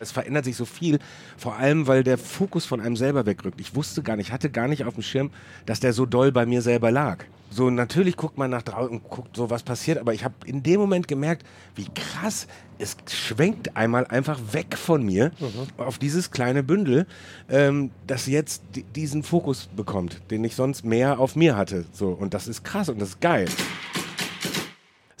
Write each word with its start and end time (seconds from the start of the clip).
Es 0.00 0.10
verändert 0.10 0.44
sich 0.44 0.56
so 0.56 0.64
viel, 0.64 0.98
vor 1.36 1.56
allem 1.56 1.86
weil 1.86 2.02
der 2.02 2.18
Fokus 2.18 2.64
von 2.66 2.80
einem 2.80 2.96
selber 2.96 3.26
wegrückt. 3.26 3.60
Ich 3.60 3.76
wusste 3.76 4.02
gar 4.02 4.16
nicht, 4.16 4.32
hatte 4.32 4.50
gar 4.50 4.66
nicht 4.66 4.84
auf 4.84 4.94
dem 4.94 5.02
Schirm, 5.04 5.30
dass 5.66 5.78
der 5.78 5.92
so 5.92 6.04
doll 6.04 6.32
bei 6.32 6.46
mir 6.46 6.62
selber 6.62 6.90
lag. 6.90 7.24
So 7.50 7.70
natürlich 7.70 8.16
guckt 8.16 8.36
man 8.36 8.50
nach 8.50 8.62
draußen 8.62 8.90
und 8.90 9.08
guckt 9.08 9.36
so, 9.36 9.50
was 9.50 9.62
passiert, 9.62 9.98
aber 9.98 10.12
ich 10.12 10.24
habe 10.24 10.34
in 10.46 10.64
dem 10.64 10.80
Moment 10.80 11.06
gemerkt, 11.06 11.46
wie 11.76 11.86
krass, 11.94 12.48
es 12.78 12.96
schwenkt 13.08 13.76
einmal 13.76 14.04
einfach 14.08 14.40
weg 14.50 14.76
von 14.76 15.04
mir 15.06 15.30
auf 15.76 15.98
dieses 15.98 16.32
kleine 16.32 16.64
Bündel, 16.64 17.06
ähm, 17.48 17.92
das 18.08 18.26
jetzt 18.26 18.62
di- 18.74 18.82
diesen 18.82 19.22
Fokus 19.22 19.68
bekommt, 19.76 20.20
den 20.32 20.42
ich 20.42 20.56
sonst 20.56 20.84
mehr 20.84 21.20
auf 21.20 21.36
mir 21.36 21.56
hatte. 21.56 21.84
So 21.92 22.08
und 22.08 22.34
das 22.34 22.48
ist 22.48 22.64
krass 22.64 22.88
und 22.88 23.00
das 23.00 23.10
ist 23.10 23.20
geil. 23.20 23.46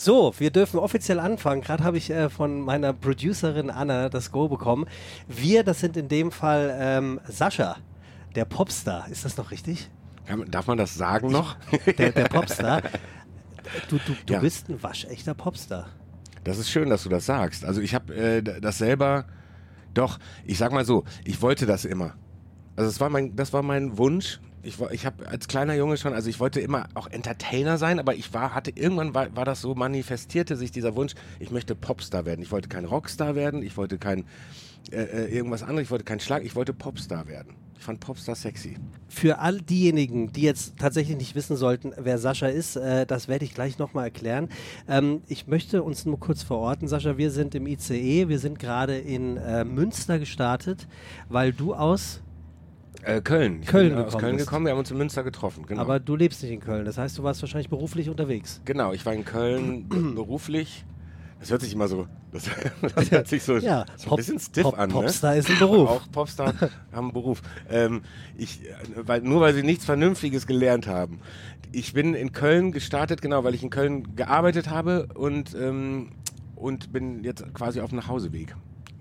So, 0.04 0.34
wir 0.36 0.50
dürfen 0.50 0.78
offiziell 0.78 1.18
anfangen. 1.18 1.62
Gerade 1.62 1.82
habe 1.82 1.96
ich 1.96 2.10
äh, 2.10 2.28
von 2.28 2.60
meiner 2.60 2.92
Producerin 2.92 3.70
Anna 3.70 4.10
das 4.10 4.30
Go 4.30 4.48
bekommen. 4.48 4.84
Wir, 5.28 5.64
das 5.64 5.80
sind 5.80 5.96
in 5.96 6.08
dem 6.08 6.30
Fall 6.30 6.76
ähm, 6.78 7.20
Sascha, 7.26 7.76
der 8.34 8.44
Popstar. 8.44 9.08
Ist 9.08 9.24
das 9.24 9.38
noch 9.38 9.50
richtig? 9.50 9.88
Kann 10.26 10.44
Darf 10.50 10.66
man 10.66 10.76
das 10.76 10.94
sagen 10.94 11.30
noch? 11.30 11.56
Der, 11.98 12.12
der 12.12 12.24
Popstar. 12.24 12.82
Du, 13.88 13.96
du, 13.96 14.12
du 14.26 14.32
Ja. 14.34 14.40
bist 14.40 14.68
ein 14.68 14.82
waschechter 14.82 15.32
Popstar. 15.32 15.86
Das 16.44 16.58
ist 16.58 16.68
schön, 16.68 16.90
dass 16.90 17.04
du 17.04 17.08
das 17.08 17.24
sagst. 17.24 17.64
Also 17.64 17.80
ich 17.80 17.94
habe 17.94 18.14
äh, 18.14 18.42
das 18.42 18.76
selber, 18.76 19.24
doch, 19.94 20.18
ich 20.44 20.58
sag 20.58 20.70
mal 20.72 20.84
so, 20.84 21.04
ich 21.24 21.40
wollte 21.40 21.64
das 21.64 21.86
immer. 21.86 22.12
Also 22.76 22.90
es 22.90 23.00
war 23.00 23.08
mein, 23.08 23.36
das 23.36 23.54
war 23.54 23.62
mein 23.62 23.96
Wunsch. 23.96 24.38
Ich, 24.64 24.80
ich 24.92 25.06
habe 25.06 25.28
als 25.28 25.48
kleiner 25.48 25.74
Junge 25.74 25.96
schon, 25.96 26.14
also 26.14 26.28
ich 26.28 26.40
wollte 26.40 26.60
immer 26.60 26.88
auch 26.94 27.06
Entertainer 27.08 27.78
sein, 27.78 27.98
aber 27.98 28.14
ich 28.14 28.32
war, 28.32 28.54
hatte 28.54 28.72
irgendwann 28.74 29.14
war, 29.14 29.34
war 29.36 29.44
das 29.44 29.60
so, 29.60 29.74
manifestierte 29.74 30.56
sich 30.56 30.70
dieser 30.70 30.96
Wunsch, 30.96 31.14
ich 31.38 31.50
möchte 31.50 31.74
Popstar 31.74 32.24
werden. 32.24 32.42
Ich 32.42 32.50
wollte 32.50 32.68
kein 32.68 32.84
Rockstar 32.84 33.34
werden, 33.34 33.62
ich 33.62 33.76
wollte 33.76 33.98
kein 33.98 34.24
äh, 34.90 35.02
äh, 35.02 35.34
irgendwas 35.34 35.62
anderes, 35.62 35.82
ich 35.82 35.90
wollte 35.90 36.04
kein 36.04 36.20
Schlag, 36.20 36.44
ich 36.44 36.54
wollte 36.54 36.72
Popstar 36.72 37.26
werden. 37.26 37.54
Ich 37.76 37.84
fand 37.84 38.00
Popstar 38.00 38.34
sexy. 38.34 38.76
Für 39.08 39.38
all 39.40 39.60
diejenigen, 39.60 40.32
die 40.32 40.42
jetzt 40.42 40.78
tatsächlich 40.78 41.16
nicht 41.16 41.34
wissen 41.34 41.56
sollten, 41.56 41.92
wer 41.98 42.18
Sascha 42.18 42.46
ist, 42.46 42.76
äh, 42.76 43.04
das 43.04 43.28
werde 43.28 43.44
ich 43.44 43.54
gleich 43.54 43.78
nochmal 43.78 44.04
erklären. 44.04 44.48
Ähm, 44.88 45.22
ich 45.26 45.46
möchte 45.46 45.82
uns 45.82 46.06
nur 46.06 46.18
kurz 46.18 46.42
verorten, 46.42 46.88
Sascha, 46.88 47.18
wir 47.18 47.30
sind 47.30 47.54
im 47.54 47.66
ICE, 47.66 48.28
wir 48.28 48.38
sind 48.38 48.58
gerade 48.58 48.96
in 48.96 49.36
äh, 49.36 49.64
Münster 49.64 50.18
gestartet, 50.18 50.86
weil 51.28 51.52
du 51.52 51.74
aus, 51.74 52.22
Äh, 53.04 53.20
Köln. 53.20 53.60
Ich 53.62 53.68
Köln 53.68 53.90
bin 53.90 53.98
aus 53.98 54.04
gekommen 54.06 54.20
Köln 54.22 54.36
bist. 54.36 54.46
gekommen, 54.48 54.66
wir 54.66 54.72
haben 54.72 54.78
uns 54.78 54.90
in 54.90 54.96
Münster 54.98 55.22
getroffen. 55.22 55.66
Genau. 55.66 55.80
aber 55.80 56.00
du 56.00 56.16
lebst 56.16 56.42
nicht 56.42 56.52
in 56.52 56.60
Köln. 56.60 56.84
Das 56.84 56.98
heißt, 56.98 57.18
du 57.18 57.22
warst 57.22 57.42
wahrscheinlich 57.42 57.68
beruflich 57.68 58.08
unterwegs. 58.08 58.60
Genau, 58.64 58.92
ich 58.92 59.04
war 59.04 59.12
in 59.12 59.24
Köln 59.24 59.88
beruflich. 60.14 60.84
Das 61.40 61.50
hört 61.50 61.60
sich 61.60 61.74
immer 61.74 61.88
so, 61.88 62.06
das, 62.32 62.44
das 62.94 63.10
hört 63.10 63.28
sich 63.28 63.42
so, 63.42 63.58
Ja, 63.58 63.84
so 63.96 64.04
ein 64.04 64.08
Pop- 64.08 64.16
bisschen 64.16 64.38
stiff 64.40 64.62
Pop- 64.62 64.78
an. 64.78 64.88
Popstar 64.90 65.32
ne? 65.32 65.38
ist 65.40 65.50
ein 65.50 65.58
Beruf. 65.58 65.90
Auch 65.90 66.10
Popstar 66.10 66.54
haben 66.58 66.70
einen 67.06 67.12
Beruf. 67.12 67.42
Ähm, 67.68 68.00
ich, 68.38 68.60
weil, 68.96 69.20
nur 69.20 69.42
weil 69.42 69.52
sie 69.52 69.62
nichts 69.62 69.84
Vernünftiges 69.84 70.46
gelernt 70.46 70.86
haben. 70.86 71.20
Ich 71.72 71.92
bin 71.92 72.14
in 72.14 72.32
Köln 72.32 72.72
gestartet, 72.72 73.20
genau, 73.20 73.44
weil 73.44 73.54
ich 73.54 73.62
in 73.62 73.68
Köln 73.68 74.16
gearbeitet 74.16 74.70
habe 74.70 75.08
und, 75.14 75.54
ähm, 75.54 76.12
und 76.56 76.92
bin 76.92 77.22
jetzt 77.24 77.44
quasi 77.52 77.80
auf 77.80 77.90
dem 77.90 77.96
Nachhauseweg. 77.98 78.54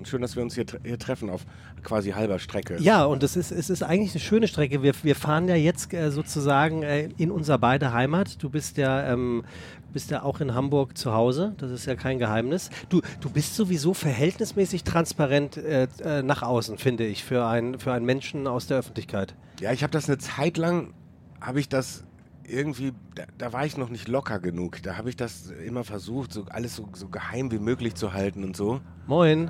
Und 0.04 0.09
schön, 0.09 0.22
dass 0.22 0.36
wir 0.36 0.44
uns 0.44 0.54
hier, 0.56 0.66
hier 0.84 1.00
treffen 1.00 1.30
auf 1.30 1.46
quasi 1.82 2.12
halber 2.12 2.38
Strecke. 2.38 2.76
Ja, 2.82 3.06
und 3.06 3.23
es 3.23 3.38
ist, 3.38 3.54
es 3.54 3.70
ist 3.70 3.84
eigentlich 3.84 4.12
eine 4.12 4.20
schöne 4.20 4.50
Strecke. 4.50 4.84
Wir, 4.84 4.92
wir 5.02 5.16
fahren 5.16 5.48
ja 5.48 5.56
jetzt 5.56 5.94
äh, 5.94 6.12
sozusagen 6.12 6.84
äh, 6.84 7.08
in 7.18 7.32
unser 7.32 7.58
beide 7.58 7.94
Heimat. 7.94 8.44
Du 8.44 8.50
bist 8.50 8.76
ja, 8.76 9.14
ähm, 9.14 9.45
bist 9.94 10.12
ja 10.12 10.23
auch 10.23 10.42
in 10.42 10.54
Hamburg 10.54 10.98
zu 10.98 11.14
Hause. 11.14 11.56
Das 11.58 11.72
ist 11.72 11.86
ja 11.86 11.95
kein 11.95 12.20
Geheimnis. 12.20 12.70
Du, 12.90 13.00
du 13.22 13.30
bist 13.30 13.56
sowieso 13.56 13.94
verhältnismäßig 13.94 14.84
transparent 14.84 15.56
äh, 15.56 15.88
äh, 16.04 16.22
nach 16.22 16.42
außen, 16.42 16.78
finde 16.78 17.06
ich, 17.06 17.23
für, 17.23 17.45
ein, 17.45 17.80
für 17.80 17.94
einen 17.94 18.06
Menschen 18.06 18.45
aus 18.45 18.67
der 18.67 18.80
Öffentlichkeit. 18.80 19.36
Ja, 19.62 19.72
ich 19.72 19.84
habe 19.84 19.92
das 19.92 20.10
eine 20.10 20.17
Zeit 20.17 20.58
lang, 20.58 20.94
habe 21.40 21.62
ich 21.62 21.70
das 21.70 22.04
irgendwie, 22.45 22.92
da, 23.16 23.23
da 23.38 23.54
war 23.54 23.66
ich 23.66 23.77
noch 23.77 23.88
nicht 23.88 24.10
locker 24.10 24.39
genug. 24.39 24.83
Da 24.83 24.98
habe 24.98 25.08
ich 25.08 25.16
das 25.16 25.50
immer 25.66 25.86
versucht, 25.86 26.33
so 26.33 26.44
alles 26.50 26.76
so, 26.76 26.89
so 26.92 27.08
geheim 27.08 27.54
wie 27.54 27.60
möglich 27.60 27.95
zu 27.95 28.11
halten 28.11 28.44
und 28.44 28.58
so. 28.58 28.82
Moin. 29.08 29.50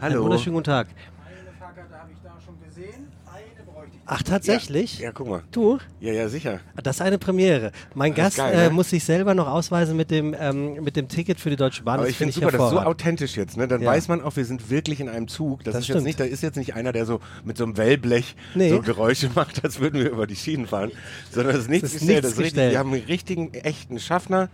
Einen 0.00 0.12
Hallo. 0.14 0.24
wunderschönen 0.24 0.54
guten 0.54 0.64
Tag. 0.64 0.88
Eine 1.26 1.52
Fahrkarte 1.58 1.94
habe 1.98 2.10
ich 2.12 2.18
da 2.22 2.30
schon 2.44 2.54
gesehen, 2.64 3.08
eine 3.26 3.64
bräuchte 3.72 3.90
ich. 3.96 4.00
Ach, 4.06 4.22
tatsächlich? 4.22 4.98
Ja, 5.00 5.10
guck 5.12 5.28
mal. 5.28 5.42
Du? 5.50 5.78
Ja, 6.00 6.12
ja, 6.12 6.28
sicher. 6.28 6.60
Das 6.80 6.96
ist 6.96 7.02
eine 7.02 7.18
Premiere. 7.18 7.72
Mein 7.94 8.14
Das 8.14 8.26
Gast 8.26 8.36
geil, 8.36 8.54
äh, 8.54 8.64
ne? 8.68 8.70
muss 8.70 8.90
sich 8.90 9.02
selber 9.02 9.34
noch 9.34 9.48
ausweisen 9.48 9.96
mit 9.96 10.12
dem, 10.12 10.36
ähm, 10.38 10.84
mit 10.84 10.94
dem 10.94 11.08
Ticket 11.08 11.40
für 11.40 11.50
die 11.50 11.56
Deutsche 11.56 11.82
Bahn. 11.82 11.94
Aber 11.94 12.04
Das 12.04 12.12
ich 12.12 12.16
finde 12.16 12.30
ich 12.30 12.36
super, 12.36 12.52
das 12.52 12.62
ist 12.62 12.70
so 12.70 12.78
authentisch 12.80 13.36
jetzt. 13.36 13.56
Ne? 13.56 13.66
Dann 13.66 13.82
Ja. 13.82 13.90
weiß 13.90 14.06
man 14.06 14.22
auch, 14.22 14.36
wir 14.36 14.44
sind 14.44 14.70
wirklich 14.70 15.00
in 15.00 15.08
einem 15.08 15.26
Zug. 15.26 15.64
Das, 15.64 15.72
Das 15.72 15.80
ist 15.80 15.84
stimmt. 15.86 15.96
jetzt 15.98 16.04
nicht, 16.06 16.20
da 16.20 16.24
ist 16.24 16.42
jetzt 16.42 16.56
nicht 16.56 16.74
einer, 16.74 16.92
der 16.92 17.04
so 17.04 17.18
mit 17.44 17.56
so 17.56 17.64
einem 17.64 17.76
Wellblech 17.76 18.36
Nee. 18.54 18.70
so 18.70 18.80
Geräusche 18.80 19.30
macht, 19.34 19.64
als 19.64 19.80
würden 19.80 20.00
wir 20.00 20.10
über 20.10 20.28
die 20.28 20.36
Schienen 20.36 20.68
fahren. 20.68 20.92
Sondern 21.32 21.54
das 21.54 21.62
ist 21.64 21.70
nichts 21.70 21.82
Das 21.90 21.94
ist 21.94 21.98
gestellt. 22.00 22.22
nichts 22.22 22.30
das 22.30 22.32
ist 22.34 22.38
richtig, 22.38 22.54
gestellt. 22.54 22.72
wir 22.72 22.78
haben 22.78 22.92
einen 22.92 23.04
richtigen, 23.04 23.52
echten 23.54 23.98
Schaffner. 23.98 24.48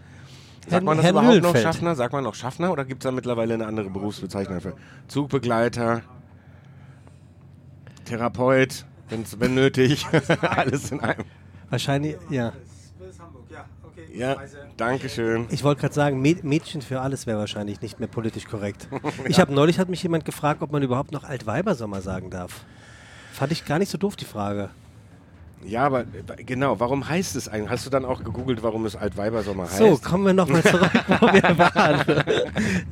Sagt 0.68 0.84
man 0.84 0.96
das 0.96 1.04
Herr 1.04 1.12
überhaupt 1.12 1.42
noch. 1.42 1.56
Schaffner? 1.56 1.94
Sagt 1.94 2.12
man 2.12 2.24
noch 2.24 2.34
Schaffner 2.34 2.72
oder 2.72 2.84
gibt 2.84 3.02
es 3.02 3.08
da 3.08 3.12
mittlerweile 3.12 3.54
eine 3.54 3.66
andere 3.66 3.90
Berufsbezeichnung 3.90 4.60
für? 4.60 4.74
Zugbegleiter, 5.08 6.02
Therapeut, 8.04 8.84
wenn's, 9.08 9.38
wenn 9.40 9.54
nötig, 9.54 10.06
alles 10.42 10.90
in 10.92 11.00
einem. 11.00 11.24
Wahrscheinlich, 11.70 12.16
ja. 12.30 12.52
Ja. 14.12 14.36
Danke 14.76 15.08
schön. 15.08 15.46
Ich 15.50 15.64
wollte 15.64 15.80
gerade 15.82 15.94
sagen, 15.94 16.20
Mä- 16.22 16.44
Mädchen 16.44 16.82
für 16.82 17.00
alles 17.00 17.26
wäre 17.26 17.38
wahrscheinlich 17.38 17.80
nicht 17.80 17.98
mehr 18.00 18.08
politisch 18.08 18.46
korrekt. 18.46 18.88
Ich 19.28 19.40
habe 19.40 19.52
neulich 19.52 19.78
hat 19.78 19.88
mich 19.88 20.02
jemand 20.02 20.24
gefragt, 20.24 20.62
ob 20.62 20.70
man 20.72 20.82
überhaupt 20.82 21.12
noch 21.12 21.24
Altweibersommer 21.24 22.00
sagen 22.00 22.30
darf. 22.30 22.64
Fand 23.32 23.52
ich 23.52 23.64
gar 23.64 23.78
nicht 23.78 23.90
so 23.90 23.98
doof 23.98 24.14
die 24.16 24.24
Frage. 24.24 24.70
Ja, 25.66 25.86
aber 25.86 26.00
äh, 26.00 26.44
genau, 26.44 26.78
warum 26.80 27.08
heißt 27.08 27.36
es 27.36 27.48
eigentlich? 27.48 27.70
Hast 27.70 27.86
du 27.86 27.90
dann 27.90 28.04
auch 28.04 28.22
gegoogelt, 28.22 28.62
warum 28.62 28.84
es 28.86 28.96
Altweibersommer 28.96 29.64
heißt? 29.64 29.78
So, 29.78 29.96
kommen 29.96 30.26
wir 30.26 30.32
nochmal 30.32 30.62
zurück, 30.64 30.90
wo 31.08 31.26
wir 31.26 31.58
waren. 31.58 32.24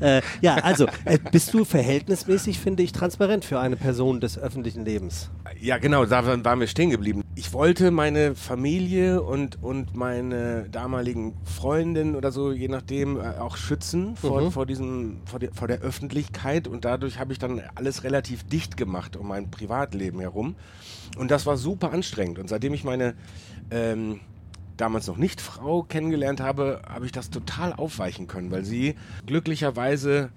äh, 0.01 0.23
ja, 0.41 0.57
also, 0.57 0.87
äh, 1.05 1.19
bist 1.31 1.53
du 1.55 1.65
verhältnismäßig, 1.65 2.59
finde 2.59 2.83
ich, 2.83 2.93
transparent 2.93 3.45
für 3.45 3.61
eine 3.61 3.77
Person 3.77 4.21
des 4.21 4.39
öffentlichen 4.39 4.85
Lebens? 4.85 5.31
Ja, 5.61 5.79
genau, 5.79 6.05
da 6.07 6.45
waren 6.45 6.61
wir 6.61 6.67
stehen 6.67 6.91
geblieben. 6.91 7.23
Ich 7.35 7.53
wollte 7.53 7.91
meine 7.91 8.35
Familie 8.35 9.23
und, 9.23 9.63
und 9.63 9.95
meine 9.95 10.69
damaligen 10.71 11.35
Freundin 11.45 12.17
oder 12.17 12.33
so, 12.33 12.53
je 12.53 12.69
nachdem, 12.69 13.19
äh, 13.21 13.39
auch 13.39 13.57
schützen 13.57 14.17
vor, 14.17 14.51
vor, 14.51 14.67
diesem, 14.67 15.21
vor, 15.25 15.39
der, 15.39 15.53
vor 15.53 15.69
der 15.69 15.81
Öffentlichkeit. 15.81 16.69
Und 16.69 16.85
dadurch 16.85 17.19
habe 17.19 17.33
ich 17.33 17.39
dann 17.39 17.63
alles 17.75 18.05
relativ 18.05 18.45
dicht 18.45 18.77
gemacht 18.77 19.17
um 19.17 19.29
mein 19.29 19.51
Privatleben 19.51 20.21
herum. 20.21 20.57
Und 21.17 21.31
das 21.31 21.47
war 21.47 21.57
super 21.57 21.93
anstrengend. 21.93 22.39
Und 22.39 22.49
seitdem 22.49 22.75
ich 22.75 22.85
meine 22.85 23.15
ähm, 23.71 24.21
damals 24.77 25.07
noch 25.07 25.17
nicht 25.17 25.41
Frau 25.41 25.83
kennengelernt 25.83 26.41
habe, 26.41 26.83
habe 26.89 27.07
ich 27.07 27.13
das 27.13 27.31
total 27.31 27.73
aufweichen 27.73 28.27
können, 28.27 28.51
weil 28.51 28.65
sie 28.65 28.95
glücklicherweise 29.27 30.31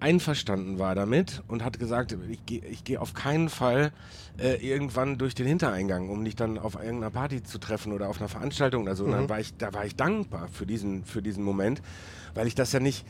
einverstanden 0.00 0.80
war 0.80 0.96
damit 0.96 1.42
und 1.46 1.64
hat 1.64 1.78
gesagt, 1.78 2.16
ich 2.28 2.44
gehe 2.44 2.60
geh 2.84 2.96
auf 2.96 3.14
keinen 3.14 3.48
Fall 3.48 3.92
äh, 4.36 4.56
irgendwann 4.56 5.16
durch 5.16 5.34
den 5.34 5.46
Hintereingang, 5.46 6.10
um 6.10 6.24
dich 6.24 6.34
dann 6.34 6.58
auf 6.58 6.74
irgendeiner 6.74 7.10
Party 7.10 7.42
zu 7.44 7.58
treffen 7.58 7.92
oder 7.92 8.08
auf 8.08 8.18
einer 8.18 8.28
Veranstaltung 8.28 8.82
oder 8.82 8.96
so. 8.96 9.04
Und 9.04 9.12
dann 9.12 9.28
war 9.28 9.38
ich, 9.38 9.56
da 9.56 9.72
war 9.72 9.84
ich 9.84 9.94
dankbar 9.94 10.48
für 10.48 10.66
diesen, 10.66 11.04
für 11.04 11.22
diesen 11.22 11.44
Moment, 11.44 11.82
weil 12.34 12.48
ich 12.48 12.56
das 12.56 12.72
ja 12.72 12.80
nicht, 12.80 13.06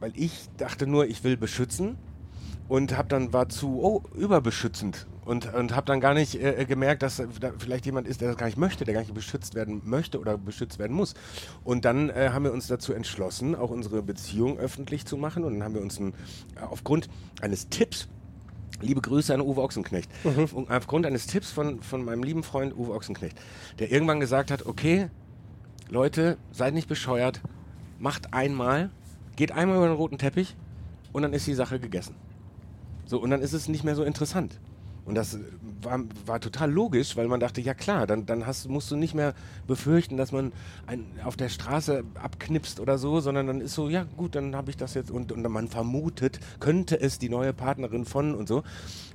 weil 0.00 0.12
ich 0.14 0.48
dachte 0.56 0.86
nur, 0.86 1.06
ich 1.06 1.24
will 1.24 1.36
beschützen 1.36 1.98
und 2.68 2.96
habe 2.96 3.08
dann 3.08 3.34
war 3.34 3.50
zu 3.50 3.82
oh, 3.82 4.02
überbeschützend 4.16 5.06
und, 5.24 5.52
und 5.54 5.74
habe 5.74 5.86
dann 5.86 6.00
gar 6.00 6.14
nicht 6.14 6.40
äh, 6.40 6.64
gemerkt, 6.66 7.02
dass 7.02 7.22
da 7.40 7.52
vielleicht 7.58 7.86
jemand 7.86 8.06
ist, 8.06 8.20
der 8.20 8.28
das 8.28 8.36
gar 8.36 8.46
nicht 8.46 8.58
möchte, 8.58 8.84
der 8.84 8.94
gar 8.94 9.00
nicht 9.00 9.14
beschützt 9.14 9.54
werden 9.54 9.82
möchte 9.84 10.20
oder 10.20 10.36
beschützt 10.36 10.78
werden 10.78 10.96
muss. 10.96 11.14
Und 11.64 11.84
dann 11.84 12.10
äh, 12.10 12.30
haben 12.32 12.44
wir 12.44 12.52
uns 12.52 12.66
dazu 12.66 12.92
entschlossen, 12.92 13.54
auch 13.54 13.70
unsere 13.70 14.02
Beziehung 14.02 14.58
öffentlich 14.58 15.06
zu 15.06 15.16
machen 15.16 15.44
und 15.44 15.54
dann 15.54 15.64
haben 15.64 15.74
wir 15.74 15.82
uns 15.82 15.98
ein, 15.98 16.14
äh, 16.56 16.60
aufgrund 16.68 17.08
eines 17.40 17.68
Tipps 17.68 18.08
Liebe 18.80 19.00
Grüße 19.00 19.32
an 19.32 19.40
Uwe 19.40 19.62
Ochsenknecht. 19.62 20.10
Und 20.24 20.68
Aufgrund 20.68 21.06
eines 21.06 21.26
Tipps 21.26 21.50
von, 21.50 21.80
von 21.80 22.04
meinem 22.04 22.22
lieben 22.22 22.42
Freund 22.42 22.76
Uwe 22.76 22.92
Ochsenknecht, 22.92 23.40
der 23.78 23.90
irgendwann 23.90 24.20
gesagt 24.20 24.50
hat, 24.50 24.66
okay, 24.66 25.08
Leute, 25.88 26.38
seid 26.50 26.74
nicht 26.74 26.88
bescheuert, 26.88 27.40
macht 27.98 28.34
einmal, 28.34 28.90
geht 29.36 29.52
einmal 29.52 29.76
über 29.76 29.86
den 29.86 29.96
roten 29.96 30.18
Teppich 30.18 30.56
und 31.12 31.22
dann 31.22 31.32
ist 31.32 31.46
die 31.46 31.54
Sache 31.54 31.78
gegessen. 31.78 32.16
So, 33.06 33.20
und 33.20 33.30
dann 33.30 33.42
ist 33.42 33.52
es 33.52 33.68
nicht 33.68 33.84
mehr 33.84 33.94
so 33.94 34.02
interessant. 34.02 34.58
Und 35.04 35.16
das 35.16 35.38
war, 35.82 36.00
war 36.24 36.40
total 36.40 36.70
logisch, 36.70 37.16
weil 37.16 37.28
man 37.28 37.38
dachte, 37.38 37.60
ja 37.60 37.74
klar, 37.74 38.06
dann, 38.06 38.24
dann 38.24 38.46
hast, 38.46 38.68
musst 38.68 38.90
du 38.90 38.96
nicht 38.96 39.14
mehr 39.14 39.34
befürchten, 39.66 40.16
dass 40.16 40.32
man 40.32 40.52
ein, 40.86 41.04
auf 41.24 41.36
der 41.36 41.50
Straße 41.50 42.04
abknipst 42.14 42.80
oder 42.80 42.96
so, 42.96 43.20
sondern 43.20 43.46
dann 43.46 43.60
ist 43.60 43.74
so, 43.74 43.90
ja 43.90 44.04
gut, 44.16 44.34
dann 44.34 44.56
habe 44.56 44.70
ich 44.70 44.78
das 44.78 44.94
jetzt 44.94 45.10
und, 45.10 45.30
und 45.30 45.42
man 45.42 45.68
vermutet, 45.68 46.40
könnte 46.58 46.98
es 46.98 47.18
die 47.18 47.28
neue 47.28 47.52
Partnerin 47.52 48.06
von 48.06 48.34
und 48.34 48.48
so. 48.48 48.62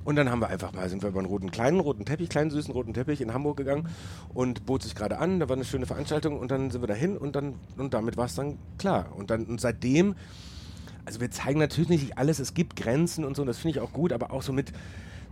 Und 0.04 0.16
dann 0.16 0.30
haben 0.30 0.40
wir 0.40 0.48
einfach 0.48 0.72
mal, 0.72 0.88
sind 0.88 1.02
wir 1.02 1.08
über 1.08 1.18
einen 1.18 1.28
roten, 1.28 1.50
kleinen 1.50 1.80
roten 1.80 2.04
Teppich, 2.04 2.28
kleinen 2.28 2.50
süßen 2.50 2.72
roten 2.72 2.94
Teppich 2.94 3.20
in 3.20 3.34
Hamburg 3.34 3.56
gegangen 3.56 3.88
und 4.32 4.66
bot 4.66 4.82
sich 4.82 4.94
gerade 4.94 5.18
an, 5.18 5.40
da 5.40 5.48
war 5.48 5.56
eine 5.56 5.64
schöne 5.64 5.86
Veranstaltung 5.86 6.38
und 6.38 6.52
dann 6.52 6.70
sind 6.70 6.82
wir 6.82 6.88
dahin 6.88 7.16
und 7.16 7.34
dann, 7.34 7.54
und 7.76 7.94
damit 7.94 8.16
war 8.16 8.26
es 8.26 8.36
dann 8.36 8.58
klar. 8.78 9.06
Und 9.16 9.30
dann, 9.30 9.44
und 9.46 9.60
seitdem 9.60 10.14
also 11.04 11.20
wir 11.20 11.30
zeigen 11.30 11.58
natürlich 11.58 11.88
nicht 11.88 12.18
alles, 12.18 12.38
es 12.38 12.54
gibt 12.54 12.76
Grenzen 12.76 13.24
und 13.24 13.34
so, 13.34 13.44
das 13.44 13.58
finde 13.58 13.78
ich 13.78 13.82
auch 13.82 13.92
gut, 13.92 14.12
aber 14.12 14.30
auch 14.32 14.42
so 14.42 14.52
mit 14.52 14.72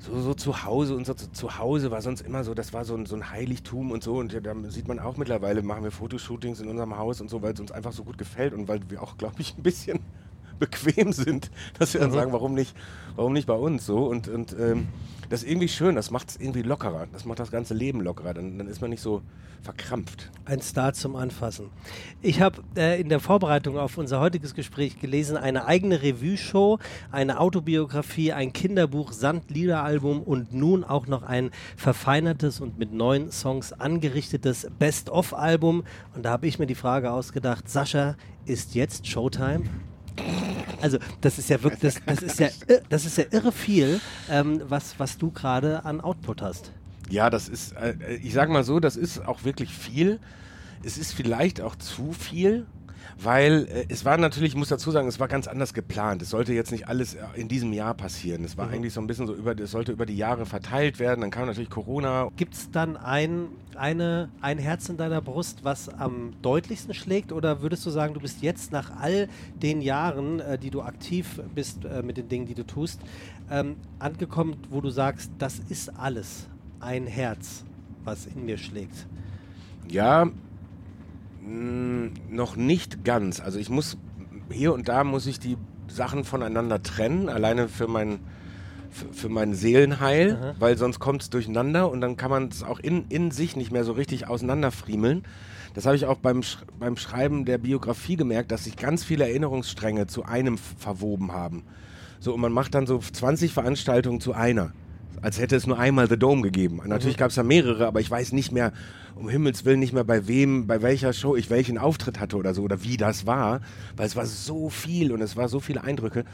so, 0.01 0.21
so 0.21 0.35
zu 0.35 0.65
Hause, 0.65 0.95
unser 0.95 1.17
zu, 1.17 1.31
zu 1.33 1.59
Hause 1.59 1.91
war 1.91 2.03
sonst 2.03 2.23
immer 2.23 2.45
so, 2.45 2.55
das 2.55 2.73
war 2.73 2.85
so 2.85 2.95
ein, 2.95 3.07
so 3.07 3.17
ein 3.17 3.31
Heiligtum 3.31 3.91
und 3.91 4.03
so. 4.03 4.17
Und 4.19 4.33
ja, 4.33 4.41
da 4.41 4.55
sieht 4.69 4.89
man 4.89 4.99
auch 4.99 5.17
mittlerweile, 5.17 5.63
machen 5.63 5.85
wir 5.85 5.91
Fotoshootings 5.91 6.61
in 6.61 6.69
unserem 6.69 6.97
Haus 6.97 7.21
und 7.21 7.29
so, 7.29 7.43
weil 7.43 7.55
es 7.55 7.61
uns 7.61 7.73
einfach 7.73 7.93
so 7.93 8.05
gut 8.05 8.19
gefällt 8.19 8.55
und 8.55 8.69
weil 8.69 8.81
wir 8.89 9.03
auch, 9.03 9.17
glaube 9.19 9.37
ich, 9.39 9.57
ein 9.57 9.63
bisschen 9.63 10.01
bequem 10.59 11.13
sind, 11.13 11.51
dass 11.79 11.95
wir 11.95 12.01
dann 12.01 12.11
Mhm. 12.11 12.15
sagen, 12.15 12.33
warum 12.33 12.55
nicht, 12.55 12.75
warum 13.17 13.33
nicht 13.33 13.47
bei 13.47 13.55
uns 13.55 13.87
so 13.87 14.07
und, 14.07 14.29
und 14.29 14.55
ähm, 14.59 14.89
das 15.29 15.43
ist 15.43 15.51
irgendwie 15.51 15.69
schön, 15.69 15.95
das 15.95 16.11
macht 16.11 16.31
es 16.31 16.37
irgendwie 16.37 16.63
lockerer, 16.63 17.07
das 17.13 17.25
macht 17.25 17.39
das 17.39 17.51
ganze 17.51 17.75
Leben 17.75 18.01
lockerer, 18.01 18.35
dann, 18.35 18.57
dann 18.59 18.67
ist 18.67 18.81
man 18.81 18.91
nicht 18.91 19.03
so 19.03 19.23
verkrampft. 19.61 20.31
Ein 20.45 20.63
Star 20.63 20.93
zum 20.93 21.17
Anfassen. 21.17 21.71
Ich 22.23 22.41
habe 22.41 22.63
äh, 22.77 23.01
in 23.01 23.09
der 23.09 23.19
Vorbereitung 23.21 23.77
auf 23.77 23.99
unser 23.99 24.21
heutiges 24.21 24.55
Gespräch 24.55 25.01
gelesen, 25.01 25.37
eine 25.37 25.67
eigene 25.67 26.01
Revue-Show, 26.01 26.79
eine 27.11 27.41
Autobiografie, 27.41 28.33
ein 28.33 28.53
Kinderbuch, 28.53 29.13
Sandliederalbum 29.13 30.23
und 30.23 30.55
nun 30.55 30.85
auch 30.85 31.09
noch 31.09 31.25
ein 31.25 31.51
verfeinertes 31.77 32.61
und 32.61 32.79
mit 32.79 32.93
neuen 32.93 33.33
Songs 33.33 33.73
angerichtetes 33.73 34.69
Best-of-Album. 34.79 35.83
Und 36.15 36.25
da 36.25 36.31
habe 36.31 36.47
ich 36.47 36.59
mir 36.61 36.67
die 36.67 36.77
Frage 36.77 37.11
ausgedacht, 37.11 37.69
Sascha, 37.69 38.17
ist 38.47 38.75
jetzt 38.77 39.07
Showtime? 39.09 39.65
Also 40.81 40.99
das 41.21 41.39
ist 41.39 41.51
ja 41.51 41.63
wirklich, 41.63 41.81
das, 41.81 42.01
das 42.07 42.23
ist 42.23 42.39
ja, 42.41 42.47
ir- 42.69 42.83
das 42.89 43.05
ist 43.05 43.19
ja 43.19 43.25
irre 43.31 43.53
viel, 43.53 44.01
ähm, 44.31 44.63
was, 44.69 44.95
was 44.99 45.19
du 45.19 45.31
gerade 45.31 45.85
an 45.85 46.01
Output 46.01 46.41
hast. 46.43 46.73
Ja, 47.11 47.31
das 47.31 47.49
ist, 47.49 47.73
äh, 47.73 47.95
ich 48.23 48.33
sag 48.33 48.49
mal 48.51 48.65
so, 48.65 48.79
das 48.81 48.97
ist 48.97 49.27
auch 49.27 49.45
wirklich 49.45 49.71
viel. 49.75 50.21
Es 50.85 50.97
ist 50.99 51.13
vielleicht 51.13 51.61
auch 51.61 51.75
zu 51.75 52.13
viel, 52.13 52.67
weil 53.21 53.67
äh, 53.73 53.87
es 53.89 54.05
war 54.05 54.17
natürlich, 54.19 54.53
ich 54.53 54.57
muss 54.57 54.69
dazu 54.69 54.91
sagen, 54.93 55.09
es 55.09 55.19
war 55.19 55.27
ganz 55.27 55.49
anders 55.49 55.75
geplant. 55.75 56.23
Es 56.23 56.31
sollte 56.31 56.53
jetzt 56.53 56.71
nicht 56.71 56.87
alles 56.87 57.15
äh, 57.15 57.21
in 57.35 57.49
diesem 57.49 57.73
Jahr 57.73 57.95
passieren. 57.95 58.45
Es 58.45 58.57
war 58.57 58.69
eigentlich 58.71 58.93
so 58.93 59.01
ein 59.01 59.07
bisschen 59.09 59.27
so 59.27 59.35
über, 59.35 59.59
es 59.59 59.71
sollte 59.73 59.91
über 59.91 60.07
die 60.07 60.17
Jahre 60.17 60.47
verteilt 60.47 60.99
werden. 61.01 61.23
Dann 61.23 61.31
kam 61.33 61.47
natürlich 61.47 61.71
Corona. 61.71 62.29
Gibt 62.37 62.55
es 62.55 62.71
dann 62.71 62.97
ein, 62.97 63.49
eine, 63.79 64.29
ein 64.41 64.59
Herz 64.59 64.89
in 64.89 64.97
deiner 64.97 65.21
Brust, 65.21 65.65
was 65.65 65.89
am 65.89 66.33
deutlichsten 66.43 66.95
schlägt? 66.95 67.33
Oder 67.33 67.63
würdest 67.63 67.87
du 67.87 67.91
sagen, 67.91 68.15
du 68.15 68.21
bist 68.21 68.43
jetzt 68.43 68.73
nach 68.73 68.91
all 69.01 69.29
den 69.55 69.81
Jahren, 69.81 70.41
äh, 70.41 70.59
die 70.59 70.71
du 70.71 70.83
aktiv 70.83 71.41
bist 71.55 71.85
äh, 71.85 72.03
mit 72.03 72.17
den 72.17 72.29
Dingen, 72.29 72.47
die 72.47 72.55
du 72.55 72.67
tust, 72.67 73.01
ähm, 73.51 73.77
angekommen, 73.99 74.57
wo 74.71 74.81
du 74.81 74.91
sagst, 74.91 75.31
das 75.39 75.61
ist 75.69 75.97
alles 75.99 76.49
ein 76.81 77.07
Herz, 77.07 77.65
was 78.05 78.27
in 78.27 78.45
mir 78.45 78.59
schlägt? 78.59 79.07
Ja, 79.89 80.31
mh, 81.43 82.11
noch 82.31 82.57
nicht 82.57 83.05
ganz. 83.05 83.41
Also 83.41 83.59
ich 83.59 83.71
muss 83.71 83.97
hier 84.51 84.73
und 84.73 84.89
da 84.89 85.05
muss 85.05 85.27
ich 85.27 85.41
die 85.41 85.57
Sachen 85.89 86.25
voneinander 86.25 86.83
trennen, 86.83 87.29
alleine 87.29 87.69
für 87.69 87.89
mein 87.89 88.21
für, 88.91 89.29
mein 89.29 89.55
Seelenheil, 89.55 90.39
Aha. 90.41 90.55
weil 90.59 90.77
sonst 90.77 90.99
kommt 90.99 91.23
es 91.23 91.31
durcheinander 91.31 91.91
und 91.91 92.01
dann 92.01 92.17
kann 92.17 92.31
man 92.31 92.49
es 92.49 92.63
auch 92.63 92.79
in, 92.79 93.07
in 93.09 93.31
sich 93.31 93.57
nicht 93.57 93.71
mehr 93.71 93.85
so 93.85 93.93
richtig 93.93 94.29
auseinanderfriemeln. 94.29 95.25
Das 95.75 95.87
habe 95.87 95.97
ich 95.97 96.07
auch 96.07 96.19
beim, 96.19 96.43
Sch 96.43 96.59
beim 96.79 96.97
Schreiben 96.97 97.45
der 97.45 97.59
Biografie 97.59 98.17
gemerkt, 98.17 98.51
dass 98.51 98.65
sich 98.65 98.77
ganz 98.77 99.05
viele 99.05 99.29
Erinnerungsstränge 99.29 100.07
zu 100.07 100.25
einem 100.25 100.59
verwoben 100.59 101.33
haben. 101.33 101.65
So, 102.21 102.35
und 102.35 102.41
man 102.41 102.53
macht 102.53 102.75
dann 102.75 102.87
so 102.87 102.99
20 102.99 103.53
Veranstaltungen 103.53 104.21
zu 104.21 104.33
einer. 104.33 104.73
Als 105.23 105.39
hätte 105.39 105.57
es 105.57 105.67
nur 105.67 105.79
einmal 105.79 106.09
The 106.09 106.17
Dome 106.19 106.43
gegeben. 106.43 106.81
Natürlich 106.87 107.17
gab 107.17 107.31
es 107.31 107.35
da 107.37 107.43
mehrere, 107.43 107.87
aber 107.87 108.01
ich 108.01 108.11
weiß 108.11 108.33
nicht 108.33 108.53
mehr, 108.53 108.73
um 109.15 109.29
Himmels 109.29 109.65
Willen 109.65 109.81
nicht 109.81 109.93
mehr 109.93 110.05
bei 110.05 110.29
wem, 110.29 110.67
bei 110.67 110.81
welcher 110.83 111.13
Show 111.13 111.35
ich 111.35 111.51
welchen 111.51 111.77
Auftritt 111.79 112.21
hatte 112.21 112.37
oder 112.37 112.55
so 112.55 112.63
oder 112.63 112.85
wie 112.85 112.97
das 112.97 113.27
war, 113.27 113.61
weil 113.97 114.07
es 114.07 114.15
war 114.15 114.27
so 114.27 114.69
viel 114.71 115.11
und 115.13 115.21
es 115.21 115.37
war 115.37 115.49
so 115.49 115.59
viele 115.61 115.83
Eindrücke. 115.83 116.25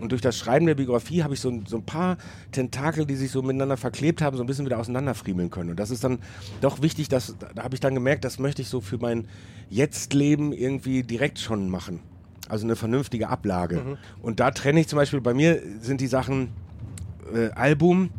Und 0.00 0.10
durch 0.12 0.20
das 0.22 0.36
Schreiben 0.36 0.66
der 0.66 0.74
Biografie 0.74 1.22
habe 1.22 1.34
ich 1.34 1.40
so, 1.40 1.50
ein- 1.50 1.66
so 1.66 1.76
ein 1.76 1.84
paar 1.84 2.16
Tentakel, 2.50 3.06
die 3.06 3.14
sich 3.14 3.30
so 3.30 3.42
miteinander 3.42 3.76
verklebt 3.76 4.20
haben, 4.22 4.36
so 4.36 4.42
ein 4.42 4.46
bisschen 4.46 4.64
wieder 4.66 4.78
auseinanderfriemeln 4.80 5.50
können. 5.50 5.70
Und 5.70 5.78
das 5.80 5.90
ist 5.90 6.02
dann 6.02 6.18
doch 6.60 6.82
wichtig, 6.82 7.08
dass, 7.08 7.36
da 7.54 7.62
habe 7.62 7.74
ich 7.74 7.80
dann 7.80 7.94
gemerkt, 7.94 8.24
das 8.24 8.38
möchte 8.40 8.62
ich 8.62 8.68
so 8.68 8.80
für 8.80 8.98
mein 8.98 9.28
Jetzt-Leben 9.70 10.52
irgendwie 10.52 11.02
direkt 11.02 11.38
schon 11.38 11.68
machen. 11.70 12.00
Also 12.48 12.66
eine 12.66 12.76
vernünftige 12.76 13.28
Ablage. 13.28 13.98
Und 14.20 14.40
da 14.40 14.50
trenne 14.50 14.80
ich 14.80 14.88
zum 14.88 14.96
Beispiel, 14.98 15.20
bei 15.20 15.32
mir 15.32 15.62
sind 15.80 16.00
die 16.00 16.06
Sachen 16.08 16.48
äh, 17.34 17.50
Album 17.52 18.10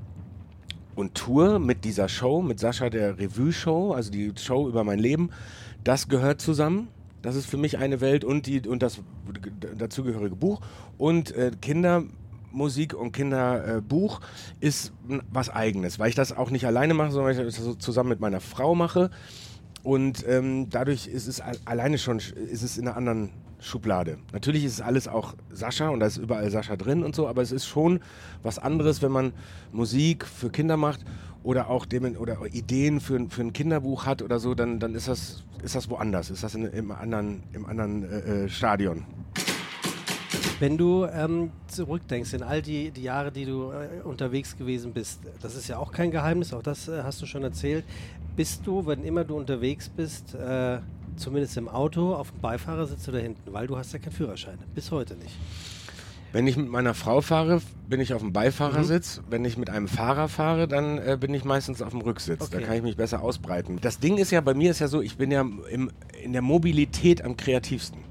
und 0.95 1.15
Tour 1.15 1.59
mit 1.59 1.83
dieser 1.85 2.09
Show, 2.09 2.41
mit 2.41 2.59
Sascha 2.59 2.89
der 2.89 3.17
Revue-Show, 3.17 3.93
also 3.93 4.11
die 4.11 4.31
Show 4.37 4.67
über 4.67 4.83
mein 4.83 4.99
Leben, 4.99 5.29
das 5.83 6.07
gehört 6.07 6.41
zusammen. 6.41 6.87
Das 7.21 7.35
ist 7.37 7.45
für 7.45 7.57
mich 7.57 7.77
eine 7.77 8.01
Welt 8.01 8.25
und, 8.25 8.47
die, 8.47 8.67
und 8.67 8.83
das 8.83 8.99
dazugehörige 9.77 10.35
Buch. 10.35 10.59
Und 10.97 11.31
äh, 11.31 11.51
Kindermusik 11.61 12.93
und 12.93 13.13
Kinderbuch 13.13 14.19
ist 14.59 14.91
n- 15.09 15.21
was 15.31 15.49
Eigenes, 15.49 15.99
weil 15.99 16.09
ich 16.09 16.15
das 16.15 16.35
auch 16.35 16.49
nicht 16.49 16.65
alleine 16.67 16.93
mache, 16.93 17.11
sondern 17.11 17.37
weil 17.37 17.47
ich 17.47 17.55
das 17.55 17.77
zusammen 17.77 18.09
mit 18.09 18.19
meiner 18.19 18.41
Frau 18.41 18.75
mache. 18.75 19.09
Und 19.83 20.25
ähm, 20.27 20.69
dadurch 20.69 21.07
ist 21.07 21.27
es 21.27 21.41
al- 21.41 21.57
alleine 21.65 21.97
schon 21.97 22.19
sch- 22.19 22.33
ist 22.35 22.63
es 22.63 22.77
in 22.77 22.87
einer 22.87 22.95
anderen 22.97 23.29
Schublade. 23.59 24.17
Natürlich 24.31 24.63
ist 24.65 24.73
es 24.73 24.81
alles 24.81 25.07
auch 25.07 25.35
Sascha 25.51 25.89
und 25.89 25.99
da 25.99 26.05
ist 26.05 26.17
überall 26.17 26.49
Sascha 26.51 26.75
drin 26.75 27.03
und 27.03 27.15
so, 27.15 27.27
aber 27.27 27.41
es 27.41 27.51
ist 27.51 27.65
schon 27.65 27.99
was 28.43 28.59
anderes, 28.59 29.01
wenn 29.01 29.11
man 29.11 29.33
Musik 29.71 30.25
für 30.25 30.49
Kinder 30.49 30.77
macht 30.77 31.01
oder 31.43 31.69
auch 31.69 31.85
dem, 31.85 32.15
oder 32.17 32.37
Ideen 32.51 32.99
für, 33.01 33.15
ein- 33.17 33.29
für 33.29 33.41
ein 33.41 33.53
Kinderbuch 33.53 34.05
hat 34.05 34.21
oder 34.21 34.39
so, 34.39 34.53
dann, 34.55 34.79
dann 34.79 34.95
ist 34.95 35.07
das 35.07 35.43
ist 35.63 35.75
das 35.75 35.89
woanders, 35.89 36.29
ist 36.29 36.43
das 36.43 36.55
in, 36.55 36.65
im 36.65 36.91
anderen 36.91 37.43
im 37.53 37.65
anderen 37.65 38.03
äh, 38.03 38.17
äh, 38.45 38.49
Stadion. 38.49 39.05
Wenn 40.63 40.77
du 40.77 41.05
ähm, 41.05 41.51
zurückdenkst 41.67 42.31
in 42.35 42.41
all 42.41 42.61
die, 42.61 42.91
die 42.91 43.03
Jahre, 43.03 43.33
die 43.33 43.43
du 43.43 43.71
äh, 43.71 44.01
unterwegs 44.01 44.55
gewesen 44.57 44.93
bist, 44.93 45.19
das 45.41 45.55
ist 45.55 45.67
ja 45.67 45.77
auch 45.77 45.91
kein 45.91 46.09
Geheimnis, 46.09 46.53
auch 46.53 46.63
das 46.63 46.87
äh, 46.87 47.03
hast 47.03 47.21
du 47.21 47.25
schon 47.25 47.43
erzählt. 47.43 47.83
Bist 48.37 48.65
du, 48.65 48.85
wenn 48.85 49.03
immer 49.03 49.25
du 49.25 49.35
unterwegs 49.35 49.89
bist, 49.89 50.33
äh, 50.35 50.77
zumindest 51.17 51.57
im 51.57 51.67
Auto, 51.67 52.15
auf 52.15 52.31
dem 52.31 52.39
Beifahrersitz 52.39 53.09
oder 53.09 53.19
hinten? 53.19 53.51
Weil 53.51 53.67
du 53.67 53.75
hast 53.75 53.91
ja 53.91 53.99
keinen 53.99 54.13
Führerschein. 54.13 54.57
Bis 54.73 54.89
heute 54.89 55.15
nicht. 55.15 55.35
Wenn 56.31 56.47
ich 56.47 56.55
mit 56.55 56.69
meiner 56.69 56.93
Frau 56.93 57.19
fahre, 57.19 57.61
bin 57.89 57.99
ich 57.99 58.13
auf 58.13 58.21
dem 58.21 58.31
Beifahrersitz. 58.31 59.17
Mhm. 59.17 59.23
Wenn 59.31 59.43
ich 59.43 59.57
mit 59.57 59.69
einem 59.69 59.89
Fahrer 59.89 60.29
fahre, 60.29 60.69
dann 60.69 60.97
äh, 60.97 61.17
bin 61.19 61.33
ich 61.33 61.43
meistens 61.43 61.81
auf 61.81 61.89
dem 61.89 61.99
Rücksitz. 61.99 62.49
Da 62.49 62.59
Okay. 62.59 62.65
kann 62.65 62.77
ich 62.77 62.83
mich 62.83 62.95
besser 62.95 63.21
ausbreiten. 63.21 63.79
Das 63.81 63.99
Ding 63.99 64.17
ist 64.17 64.31
ja, 64.31 64.39
bei 64.39 64.53
mir 64.53 64.71
ist 64.71 64.79
ja 64.79 64.87
so, 64.87 65.01
ich 65.01 65.17
bin 65.17 65.29
ja 65.29 65.41
im, 65.41 65.91
in 66.23 66.31
der 66.31 66.41
Mobilität 66.41 67.21
am 67.21 67.35
kreativsten. 67.35 68.02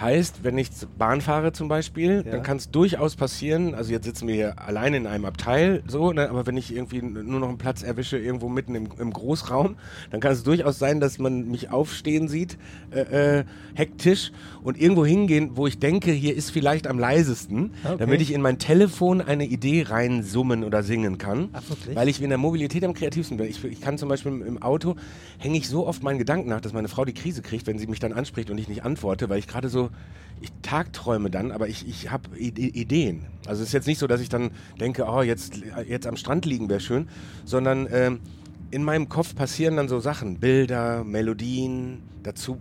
Heißt, 0.00 0.42
wenn 0.44 0.58
ich 0.58 0.70
Bahn 0.98 1.20
fahre 1.20 1.52
zum 1.52 1.68
Beispiel, 1.68 2.22
Ja. 2.24 2.32
dann 2.32 2.42
kann 2.42 2.56
es 2.56 2.70
durchaus 2.70 3.16
passieren, 3.16 3.74
also 3.74 3.92
jetzt 3.92 4.04
sitzen 4.04 4.26
wir 4.28 4.34
hier 4.34 4.58
alleine 4.60 4.96
in 4.96 5.06
einem 5.06 5.24
Abteil, 5.24 5.82
so, 5.86 6.12
ne, 6.12 6.28
aber 6.28 6.46
wenn 6.46 6.56
ich 6.56 6.74
irgendwie 6.74 7.00
nur 7.02 7.40
noch 7.40 7.48
einen 7.48 7.58
Platz 7.58 7.82
erwische, 7.82 8.18
irgendwo 8.18 8.48
mitten 8.48 8.74
im, 8.74 8.88
im 8.98 9.12
Großraum, 9.12 9.76
dann 10.10 10.20
kann 10.20 10.32
es 10.32 10.42
durchaus 10.42 10.78
sein, 10.78 11.00
dass 11.00 11.18
man 11.18 11.48
mich 11.50 11.70
aufstehen 11.70 12.28
sieht, 12.28 12.58
äh, 12.90 13.38
äh, 13.40 13.44
hektisch 13.74 14.32
und 14.62 14.80
irgendwo 14.80 15.04
hingehen, 15.06 15.50
wo 15.54 15.66
ich 15.66 15.78
denke, 15.78 16.10
hier 16.12 16.34
ist 16.36 16.50
vielleicht 16.50 16.86
am 16.86 16.98
leisesten, 16.98 17.72
Okay. 17.84 17.96
damit 17.98 18.20
ich 18.20 18.32
in 18.32 18.40
mein 18.42 18.58
Telefon 18.58 19.20
eine 19.20 19.44
Idee 19.46 19.82
reinsummen 19.88 20.64
oder 20.64 20.82
singen 20.82 21.18
kann. 21.18 21.48
Ach? 21.52 21.62
Weil 21.94 22.08
ich 22.08 22.20
in 22.22 22.28
der 22.28 22.38
Mobilität 22.38 22.84
am 22.84 22.94
kreativsten 22.94 23.36
bin. 23.36 23.46
Ich, 23.48 23.62
ich 23.64 23.80
kann 23.80 23.98
zum 23.98 24.08
Beispiel 24.08 24.32
im, 24.32 24.42
im 24.46 24.62
Auto, 24.62 24.96
hänge 25.38 25.56
ich 25.58 25.68
so 25.68 25.86
oft 25.86 26.02
meinen 26.02 26.18
Gedanken 26.18 26.48
nach, 26.48 26.60
dass 26.60 26.72
meine 26.72 26.88
Frau 26.88 27.04
die 27.04 27.14
Krise 27.14 27.42
kriegt, 27.42 27.66
wenn 27.66 27.78
sie 27.78 27.86
mich 27.86 27.98
dann 28.00 28.12
anspricht 28.12 28.50
und 28.50 28.58
ich 28.58 28.68
nicht 28.68 28.84
antworte, 28.84 29.28
weil 29.28 29.38
ich 29.38 29.46
gerade 29.52 29.68
so, 29.68 29.90
ich 30.40 30.50
tagträume 30.62 31.30
dann, 31.30 31.52
aber 31.52 31.68
ich, 31.68 31.86
ich 31.86 32.10
habe 32.10 32.36
Ideen. 32.36 33.26
Also 33.46 33.62
es 33.62 33.68
ist 33.68 33.74
jetzt 33.74 33.86
nicht 33.86 33.98
so, 33.98 34.06
dass 34.06 34.20
ich 34.20 34.28
dann 34.28 34.50
denke, 34.80 35.04
oh, 35.06 35.22
jetzt, 35.22 35.60
jetzt 35.86 36.06
am 36.06 36.16
Strand 36.16 36.46
liegen 36.46 36.68
wäre 36.68 36.80
schön, 36.80 37.08
sondern 37.44 37.86
ähm, 37.92 38.20
in 38.70 38.82
meinem 38.82 39.08
Kopf 39.08 39.34
passieren 39.34 39.76
dann 39.76 39.88
so 39.88 40.00
Sachen, 40.00 40.40
Bilder, 40.40 41.04
Melodien, 41.04 42.02
dazu 42.22 42.58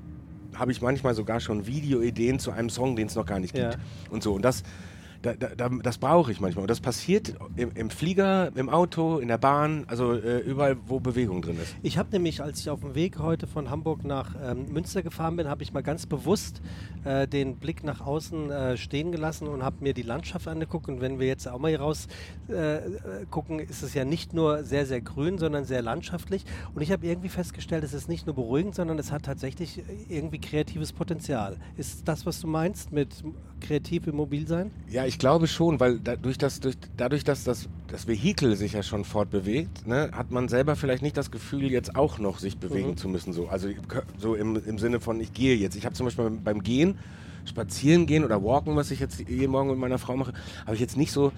habe 0.53 0.71
ich 0.71 0.81
manchmal 0.81 1.15
sogar 1.15 1.39
schon 1.39 1.65
Videoideen 1.65 2.37
zu 2.37 2.51
einem 2.51 2.69
Song, 2.69 2.95
den 2.95 3.07
es 3.07 3.15
noch 3.15 3.25
gar 3.25 3.39
nicht 3.39 3.53
gibt. 3.53 3.73
Ja. 3.73 3.79
Und 4.09 4.21
so. 4.21 4.33
Und 4.33 4.43
das, 4.43 4.63
da, 5.21 5.33
da, 5.33 5.49
da, 5.55 5.69
das 5.69 5.97
brauche 5.97 6.31
ich 6.31 6.39
manchmal. 6.39 6.63
Und 6.63 6.71
das 6.71 6.79
passiert 6.79 7.35
im, 7.55 7.71
im 7.75 7.89
Flieger, 7.89 8.51
im 8.55 8.69
Auto, 8.69 9.19
in 9.19 9.27
der 9.27 9.37
Bahn, 9.37 9.85
also 9.87 10.13
äh, 10.13 10.39
überall, 10.39 10.77
wo 10.87 10.99
Bewegung 10.99 11.41
drin 11.41 11.57
ist. 11.61 11.75
Ich 11.83 11.97
habe 11.97 12.09
nämlich, 12.11 12.41
als 12.41 12.59
ich 12.59 12.69
auf 12.69 12.81
dem 12.81 12.95
Weg 12.95 13.19
heute 13.19 13.47
von 13.47 13.69
Hamburg 13.69 14.03
nach 14.03 14.35
ähm, 14.43 14.71
Münster 14.71 15.03
gefahren 15.03 15.35
bin, 15.35 15.47
habe 15.47 15.63
ich 15.63 15.73
mal 15.73 15.83
ganz 15.83 16.05
bewusst 16.05 16.61
äh, 17.03 17.27
den 17.27 17.57
Blick 17.57 17.83
nach 17.83 18.01
außen 18.01 18.51
äh, 18.51 18.77
stehen 18.77 19.11
gelassen 19.11 19.47
und 19.47 19.63
habe 19.63 19.77
mir 19.81 19.93
die 19.93 20.01
Landschaft 20.01 20.47
angeguckt. 20.47 20.87
Und 20.87 21.01
wenn 21.01 21.19
wir 21.19 21.27
jetzt 21.27 21.47
auch 21.47 21.59
mal 21.59 21.69
hier 21.69 21.81
raus 21.81 22.07
äh, 22.49 22.77
äh, 22.77 22.81
gucken, 23.29 23.59
ist 23.59 23.83
es 23.83 23.93
ja 23.93 24.05
nicht 24.05 24.33
nur 24.33 24.63
sehr, 24.63 24.85
sehr 24.85 25.01
grün, 25.01 25.37
sondern 25.37 25.65
sehr 25.65 25.81
landschaftlich. 25.81 26.45
Und 26.73 26.81
ich 26.81 26.91
habe 26.91 27.05
irgendwie 27.05 27.29
festgestellt, 27.29 27.83
es 27.83 27.93
ist 27.93 28.09
nicht 28.09 28.25
nur 28.25 28.35
beruhigend, 28.35 28.75
sondern 28.75 28.97
es 28.99 29.11
hat 29.11 29.23
tatsächlich 29.23 29.83
irgendwie 30.09 30.39
kreatives 30.39 30.93
Potenzial. 30.93 31.57
Ist 31.77 32.07
das, 32.07 32.25
was 32.25 32.39
du 32.41 32.47
meinst 32.47 32.91
mit 32.91 33.23
kreativ 33.61 34.07
im 34.07 34.15
Mobilsein? 34.15 34.71
Ja, 34.89 35.05
ich 35.05 35.17
glaube 35.19 35.47
schon, 35.47 35.79
weil 35.79 35.99
dadurch, 35.99 36.37
dass, 36.37 36.59
durch, 36.59 36.75
dadurch, 36.97 37.23
dass 37.23 37.43
das, 37.43 37.69
das 37.87 38.07
Vehikel 38.07 38.55
sich 38.55 38.73
ja 38.73 38.83
schon 38.83 39.05
fortbewegt, 39.05 39.87
ne, 39.87 40.09
hat 40.13 40.31
man 40.31 40.49
selber 40.49 40.75
vielleicht 40.75 41.03
nicht 41.03 41.15
das 41.15 41.31
Gefühl, 41.31 41.71
jetzt 41.71 41.95
auch 41.95 42.19
noch 42.19 42.39
sich 42.39 42.57
bewegen 42.57 42.89
Mhm. 42.89 42.97
zu 42.97 43.07
müssen. 43.07 43.31
So, 43.33 43.47
also 43.47 43.69
so 44.17 44.35
im, 44.35 44.61
im 44.65 44.77
Sinne 44.79 44.99
von, 44.99 45.21
ich 45.21 45.33
gehe 45.33 45.55
jetzt. 45.55 45.75
Ich 45.75 45.85
habe 45.85 45.95
zum 45.95 46.05
Beispiel 46.05 46.25
beim, 46.25 46.43
beim 46.43 46.63
Gehen 46.63 46.97
spazieren 47.45 48.05
gehen 48.05 48.23
oder 48.23 48.43
walken, 48.43 48.75
was 48.75 48.91
ich 48.91 48.99
jetzt 48.99 49.19
jeden 49.27 49.51
Morgen 49.51 49.69
mit 49.69 49.77
meiner 49.79 49.97
Frau 49.97 50.15
mache, 50.15 50.33
habe 50.65 50.75
ich 50.75 50.81
jetzt 50.81 50.95
nicht 50.97 51.11
so, 51.11 51.31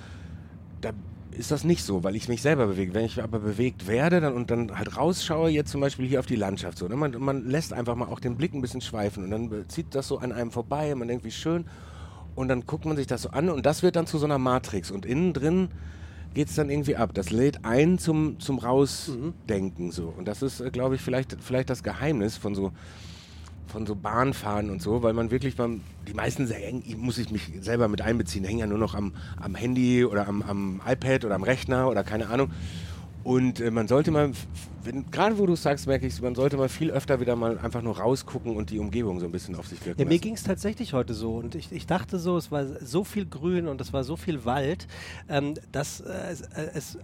da 0.81 0.91
ist 1.31 1.49
das 1.49 1.63
nicht 1.63 1.83
so, 1.83 2.03
weil 2.03 2.15
ich 2.15 2.27
mich 2.27 2.41
selber 2.41 2.67
bewege. 2.67 2.93
Wenn 2.93 3.05
ich 3.05 3.23
aber 3.23 3.39
bewegt 3.39 3.87
werde 3.87 4.21
dann, 4.21 4.33
und 4.33 4.51
dann 4.51 4.77
halt 4.77 4.97
rausschaue, 4.97 5.49
jetzt 5.49 5.71
zum 5.71 5.81
Beispiel 5.81 6.07
hier 6.07 6.19
auf 6.19 6.25
die 6.25 6.35
Landschaft 6.35 6.77
so, 6.77 6.87
ne? 6.87 6.95
man, 6.95 7.15
man 7.19 7.49
lässt 7.49 7.73
einfach 7.73 7.95
mal 7.95 8.05
auch 8.07 8.19
den 8.19 8.35
Blick 8.35 8.53
ein 8.53 8.61
bisschen 8.61 8.81
schweifen 8.81 9.23
und 9.23 9.31
dann 9.31 9.65
zieht 9.69 9.95
das 9.95 10.07
so 10.07 10.17
an 10.19 10.31
einem 10.31 10.51
vorbei 10.51 10.91
und 10.93 10.99
man 10.99 11.07
denkt, 11.07 11.23
wie 11.25 11.31
schön. 11.31 11.65
Und 12.35 12.47
dann 12.47 12.65
guckt 12.65 12.85
man 12.85 12.97
sich 12.97 13.07
das 13.07 13.23
so 13.23 13.29
an 13.29 13.49
und 13.49 13.65
das 13.65 13.83
wird 13.83 13.95
dann 13.95 14.07
zu 14.07 14.17
so 14.17 14.25
einer 14.25 14.37
Matrix. 14.37 14.91
Und 14.91 15.05
innen 15.05 15.33
drin 15.33 15.69
geht 16.33 16.49
es 16.49 16.55
dann 16.55 16.69
irgendwie 16.69 16.95
ab. 16.95 17.11
Das 17.13 17.29
lädt 17.29 17.63
ein 17.63 17.99
zum, 17.99 18.39
zum 18.39 18.57
Rausdenken 18.57 19.91
so. 19.91 20.13
Und 20.17 20.27
das 20.27 20.41
ist, 20.41 20.59
äh, 20.59 20.71
glaube 20.71 20.95
ich, 20.95 21.01
vielleicht, 21.01 21.37
vielleicht 21.41 21.69
das 21.69 21.83
Geheimnis 21.83 22.37
von 22.37 22.55
so 22.55 22.71
von 23.67 23.87
so 23.87 23.95
Bahnfahren 23.95 24.69
und 24.69 24.83
so, 24.83 25.01
weil 25.01 25.13
man 25.13 25.31
wirklich 25.31 25.55
beim, 25.55 25.81
die 26.07 26.13
meisten 26.13 26.47
hängen, 26.47 26.83
muss 26.97 27.17
ich 27.17 27.31
mich 27.31 27.51
selber 27.61 27.87
mit 27.87 28.01
einbeziehen, 28.01 28.45
hängen 28.45 28.59
ja 28.59 28.67
nur 28.67 28.77
noch 28.77 28.93
am, 28.93 29.13
am 29.41 29.55
Handy 29.55 30.05
oder 30.05 30.27
am, 30.27 30.43
am 30.43 30.81
iPad 30.85 31.25
oder 31.25 31.33
am 31.33 31.41
Rechner 31.41 31.89
oder 31.89 32.03
keine 32.03 32.29
Ahnung. 32.29 32.51
Und 33.23 33.59
äh, 33.59 33.71
man 33.71 33.87
sollte 33.87 34.11
mal, 34.11 34.31
wenn, 34.83 35.09
gerade 35.11 35.37
wo 35.37 35.45
du 35.45 35.55
sagst, 35.55 35.87
merke 35.87 36.05
ich, 36.05 36.21
man 36.21 36.35
sollte 36.35 36.57
mal 36.57 36.69
viel 36.69 36.91
öfter 36.91 37.19
wieder 37.19 37.35
mal 37.35 37.57
einfach 37.59 37.81
nur 37.81 37.99
rausgucken 37.99 38.55
und 38.55 38.69
die 38.69 38.79
Umgebung 38.79 39.19
so 39.19 39.25
ein 39.25 39.31
bisschen 39.31 39.55
auf 39.55 39.67
sich 39.67 39.85
wirken 39.85 40.01
ja, 40.01 40.07
Mir 40.07 40.19
ging 40.19 40.33
es 40.33 40.43
tatsächlich 40.43 40.93
heute 40.93 41.13
so 41.13 41.35
und 41.35 41.55
ich, 41.55 41.71
ich 41.71 41.87
dachte 41.87 42.19
so, 42.19 42.37
es 42.37 42.51
war 42.51 42.65
so 42.81 43.03
viel 43.03 43.25
Grün 43.25 43.67
und 43.67 43.81
es 43.81 43.93
war 43.93 44.03
so 44.03 44.15
viel 44.15 44.45
Wald, 44.45 44.87
ähm, 45.29 45.55
dass 45.71 46.01
äh, 46.01 46.11
es, 46.31 46.41
äh, 46.41 46.69
es 46.73 46.97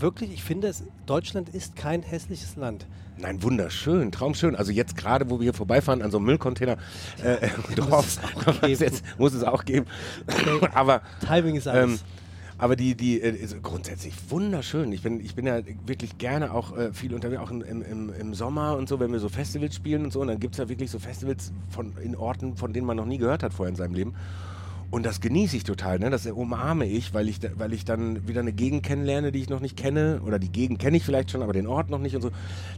wirklich, 0.00 0.32
ich 0.32 0.44
finde, 0.44 0.68
es, 0.68 0.84
Deutschland 1.06 1.48
ist 1.48 1.76
kein 1.76 2.02
hässliches 2.02 2.56
Land. 2.56 2.86
Nein, 3.18 3.42
wunderschön, 3.42 4.12
traumschön. 4.12 4.54
Also 4.54 4.72
jetzt 4.72 4.96
gerade, 4.96 5.30
wo 5.30 5.38
wir 5.38 5.44
hier 5.44 5.54
vorbeifahren 5.54 6.02
an 6.02 6.10
so 6.10 6.18
einem 6.18 6.26
Müllcontainer 6.26 6.76
äh, 7.22 7.48
drauf, 7.74 8.18
muss, 8.44 8.60
jetzt, 8.80 9.02
muss 9.18 9.32
es 9.32 9.42
auch 9.42 9.64
geben. 9.64 9.86
Okay. 10.26 10.68
aber 10.74 11.00
Timing 11.26 11.56
ist 11.56 11.66
alles. 11.66 12.00
Ähm, 12.02 12.06
aber 12.58 12.76
die, 12.76 12.94
die 12.94 13.20
äh, 13.20 13.30
ist 13.30 13.62
grundsätzlich 13.62 14.14
wunderschön. 14.28 14.92
Ich 14.92 15.02
bin, 15.02 15.20
ich 15.20 15.34
bin 15.34 15.46
ja 15.46 15.60
wirklich 15.84 16.16
gerne 16.18 16.52
auch 16.52 16.76
äh, 16.76 16.92
viel 16.92 17.14
unterwegs, 17.14 17.40
auch 17.40 17.50
im, 17.50 17.62
im, 17.62 18.12
im 18.12 18.34
Sommer 18.34 18.76
und 18.76 18.88
so, 18.88 18.98
wenn 18.98 19.12
wir 19.12 19.20
so 19.20 19.28
Festivals 19.28 19.74
spielen 19.74 20.04
und 20.04 20.12
so. 20.12 20.20
Und 20.20 20.28
dann 20.28 20.40
gibt 20.40 20.54
es 20.54 20.58
ja 20.58 20.68
wirklich 20.68 20.90
so 20.90 20.98
Festivals 20.98 21.52
von, 21.68 21.92
in 22.02 22.16
Orten, 22.16 22.56
von 22.56 22.72
denen 22.72 22.86
man 22.86 22.96
noch 22.96 23.04
nie 23.04 23.18
gehört 23.18 23.42
hat 23.42 23.52
vorher 23.52 23.70
in 23.70 23.76
seinem 23.76 23.94
Leben. 23.94 24.14
Und 24.90 25.04
das 25.04 25.20
genieße 25.20 25.56
ich 25.56 25.64
total, 25.64 25.98
ne? 25.98 26.10
das 26.10 26.26
umarme 26.26 26.86
ich, 26.86 27.12
weil 27.12 27.28
ich, 27.28 27.40
weil 27.56 27.72
ich 27.72 27.84
dann 27.84 28.28
wieder 28.28 28.40
eine 28.40 28.52
Gegend 28.52 28.84
kennenlerne, 28.84 29.32
die 29.32 29.40
ich 29.40 29.50
noch 29.50 29.60
nicht 29.60 29.76
kenne. 29.76 30.20
Oder 30.24 30.38
die 30.38 30.50
Gegend 30.50 30.78
kenne 30.78 30.96
ich 30.96 31.02
vielleicht 31.02 31.32
schon, 31.32 31.42
aber 31.42 31.52
den 31.52 31.66
Ort 31.66 31.90
noch 31.90 31.98
nicht 31.98 32.14
und 32.14 32.22
so. 32.22 32.30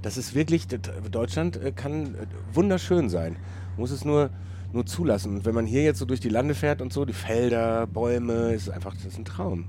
Das 0.02 0.16
ist 0.16 0.34
wirklich, 0.34 0.66
Deutschland 1.10 1.62
äh, 1.62 1.70
kann 1.70 2.14
äh, 2.14 2.26
wunderschön 2.52 3.10
sein. 3.10 3.36
Muss 3.76 3.90
es 3.90 4.04
nur, 4.04 4.30
nur 4.72 4.86
zulassen. 4.86 5.36
Und 5.36 5.44
wenn 5.44 5.54
man 5.54 5.66
hier 5.66 5.82
jetzt 5.82 5.98
so 5.98 6.04
durch 6.04 6.20
die 6.20 6.28
Lande 6.28 6.54
fährt 6.54 6.82
und 6.82 6.92
so, 6.92 7.04
die 7.04 7.12
Felder, 7.12 7.86
Bäume, 7.86 8.52
ist 8.52 8.68
einfach, 8.68 8.94
das 8.94 9.06
ist 9.06 9.18
ein 9.18 9.24
Traum. 9.24 9.64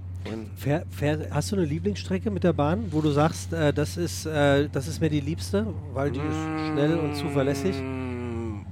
Fähr, 0.57 0.85
fähr, 0.89 1.27
hast 1.31 1.51
du 1.51 1.55
eine 1.55 1.65
Lieblingsstrecke 1.65 2.29
mit 2.29 2.43
der 2.43 2.53
Bahn, 2.53 2.87
wo 2.91 3.01
du 3.01 3.09
sagst, 3.09 3.53
äh, 3.53 3.73
das, 3.73 3.97
ist, 3.97 4.25
äh, 4.25 4.67
das 4.69 4.87
ist 4.87 4.99
mir 4.99 5.09
die 5.09 5.21
liebste, 5.21 5.65
weil 5.93 6.11
die 6.11 6.19
ist 6.19 6.71
schnell 6.71 6.97
und 6.97 7.15
zuverlässig? 7.15 7.75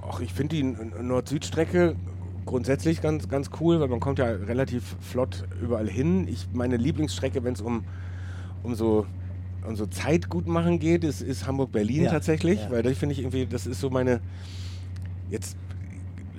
Ach, 0.07 0.19
ich 0.19 0.34
finde 0.34 0.55
die 0.55 0.63
Nord-Süd-Strecke 0.63 1.96
grundsätzlich 2.46 3.01
ganz, 3.01 3.27
ganz 3.29 3.50
cool, 3.60 3.79
weil 3.79 3.88
man 3.88 4.00
kommt 4.00 4.19
ja 4.19 4.25
relativ 4.25 4.96
flott 5.00 5.46
überall 5.62 5.89
hin. 5.89 6.27
Ich, 6.27 6.48
meine 6.53 6.77
Lieblingsstrecke, 6.77 7.43
wenn 7.43 7.53
es 7.53 7.62
um, 7.62 7.86
um 8.63 8.75
so 8.75 9.05
um 9.67 9.75
so 9.75 9.86
Zeit 9.86 10.29
gut 10.29 10.48
machen 10.48 10.79
geht, 10.79 11.03
ist, 11.03 11.22
ist 11.22 11.46
Hamburg-Berlin 11.46 12.03
ja, 12.03 12.12
tatsächlich, 12.12 12.62
ja. 12.62 12.72
weil 12.72 12.84
da 12.84 12.89
finde 12.91 13.13
ich 13.13 13.19
irgendwie, 13.19 13.46
das 13.46 13.67
ist 13.67 13.81
so 13.81 13.89
meine, 13.89 14.22
jetzt 15.29 15.57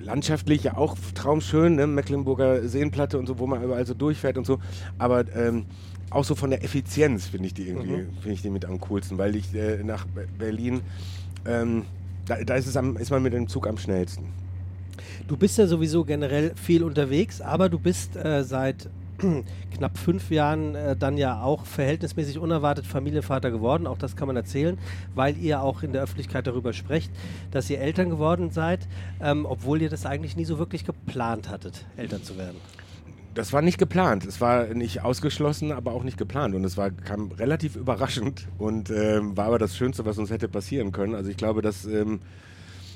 landschaftlich 0.09 0.63
ja 0.63 0.75
auch 0.75 0.97
traumschön, 1.13 1.75
ne? 1.75 1.85
Mecklenburger 1.85 2.67
Seenplatte 2.67 3.19
und 3.19 3.27
so, 3.27 3.37
wo 3.37 3.45
man 3.45 3.63
überall 3.63 3.85
so 3.85 3.93
durchfährt 3.93 4.37
und 4.37 4.45
so, 4.45 4.59
aber 4.97 5.25
ähm, 5.35 5.65
auch 6.09 6.23
so 6.23 6.33
von 6.33 6.49
der 6.49 6.63
Effizienz 6.63 7.27
finde 7.27 7.47
ich 7.47 7.53
die 7.53 7.67
irgendwie, 7.67 7.97
mhm. 7.97 8.13
finde 8.19 8.33
ich 8.33 8.41
die 8.41 8.49
mit 8.49 8.65
am 8.65 8.79
coolsten, 8.81 9.19
weil 9.19 9.35
ich 9.35 9.53
äh, 9.53 9.83
nach 9.83 10.05
Berlin, 10.37 10.81
ähm, 11.45 11.83
da, 12.25 12.43
da 12.43 12.55
ist, 12.55 12.65
es 12.65 12.75
am, 12.75 12.97
ist 12.97 13.11
man 13.11 13.21
mit 13.21 13.33
dem 13.33 13.47
Zug 13.47 13.67
am 13.67 13.77
schnellsten. 13.77 14.25
Du 15.27 15.37
bist 15.37 15.59
ja 15.59 15.67
sowieso 15.67 16.03
generell 16.03 16.53
viel 16.55 16.83
unterwegs, 16.83 17.39
aber 17.39 17.69
du 17.69 17.77
bist 17.77 18.15
äh, 18.15 18.43
seit 18.43 18.89
knapp 19.75 19.97
fünf 19.97 20.31
Jahren 20.31 20.75
äh, 20.75 20.95
dann 20.95 21.17
ja 21.17 21.41
auch 21.41 21.65
verhältnismäßig 21.65 22.39
unerwartet 22.39 22.85
Familienvater 22.85 23.51
geworden. 23.51 23.87
Auch 23.87 23.97
das 23.97 24.15
kann 24.15 24.27
man 24.27 24.35
erzählen, 24.35 24.77
weil 25.15 25.37
ihr 25.37 25.61
auch 25.61 25.83
in 25.83 25.93
der 25.93 26.01
Öffentlichkeit 26.01 26.47
darüber 26.47 26.73
sprecht, 26.73 27.11
dass 27.51 27.69
ihr 27.69 27.79
Eltern 27.79 28.09
geworden 28.09 28.51
seid, 28.51 28.87
ähm, 29.21 29.45
obwohl 29.45 29.81
ihr 29.81 29.89
das 29.89 30.05
eigentlich 30.05 30.35
nie 30.35 30.45
so 30.45 30.59
wirklich 30.59 30.85
geplant 30.85 31.49
hattet, 31.49 31.85
Eltern 31.97 32.23
zu 32.23 32.37
werden. 32.37 32.57
Das 33.35 33.53
war 33.53 33.61
nicht 33.61 33.77
geplant. 33.77 34.25
Es 34.25 34.41
war 34.41 34.65
nicht 34.73 35.03
ausgeschlossen, 35.03 35.71
aber 35.71 35.93
auch 35.93 36.03
nicht 36.03 36.17
geplant. 36.17 36.55
Und 36.55 36.63
es 36.63 36.77
war, 36.77 36.89
kam 36.89 37.31
relativ 37.31 37.75
überraschend 37.75 38.47
und 38.57 38.89
ähm, 38.89 39.37
war 39.37 39.45
aber 39.45 39.59
das 39.59 39.77
Schönste, 39.77 40.05
was 40.05 40.17
uns 40.17 40.31
hätte 40.31 40.49
passieren 40.49 40.91
können. 40.91 41.15
Also 41.15 41.29
ich 41.29 41.37
glaube, 41.37 41.61
dass 41.61 41.85
ähm, 41.85 42.19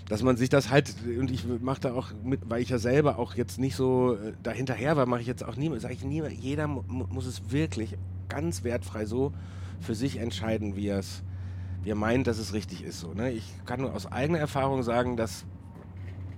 dass 0.09 0.21
man 0.21 0.37
sich 0.37 0.49
das 0.49 0.69
halt, 0.69 0.93
und 1.17 1.31
ich 1.31 1.45
mache 1.61 1.81
da 1.81 1.93
auch 1.93 2.11
mit, 2.23 2.41
weil 2.49 2.61
ich 2.61 2.69
ja 2.69 2.77
selber 2.77 3.17
auch 3.17 3.35
jetzt 3.35 3.59
nicht 3.59 3.75
so 3.75 4.15
äh, 4.15 4.33
dahinterher 4.43 4.97
war, 4.97 5.05
mache 5.05 5.21
ich 5.21 5.27
jetzt 5.27 5.43
auch 5.43 5.55
nie, 5.55 5.77
sage 5.79 5.93
ich 5.93 6.03
nie, 6.03 6.23
jeder 6.27 6.67
muss 6.67 7.25
es 7.25 7.51
wirklich 7.51 7.97
ganz 8.27 8.63
wertfrei 8.63 9.05
so 9.05 9.31
für 9.79 9.95
sich 9.95 10.17
entscheiden, 10.17 10.75
wie 10.75 10.87
er 10.87 10.99
es, 10.99 11.23
wie 11.83 11.91
er 11.91 11.95
meint, 11.95 12.27
dass 12.27 12.37
es 12.37 12.53
richtig 12.53 12.83
ist. 12.83 12.99
So, 12.99 13.13
ne? 13.13 13.31
Ich 13.31 13.53
kann 13.65 13.81
nur 13.81 13.93
aus 13.93 14.11
eigener 14.11 14.39
Erfahrung 14.39 14.83
sagen, 14.83 15.17
dass 15.17 15.45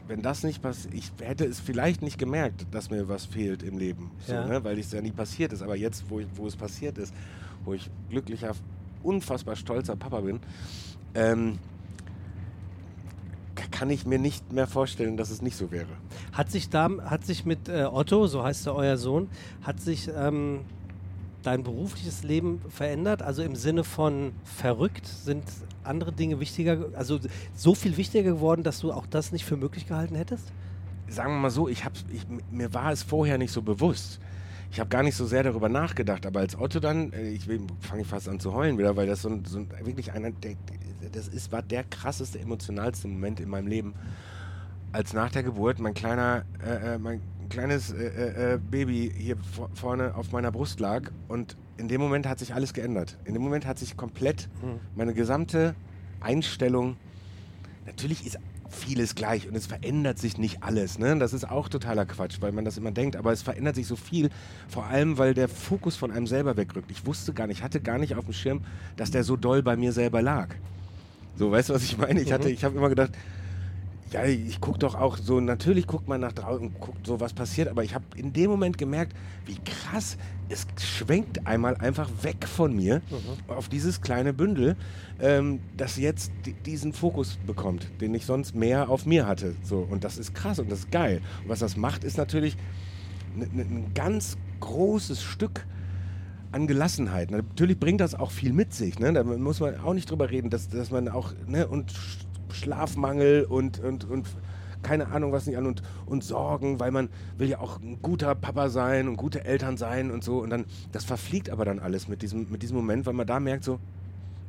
wenn 0.08 0.22
das 0.22 0.44
nicht 0.44 0.62
passiert, 0.62 0.94
ich 0.94 1.12
hätte 1.22 1.46
es 1.46 1.60
vielleicht 1.60 2.02
nicht 2.02 2.20
gemerkt, 2.20 2.68
dass 2.72 2.90
mir 2.92 3.08
was 3.10 3.26
fehlt 3.26 3.64
im 3.64 3.78
Leben, 3.78 4.12
so, 4.20 4.34
ja. 4.34 4.46
ne? 4.46 4.64
weil 4.64 4.78
es 4.78 4.92
ja 4.92 5.02
nie 5.02 5.12
passiert 5.12 5.52
ist. 5.52 5.64
Aber 5.64 5.76
jetzt, 5.76 6.10
wo, 6.10 6.20
ich, 6.20 6.28
wo 6.36 6.46
es 6.46 6.56
passiert 6.56 6.98
ist, 6.98 7.14
wo 7.64 7.74
ich 7.74 7.90
glücklicher, 8.10 8.52
unfassbar 9.02 9.56
stolzer 9.56 9.96
Papa 9.96 10.22
bin, 10.22 10.40
ähm, 11.16 11.58
kann 13.76 13.90
ich 13.90 14.06
mir 14.06 14.20
nicht 14.20 14.54
mehr 14.54 14.68
vorstellen, 14.68 15.18
dass 15.18 15.30
es 15.30 15.42
nicht 15.42 15.58
so 15.58 15.70
wäre. 15.70 15.90
Hat 16.32 16.50
sich 16.50 16.70
da, 16.70 16.90
hat 17.04 17.26
sich 17.26 17.46
mit 17.46 17.68
äh, 17.68 17.84
Otto, 17.84 18.26
so 18.26 18.42
heißt 18.42 18.68
er 18.68 18.76
euer 18.76 18.96
Sohn, 18.96 19.28
hat 19.64 19.82
sich 19.82 20.10
ähm, 20.16 20.62
dein 21.44 21.62
berufliches 21.64 22.24
Leben 22.24 22.62
verändert? 22.70 23.22
Also 23.22 23.44
im 23.44 23.56
Sinne 23.56 23.84
von 23.84 24.32
verrückt? 24.46 25.06
Sind 25.06 25.44
andere 25.84 26.14
Dinge 26.14 26.40
wichtiger, 26.40 26.86
also 26.94 27.20
so 27.54 27.76
viel 27.76 27.98
wichtiger 27.98 28.24
geworden, 28.24 28.64
dass 28.64 28.80
du 28.80 28.94
auch 28.94 29.06
das 29.08 29.34
nicht 29.34 29.44
für 29.44 29.58
möglich 29.58 29.88
gehalten 29.88 30.16
hättest? 30.16 30.54
Sagen 31.10 31.34
wir 31.34 31.40
mal 31.40 31.50
so, 31.52 31.68
ich 31.68 31.84
hab, 31.84 31.92
ich, 32.14 32.26
mir 32.50 32.74
war 32.74 32.94
es 32.94 33.04
vorher 33.04 33.38
nicht 33.38 33.52
so 33.52 33.62
bewusst. 33.62 34.22
Ich 34.72 34.80
habe 34.80 34.90
gar 34.90 35.04
nicht 35.04 35.16
so 35.16 35.26
sehr 35.26 35.44
darüber 35.44 35.68
nachgedacht, 35.68 36.26
aber 36.26 36.40
als 36.40 36.58
Otto 36.58 36.80
dann, 36.80 37.12
äh, 37.12 37.30
ich 37.30 37.46
fange 37.82 38.06
fast 38.06 38.30
an 38.30 38.40
zu 38.40 38.54
heulen 38.54 38.78
wieder, 38.78 38.96
weil 38.96 39.06
das 39.06 39.22
so, 39.22 39.38
so 39.46 39.66
wirklich 39.84 40.14
einer, 40.14 40.32
der, 40.32 40.56
das 41.12 41.28
ist, 41.28 41.52
war 41.52 41.62
der 41.62 41.84
krasseste, 41.84 42.40
emotionalste 42.40 43.08
Moment 43.08 43.40
in 43.40 43.50
meinem 43.50 43.68
Leben. 43.68 43.94
Als 44.92 45.14
nach 45.14 45.32
der 45.32 45.44
Geburt 45.44 45.80
mein 45.80 45.94
kleiner, 45.94 46.46
äh, 46.64 46.96
äh 46.96 46.98
mein 46.98 47.22
kleines 47.50 47.92
äh, 47.92 48.06
äh, 48.06 48.54
äh 48.54 48.58
Baby 48.58 49.14
hier 49.16 49.38
vorne 49.74 50.16
auf 50.16 50.32
meiner 50.32 50.52
Brust 50.52 50.80
lag 50.80 51.12
und 51.28 51.58
in 51.78 51.88
dem 51.88 52.00
Moment 52.00 52.28
hat 52.28 52.40
sich 52.40 52.54
alles 52.54 52.74
geändert. 52.74 53.18
In 53.26 53.34
dem 53.34 53.44
Moment 53.44 53.66
hat 53.66 53.78
sich 53.78 53.98
komplett 53.98 54.50
hm. 54.62 54.80
meine 54.96 55.14
gesamte 55.14 55.76
Einstellung, 56.22 56.96
natürlich 57.86 58.26
ist 58.26 58.40
vieles 58.70 59.16
gleich 59.16 59.48
und 59.48 59.56
es 59.56 59.68
verändert 59.68 60.20
sich 60.20 60.38
nicht 60.38 60.64
alles. 60.64 61.00
Ne? 61.00 61.18
Das 61.18 61.34
ist 61.34 61.50
auch 61.50 61.70
totaler 61.70 62.06
Quatsch, 62.06 62.38
weil 62.42 62.52
man 62.52 62.66
das 62.66 62.78
immer 62.78 62.92
denkt. 62.92 63.16
Aber 63.16 63.32
es 63.32 63.42
verändert 63.42 63.76
sich 63.76 63.88
so 63.88 63.96
viel, 63.96 64.30
vor 64.68 64.86
allem 64.86 65.18
weil 65.18 65.34
der 65.34 65.48
Fokus 65.48 65.96
von 65.96 66.12
einem 66.12 66.28
selber 66.28 66.58
wegrückt. 66.58 66.92
Ich 66.92 67.06
wusste 67.06 67.34
gar 67.34 67.48
nicht, 67.48 67.64
hatte 67.64 67.82
gar 67.82 67.98
nicht 67.98 68.16
auf 68.16 68.26
dem 68.26 68.34
Schirm, 68.34 68.62
dass 68.98 69.12
der 69.12 69.24
so 69.24 69.36
doll 69.36 69.64
bei 69.64 69.76
mir 69.76 69.92
selber 69.92 70.22
lag. 70.22 70.50
So, 71.38 71.52
weißt 71.52 71.70
du, 71.70 71.74
was 71.74 71.84
ich 71.84 71.98
meine? 71.98 72.22
Ich 72.22 72.32
hatte, 72.32 72.48
mhm. 72.48 72.54
ich 72.54 72.64
habe 72.64 72.78
immer 72.78 72.90
gedacht, 72.90 73.12
ja, 74.12 74.24
ich 74.24 74.62
gucke 74.62 74.80
doch 74.80 74.96
auch 74.96 75.18
so, 75.18 75.40
natürlich 75.40 75.88
guckt 75.88 76.08
man 76.08 76.22
nach 76.22 76.32
draußen 76.32 76.68
und 76.68 76.80
guckt 76.80 77.06
so, 77.06 77.20
was 77.20 77.34
passiert, 77.34 77.68
aber 77.68 77.84
ich 77.84 77.96
habe 77.96 78.06
in 78.16 78.32
dem 78.34 78.50
Moment 78.50 78.78
gemerkt, 78.78 79.14
wie 79.46 79.58
krass, 79.66 80.18
es 80.48 80.68
schwenkt 80.80 81.46
einmal 81.48 81.76
einfach 81.78 82.10
weg 82.22 82.48
von 82.48 82.76
mir 82.76 83.02
mhm. 83.10 83.52
auf 83.52 83.68
dieses 83.68 84.02
kleine 84.02 84.32
Bündel, 84.32 84.78
ähm, 85.20 85.60
das 85.76 85.98
jetzt 85.98 86.32
diesen 86.66 86.94
Fokus 86.94 87.38
bekommt, 87.46 87.90
den 88.00 88.14
ich 88.14 88.26
sonst 88.26 88.56
mehr 88.56 88.90
auf 88.90 89.06
mir 89.06 89.28
hatte. 89.28 89.56
So, 89.64 89.80
und 89.80 90.04
das 90.04 90.18
ist 90.18 90.34
krass 90.36 90.60
und 90.60 90.72
das 90.72 90.80
ist 90.80 90.92
geil. 90.92 91.22
Und 91.44 91.50
was 91.50 91.60
das 91.60 91.76
macht, 91.76 92.04
ist 92.04 92.18
natürlich 92.18 92.56
ein 93.36 93.92
ganz 93.96 94.38
großes 94.62 95.22
Stück 95.22 95.66
an 96.56 96.68
Gelassenheit. 96.68 97.32
Natürlich 97.32 97.78
bringt 97.78 98.00
das 98.00 98.16
auch 98.16 98.32
viel 98.32 98.54
mit 98.54 98.74
sich. 98.74 98.98
Ne? 98.98 99.12
Da 99.12 99.24
muss 99.24 99.60
man 99.60 99.78
auch 99.82 99.94
nicht 99.94 100.10
drüber 100.10 100.30
reden, 100.32 100.50
dass, 100.50 100.70
dass 100.70 100.90
man 100.90 101.10
auch, 101.10 101.34
ne, 101.48 101.68
und 101.68 101.94
Schlafmangel 102.54 103.44
und, 103.44 103.80
und, 103.80 104.06
und 104.06 104.26
keine 104.82 105.08
Ahnung 105.08 105.34
was 105.34 105.48
nicht 105.48 105.58
an 105.58 105.66
und, 105.66 105.84
und 106.06 106.24
Sorgen, 106.24 106.80
weil 106.80 106.92
man 106.92 107.10
will 107.38 107.50
ja 107.50 107.60
auch 107.60 107.82
ein 107.82 108.02
guter 108.02 108.34
Papa 108.36 108.70
sein 108.70 109.10
und 109.10 109.18
gute 109.18 109.44
Eltern 109.44 109.76
sein 109.76 110.12
und 110.12 110.24
so. 110.24 110.40
Und 110.40 110.50
dann, 110.50 110.64
das 110.94 111.04
verfliegt 111.04 111.50
aber 111.50 111.66
dann 111.66 111.80
alles 111.80 112.08
mit 112.08 112.22
diesem, 112.22 112.50
mit 112.50 112.64
diesem 112.64 112.78
Moment, 112.78 113.06
weil 113.06 113.14
man 113.14 113.28
da 113.28 113.42
merkt 113.42 113.66
so, 113.66 113.80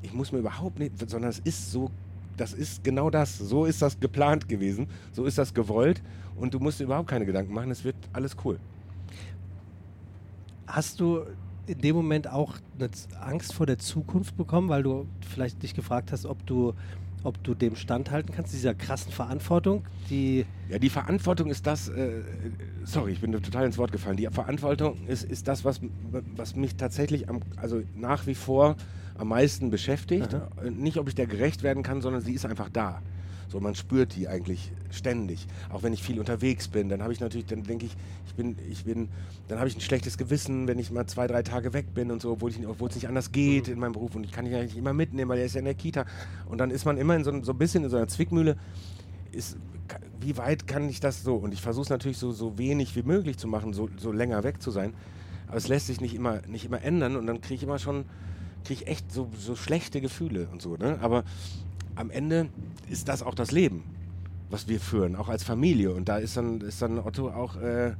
ich 0.02 0.14
muss 0.14 0.30
mir 0.30 0.38
überhaupt 0.38 0.78
nicht, 0.78 1.10
sondern 1.10 1.30
es 1.30 1.40
ist 1.40 1.72
so 1.72 1.90
das 2.36 2.52
ist 2.52 2.84
genau 2.84 3.08
das. 3.08 3.38
So 3.38 3.64
ist 3.64 3.80
das 3.80 3.98
geplant 3.98 4.46
gewesen, 4.46 4.88
so 5.10 5.25
ist 5.25 5.38
das 5.38 5.54
gewollt 5.54 6.02
und 6.36 6.52
du 6.52 6.60
musst 6.60 6.78
dir 6.78 6.84
überhaupt 6.84 7.08
keine 7.08 7.25
Gedanken 7.25 7.54
machen, 7.54 7.70
es 7.70 7.82
wird 7.82 7.96
alles 8.12 8.36
cool. 8.44 8.60
Hast 10.66 11.00
du 11.00 11.25
in 11.66 11.78
dem 11.80 11.96
Moment 11.96 12.28
auch 12.30 12.54
eine 12.78 12.90
Angst 13.20 13.54
vor 13.54 13.66
der 13.66 13.78
Zukunft 13.78 14.37
bekommen, 14.37 14.68
weil 14.68 14.82
du 14.82 15.06
vielleicht 15.28 15.62
dich 15.62 15.75
gefragt 15.75 16.12
hast, 16.12 16.26
ob 16.26 16.46
du 16.46 16.75
ob 17.25 17.42
du 17.42 17.54
dem 17.54 17.75
standhalten 17.75 18.32
kannst, 18.32 18.52
dieser 18.52 18.75
krassen 18.75 19.11
Verantwortung, 19.11 19.85
die. 20.11 20.46
Ja, 20.68 20.78
die 20.78 20.90
Verantwortung 20.90 21.50
ist 21.50 21.66
das, 21.66 21.88
äh, 21.88 22.23
sorry, 22.85 23.12
ich 23.12 23.20
bin 23.20 23.32
total 23.32 23.66
ins 23.66 23.78
Wort 23.78 23.90
gefallen. 23.90 24.16
Die 24.16 24.28
Verantwortung 24.30 25.06
ist, 25.08 25.25
ist 25.25 25.49
das, 25.49 25.64
was, 25.64 25.80
was 26.37 26.54
mich 26.54 26.76
tatsächlich 26.76 27.28
am, 27.28 27.40
also 27.56 27.82
nach 27.96 28.28
wie 28.28 28.37
vor 28.37 28.76
am 29.18 29.28
meisten 29.28 29.70
beschäftigt. 29.70 30.35
Aha. 30.35 30.70
Nicht, 30.70 30.99
ob 30.99 31.08
ich 31.08 31.14
der 31.14 31.26
gerecht 31.26 31.62
werden 31.64 31.82
kann, 31.82 32.00
sondern 32.00 32.23
sie 32.23 32.32
ist 32.32 32.46
einfach 32.46 32.68
da. 32.68 33.02
So, 33.49 33.61
man 33.61 33.75
spürt 33.75 34.17
die 34.17 34.29
eigentlich 34.29 34.73
ständig. 34.91 35.47
Auch 35.71 35.83
wenn 35.83 35.93
ich 35.93 36.03
viel 36.03 36.19
unterwegs 36.19 36.69
bin, 36.69 36.88
dann 36.88 37.03
habe 37.03 37.12
ich 37.12 37.21
natürlich, 37.21 37.47
dann 37.47 37.62
denke 37.62 37.87
ich, 37.87 37.97
ich 38.26 38.35
bin, 38.35 38.57
ich 38.69 38.85
bin, 38.85 39.09
dann 39.49 39.59
habe 39.59 39.69
ich 39.69 39.76
ein 39.76 39.81
schlechtes 39.81 40.19
Gewissen, 40.19 40.67
wenn 40.67 40.79
ich 40.79 40.91
mal 40.91 41.07
zwei, 41.07 41.26
drei 41.26 41.43
Tage 41.43 41.73
weg 41.73 41.95
bin 41.95 42.11
und 42.11 42.21
so, 42.21 42.33
obwohl 42.33 42.50
es 42.50 42.97
nicht 42.97 43.09
anders 43.09 43.33
geht 43.33 43.69
mhm. 43.69 43.75
in 43.75 43.79
meinem 43.79 43.93
Beruf 43.93 44.15
und 44.15 44.25
ich 44.25 44.33
kann 44.33 44.47
ihn 44.47 44.53
ja 44.53 44.62
nicht 44.62 44.76
immer 44.76 44.93
mitnehmen, 44.93 45.31
weil 45.31 45.38
er 45.38 45.45
ist 45.45 45.55
ja 45.55 45.61
in 45.61 45.65
der 45.65 45.75
Kita. 45.75 46.07
Und 46.49 46.59
dann 46.59 46.71
ist 46.71 46.85
man 46.85 46.97
immer 46.97 47.15
in 47.15 47.25
so, 47.25 47.43
so 47.43 47.53
ein 47.53 47.59
bisschen 47.59 47.85
in 47.85 47.91
so 47.91 47.97
einer 47.97 48.09
Zwickmühle. 48.09 48.57
Ist, 49.33 49.57
wie 50.21 50.37
weit 50.37 50.67
kann 50.67 50.88
ich 50.88 51.00
das 51.00 51.23
so? 51.23 51.37
Und 51.37 51.53
ich 51.53 51.62
versuche 51.62 51.85
es 51.85 51.91
natürlich 51.91 52.19
so, 52.19 52.33
so 52.33 52.59
wenig 52.59 52.97
wie 52.97 53.03
möglich 53.03 53.38
zu 53.38 53.47
machen, 53.47 53.73
so, 53.73 53.88
so 53.97 54.12
länger 54.12 54.43
weg 54.43 54.61
zu 54.61 54.71
sein. 54.71 54.95
Aber 55.47 55.57
es 55.57 55.69
lässt 55.69 55.87
sich 55.87 56.00
nicht 56.00 56.15
immer, 56.15 56.43
nicht 56.49 56.65
immer 56.65 56.83
ändern 56.83 57.17
und 57.17 57.26
dann 57.26 57.41
kriege 57.41 57.55
ich 57.55 57.62
immer 57.62 57.79
schon, 57.79 58.05
kriege 58.65 58.83
ich 58.83 58.88
echt 58.88 59.12
so, 59.12 59.31
so 59.38 59.55
schlechte 59.55 60.00
Gefühle 60.00 60.49
und 60.50 60.61
so. 60.61 60.76
Ne? 60.76 60.99
Aber 61.00 61.25
am 61.97 62.11
Ende 62.11 62.49
ist 62.88 63.09
das 63.09 63.23
auch 63.23 63.35
das 63.35 63.50
Leben, 63.50 63.83
was 64.50 64.69
wir 64.69 64.79
führen, 64.79 65.17
auch 65.17 65.29
als 65.29 65.43
Familie. 65.43 65.93
Und 65.93 66.09
da 66.09 66.19
ist 66.19 66.37
dann, 66.37 66.61
ist 66.61 66.81
dann 66.81 66.99
Otto 66.99 67.31
auch 67.31 67.57
äh, 67.57 67.95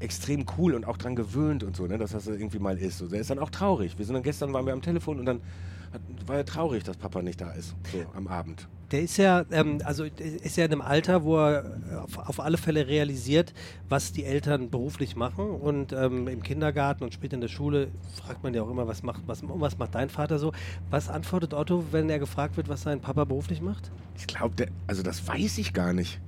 extrem 0.00 0.44
cool 0.58 0.74
und 0.74 0.84
auch 0.84 0.96
dran 0.96 1.14
gewöhnt 1.14 1.62
und 1.62 1.76
so, 1.76 1.86
ne, 1.86 1.98
dass 1.98 2.12
das 2.12 2.26
irgendwie 2.26 2.58
mal 2.58 2.76
ist. 2.76 2.98
So, 2.98 3.06
der 3.06 3.20
ist 3.20 3.30
dann 3.30 3.38
auch 3.38 3.50
traurig. 3.50 3.96
Wir 3.98 4.04
sind 4.04 4.14
dann 4.14 4.22
gestern 4.22 4.52
waren 4.52 4.66
wir 4.66 4.72
am 4.72 4.82
Telefon 4.82 5.20
und 5.20 5.26
dann 5.26 5.40
war 6.26 6.36
er 6.36 6.44
traurig, 6.44 6.84
dass 6.84 6.96
Papa 6.96 7.22
nicht 7.22 7.40
da 7.40 7.50
ist, 7.52 7.74
so 7.92 8.04
am 8.14 8.26
Abend. 8.26 8.68
Der 8.90 9.02
ist 9.02 9.16
ja, 9.16 9.44
ähm, 9.50 9.80
also 9.84 10.04
ist 10.04 10.56
ja 10.56 10.66
in 10.66 10.72
einem 10.72 10.80
Alter, 10.82 11.24
wo 11.24 11.38
er 11.38 11.78
auf, 12.04 12.18
auf, 12.18 12.40
alle 12.40 12.58
Fälle 12.58 12.86
realisiert, 12.86 13.52
was 13.88 14.12
die 14.12 14.24
Eltern 14.24 14.70
beruflich 14.70 15.16
machen. 15.16 15.50
Und 15.50 15.92
ähm, 15.92 16.28
im 16.28 16.42
Kindergarten 16.42 17.02
und 17.02 17.14
später 17.14 17.34
in 17.34 17.40
der 17.40 17.48
Schule 17.48 17.88
fragt 18.22 18.42
man 18.42 18.54
ja 18.54 18.62
auch 18.62 18.70
immer, 18.70 18.86
was 18.86 19.02
macht, 19.02 19.22
was, 19.26 19.42
was 19.42 19.78
macht 19.78 19.94
dein 19.94 20.10
Vater 20.10 20.38
so? 20.38 20.52
Was 20.90 21.08
antwortet 21.08 21.54
Otto, 21.54 21.84
wenn 21.90 22.10
er 22.10 22.18
gefragt 22.18 22.56
wird, 22.56 22.68
was 22.68 22.82
sein 22.82 23.00
Papa 23.00 23.24
beruflich 23.24 23.60
macht? 23.60 23.90
Ich 24.16 24.26
glaube, 24.26 24.66
also 24.86 25.02
das 25.02 25.26
weiß 25.26 25.58
ich 25.58 25.72
gar 25.72 25.92
nicht. 25.92 26.20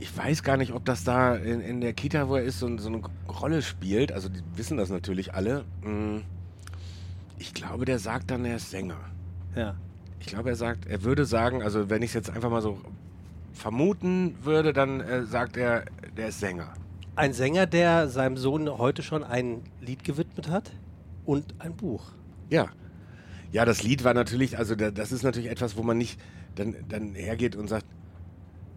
Ich 0.00 0.16
weiß 0.16 0.42
gar 0.42 0.56
nicht, 0.56 0.72
ob 0.72 0.84
das 0.84 1.04
da 1.04 1.36
in, 1.36 1.60
in 1.60 1.80
der 1.80 1.92
Kita, 1.92 2.28
wo 2.28 2.34
er 2.34 2.42
ist, 2.42 2.58
so, 2.58 2.76
so, 2.78 2.88
eine 2.88 3.02
Rolle 3.28 3.62
spielt. 3.62 4.10
Also 4.10 4.28
die 4.28 4.40
wissen 4.56 4.76
das 4.76 4.90
natürlich 4.90 5.34
alle. 5.34 5.64
Hm. 5.82 6.22
Ich 7.38 7.54
glaube, 7.54 7.84
der 7.84 7.98
sagt 7.98 8.30
dann, 8.30 8.44
er 8.44 8.56
ist 8.56 8.70
Sänger. 8.70 9.00
Ja. 9.56 9.76
Ich 10.20 10.26
glaube, 10.26 10.50
er 10.50 10.56
sagt, 10.56 10.86
er 10.86 11.02
würde 11.02 11.24
sagen, 11.24 11.62
also 11.62 11.90
wenn 11.90 12.02
ich 12.02 12.10
es 12.10 12.14
jetzt 12.14 12.30
einfach 12.30 12.50
mal 12.50 12.62
so 12.62 12.78
vermuten 13.52 14.36
würde, 14.42 14.72
dann 14.72 15.00
äh, 15.00 15.24
sagt 15.24 15.56
er, 15.56 15.84
der 16.16 16.28
ist 16.28 16.40
Sänger. 16.40 16.72
Ein 17.16 17.32
Sänger, 17.32 17.66
der 17.66 18.08
seinem 18.08 18.36
Sohn 18.36 18.68
heute 18.78 19.02
schon 19.02 19.24
ein 19.24 19.62
Lied 19.80 20.04
gewidmet 20.04 20.48
hat 20.48 20.72
und 21.24 21.54
ein 21.58 21.74
Buch. 21.74 22.12
Ja. 22.50 22.68
Ja, 23.50 23.66
das 23.66 23.82
Lied 23.82 24.02
war 24.02 24.14
natürlich, 24.14 24.56
also 24.56 24.74
das 24.74 25.12
ist 25.12 25.22
natürlich 25.22 25.50
etwas, 25.50 25.76
wo 25.76 25.82
man 25.82 25.98
nicht 25.98 26.18
dann, 26.54 26.74
dann 26.88 27.14
hergeht 27.14 27.54
und 27.54 27.68
sagt, 27.68 27.84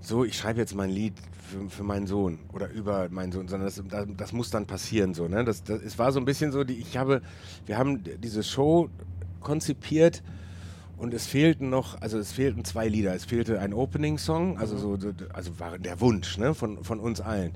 so, 0.08 0.24
ich 0.24 0.38
schreibe 0.38 0.60
jetzt 0.60 0.76
mein 0.76 0.90
Lied 0.90 1.14
für, 1.50 1.70
für 1.70 1.84
meinen 1.84 2.08
Sohn 2.08 2.40
oder 2.54 2.70
über 2.70 3.10
meinen 3.10 3.32
Sohn, 3.32 3.48
sondern 3.48 3.68
das, 3.68 3.82
das, 3.88 4.08
das 4.18 4.34
muss 4.34 4.50
dann 4.50 4.66
passieren 4.66 5.14
so. 5.14 5.28
Ne? 5.28 5.44
Das, 5.44 5.64
das, 5.64 5.82
es 5.82 5.98
war 5.98 6.12
so 6.12 6.20
ein 6.20 6.26
bisschen 6.26 6.52
so, 6.52 6.64
die, 6.64 6.76
ich 6.76 6.98
habe, 6.98 7.22
wir 7.66 7.78
haben 7.78 8.04
diese 8.20 8.44
Show 8.44 8.90
konzipiert 9.42 10.24
und 10.98 11.14
es 11.14 11.28
fehlten 11.28 11.70
noch, 11.70 12.02
also 12.02 12.18
es 12.18 12.32
fehlten 12.32 12.64
zwei 12.64 12.88
Lieder. 12.88 13.14
Es 13.14 13.26
fehlte 13.26 13.60
ein 13.60 13.74
Opening-Song, 13.74 14.58
also 14.58 14.78
so, 14.78 14.98
also 15.34 15.60
war 15.60 15.78
der 15.78 16.00
Wunsch 16.00 16.38
ne, 16.38 16.54
von, 16.54 16.84
von 16.84 17.00
uns 17.00 17.20
allen. 17.20 17.52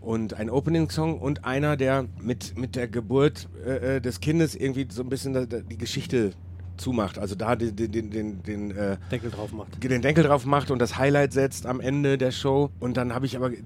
Und 0.00 0.34
ein 0.34 0.50
Opening-Song 0.50 1.18
und 1.18 1.44
einer, 1.44 1.76
der 1.76 2.06
mit, 2.20 2.56
mit 2.56 2.76
der 2.76 2.86
Geburt 2.86 3.48
äh, 3.64 3.96
äh 3.96 4.00
des 4.00 4.20
Kindes 4.20 4.54
irgendwie 4.54 4.86
so 4.88 5.02
ein 5.02 5.08
bisschen 5.08 5.48
die 5.68 5.78
Geschichte 5.78 6.32
zumacht, 6.76 7.18
also 7.18 7.34
da 7.34 7.56
den, 7.56 7.74
den, 7.76 8.10
den, 8.10 8.42
den 8.42 8.70
äh, 8.70 8.96
Deckel 9.10 9.30
drauf 9.30 9.52
macht. 9.52 9.82
Den 9.82 10.02
Deckel 10.02 10.24
drauf 10.24 10.44
macht 10.44 10.70
und 10.70 10.78
das 10.78 10.98
Highlight 10.98 11.32
setzt 11.32 11.66
am 11.66 11.80
Ende 11.80 12.18
der 12.18 12.30
Show. 12.30 12.70
Und 12.80 12.96
dann 12.96 13.14
habe 13.14 13.26
ich 13.26 13.36
aber 13.36 13.52
äh, 13.52 13.56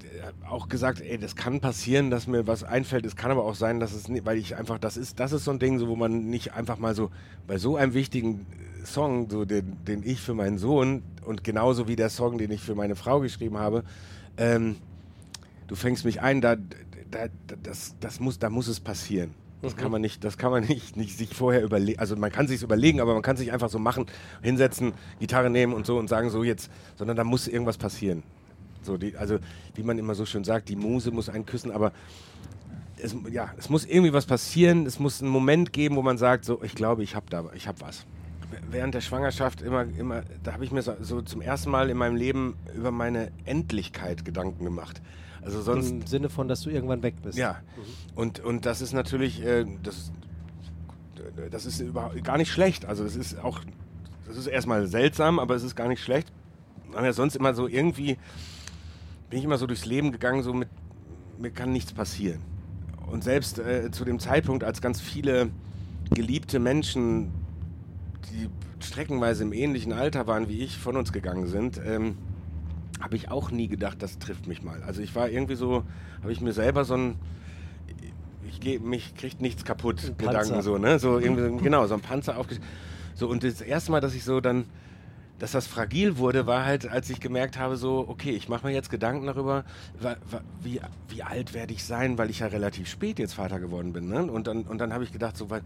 auch 0.49 0.69
gesagt, 0.69 1.01
ey, 1.01 1.19
das 1.19 1.37
kann 1.37 1.61
passieren, 1.61 2.11
dass 2.11 2.27
mir 2.27 2.47
was 2.47 2.65
einfällt. 2.65 3.05
Es 3.07 3.17
kann 3.17 3.31
aber 3.31 3.45
auch 3.45 3.55
sein, 3.55 3.81
dass 3.81 3.93
es 3.93 4.09
nicht, 4.09 4.25
weil 4.25 4.39
ich 4.39 4.57
einfach, 4.57 4.79
das 4.79 4.97
ist, 4.97 5.21
das 5.21 5.33
ist 5.33 5.45
so 5.45 5.51
ein 5.51 5.59
Ding, 5.59 5.79
so, 5.79 5.89
wo 5.89 5.97
man 5.97 6.29
nicht 6.29 6.55
einfach 6.55 6.79
mal 6.79 6.95
so 6.95 7.11
bei 7.47 7.59
so 7.59 7.77
einem 7.77 7.95
wichtigen 7.95 8.47
Song, 8.85 9.29
so 9.31 9.45
den, 9.45 9.85
den 9.85 10.03
ich 10.03 10.21
für 10.21 10.35
meinen 10.35 10.59
Sohn 10.59 11.03
und 11.25 11.45
genauso 11.45 11.89
wie 11.89 11.97
der 11.97 12.09
Song, 12.09 12.39
den 12.39 12.51
ich 12.51 12.61
für 12.61 12.75
meine 12.75 12.97
Frau 12.97 13.21
geschrieben 13.21 13.59
habe, 13.59 13.85
ähm, 14.37 14.77
du 15.67 15.75
fängst 15.75 16.05
mich 16.05 16.21
ein, 16.21 16.41
da, 16.41 16.57
da, 17.11 17.27
das, 17.63 17.97
das 18.01 18.21
muss, 18.21 18.39
da 18.39 18.51
muss 18.51 18.69
es 18.69 18.81
passieren. 18.81 19.35
Das 19.63 19.77
kann 19.77 19.91
man 19.91 20.01
nicht, 20.01 20.25
das 20.25 20.39
kann 20.39 20.51
man 20.51 20.65
nicht, 20.69 20.97
nicht 20.97 21.17
sich 21.17 21.35
vorher 21.35 21.63
überlegen. 21.63 21.99
Also 21.99 22.17
man 22.17 22.33
kann 22.33 22.47
sich 22.49 22.63
überlegen, 22.63 23.01
aber 23.01 23.13
man 23.15 23.23
kann 23.23 23.37
sich 23.37 23.53
einfach 23.53 23.69
so 23.69 23.79
machen, 23.79 24.07
hinsetzen, 24.43 24.93
Gitarre 25.19 25.51
nehmen 25.51 25.73
und 25.73 25.87
so 25.87 25.99
und 25.99 26.09
sagen 26.09 26.31
so 26.31 26.43
jetzt, 26.43 26.71
sondern 26.97 27.17
da 27.17 27.25
muss 27.25 27.49
irgendwas 27.49 27.79
passieren. 27.79 28.23
So 28.83 28.97
die, 28.97 29.17
also 29.17 29.39
wie 29.75 29.83
man 29.83 29.99
immer 29.99 30.15
so 30.15 30.25
schön 30.25 30.45
sagt, 30.45 30.69
die 30.69 30.77
Muse 30.77 31.11
muss 31.11 31.29
einen 31.29 31.45
küssen, 31.45 31.71
aber 31.71 31.93
es, 33.03 33.15
ja, 33.31 33.51
es 33.59 33.69
muss 33.69 33.85
irgendwie 33.85 34.13
was 34.13 34.27
passieren. 34.27 34.87
Es 34.87 34.99
muss 34.99 35.23
einen 35.23 35.31
Moment 35.31 35.73
geben, 35.73 35.97
wo 35.97 36.03
man 36.03 36.19
sagt 36.19 36.45
so, 36.45 36.63
ich 36.63 36.75
glaube, 36.75 37.03
ich 37.03 37.15
habe 37.15 37.27
da, 37.31 37.45
ich 37.55 37.67
habe 37.67 37.81
was. 37.81 38.07
Während 38.71 38.95
der 38.95 39.01
Schwangerschaft 39.01 39.63
immer, 39.63 39.83
immer, 39.83 40.23
da 40.43 40.53
habe 40.53 40.65
ich 40.65 40.73
mir 40.73 40.83
so, 40.83 40.95
so 41.01 41.23
zum 41.23 41.41
ersten 41.41 41.71
Mal 41.71 41.89
in 41.89 41.97
meinem 41.97 42.17
Leben 42.17 42.57
über 42.75 42.91
meine 42.91 43.31
Endlichkeit 43.45 44.25
Gedanken 44.25 44.65
gemacht. 44.65 45.01
Also 45.43 45.63
sonst, 45.63 45.91
Im 45.91 46.07
Sinne 46.07 46.29
von, 46.29 46.49
dass 46.49 46.63
du 46.63 46.71
irgendwann 46.71 47.03
weg 47.03 47.15
bist. 47.23 47.39
Ja. 47.39 47.61
Und, 48.21 48.39
und 48.39 48.67
das 48.67 48.83
ist 48.83 48.93
natürlich, 48.93 49.43
äh, 49.43 49.65
das, 49.83 50.13
das 51.51 51.65
ist 51.65 51.81
überhaupt 51.81 52.23
gar 52.23 52.37
nicht 52.37 52.53
schlecht. 52.53 52.85
Also 52.85 53.03
das 53.03 53.17
ist 53.17 53.43
auch, 53.43 53.61
das 54.27 54.37
ist 54.37 54.47
erstmal 54.47 54.87
seltsam, 54.89 55.39
aber 55.39 55.55
es 55.55 55.63
ist 55.63 55.75
gar 55.75 55.89
nicht 55.89 56.03
schlecht. 56.03 56.31
Man 56.93 57.03
ja 57.03 57.15
sonst 57.15 57.35
immer 57.35 57.55
so 57.55 57.67
irgendwie, 57.67 58.19
bin 59.31 59.39
ich 59.39 59.45
immer 59.47 59.57
so 59.57 59.67
durchs 59.67 59.87
Leben 59.87 60.13
gegangen, 60.13 60.43
so 60.43 60.53
mit, 60.53 60.69
mir 61.39 61.51
kann 61.51 61.73
nichts 61.73 61.95
passieren. 61.95 62.43
Und 63.07 63.25
selbst 63.25 63.59
äh, 63.59 63.91
zu 63.91 64.05
dem 64.05 64.19
Zeitpunkt, 64.19 64.65
als 64.65 64.83
ganz 64.83 65.01
viele 65.01 65.49
geliebte 66.11 66.59
Menschen, 66.59 67.33
die 68.31 68.51
streckenweise 68.85 69.45
im 69.45 69.55
ähnlichen 69.55 69.95
Alter 69.95 70.27
waren 70.27 70.47
wie 70.51 70.61
ich, 70.61 70.77
von 70.77 70.95
uns 70.99 71.11
gegangen 71.15 71.47
sind, 71.47 71.81
ähm, 71.83 72.19
habe 73.01 73.17
ich 73.17 73.31
auch 73.31 73.51
nie 73.51 73.69
gedacht, 73.69 74.03
das 74.03 74.19
trifft 74.19 74.47
mich 74.47 74.63
mal. 74.63 74.83
Also 74.83 75.01
ich 75.01 75.15
war 75.15 75.31
irgendwie 75.31 75.57
so, 75.57 75.85
habe 76.21 76.33
ich 76.33 76.43
mir 76.43 76.53
selber 76.53 76.85
so 76.85 76.99
ein, 76.99 77.17
ich 78.61 78.65
gehe, 78.65 78.81
mich 78.81 79.15
kriegt 79.15 79.41
nichts 79.41 79.65
kaputt, 79.65 80.15
Gedanken 80.19 80.63
so, 80.63 80.79
ne? 80.79 80.99
So 80.99 81.19
irgendwie, 81.19 81.63
genau, 81.63 81.87
so 81.87 81.95
ein 81.95 82.01
Panzer 82.01 82.37
aufgestellt. 82.37 82.69
So, 83.15 83.29
und 83.29 83.43
das 83.43 83.61
erste 83.61 83.91
Mal, 83.91 84.01
dass 84.01 84.15
ich 84.15 84.25
so 84.25 84.41
dann, 84.41 84.67
dass 85.39 85.53
das 85.53 85.67
fragil 85.67 86.19
wurde, 86.19 86.47
war 86.47 86.65
halt, 86.65 86.87
als 86.89 87.09
ich 87.11 87.21
gemerkt 87.21 87.59
habe, 87.59 87.77
so, 87.77 88.05
okay, 88.09 88.31
ich 88.31 88.49
mache 88.49 88.67
mir 88.67 88.73
jetzt 88.73 88.91
Gedanken 88.91 89.27
darüber, 89.27 89.65
wie, 90.63 90.81
wie 91.09 91.23
alt 91.23 91.55
werde 91.55 91.73
ich 91.73 91.85
sein, 91.85 92.19
weil 92.19 92.31
ich 92.31 92.41
ja 92.41 92.47
relativ 92.47 92.89
spät 92.89 93.19
jetzt 93.19 93.35
Vater 93.35 93.59
geworden 93.59 93.93
bin. 93.93 94.09
Ne? 94.09 94.31
Und 94.31 94.47
dann, 94.47 94.63
und 94.63 94.79
dann 94.79 94.93
habe 94.93 95.05
ich 95.05 95.13
gedacht, 95.13 95.37
so, 95.37 95.51
weil, 95.51 95.63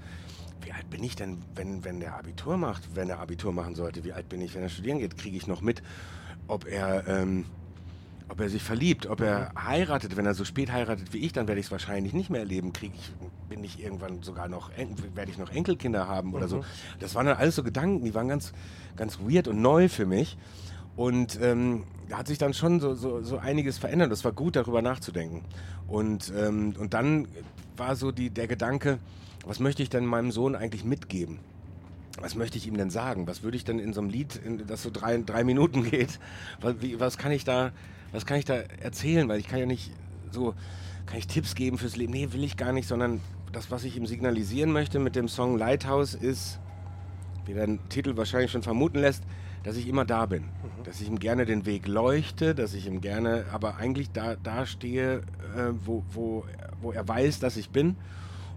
wie 0.62 0.72
alt 0.72 0.88
bin 0.90 1.02
ich 1.02 1.16
denn, 1.16 1.42
wenn, 1.54 1.85
wenn 1.85 2.00
der 2.00 2.16
Abitur 2.16 2.57
macht, 2.57 2.94
wenn 2.94 3.11
er 3.11 3.18
Abitur 3.18 3.52
machen 3.52 3.74
sollte? 3.74 4.04
Wie 4.04 4.12
alt 4.12 4.28
bin 4.28 4.40
ich, 4.40 4.54
wenn 4.54 4.62
er 4.62 4.68
studieren 4.68 4.98
geht? 4.98 5.18
Kriege 5.18 5.37
ich 5.37 5.46
noch 5.46 5.61
mit? 5.61 5.83
ob 6.48 6.66
er, 6.66 7.07
ähm, 7.09 7.44
ob 8.28 8.40
er 8.40 8.48
sich 8.48 8.62
verliebt, 8.62 9.06
ob 9.06 9.20
er 9.20 9.52
heiratet. 9.56 10.16
Wenn 10.16 10.26
er 10.26 10.34
so 10.34 10.44
spät 10.44 10.72
heiratet 10.72 11.12
wie 11.12 11.18
ich, 11.18 11.32
dann 11.32 11.46
werde 11.46 11.60
ich 11.60 11.66
es 11.66 11.72
wahrscheinlich 11.72 12.14
nicht 12.14 12.30
mehr 12.30 12.40
erleben. 12.40 12.72
Krieg 12.72 12.92
ich, 12.94 13.12
bin 13.48 13.62
ich 13.62 13.82
irgendwann 13.82 14.22
sogar 14.22 14.48
noch, 14.48 14.70
werde 15.14 15.30
ich 15.30 15.38
noch 15.38 15.50
Enkelkinder 15.50 16.08
haben 16.08 16.28
mhm. 16.28 16.34
oder 16.34 16.48
so. 16.48 16.58
Mhm. 16.58 16.64
Das 17.00 17.14
waren 17.14 17.26
dann 17.26 17.37
alles 17.37 17.56
so 17.56 17.62
Gedanken, 17.62 18.04
die 18.04 18.14
waren 18.14 18.28
ganz, 18.28 18.52
ganz 18.96 19.18
weird 19.20 19.48
und 19.48 19.60
neu 19.60 19.88
für 19.88 20.06
mich. 20.06 20.38
Und 20.96 21.38
ähm, 21.42 21.84
da 22.08 22.18
hat 22.18 22.28
sich 22.28 22.38
dann 22.38 22.54
schon 22.54 22.80
so, 22.80 22.94
so, 22.94 23.22
so 23.22 23.38
einiges 23.38 23.78
verändert. 23.78 24.12
Das 24.12 24.24
war 24.24 24.32
gut, 24.32 24.56
darüber 24.56 24.80
nachzudenken. 24.80 25.42
Und, 25.88 26.32
ähm, 26.37 26.74
und 26.78 26.94
dann 26.94 27.28
war 27.76 27.96
so 27.96 28.12
die, 28.12 28.30
der 28.30 28.46
Gedanke, 28.46 28.98
was 29.44 29.60
möchte 29.60 29.82
ich 29.82 29.90
denn 29.90 30.06
meinem 30.06 30.30
Sohn 30.30 30.54
eigentlich 30.54 30.84
mitgeben? 30.84 31.40
Was 32.20 32.35
möchte 32.35 32.59
ich 32.59 32.66
ihm 32.66 32.77
denn 32.77 32.90
sagen? 32.90 33.27
Was 33.27 33.42
würde 33.42 33.57
ich 33.57 33.64
denn 33.64 33.79
in 33.79 33.92
so 33.92 34.00
einem 34.00 34.11
Lied, 34.11 34.40
in, 34.44 34.66
das 34.66 34.83
so 34.83 34.90
drei, 34.90 35.16
drei 35.18 35.44
Minuten 35.44 35.83
geht, 35.90 36.18
was, 36.61 36.77
wie, 36.81 37.00
was, 37.00 37.18
kann 37.18 37.33
ich 37.33 37.44
da, 37.44 37.72
was 38.12 38.27
kann 38.27 38.38
ich 38.38 38.44
da 38.44 38.55
erzählen? 38.55 39.29
Weil 39.29 39.40
ich 39.40 39.48
kann 39.48 39.59
ja 39.59 39.66
nicht 39.66 39.90
so, 40.31 40.55
kann 41.07 41.18
ich 41.18 41.27
Tipps 41.27 41.55
geben 41.55 41.79
fürs 41.79 41.96
Leben? 41.96 42.12
Nee, 42.12 42.33
will 42.33 42.44
ich 42.44 42.57
gar 42.57 42.72
nicht, 42.72 42.88
sondern 42.88 43.20
das, 43.53 43.70
was 43.70 43.85
ich 43.85 43.96
ihm 43.96 44.07
signalisieren 44.07 44.72
möchte 44.72 44.98
mit 44.98 45.16
dem 45.16 45.29
Song 45.29 45.59
Lighthouse 45.59 46.14
ist, 46.14 46.61
wie 47.46 47.55
der 47.55 47.79
Titel 47.88 48.16
wahrscheinlich 48.16 48.50
schon 48.50 48.62
vermuten 48.62 48.98
lässt, 48.98 49.22
dass 49.62 49.77
ich 49.77 49.88
immer 49.88 50.05
da 50.05 50.27
bin, 50.27 50.42
mhm. 50.42 50.85
dass 50.85 51.00
ich 51.00 51.09
ihm 51.09 51.18
gerne 51.18 51.46
den 51.46 51.66
Weg 51.66 51.87
leuchte, 51.87 52.55
dass 52.55 52.74
ich 52.74 52.87
ihm 52.87 53.00
gerne, 53.00 53.46
aber 53.53 53.77
eigentlich 53.77 54.11
da, 54.12 54.37
da 54.37 54.66
stehe, 54.66 55.18
äh, 55.57 55.70
wo, 55.85 56.05
wo, 56.12 56.44
wo 56.81 56.92
er 56.92 57.07
weiß, 57.07 57.40
dass 57.40 57.57
ich 57.57 57.70
bin 57.70 57.96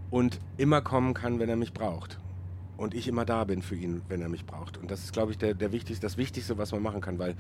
und 0.10 0.40
immer 0.58 0.82
kommen 0.82 1.14
kann, 1.14 1.40
wenn 1.40 1.50
er 1.50 1.56
mich 1.56 1.74
braucht. 1.74 2.20
Und 2.78 2.94
ich 2.94 3.08
immer 3.08 3.26
da 3.26 3.44
bin 3.44 3.62
für 3.62 3.76
ihn, 3.76 4.02
wenn 4.08 4.22
er 4.22 4.30
mich 4.30 4.46
braucht. 4.46 4.78
Und 4.78 4.92
das 4.92 5.04
ist, 5.04 5.14
glaube 5.14 5.32
ich, 5.32 5.38
der, 5.38 5.54
der 5.54 5.72
wichtigste, 5.72 6.06
das 6.06 6.18
Wichtigste, 6.18 6.58
was 6.58 6.72
man 6.72 6.82
machen 6.82 7.02
kann, 7.02 7.18
weil 7.18 7.36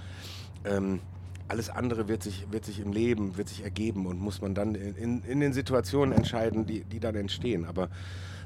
ähm, 0.65 0.99
alles 1.47 1.69
andere 1.69 2.07
wird 2.07 2.23
sich, 2.23 2.47
wird 2.51 2.65
sich 2.65 2.79
im 2.79 2.91
Leben, 2.91 3.37
wird 3.37 3.47
sich 3.47 3.63
ergeben 3.63 4.05
und 4.05 4.19
muss 4.19 4.41
man 4.41 4.53
dann 4.53 4.75
in, 4.75 4.95
in, 4.95 5.21
in 5.23 5.39
den 5.39 5.53
Situationen 5.53 6.15
entscheiden, 6.15 6.65
die, 6.65 6.83
die 6.83 6.99
dann 6.99 7.15
entstehen. 7.15 7.65
Aber 7.65 7.89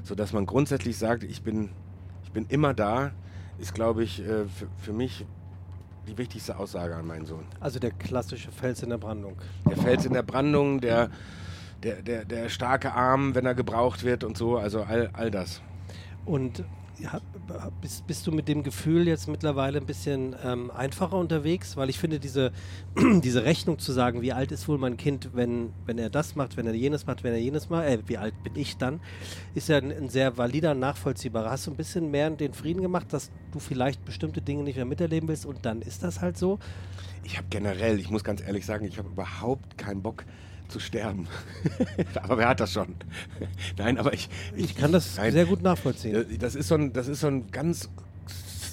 so, 0.04 0.14
dass 0.14 0.32
man 0.32 0.46
grundsätzlich 0.46 0.96
sagt, 0.98 1.24
ich 1.24 1.42
bin, 1.42 1.70
ich 2.24 2.30
bin 2.30 2.46
immer 2.48 2.74
da, 2.74 3.12
ist, 3.58 3.74
glaube 3.74 4.04
ich, 4.04 4.20
äh, 4.20 4.44
für, 4.46 4.68
für 4.78 4.92
mich 4.92 5.26
die 6.06 6.18
wichtigste 6.18 6.56
Aussage 6.56 6.96
an 6.96 7.06
meinen 7.06 7.26
Sohn. 7.26 7.44
Also 7.60 7.78
der 7.78 7.92
klassische 7.92 8.50
Fels 8.50 8.82
in 8.82 8.90
der 8.90 8.98
Brandung. 8.98 9.36
Der 9.68 9.76
Fels 9.76 10.04
in 10.04 10.12
der 10.12 10.22
Brandung, 10.22 10.80
der, 10.80 11.10
der, 11.82 12.02
der, 12.02 12.24
der 12.24 12.48
starke 12.48 12.92
Arm, 12.92 13.34
wenn 13.34 13.46
er 13.46 13.54
gebraucht 13.54 14.04
wird 14.04 14.24
und 14.24 14.36
so, 14.36 14.58
also 14.58 14.82
all, 14.82 15.10
all 15.12 15.30
das. 15.30 15.62
Und 16.24 16.64
bist, 17.80 18.06
bist, 18.06 18.26
du 18.26 18.32
mit 18.32 18.48
dem 18.48 18.62
Gefühl 18.62 19.06
jetzt 19.06 19.28
mittlerweile 19.28 19.78
ein 19.78 19.86
bisschen 19.86 20.34
ähm, 20.44 20.70
einfacher 20.70 21.16
unterwegs? 21.16 21.76
Weil 21.76 21.90
ich 21.90 21.98
finde, 21.98 22.18
diese, 22.18 22.52
diese 23.22 23.44
Rechnung 23.44 23.78
zu 23.78 23.92
sagen, 23.92 24.22
wie 24.22 24.32
alt 24.32 24.52
ist 24.52 24.68
wohl 24.68 24.78
mein 24.78 24.96
Kind, 24.96 25.30
wenn, 25.34 25.72
wenn 25.86 25.98
er 25.98 26.10
das 26.10 26.36
macht, 26.36 26.56
wenn 26.56 26.66
er 26.66 26.74
jenes 26.74 27.06
macht, 27.06 27.24
wenn 27.24 27.32
er 27.32 27.40
jenes 27.40 27.70
macht, 27.70 27.84
äh, 27.84 27.98
wie 28.06 28.18
alt 28.18 28.34
bin 28.42 28.56
ich 28.56 28.76
dann, 28.76 29.00
ist 29.54 29.68
ja 29.68 29.78
ein, 29.78 29.90
ein 29.90 30.08
sehr 30.08 30.36
valider, 30.36 30.74
nachvollziehbarer. 30.74 31.50
Hast 31.50 31.66
du 31.66 31.70
ein 31.70 31.76
bisschen 31.76 32.10
mehr 32.10 32.30
den 32.30 32.54
Frieden 32.54 32.82
gemacht, 32.82 33.12
dass 33.12 33.30
du 33.52 33.58
vielleicht 33.58 34.04
bestimmte 34.04 34.40
Dinge 34.40 34.62
nicht 34.62 34.76
mehr 34.76 34.84
miterleben 34.84 35.28
willst 35.28 35.46
und 35.46 35.64
dann 35.64 35.82
ist 35.82 36.02
das 36.02 36.20
halt 36.20 36.36
so? 36.36 36.58
Ich 37.24 37.36
habe 37.36 37.46
generell, 37.50 38.00
ich 38.00 38.10
muss 38.10 38.24
ganz 38.24 38.40
ehrlich 38.40 38.66
sagen, 38.66 38.84
ich 38.84 38.98
habe 38.98 39.08
überhaupt 39.08 39.78
keinen 39.78 40.02
Bock, 40.02 40.24
zu 40.72 40.80
sterben. 40.80 41.28
aber 42.22 42.38
wer 42.38 42.48
hat 42.48 42.60
das 42.60 42.72
schon? 42.72 42.94
nein, 43.76 43.98
aber 43.98 44.12
ich, 44.14 44.28
ich, 44.56 44.64
ich 44.64 44.76
kann 44.76 44.92
das 44.92 45.16
nein, 45.16 45.32
sehr 45.32 45.46
gut 45.46 45.62
nachvollziehen. 45.62 46.26
Das 46.38 46.54
ist 46.54 46.68
so 46.68 46.74
ein, 46.74 46.92
das 46.92 47.08
ist 47.08 47.20
so 47.20 47.28
ein 47.28 47.50
ganz 47.50 47.88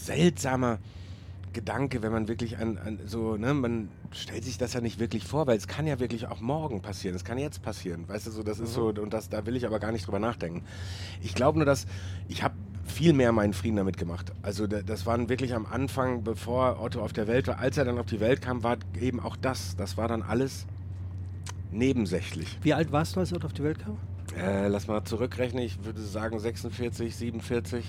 seltsamer 0.05 0.79
Gedanke, 1.53 2.01
wenn 2.01 2.11
man 2.11 2.27
wirklich 2.27 2.57
an, 2.57 2.77
an, 2.77 2.99
so, 3.05 3.35
ne, 3.35 3.53
man 3.53 3.89
stellt 4.11 4.43
sich 4.43 4.57
das 4.57 4.73
ja 4.73 4.81
nicht 4.81 4.99
wirklich 4.99 5.25
vor, 5.25 5.47
weil 5.47 5.57
es 5.57 5.67
kann 5.67 5.87
ja 5.87 5.99
wirklich 5.99 6.27
auch 6.27 6.41
morgen 6.41 6.81
passieren. 6.81 7.15
Es 7.15 7.23
kann 7.23 7.37
jetzt 7.37 7.61
passieren. 7.61 8.07
Weißt 8.07 8.27
du, 8.27 8.31
so, 8.31 8.43
das 8.43 8.59
ist 8.59 8.73
so, 8.73 8.91
mhm. 8.91 8.99
und 8.99 9.13
das, 9.13 9.29
da 9.29 9.45
will 9.45 9.55
ich 9.55 9.65
aber 9.65 9.79
gar 9.79 9.91
nicht 9.91 10.05
drüber 10.05 10.19
nachdenken. 10.19 10.63
Ich 11.21 11.33
glaube 11.33 11.57
nur, 11.57 11.65
dass 11.65 11.85
ich 12.27 12.43
habe 12.43 12.55
viel 12.85 13.13
mehr 13.13 13.31
meinen 13.31 13.53
Frieden 13.53 13.77
damit 13.77 13.97
gemacht. 13.97 14.31
Also 14.41 14.67
das 14.67 15.05
waren 15.05 15.29
wirklich 15.29 15.53
am 15.53 15.65
Anfang, 15.65 16.23
bevor 16.23 16.81
Otto 16.81 17.01
auf 17.01 17.13
der 17.13 17.27
Welt 17.27 17.47
war, 17.47 17.59
als 17.59 17.77
er 17.77 17.85
dann 17.85 17.99
auf 17.99 18.07
die 18.07 18.19
Welt 18.19 18.41
kam, 18.41 18.63
war 18.63 18.77
eben 18.99 19.19
auch 19.19 19.35
das. 19.35 19.75
Das 19.75 19.97
war 19.97 20.07
dann 20.07 20.21
alles 20.21 20.65
nebensächlich. 21.71 22.57
Wie 22.61 22.73
alt 22.73 22.91
warst 22.91 23.15
du, 23.15 23.19
als 23.19 23.31
er 23.31 23.43
auf 23.43 23.53
die 23.53 23.63
Welt 23.63 23.79
kam? 23.79 23.97
Äh, 24.37 24.67
lass 24.67 24.87
mal 24.87 25.03
zurückrechnen, 25.03 25.63
ich 25.63 25.83
würde 25.83 26.01
sagen 26.01 26.39
46, 26.39 27.15
47. 27.15 27.85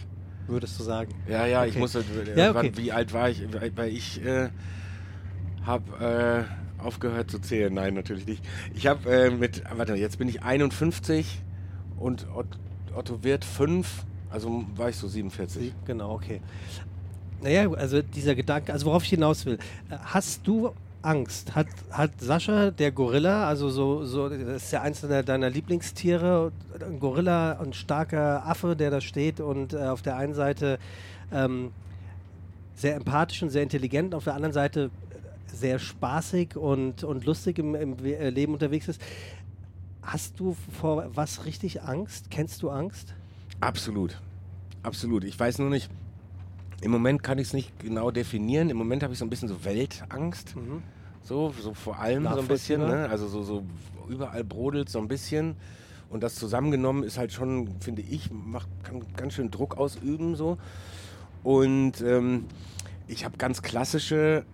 Würdest 0.47 0.79
du 0.81 0.85
sagen? 0.85 1.15
Ja, 1.29 1.47
ja, 1.47 1.61
okay. 1.61 1.69
ich 1.71 1.79
musste. 1.79 2.01
Äh, 2.01 2.39
ja, 2.39 2.51
okay. 2.51 2.73
Wie 2.75 2.93
alt 2.93 3.13
war 3.13 3.31
ich? 3.31 3.43
Weil 3.77 3.93
ich 3.93 4.25
äh, 4.25 4.49
habe 5.65 6.47
äh, 6.49 6.83
aufgehört 6.83 7.31
zu 7.31 7.39
zählen. 7.39 7.73
Nein, 7.73 7.95
natürlich 7.95 8.27
nicht. 8.27 8.45
Ich 8.75 8.87
habe 8.87 9.09
äh, 9.11 9.31
mit, 9.31 9.63
warte, 9.77 9.95
jetzt 9.95 10.19
bin 10.19 10.29
ich 10.29 10.43
51 10.43 11.41
und 11.99 12.27
Otto 12.95 13.23
wird 13.23 13.45
5, 13.45 14.05
also 14.31 14.65
war 14.75 14.89
ich 14.89 14.97
so 14.97 15.07
47. 15.07 15.73
Genau, 15.85 16.15
okay. 16.15 16.41
Naja, 17.43 17.71
also 17.73 18.03
dieser 18.03 18.35
Gedanke, 18.35 18.73
also 18.73 18.87
worauf 18.87 19.05
ich 19.05 19.11
hinaus 19.11 19.47
will. 19.47 19.59
Äh, 19.89 19.97
hast 20.03 20.47
du 20.47 20.73
Angst. 21.03 21.55
Hat, 21.55 21.67
hat 21.91 22.13
Sascha, 22.21 22.71
der 22.71 22.93
Gorilla, 22.93 23.47
also 23.47 23.71
so, 23.71 24.05
so, 24.05 24.29
das 24.29 24.65
ist 24.65 24.73
ja 24.73 24.83
eins 24.83 25.01
deiner, 25.01 25.51
Lieblingstiere, 25.51 26.53
ein 26.81 27.01
Gorilla, 27.01 27.59
ein 27.59 27.73
starker 27.73 28.47
Affe, 28.47 28.77
der 28.77 28.91
da 28.91 29.01
steht 29.01 29.41
und 29.41 29.73
äh, 29.73 29.79
auf 29.79 30.03
der 30.03 30.17
einen 30.17 30.35
Seite 30.35 30.79
ähm, 31.33 31.73
sehr 32.75 32.97
empathisch 32.97 33.43
und 33.43 33.51
sehr 33.51 33.63
intelligent, 33.63 34.15
auf 34.15 34.25
der 34.25 34.35
anderen 34.35 34.53
Seite 34.53 34.91
sehr 35.47 35.79
spaßig 35.79 36.57
und, 36.57 37.05
und 37.05 37.25
lustig 37.25 37.59
im, 37.59 37.75
im 37.75 38.05
äh, 38.05 38.31
Leben 38.31 38.53
unterwegs 38.53 38.89
ist. 38.89 39.01
Hast 40.03 40.41
du 40.41 40.57
vor 40.81 41.11
was 41.15 41.45
richtig 41.45 41.83
Angst? 41.83 42.31
Kennst 42.31 42.63
du 42.63 42.71
Angst? 42.71 43.15
Absolut. 43.61 44.21
Absolut. 44.83 45.25
Ich 45.25 45.39
weiß 45.39 45.59
nur 45.59 45.69
nicht, 45.69 45.91
im 46.81 46.91
Moment 46.91 47.23
kann 47.23 47.39
ich 47.39 47.49
es 47.49 47.53
nicht 47.53 47.79
genau 47.79 48.11
definieren. 48.11 48.71
Im 48.71 48.77
Moment 48.77 49.03
habe 49.03 49.13
ich 49.13 49.19
so 49.19 49.25
ein 49.25 49.31
bisschen 49.31 49.49
so 49.49 49.65
Weltangst. 49.65 50.57
Mhm. 50.57 50.83
So, 51.23 51.53
so 51.61 51.75
vor 51.75 51.99
allem 51.99 52.25
so 52.25 52.39
ein 52.39 52.49
bisschen. 52.49 52.81
Ne? 52.81 53.09
Also 53.11 53.29
so, 53.29 53.43
so 53.43 53.65
überall 54.09 54.45
brodelt 54.45 54.89
so 54.89 54.99
ein 54.99 55.09
bisschen. 55.09 55.57
Und 56.09 56.23
das 56.23 56.35
zusammengenommen 56.35 57.05
ist 57.05 57.19
halt 57.19 57.33
schon, 57.33 57.69
finde 57.81 58.03
ich, 58.03 58.31
macht, 58.31 58.69
kann 58.83 59.05
ganz 59.17 59.35
schön 59.35 59.51
Druck 59.51 59.77
ausüben 59.77 60.35
so. 60.35 60.59
Und 61.45 62.01
ähm, 62.01 62.47
ich 63.07 63.25
habe 63.25 63.37
ganz 63.37 63.63
klassische 63.63 64.45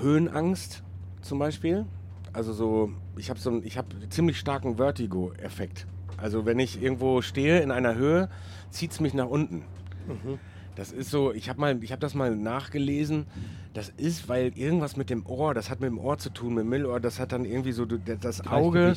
Höhenangst 0.00 0.82
zum 1.22 1.38
Beispiel. 1.38 1.86
Also 2.32 2.52
so, 2.52 2.90
ich 3.16 3.30
habe 3.30 3.40
so, 3.40 3.62
ich 3.62 3.78
habe 3.78 3.88
ziemlich 4.10 4.38
starken 4.38 4.76
Vertigo-Effekt. 4.76 5.86
Also 6.18 6.44
wenn 6.44 6.58
ich 6.58 6.82
irgendwo 6.82 7.22
stehe 7.22 7.60
in 7.60 7.70
einer 7.70 7.94
Höhe, 7.94 8.28
zieht 8.70 8.90
es 8.90 9.00
mich 9.00 9.14
nach 9.14 9.28
unten. 9.28 9.62
Mhm. 10.06 10.38
Das 10.78 10.92
ist 10.92 11.10
so, 11.10 11.32
ich 11.32 11.48
habe 11.48 11.60
mal, 11.60 11.82
ich 11.82 11.90
habe 11.90 11.98
das 11.98 12.14
mal 12.14 12.36
nachgelesen. 12.36 13.26
Das 13.74 13.88
ist, 13.96 14.28
weil 14.28 14.56
irgendwas 14.56 14.96
mit 14.96 15.10
dem 15.10 15.26
Ohr, 15.26 15.52
das 15.52 15.70
hat 15.70 15.80
mit 15.80 15.90
dem 15.90 15.98
Ohr 15.98 16.18
zu 16.18 16.30
tun, 16.30 16.54
mit 16.54 16.62
dem 16.62 16.68
Mittelohr, 16.68 17.00
das 17.00 17.18
hat 17.18 17.32
dann 17.32 17.44
irgendwie 17.44 17.72
so 17.72 17.84
das 17.84 18.46
Auge 18.46 18.94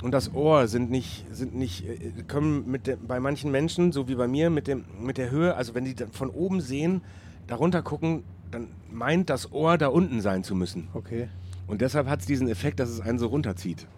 und 0.00 0.12
das 0.12 0.32
Ohr 0.32 0.68
sind 0.68 0.92
nicht, 0.92 1.26
sind 1.34 1.56
nicht, 1.56 1.84
äh, 1.84 2.12
können 2.28 2.70
mit 2.70 2.86
der, 2.86 2.96
bei 2.96 3.18
manchen 3.18 3.50
Menschen, 3.50 3.90
so 3.90 4.06
wie 4.06 4.14
bei 4.14 4.28
mir, 4.28 4.48
mit 4.48 4.68
dem, 4.68 4.84
mit 5.00 5.18
der 5.18 5.32
Höhe, 5.32 5.56
also 5.56 5.74
wenn 5.74 5.84
die 5.84 5.96
von 6.12 6.30
oben 6.30 6.60
sehen, 6.60 7.02
darunter 7.48 7.82
gucken, 7.82 8.22
dann 8.52 8.68
meint 8.88 9.28
das 9.28 9.50
Ohr 9.50 9.76
da 9.76 9.88
unten 9.88 10.20
sein 10.20 10.44
zu 10.44 10.54
müssen. 10.54 10.86
Okay. 10.94 11.28
Und 11.66 11.80
deshalb 11.80 12.06
hat 12.06 12.20
es 12.20 12.26
diesen 12.26 12.48
Effekt, 12.48 12.78
dass 12.78 12.90
es 12.90 13.00
einen 13.00 13.18
so 13.18 13.26
runterzieht. 13.26 13.88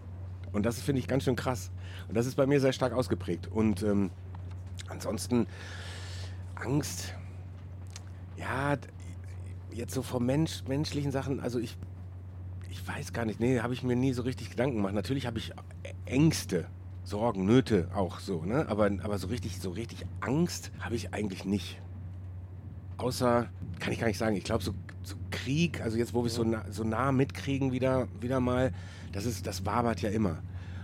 Und 0.52 0.64
das 0.64 0.80
finde 0.80 1.00
ich 1.00 1.06
ganz 1.06 1.24
schön 1.24 1.36
krass. 1.36 1.70
Und 2.08 2.16
das 2.16 2.24
ist 2.24 2.36
bei 2.36 2.46
mir 2.46 2.60
sehr 2.60 2.72
stark 2.72 2.94
ausgeprägt. 2.94 3.48
Und 3.52 3.82
ähm, 3.82 4.08
ansonsten 4.88 5.46
Angst, 6.60 7.14
ja, 8.36 8.76
jetzt 9.72 9.94
so 9.94 10.02
vor 10.02 10.20
Mensch, 10.20 10.64
menschlichen 10.68 11.10
Sachen, 11.10 11.40
also 11.40 11.58
ich, 11.58 11.76
ich 12.70 12.86
weiß 12.86 13.12
gar 13.12 13.24
nicht, 13.24 13.40
nee, 13.40 13.60
habe 13.60 13.74
ich 13.74 13.82
mir 13.82 13.96
nie 13.96 14.12
so 14.12 14.22
richtig 14.22 14.50
Gedanken 14.50 14.76
gemacht. 14.76 14.94
Natürlich 14.94 15.26
habe 15.26 15.38
ich 15.38 15.52
Ängste, 16.06 16.66
Sorgen, 17.04 17.44
Nöte 17.44 17.88
auch 17.94 18.20
so, 18.20 18.44
ne? 18.44 18.66
Aber, 18.68 18.86
aber 19.02 19.18
so 19.18 19.28
richtig, 19.28 19.60
so 19.60 19.70
richtig 19.70 20.06
Angst 20.20 20.70
habe 20.80 20.96
ich 20.96 21.14
eigentlich 21.14 21.44
nicht. 21.44 21.80
Außer, 22.98 23.48
kann 23.78 23.92
ich 23.92 23.98
gar 23.98 24.06
nicht 24.06 24.18
sagen, 24.18 24.36
ich 24.36 24.44
glaube, 24.44 24.62
so, 24.62 24.74
so, 25.02 25.16
Krieg, 25.30 25.80
also 25.80 25.96
jetzt, 25.96 26.12
wo 26.12 26.22
wir 26.22 26.26
es 26.26 26.34
so, 26.34 26.44
na, 26.44 26.64
so 26.70 26.84
nah 26.84 27.12
mitkriegen 27.12 27.72
wieder, 27.72 28.08
wieder 28.20 28.40
mal, 28.40 28.72
das 29.12 29.24
ist, 29.24 29.46
das 29.46 29.64
wabert 29.64 30.02
ja 30.02 30.10
immer. 30.10 30.42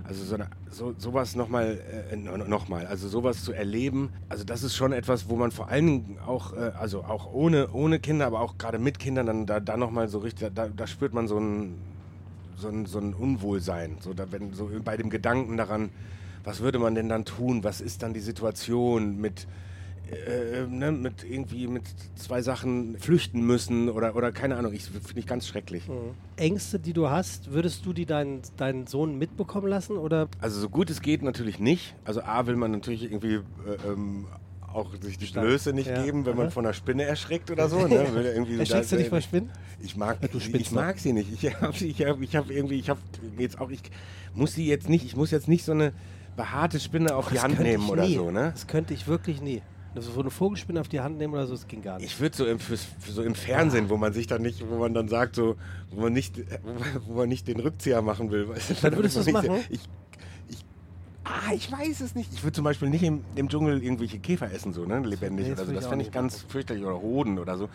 Also 0.09 0.25
so, 0.25 0.37
so, 0.71 0.95
sowas 0.99 1.35
nochmal, 1.35 1.81
äh, 2.13 2.17
nochmal, 2.17 2.87
also 2.87 3.09
sowas 3.09 3.43
zu 3.43 3.53
erleben, 3.53 4.11
also 4.29 4.45
das 4.45 4.63
ist 4.63 4.77
schon 4.77 4.93
etwas, 4.93 5.29
wo 5.29 5.35
man 5.35 5.51
vor 5.51 5.69
allen 5.69 5.87
Dingen 5.87 6.19
auch, 6.25 6.53
äh, 6.53 6.71
also 6.79 7.03
auch 7.03 7.33
ohne, 7.33 7.73
ohne 7.73 7.99
Kinder, 7.99 8.27
aber 8.27 8.41
auch 8.41 8.57
gerade 8.57 8.79
mit 8.79 9.01
Kindern, 9.01 9.27
dann 9.27 9.47
da, 9.47 9.59
da 9.59 9.77
nochmal 9.77 10.07
so 10.09 10.19
richtig, 10.19 10.55
da, 10.55 10.69
da 10.69 10.87
spürt 10.87 11.13
man 11.13 11.27
so 11.27 11.39
ein, 11.39 11.75
so 12.57 12.69
ein, 12.69 12.87
so 12.87 12.99
ein 12.99 13.15
Unwohlsein, 13.15 13.97
so, 14.01 14.15
da, 14.15 14.31
wenn, 14.31 14.53
so 14.53 14.71
bei 14.85 14.97
dem 14.97 15.11
Gedanken 15.11 15.57
daran, 15.57 15.91
was 16.45 16.61
würde 16.61 16.79
man 16.79 16.95
denn 16.95 17.09
dann 17.09 17.25
tun, 17.25 17.65
was 17.65 17.81
ist 17.81 18.03
dann 18.03 18.15
die 18.15 18.21
Situation 18.21 19.21
mit, 19.21 19.49
äh, 20.11 20.67
ne, 20.67 20.93
mit 20.93 21.25
irgendwie 21.29 21.67
mit 21.67 21.83
zwei 22.15 22.43
Sachen 22.43 22.99
flüchten 22.99 23.41
müssen 23.41 23.89
oder, 23.89 24.15
oder 24.15 24.31
keine 24.33 24.57
Ahnung, 24.57 24.73
ich 24.73 24.85
finde 24.85 25.19
ich 25.21 25.27
ganz 25.27 25.47
schrecklich. 25.49 25.89
Mhm. 25.89 26.15
Ängste, 26.37 26.79
die 26.79 26.93
du 26.93 27.09
hast, 27.09 27.53
würdest 27.53 27.85
du 27.87 27.93
die 27.93 28.07
deinen, 28.07 28.43
deinen 28.57 28.87
Sohn 28.87 29.19
mitbekommen 29.19 29.67
lassen 29.67 29.99
oder? 29.99 30.29
Also 30.41 30.61
so 30.61 30.69
gut 30.69 30.91
es 30.91 31.01
geht 31.01 31.23
natürlich 31.23 31.59
nicht. 31.59 31.95
Also 32.05 32.23
A 32.23 32.47
will 32.47 32.57
man 32.57 32.71
natürlich 32.71 33.03
irgendwie 33.03 33.35
äh, 33.35 33.43
ähm, 33.89 34.27
auch 34.73 34.93
sich 35.01 35.19
die 35.19 35.27
Blöße 35.27 35.73
nicht 35.73 35.89
ja. 35.89 36.05
geben, 36.05 36.27
wenn 36.27 36.35
Aha. 36.35 36.43
man 36.43 36.51
von 36.51 36.65
einer 36.65 36.75
Spinne 36.75 37.05
erschreckt 37.05 37.51
oder 37.51 37.69
so. 37.69 37.87
Ne? 37.87 37.97
Erschreckst 38.59 38.93
du 38.93 38.97
dich 38.97 39.09
vor 39.09 39.21
Spinnen? 39.21 39.51
Ich 39.83 39.97
mag, 39.97 40.19
ja, 40.23 40.29
ich 40.53 40.71
mag 40.71 40.99
sie 40.99 41.13
nicht. 41.13 41.33
Ich 41.33 41.55
habe 41.55 41.75
ich 41.77 42.05
hab, 42.05 42.21
ich 42.21 42.37
hab 42.37 42.51
irgendwie, 42.51 42.79
ich 42.79 42.91
habe 42.91 43.01
jetzt 43.39 43.61
auch, 43.61 43.71
ich 43.71 43.83
muss 44.35 44.53
sie 44.53 44.67
jetzt 44.67 44.89
nicht, 44.89 45.05
ich 45.05 45.17
muss 45.17 45.31
jetzt 45.31 45.49
nicht 45.49 45.65
so 45.65 45.73
eine 45.73 45.93
behaarte 46.37 46.79
Spinne 46.79 47.17
auf 47.17 47.25
das 47.25 47.35
die 47.35 47.41
Hand 47.41 47.59
nehmen 47.59 47.89
oder 47.89 48.07
so. 48.07 48.31
Ne? 48.31 48.51
Das 48.53 48.67
könnte 48.67 48.95
ich 48.95 49.09
wirklich 49.09 49.41
nie. 49.41 49.63
Also 49.97 50.13
so 50.13 50.21
eine 50.21 50.31
Vogelspinne 50.31 50.81
auf 50.81 50.89
die 50.89 51.01
Hand 51.01 51.17
nehmen 51.19 51.33
oder 51.33 51.47
so, 51.47 51.55
das 51.55 51.67
ging 51.67 51.81
gar 51.83 51.99
nicht. 51.99 52.07
Ich 52.13 52.21
würde 52.21 52.37
so 52.37 52.45
im, 52.47 52.59
so 53.09 53.23
im 53.23 53.35
Fernsehen, 53.35 53.89
wo 53.89 53.97
man 53.97 54.13
sich 54.13 54.27
dann 54.27 54.43
nicht, 54.43 54.63
wo 54.69 54.77
man 54.77 54.93
dann 54.93 55.09
sagt, 55.09 55.37
so, 55.37 55.57
wo 55.91 56.03
man 56.03 56.13
nicht, 56.13 56.35
wo 57.07 57.15
man 57.15 57.29
nicht 57.31 57.49
den 57.49 57.59
Rückzieher 57.61 58.03
machen 58.03 58.31
will. 58.31 58.47
Dann 58.83 58.95
würdest 58.95 59.17
du 59.17 59.21
es 59.21 59.33
machen? 59.33 59.57
Ich, 59.71 59.81
ich 59.81 60.65
Ah, 61.25 61.53
ich 61.53 61.73
weiß 61.73 62.03
es 62.03 62.15
nicht. 62.15 62.31
Ich 62.33 62.45
würde 62.45 62.53
zum 62.55 62.63
Beispiel 62.65 62.89
nicht 62.89 63.03
im, 63.03 63.25
im 63.35 63.49
Dschungel 63.49 63.83
irgendwelche 63.83 64.19
Käfer 64.21 64.53
essen, 64.53 64.73
so, 64.73 64.85
ne, 64.85 65.01
lebendig 65.01 65.47
Nee, 65.47 65.51
das 65.55 65.61
oder 65.63 65.69
so. 65.69 65.75
Das 65.75 65.87
fände 65.87 66.03
ich 66.05 66.09
nicht 66.09 66.15
ganz 66.15 66.43
fürchterlich. 66.47 66.85
Oder 66.85 67.01
Hoden 67.01 67.39
oder 67.41 67.57
so. 67.59 67.69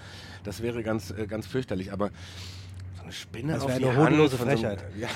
Das 0.45 0.61
wäre 0.61 0.83
ganz, 0.83 1.11
äh, 1.11 1.25
ganz 1.27 1.47
fürchterlich. 1.47 1.91
Aber 1.91 2.11
so 2.97 3.03
eine 3.03 3.11
Spinne 3.11 3.53
Das 3.53 3.63
auf 3.63 3.69
wäre 3.69 3.79
die 3.79 3.85
eine 3.87 3.97
Hand 3.97 4.05
hodenlose 4.07 4.37
von 4.37 4.45
so 4.45 4.51
einem- 4.51 4.59
Frechheit. 4.61 4.83
ja. 4.97 5.07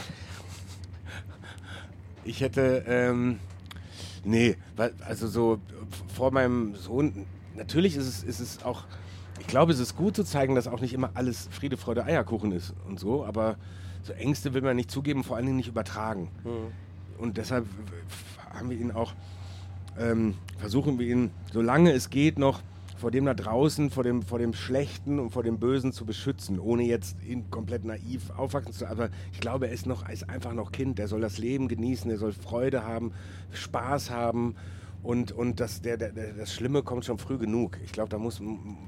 Ich 2.26 2.42
hätte, 2.42 2.84
ähm, 2.88 3.40
nee, 4.26 4.58
weil, 4.76 4.94
also 5.06 5.28
so 5.28 5.60
vor 6.14 6.32
meinem 6.32 6.76
Sohn, 6.76 7.26
natürlich 7.56 7.96
ist 7.96 8.08
es, 8.08 8.24
ist 8.24 8.40
es 8.40 8.64
auch, 8.64 8.84
ich 9.40 9.48
glaube, 9.48 9.72
es 9.72 9.80
ist 9.80 9.96
gut 9.96 10.16
zu 10.16 10.24
zeigen, 10.24 10.56
dass 10.56 10.68
auch 10.68 10.82
nicht 10.82 10.94
immer 10.94 11.12
alles 11.14 11.48
Friede, 11.52 11.78
Freude, 11.78 12.04
Eierkuchen 12.06 12.52
ist 12.52 12.74
und 12.88 13.00
so, 13.00 13.26
aber 13.26 13.58
so 14.04 14.14
Ängste 14.14 14.54
will 14.54 14.62
man 14.62 14.76
nicht 14.76 14.92
zugeben, 14.92 15.24
vor 15.24 15.36
allen 15.36 15.46
Dingen 15.46 15.58
nicht 15.58 15.68
übertragen. 15.70 16.30
Und 17.18 17.38
deshalb 17.38 17.66
haben 18.54 18.70
wir 18.70 18.78
ihn 18.78 18.92
auch, 18.92 19.14
ähm, 20.00 20.36
versuchen 20.58 21.00
wir 21.00 21.08
ihn, 21.08 21.32
solange 21.54 21.92
es 21.92 22.10
geht, 22.10 22.38
noch 22.38 22.62
vor 22.96 23.12
dem 23.12 23.26
da 23.26 23.34
draußen, 23.34 23.90
vor 23.90 24.04
dem, 24.04 24.22
vor 24.22 24.40
dem 24.40 24.54
Schlechten 24.54 25.20
und 25.20 25.32
vor 25.32 25.44
dem 25.44 25.60
Bösen 25.60 25.92
zu 25.92 26.06
beschützen, 26.06 26.60
ohne 26.60 26.84
jetzt 26.84 27.18
ihn 27.24 27.50
komplett 27.50 27.84
naiv 27.86 28.30
aufwachsen 28.32 28.74
zu 28.74 28.88
Aber 28.88 29.10
ich 29.34 29.40
glaube, 29.40 29.68
er 29.68 29.74
ist, 29.74 29.86
noch, 29.86 30.08
ist 30.10 30.30
einfach 30.30 30.54
noch 30.54 30.72
Kind, 30.72 30.98
der 30.98 31.08
soll 31.08 31.22
das 31.22 31.38
Leben 31.38 31.68
genießen, 31.68 32.10
er 32.10 32.18
soll 32.18 32.32
Freude 32.32 32.84
haben, 32.84 33.12
Spaß 33.52 34.10
haben 34.10 34.56
und, 35.04 35.32
und 35.32 35.60
das, 35.60 35.82
der, 35.82 35.98
der, 35.98 36.12
der, 36.12 36.34
das 36.34 36.54
Schlimme 36.54 36.82
kommt 36.84 37.06
schon 37.06 37.18
früh 37.18 37.38
genug. 37.38 37.78
Ich 37.84 37.92
glaube, 37.92 38.10
da 38.10 38.18
muss, 38.18 38.42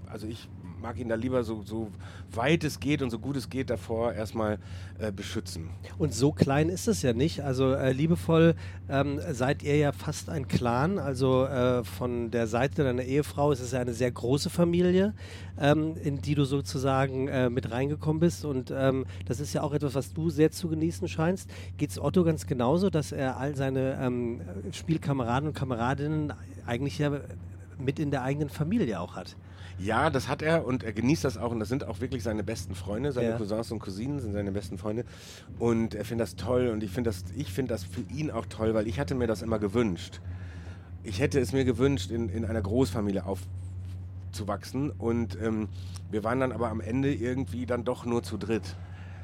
also 0.07 0.27
ich 0.27 0.49
mag 0.81 0.99
ihn 0.99 1.09
da 1.09 1.15
lieber 1.15 1.43
so, 1.43 1.63
so 1.63 1.89
weit 2.31 2.63
es 2.63 2.79
geht 2.79 3.01
und 3.01 3.09
so 3.09 3.19
gut 3.19 3.35
es 3.35 3.49
geht 3.49 3.69
davor 3.69 4.13
erstmal 4.13 4.59
äh, 4.99 5.11
beschützen. 5.11 5.69
Und 5.97 6.13
so 6.13 6.31
klein 6.31 6.69
ist 6.69 6.87
es 6.87 7.01
ja 7.01 7.13
nicht. 7.13 7.41
Also 7.41 7.73
äh, 7.73 7.91
liebevoll 7.91 8.55
ähm, 8.89 9.19
seid 9.31 9.63
ihr 9.63 9.77
ja 9.77 9.91
fast 9.91 10.29
ein 10.29 10.47
Clan. 10.47 10.99
Also 10.99 11.45
äh, 11.45 11.83
von 11.83 12.31
der 12.31 12.47
Seite 12.47 12.83
deiner 12.83 13.03
Ehefrau 13.03 13.51
ist 13.51 13.59
es 13.59 13.71
ja 13.71 13.79
eine 13.79 13.93
sehr 13.93 14.11
große 14.11 14.49
Familie, 14.49 15.13
ähm, 15.59 15.95
in 16.03 16.21
die 16.21 16.35
du 16.35 16.45
sozusagen 16.45 17.27
äh, 17.27 17.49
mit 17.49 17.71
reingekommen 17.71 18.19
bist. 18.19 18.45
Und 18.45 18.71
ähm, 18.75 19.05
das 19.25 19.39
ist 19.39 19.53
ja 19.53 19.63
auch 19.63 19.73
etwas, 19.73 19.95
was 19.95 20.13
du 20.13 20.29
sehr 20.29 20.51
zu 20.51 20.69
genießen 20.69 21.07
scheinst. 21.07 21.49
Geht 21.77 21.91
es 21.91 21.99
Otto 21.99 22.23
ganz 22.23 22.45
genauso, 22.45 22.89
dass 22.89 23.11
er 23.11 23.37
all 23.37 23.55
seine 23.55 23.99
ähm, 24.01 24.41
Spielkameraden 24.71 25.49
und 25.49 25.55
Kameradinnen 25.55 26.33
eigentlich 26.65 26.99
ja 26.99 27.11
mit 27.77 27.99
in 27.99 28.11
der 28.11 28.23
eigenen 28.23 28.49
Familie 28.49 28.99
auch 28.99 29.15
hat? 29.15 29.35
Ja, 29.79 30.09
das 30.09 30.27
hat 30.27 30.41
er 30.41 30.65
und 30.65 30.83
er 30.83 30.91
genießt 30.93 31.23
das 31.23 31.37
auch 31.37 31.51
und 31.51 31.59
das 31.59 31.69
sind 31.69 31.83
auch 31.85 32.01
wirklich 32.01 32.23
seine 32.23 32.43
besten 32.43 32.73
Freunde, 32.73 33.11
seine 33.11 33.29
Ja. 33.29 33.37
Cousins 33.37 33.71
und 33.71 33.79
Cousinen 33.79 34.19
sind 34.19 34.33
seine 34.33 34.51
besten 34.51 34.77
Freunde 34.77 35.05
und 35.59 35.93
er 35.93 36.03
findet 36.03 36.27
das 36.27 36.35
toll 36.35 36.69
und 36.69 36.81
ich 36.83 36.89
finde 36.91 37.09
das, 37.11 37.25
ich 37.35 37.53
finde 37.53 37.73
das 37.73 37.83
für 37.83 38.01
ihn 38.13 38.31
auch 38.31 38.47
toll, 38.47 38.73
weil 38.73 38.87
ich 38.87 38.99
hatte 38.99 39.13
mir 39.13 39.27
das 39.27 39.41
immer 39.43 39.59
gewünscht. 39.59 40.19
Ich 41.03 41.19
hätte 41.19 41.39
es 41.39 41.53
mir 41.53 41.63
gewünscht, 41.63 42.09
in, 42.11 42.27
in 42.29 42.43
einer 42.43 42.61
Großfamilie 42.61 43.23
aufzuwachsen 44.31 44.89
und 44.91 45.37
ähm, 45.41 45.69
wir 46.09 46.23
waren 46.23 46.39
dann 46.39 46.51
aber 46.51 46.69
am 46.69 46.81
Ende 46.81 47.13
irgendwie 47.13 47.65
dann 47.65 47.83
doch 47.83 48.05
nur 48.05 48.23
zu 48.23 48.37
dritt. 48.37 48.75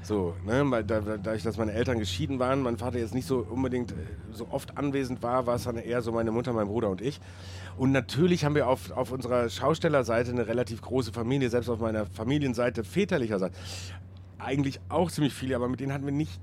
So, 0.01 0.35
ne, 0.45 0.63
weil 0.69 0.83
da, 0.83 0.99
da- 0.99 1.17
dadurch, 1.17 1.43
dass 1.43 1.57
meine 1.57 1.71
Eltern 1.71 1.97
geschieden 1.97 2.37
waren, 2.37 2.61
mein 2.61 2.77
Vater 2.77 2.99
jetzt 2.99 3.13
nicht 3.13 3.25
so 3.25 3.37
unbedingt 3.39 3.91
äh, 3.93 3.95
so 4.33 4.47
oft 4.51 4.77
anwesend 4.77 5.23
war, 5.23 5.47
war 5.47 5.55
es 5.55 5.63
dann 5.63 5.77
eher 5.77 6.01
so 6.01 6.11
meine 6.11 6.31
Mutter, 6.31 6.51
mein 6.51 6.67
Bruder 6.67 6.89
und 6.89 7.01
ich. 7.01 7.21
Und 7.77 7.91
natürlich 7.91 8.45
haben 8.45 8.55
wir 8.55 8.67
auf, 8.67 8.91
auf 8.91 9.11
unserer 9.11 9.49
Schaustellerseite 9.49 10.31
eine 10.31 10.47
relativ 10.47 10.81
große 10.81 11.11
Familie, 11.11 11.49
selbst 11.49 11.69
auf 11.69 11.79
meiner 11.79 12.05
Familienseite 12.05 12.83
väterlicherseits. 12.83 13.57
Eigentlich 14.37 14.79
auch 14.89 15.09
ziemlich 15.09 15.33
viele, 15.33 15.55
aber 15.55 15.67
mit 15.67 15.79
denen 15.79 15.93
hatten 15.93 16.05
wir 16.05 16.11
nicht 16.11 16.39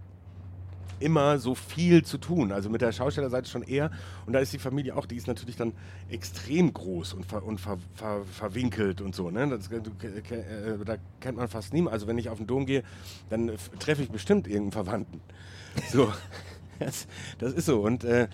immer 1.00 1.38
so 1.38 1.54
viel 1.54 2.04
zu 2.04 2.18
tun. 2.18 2.52
Also 2.52 2.68
mit 2.68 2.82
der 2.82 2.92
Schaustellerseite 2.92 3.48
schon 3.48 3.62
eher. 3.62 3.90
Und 4.26 4.34
da 4.34 4.38
ist 4.38 4.52
die 4.52 4.58
Familie 4.58 4.96
auch, 4.96 5.06
die 5.06 5.16
ist 5.16 5.26
natürlich 5.26 5.56
dann 5.56 5.72
extrem 6.08 6.72
groß 6.72 7.14
und, 7.14 7.26
ver, 7.26 7.42
und 7.42 7.58
ver, 7.58 7.78
ver, 7.94 8.22
verwinkelt 8.24 9.00
und 9.00 9.14
so. 9.14 9.30
Ne? 9.30 9.48
Das, 9.48 9.70
äh, 9.70 9.80
da 10.84 10.96
kennt 11.20 11.38
man 11.38 11.48
fast 11.48 11.72
niemanden. 11.72 11.94
Also 11.94 12.06
wenn 12.06 12.18
ich 12.18 12.28
auf 12.28 12.38
den 12.38 12.46
Dom 12.46 12.66
gehe, 12.66 12.82
dann 13.30 13.50
treffe 13.78 14.02
ich 14.02 14.10
bestimmt 14.10 14.46
irgendeinen 14.46 14.72
Verwandten. 14.72 15.20
So, 15.90 16.12
das, 16.78 17.06
das 17.38 17.52
ist 17.54 17.66
so. 17.66 17.80
Und, 17.80 18.04
äh, 18.04 18.28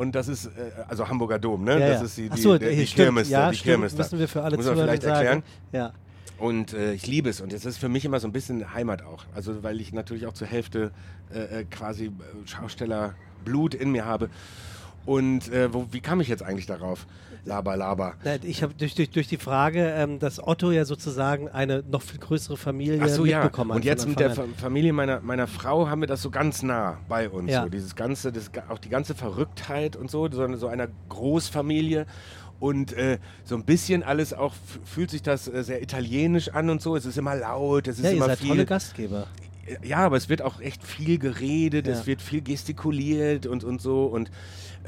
und 0.00 0.12
das 0.14 0.28
ist, 0.28 0.46
äh, 0.46 0.50
also 0.88 1.06
Hamburger 1.06 1.38
Dom, 1.38 1.62
ne? 1.62 1.78
Ja, 1.78 1.88
das 1.90 2.00
ist 2.00 2.16
die, 2.16 2.30
die, 2.30 2.40
so, 2.40 2.56
die, 2.56 2.74
die. 2.74 2.86
Kirmes 2.86 3.28
ja, 3.28 3.50
die 3.50 3.56
stimmt. 3.58 3.74
Kirmes. 3.74 3.94
Müssen 3.98 4.18
wir 4.18 4.28
für 4.28 4.42
alle 4.42 4.56
Muss 4.56 4.64
man 4.64 4.74
Zuhörer 4.74 4.88
vielleicht 4.88 5.04
erklären? 5.04 5.42
Ja. 5.72 5.92
Und 6.38 6.72
äh, 6.72 6.94
ich 6.94 7.06
liebe 7.06 7.28
es. 7.28 7.42
Und 7.42 7.52
jetzt 7.52 7.66
ist 7.66 7.76
für 7.76 7.90
mich 7.90 8.06
immer 8.06 8.18
so 8.18 8.26
ein 8.26 8.32
bisschen 8.32 8.72
Heimat 8.72 9.02
auch. 9.02 9.26
Also 9.34 9.62
weil 9.62 9.78
ich 9.78 9.92
natürlich 9.92 10.24
auch 10.24 10.32
zur 10.32 10.46
Hälfte 10.46 10.90
äh, 11.34 11.60
äh, 11.60 11.64
quasi 11.64 12.06
äh, 12.06 12.10
Schaustellerblut 12.46 13.74
in 13.74 13.92
mir 13.92 14.06
habe. 14.06 14.30
Und 15.04 15.52
äh, 15.52 15.72
wo, 15.74 15.86
wie 15.90 16.00
kam 16.00 16.22
ich 16.22 16.28
jetzt 16.28 16.42
eigentlich 16.42 16.66
darauf? 16.66 17.06
Laber, 17.44 17.76
laber. 17.76 18.14
Ich 18.42 18.62
habe 18.62 18.74
durch, 18.74 18.94
durch, 18.94 19.10
durch 19.10 19.26
die 19.28 19.36
Frage, 19.36 19.90
ähm, 19.96 20.18
dass 20.18 20.46
Otto 20.46 20.70
ja 20.70 20.84
sozusagen 20.84 21.48
eine 21.48 21.82
noch 21.90 22.02
viel 22.02 22.18
größere 22.20 22.56
Familie 22.56 23.00
Ach 23.02 23.08
so, 23.08 23.24
ja. 23.24 23.38
mitbekommen 23.42 23.70
hat. 23.72 23.76
Und 23.76 23.84
jetzt 23.84 24.06
mit 24.06 24.20
der 24.20 24.30
Fa 24.32 24.44
Familie 24.58 24.92
meiner, 24.92 25.20
meiner 25.20 25.46
Frau 25.46 25.88
haben 25.88 26.00
wir 26.02 26.08
das 26.08 26.22
so 26.22 26.30
ganz 26.30 26.62
nah 26.62 26.98
bei 27.08 27.28
uns. 27.30 27.50
Ja. 27.50 27.62
So 27.64 27.68
dieses 27.70 27.94
ganze, 27.96 28.30
das, 28.32 28.50
auch 28.68 28.78
die 28.78 28.90
ganze 28.90 29.14
Verrücktheit 29.14 29.96
und 29.96 30.10
so, 30.10 30.30
so, 30.30 30.42
eine- 30.42 30.56
so 30.58 30.66
einer 30.68 30.88
Großfamilie. 31.08 32.06
Und 32.58 32.92
äh, 32.92 33.18
so 33.44 33.54
ein 33.54 33.64
bisschen 33.64 34.02
alles 34.02 34.34
auch, 34.34 34.52
fühlt 34.84 35.10
sich 35.10 35.22
das 35.22 35.48
äh, 35.48 35.64
sehr 35.64 35.80
italienisch 35.82 36.50
an 36.50 36.68
und 36.68 36.82
so. 36.82 36.94
Es 36.94 37.06
ist 37.06 37.16
immer 37.16 37.34
laut, 37.34 37.88
es 37.88 37.96
ist. 37.98 38.04
Ja, 38.04 38.10
ihr 38.10 38.16
immer 38.18 38.26
seid 38.26 38.38
viel. 38.40 38.48
tolle 38.48 38.66
Gastgeber. 38.66 39.26
Ja, 39.82 39.98
aber 39.98 40.16
es 40.18 40.28
wird 40.28 40.42
auch 40.42 40.60
echt 40.60 40.82
viel 40.84 41.16
geredet, 41.18 41.86
Ja. 41.86 41.92
es 41.94 42.06
wird 42.06 42.20
viel 42.20 42.42
gestikuliert 42.42 43.46
und, 43.46 43.62
und 43.64 43.80
so. 43.80 44.04
Und 44.06 44.30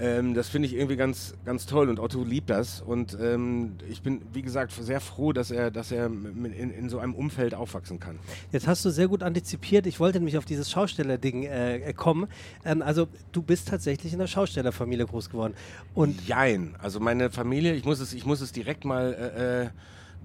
ähm, 0.00 0.34
das 0.34 0.48
finde 0.48 0.68
ich 0.68 0.74
irgendwie 0.74 0.96
ganz, 0.96 1.34
ganz 1.44 1.66
toll. 1.66 1.88
Und 1.88 1.98
Otto 1.98 2.24
liebt 2.24 2.50
das. 2.50 2.80
Und 2.80 3.16
ähm, 3.20 3.76
ich 3.88 4.02
bin, 4.02 4.22
wie 4.32 4.42
gesagt, 4.42 4.72
sehr 4.72 5.00
froh, 5.00 5.32
dass 5.32 5.50
er, 5.50 5.70
dass 5.70 5.92
er 5.92 6.06
in, 6.06 6.44
in 6.44 6.88
so 6.88 6.98
einem 6.98 7.14
Umfeld 7.14 7.54
aufwachsen 7.54 8.00
kann. 8.00 8.18
Jetzt 8.52 8.66
hast 8.66 8.84
du 8.84 8.90
sehr 8.90 9.08
gut 9.08 9.22
antizipiert. 9.22 9.86
Ich 9.86 10.00
wollte 10.00 10.18
nämlich 10.18 10.38
auf 10.38 10.44
dieses 10.44 10.70
Schausteller-Ding 10.70 11.44
äh, 11.44 11.92
kommen. 11.94 12.28
Ähm, 12.64 12.82
also, 12.82 13.08
du 13.32 13.42
bist 13.42 13.68
tatsächlich 13.68 14.12
in 14.12 14.20
einer 14.20 14.28
Schaustellerfamilie 14.28 15.06
groß 15.06 15.30
geworden. 15.30 15.54
Und 15.94 16.26
Jein. 16.26 16.74
Also 16.78 17.00
meine 17.00 17.30
Familie, 17.30 17.74
ich 17.74 17.84
muss 17.84 18.00
es, 18.00 18.12
ich 18.12 18.24
muss 18.24 18.40
es 18.40 18.52
direkt 18.52 18.84
mal 18.84 19.12
äh, 19.12 19.64
äh, 19.64 19.68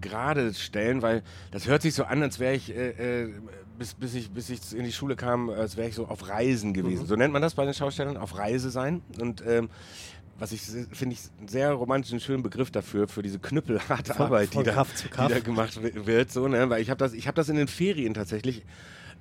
gerade 0.02 0.54
stellen, 0.54 1.02
weil 1.02 1.24
das 1.52 1.68
hört 1.68 1.82
sich 1.82 1.94
so 1.94 2.04
an, 2.04 2.22
als 2.24 2.40
wäre 2.40 2.54
ich, 2.56 2.76
äh, 2.76 3.24
äh, 3.24 3.34
bis, 3.78 3.94
bis, 3.94 4.14
ich, 4.16 4.32
bis 4.32 4.50
ich 4.50 4.76
in 4.76 4.84
die 4.84 4.92
Schule 4.92 5.16
kam, 5.16 5.50
als 5.50 5.78
wäre 5.78 5.88
ich 5.90 5.96
so 5.96 6.08
auf 6.08 6.28
Reisen 6.28 6.74
gewesen. 6.74 7.06
So 7.06 7.16
nennt 7.16 7.34
man 7.34 7.42
das 7.42 7.54
bei 7.56 7.66
den 7.66 7.74
Schaustellern, 7.74 8.18
auf 8.18 8.38
Reise 8.38 8.70
sein. 8.70 9.02
Und 9.20 9.44
ähm, 9.46 9.70
was 10.40 10.52
ich 10.52 10.62
finde 10.62 11.14
ich 11.16 11.22
einen 11.40 11.48
sehr 11.48 11.72
romantischen, 11.74 12.20
schönen 12.20 12.44
Begriff 12.44 12.70
dafür, 12.72 13.08
für 13.08 13.24
diese 13.24 13.40
knüppelharte 13.40 14.14
Von- 14.14 14.26
Arbeit, 14.28 14.50
von 14.50 14.64
die 14.64 14.70
da, 14.72 14.84
die 14.84 15.34
da 15.34 15.40
gemacht 15.40 15.82
wi- 15.82 16.06
wird. 16.06 16.32
So, 16.32 16.48
ne? 16.48 16.70
Weil 16.70 16.82
ich 16.82 16.90
habe 16.90 17.00
das, 17.00 17.14
ich 17.14 17.26
das 17.26 17.50
in 17.50 17.56
den 17.56 17.68
Ferien 17.68 18.14
tatsächlich 18.14 18.64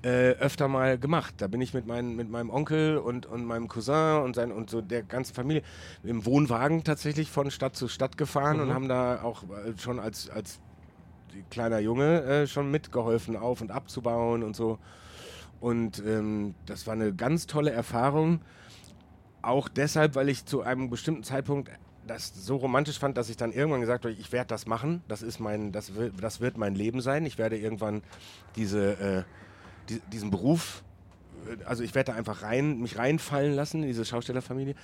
äh, 0.02 0.32
öfter 0.32 0.68
mal 0.68 0.98
gemacht. 0.98 1.34
Da 1.38 1.46
bin 1.46 1.60
ich 1.62 1.72
mit, 1.72 1.86
meinen, 1.86 2.16
mit 2.16 2.30
meinem 2.30 2.50
Onkel 2.50 2.98
und, 2.98 3.24
und 3.24 3.46
meinem 3.46 3.66
Cousin 3.66 4.22
und, 4.24 4.34
sein, 4.36 4.52
und 4.52 4.68
so 4.68 4.82
der 4.82 5.02
ganzen 5.02 5.34
Familie 5.34 5.62
im 6.04 6.26
Wohnwagen 6.26 6.84
tatsächlich 6.84 7.30
von 7.30 7.50
Stadt 7.50 7.76
zu 7.76 7.88
Stadt 7.88 8.18
gefahren 8.18 8.60
und 8.60 8.74
haben 8.74 8.88
da 8.88 9.22
auch 9.22 9.42
äh, 9.44 9.72
schon 9.78 9.98
als, 9.98 10.28
als 10.28 10.60
kleiner 11.51 11.79
Junge 11.79 12.22
äh, 12.22 12.46
schon 12.46 12.70
mitgeholfen, 12.70 13.37
auf 13.37 13.61
und 13.61 13.70
abzubauen 13.70 14.42
und 14.42 14.57
so. 14.57 14.79
Und 15.61 16.03
ähm, 16.07 16.55
das 16.66 16.87
war 16.87 16.94
eine 16.94 17.14
ganz 17.14 17.46
tolle 17.46 17.70
Erfahrung. 17.70 18.40
Auch 19.42 19.68
deshalb, 19.68 20.14
weil 20.14 20.29
ich 20.29 20.44
zu 20.44 20.62
einem 20.62 20.90
bestimmten 20.90 21.22
Zeitpunkt 21.22 21.70
das 22.07 22.33
so 22.35 22.57
romantisch 22.57 22.99
fand, 22.99 23.16
dass 23.16 23.29
ich 23.29 23.37
dann 23.37 23.53
irgendwann 23.53 23.81
gesagt 23.81 24.05
habe, 24.05 24.14
ich 24.14 24.33
werde 24.33 24.49
das 24.49 24.66
machen. 24.66 25.03
Das 25.09 25.22
ist 25.22 25.40
mein, 25.40 25.72
das 25.72 25.94
wird, 25.94 26.14
das 26.22 26.40
wird 26.40 26.57
mein 26.57 26.75
Leben 26.75 27.01
sein. 27.01 27.27
Ich 27.27 27.38
werde 27.38 27.59
irgendwann 27.59 28.03
diese, 28.55 28.92
äh, 28.99 29.22
die, 29.88 30.01
diesen 30.12 30.31
Beruf, 30.31 30.85
äh, 31.49 31.64
also 31.64 31.83
ich 31.83 31.94
werde 31.94 32.12
da 32.12 32.18
einfach 32.18 32.42
rein, 32.42 32.81
mich 32.81 32.99
reinfallen 32.99 33.55
lassen 33.55 33.83
in 33.83 33.88
diese 33.88 34.05
Schaustellerfamilie. 34.05 34.75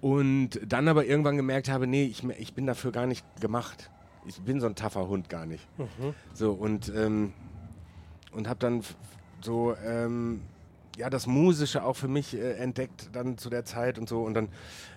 Und 0.00 0.60
dann 0.66 0.88
aber 0.88 1.04
irgendwann 1.04 1.36
gemerkt 1.36 1.68
habe, 1.68 1.86
nee, 1.86 2.04
ich, 2.04 2.24
ich 2.24 2.54
bin 2.54 2.66
dafür 2.66 2.92
gar 2.92 3.06
nicht 3.06 3.24
gemacht. 3.40 3.90
Ich 4.26 4.40
bin 4.40 4.60
so 4.60 4.66
ein 4.66 4.74
taffer 4.74 5.08
Hund 5.08 5.28
gar 5.28 5.46
nicht. 5.46 5.66
So 6.34 6.52
und 6.52 6.92
ähm, 6.94 7.32
und 8.32 8.48
habe 8.48 8.60
dann 8.60 8.82
so 9.40 9.74
ähm, 9.84 10.42
ja 10.96 11.10
das 11.10 11.26
Musische 11.26 11.82
auch 11.84 11.96
für 11.96 12.08
mich 12.08 12.34
äh, 12.34 12.52
entdeckt 12.54 13.10
dann 13.12 13.36
zu 13.38 13.50
der 13.50 13.64
Zeit 13.64 13.98
und 13.98 14.08
so 14.08 14.22
und 14.22 14.34
dann 14.34 14.48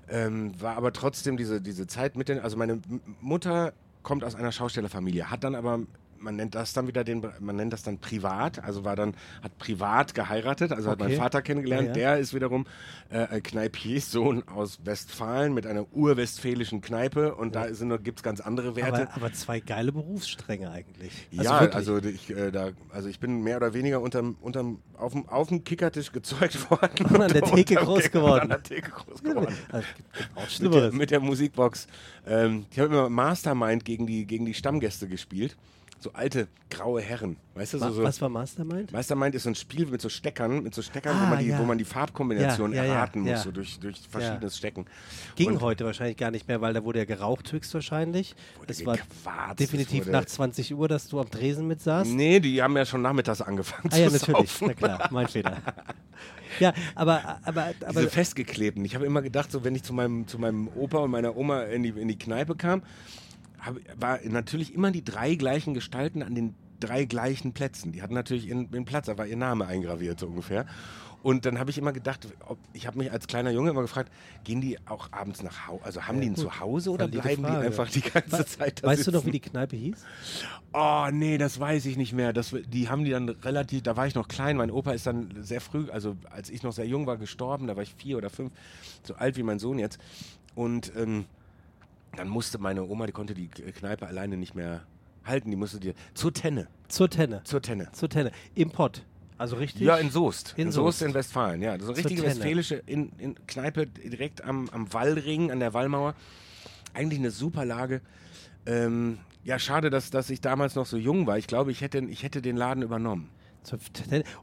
ähm, 0.10 0.60
war 0.62 0.76
aber 0.78 0.94
trotzdem 0.94 1.38
diese 1.38 1.62
diese 1.62 1.88
Zeit 1.88 2.16
mit 2.16 2.30
den 2.30 2.40
also 2.40 2.58
meine 2.58 2.80
Mutter 3.22 3.74
kommt 4.04 4.24
aus 4.24 4.36
einer 4.36 4.52
Schaustellerfamilie 4.52 5.30
hat 5.32 5.44
dann 5.44 5.56
aber 5.56 5.80
man 6.26 6.36
nennt 6.36 6.56
das 6.56 6.74
dann 6.74 6.88
wieder 6.88 7.04
den, 7.04 7.26
man 7.40 7.56
nennt 7.56 7.72
das 7.72 7.84
dann 7.84 8.00
privat, 8.00 8.62
also 8.64 8.84
war 8.84 8.96
dann, 8.96 9.14
hat 9.42 9.58
privat 9.60 10.14
geheiratet, 10.14 10.72
also 10.74 10.90
hat 10.90 11.00
Okay. 11.00 11.10
mein 11.12 11.18
Vater 11.18 11.42
kennengelernt, 11.42 11.96
Ja, 11.96 12.02
ja. 12.02 12.14
der 12.16 12.18
ist 12.20 12.34
wiederum 12.34 12.66
äh, 13.10 13.20
ein 13.28 13.44
Kneipiers-Sohn 13.44 14.48
aus 14.48 14.80
Westfalen 14.84 15.54
mit 15.54 15.66
einer 15.68 15.86
urwestfälischen 15.94 16.82
Kneipe 16.82 17.36
und 17.36 17.56
da 17.56 17.74
sind, 17.74 18.04
gibt 18.04 18.20
es 18.20 18.24
ganz 18.24 18.42
andere 18.42 18.76
Werte. 18.76 19.04
Aber, 19.10 19.16
aber 19.16 19.34
zwei 19.34 19.60
geile 19.60 19.92
Berufsstränge 19.92 20.72
eigentlich. 20.72 21.28
ja, 21.32 21.62
wirklich. 21.62 21.76
also 21.76 21.98
ich, 22.00 22.30
äh, 22.36 22.52
da, 22.52 22.72
also 22.92 23.08
ich 23.08 23.20
bin 23.20 23.42
mehr 23.44 23.58
oder 23.58 23.74
weniger 23.74 24.02
unterm, 24.02 24.36
unterm, 24.42 24.80
auf, 24.98 25.12
dem, 25.14 25.30
auf 25.30 25.48
dem 25.50 25.64
Kickertisch 25.64 26.12
gezeugt 26.12 26.70
worden. 26.72 27.06
Und 27.06 27.22
an 27.22 27.32
der 27.32 27.42
Theke 27.54 27.76
groß 27.76 28.10
geworden. 28.12 28.42
An 28.44 28.50
der 28.50 28.64
Theke 28.64 28.90
groß 28.92 29.22
geworden. 29.24 29.56
Also, 29.72 29.88
gibt- 29.96 30.14
gibt 30.14 30.30
auch 30.36 30.42
mit, 30.42 30.44
der, 30.44 30.50
Schlimmeres. 30.50 30.94
mit 30.94 31.12
der 31.12 31.20
Musikbox. 31.20 31.88
Ähm, 32.26 32.66
ich 32.72 32.80
habe 32.80 32.90
immer 32.90 33.10
Mastermind 33.10 33.86
gegen 33.86 34.08
die, 34.08 34.26
gegen 34.26 34.46
die 34.46 34.54
Stammgäste 34.56 35.08
gespielt. 35.08 35.56
So 36.00 36.12
alte 36.14 36.48
graue 36.70 37.02
Herren. 37.02 37.38
Weißt 37.56 37.74
du, 37.74 37.80
so, 37.80 37.90
so. 37.90 38.04
Was 38.04 38.22
war 38.22 38.30
Mastermind? 38.30 38.92
Mastermind 38.92 39.34
ist 39.34 39.44
so 39.44 39.50
ein 39.50 39.56
Spiel 39.56 39.88
mit 39.88 40.02
so 40.02 40.10
Steckern, 40.10 40.62
mit 40.62 40.76
so 40.76 40.82
Steckern, 40.84 41.18
wo, 41.20 41.24
Ah, 41.24 41.30
man 41.32 41.40
die, 41.40 41.48
ja. 41.48 41.58
wo 41.58 41.64
man 41.64 41.78
die 41.80 41.86
Farbkombination 41.86 42.74
Ja, 42.74 42.84
ja, 42.84 42.90
ja, 42.90 42.94
erraten 42.96 43.22
muss, 43.22 43.30
ja. 43.32 43.38
so 43.40 43.52
durch, 43.52 43.80
durch 43.80 43.98
verschiedenes 44.08 44.58
Stecken. 44.58 44.86
Ging 45.36 45.50
Und 45.54 45.62
heute 45.62 45.86
wahrscheinlich 45.86 46.18
gar 46.18 46.30
nicht 46.32 46.48
mehr, 46.48 46.62
weil 46.62 46.74
da 46.74 46.84
wurde 46.84 47.00
ja 47.00 47.06
geraucht 47.06 47.52
höchstwahrscheinlich. 47.52 48.36
Das 48.68 48.86
war 48.86 48.98
definitiv 49.58 50.06
es 50.06 50.12
nach 50.12 50.26
20 50.26 50.76
Uhr, 50.76 50.88
dass 50.88 51.08
du 51.08 51.20
am 51.20 51.32
Tresen 51.32 51.66
mit 51.68 51.82
saßt. 51.82 52.12
Nee, 52.12 52.40
die 52.40 52.62
haben 52.62 52.76
ja 52.78 52.86
schon 52.86 53.02
nachmittags 53.02 53.42
angefangen 53.42 53.90
Ah 53.92 53.98
ja, 53.98 54.08
zu 54.10 54.14
natürlich. 54.32 54.52
saufen. 54.52 54.68
Na 54.68 54.74
klar, 54.74 55.08
mein 55.12 55.28
Fehler. 55.28 55.58
Ja, 56.60 56.74
aber, 56.94 57.40
aber, 57.44 57.74
aber 57.86 58.00
Diese 58.02 58.10
festgeklebten. 58.10 58.86
Ich 58.86 58.96
habe 58.96 59.06
immer 59.06 59.22
gedacht, 59.22 59.52
so 59.52 59.64
wenn 59.64 59.76
ich 59.76 59.84
zu 59.84 59.94
meinem, 59.94 60.28
zu 60.28 60.40
meinem 60.40 60.68
Opa 60.76 61.00
und 61.00 61.12
meiner 61.12 61.36
Oma 61.36 61.64
in 61.64 61.84
die, 61.84 61.90
in 61.90 62.08
die 62.08 62.18
Kneipe 62.18 62.56
kam, 62.56 62.82
hab, 63.66 63.76
war 63.98 64.20
natürlich 64.24 64.74
immer 64.74 64.92
die 64.92 65.04
drei 65.04 65.36
gleichen 65.36 65.74
Gestalten 65.74 66.24
an 66.24 66.36
den 66.36 66.56
drei 66.80 67.06
gleichen 67.06 67.54
Plätzen. 67.54 67.92
Die 67.92 68.02
hatten 68.02 68.14
natürlich 68.14 68.48
ihren, 68.48 68.72
ihren 68.72 68.86
Platz, 68.86 69.06
da 69.08 69.18
war 69.18 69.26
ihr 69.26 69.38
Name 69.38 69.66
eingraviert 69.66 70.20
so 70.20 70.28
ungefähr. 70.28 70.66
Und 71.26 71.48
dann 71.48 71.58
habe 71.58 71.72
ich 71.72 71.80
immer 71.80 71.92
gedacht, 71.92 72.28
ob, 72.48 72.60
ich 72.74 72.86
habe 72.86 73.00
mich 73.00 73.12
als 73.12 73.26
kleiner 73.26 73.50
Junge 73.50 73.72
immer 73.72 73.82
gefragt, 73.82 74.12
gehen 74.44 74.62
die 74.62 74.78
auch 74.86 75.12
abends 75.12 75.42
nach 75.42 75.68
Hause, 75.68 75.84
also 75.84 76.04
haben 76.04 76.22
die 76.22 76.28
ein 76.28 76.36
gut. 76.36 76.44
Zuhause 76.44 76.92
oder 76.92 77.08
bleiben 77.08 77.44
Frage. 77.44 77.62
die 77.62 77.66
einfach 77.66 77.90
die 77.90 78.02
ganze 78.02 78.46
Zeit 78.46 78.84
da 78.84 78.90
weißt 78.90 79.08
du 79.08 79.12
noch, 79.12 79.22
sitzen? 79.22 79.28
wie 79.34 79.40
die 79.40 79.40
Kneipe 79.40 79.76
hieß? 79.76 80.06
Oh, 80.72 81.08
nee, 81.12 81.40
das 81.40 81.60
weiß 81.60 81.88
ich 81.88 81.98
nicht 81.98 82.14
mehr. 82.14 82.32
Das, 82.32 82.56
die 82.68 82.90
haben 82.90 83.06
die 83.06 83.10
dann 83.10 83.30
relativ, 83.30 83.82
da 83.82 83.98
war 83.98 84.06
ich 84.06 84.14
noch 84.14 84.28
klein. 84.28 84.56
Mein 84.56 84.70
Opa 84.70 84.92
ist 84.92 85.08
dann 85.08 85.32
sehr 85.42 85.62
früh, 85.62 85.90
also 85.90 86.16
als 86.30 86.52
ich 86.52 86.62
noch 86.62 86.74
sehr 86.74 86.86
jung 86.86 87.08
war, 87.08 87.18
gestorben. 87.18 87.66
Da 87.66 87.76
war 87.76 87.82
ich 87.82 87.96
vier 87.96 88.18
oder 88.18 88.30
fünf, 88.30 88.52
so 89.02 89.16
alt 89.16 89.36
wie 89.36 89.42
mein 89.42 89.58
Sohn 89.58 89.80
jetzt. 89.80 89.98
Und 90.54 90.92
ähm, 90.96 91.26
dann 92.18 92.30
musste 92.30 92.58
meine 92.58 92.84
Oma, 92.84 93.06
die 93.06 93.12
konnte 93.12 93.34
die 93.34 93.48
Kneipe 93.48 94.08
alleine 94.08 94.38
nicht 94.38 94.56
mehr 94.56 94.84
halten. 95.24 95.50
Die 95.50 95.58
musste 95.58 95.80
die 95.80 95.94
zur 96.14 96.34
Tenne, 96.34 96.68
Zur 96.88 97.10
Tenne. 97.10 97.42
zur 97.44 97.62
Tenne. 97.62 97.90
Zur 97.92 98.10
Tenne. 98.10 98.32
Im 98.54 98.72
Pott. 98.72 99.04
Also 99.38 99.58
richtig? 99.58 99.82
Ja, 99.82 99.98
in 99.98 100.10
Soest. 100.10 100.54
In 100.56 100.68
In, 100.68 100.72
Soest. 100.72 101.00
Soest. 101.00 101.10
in 101.10 101.14
Westfalen, 101.14 101.62
ja. 101.62 101.78
So 101.80 101.88
eine 101.88 101.98
richtige 101.98 102.24
westfälische 102.24 102.76
in, 102.86 103.12
in 103.18 103.36
Kneipe 103.48 103.88
direkt 103.88 104.44
am, 104.44 104.70
am 104.70 104.92
Wallring, 104.94 105.52
an 105.52 105.60
der 105.60 105.74
Wallmauer. 105.74 106.16
Eigentlich 106.94 107.20
eine 107.20 107.32
super 107.32 107.66
Lage. 107.66 108.02
Ähm, 108.66 109.20
ja, 109.44 109.60
schade, 109.60 109.90
dass, 109.90 110.10
dass 110.10 110.30
ich 110.30 110.40
damals 110.40 110.76
noch 110.76 110.86
so 110.86 110.98
jung 110.98 111.28
war. 111.28 111.38
Ich 111.38 111.48
glaube, 111.48 111.72
ich 111.72 111.82
hätte, 111.82 112.00
ich 112.00 112.24
hätte 112.24 112.42
den 112.42 112.56
Laden 112.56 112.82
übernommen. 112.82 113.30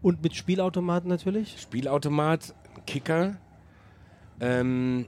Und 0.03 0.23
mit 0.23 0.35
Spielautomaten 0.35 1.09
natürlich? 1.09 1.61
Spielautomat, 1.61 2.55
Kicker, 2.87 3.37
ähm, 4.41 5.07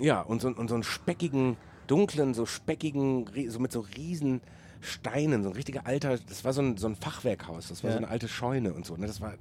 ja, 0.00 0.20
und 0.20 0.42
so, 0.42 0.48
und 0.48 0.68
so 0.68 0.74
einen 0.74 0.82
speckigen, 0.82 1.56
dunklen, 1.86 2.34
so 2.34 2.46
speckigen, 2.46 3.26
so 3.48 3.58
mit 3.58 3.72
so 3.72 3.80
riesen 3.80 4.40
Steinen, 4.80 5.42
so 5.42 5.48
ein 5.48 5.54
richtiger 5.54 5.86
alter, 5.86 6.18
das 6.18 6.44
war 6.44 6.52
so 6.52 6.60
ein, 6.60 6.76
so 6.76 6.86
ein 6.86 6.94
Fachwerkhaus, 6.96 7.68
das 7.68 7.82
war 7.82 7.90
Ja. 7.90 7.96
so 7.96 8.02
eine 8.02 8.08
alte 8.10 8.28
Scheune 8.28 8.74
und 8.74 8.84
so. 8.84 8.96
Ne? 8.96 9.06
Das 9.06 9.20
war 9.22 9.32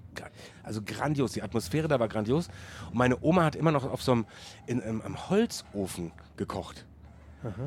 also 0.64 0.82
grandios, 0.82 1.34
die 1.34 1.42
Atmosphäre 1.42 1.88
da 1.90 2.00
war 2.00 2.08
grandios. 2.08 2.48
Und 2.92 2.96
meine 2.96 3.18
Oma 3.22 3.44
hat 3.44 3.56
immer 3.58 3.72
noch 3.72 3.84
auf 3.84 4.02
so 4.02 4.14
einem, 4.14 4.26
in, 4.68 4.82
einem, 4.82 5.02
am 5.02 5.30
Holzofen 5.30 6.12
gekocht. 6.38 6.86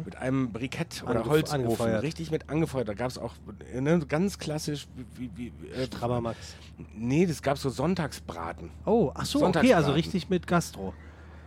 Mit 0.06 0.16
einem 0.16 0.52
Brikett 0.54 1.02
oder 1.02 1.20
Angef- 1.20 1.28
Holzofen. 1.28 1.64
angefeuert. 1.66 2.02
Richtig 2.02 2.30
mit 2.30 2.48
angefeuert. 2.48 2.88
Da 2.88 2.94
gab 2.94 3.10
es 3.10 3.18
auch 3.18 3.34
ne, 3.78 3.98
ganz 4.08 4.38
klassisch 4.38 4.86
wie, 5.18 5.30
wie, 5.36 5.52
wie, 5.60 5.68
äh, 5.68 5.84
Strabber 5.84 6.22
Max. 6.22 6.38
Nee, 6.94 7.26
das 7.26 7.42
gab 7.42 7.58
so 7.58 7.68
Sonntagsbraten. 7.68 8.70
Oh, 8.86 9.12
ach 9.14 9.26
so, 9.26 9.44
okay, 9.44 9.74
also 9.74 9.92
richtig 9.92 10.30
mit 10.30 10.46
Gastro. 10.46 10.94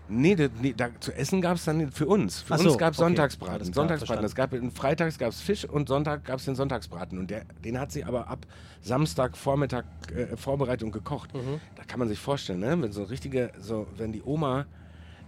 Nee, 0.10 0.36
da, 0.36 0.48
nee 0.62 0.74
da, 0.76 0.90
zu 1.00 1.14
essen 1.14 1.42
gab 1.42 1.58
es 1.58 1.66
dann 1.66 1.92
für 1.92 2.08
uns. 2.08 2.42
Für 2.42 2.56
Ach 2.56 2.60
uns 2.60 2.72
so, 2.72 2.78
gab 2.78 2.94
es 2.94 3.00
okay. 3.00 3.10
Sonntagsbraten. 3.10 3.74
Sonntagsbraten. 3.74 4.26
Es 4.26 4.36
gab, 4.36 4.56
freitags 4.74 5.18
gab 5.18 5.30
es 5.30 5.42
Fisch 5.42 5.66
und 5.66 5.88
Sonntag 5.88 6.26
gab 6.26 6.40
es 6.40 6.46
den 6.46 6.56
Sonntagsbraten. 6.56 7.18
Und 7.20 7.30
der, 7.30 7.46
den 7.64 7.80
hat 7.80 7.92
sie 7.92 8.04
aber 8.04 8.28
ab 8.28 8.46
Samstag 8.82 9.38
Vormittag 9.38 9.86
äh, 10.12 10.36
vorbereitet 10.36 10.84
und 10.84 10.92
gekocht. 10.92 11.34
Mhm. 11.34 11.62
Da 11.76 11.84
kann 11.84 12.00
man 12.00 12.08
sich 12.08 12.20
vorstellen, 12.20 12.60
ne? 12.60 12.82
wenn 12.82 12.92
so 12.92 13.04
richtige, 13.04 13.52
so, 13.60 13.88
wenn 13.98 14.12
die 14.12 14.24
Oma 14.24 14.66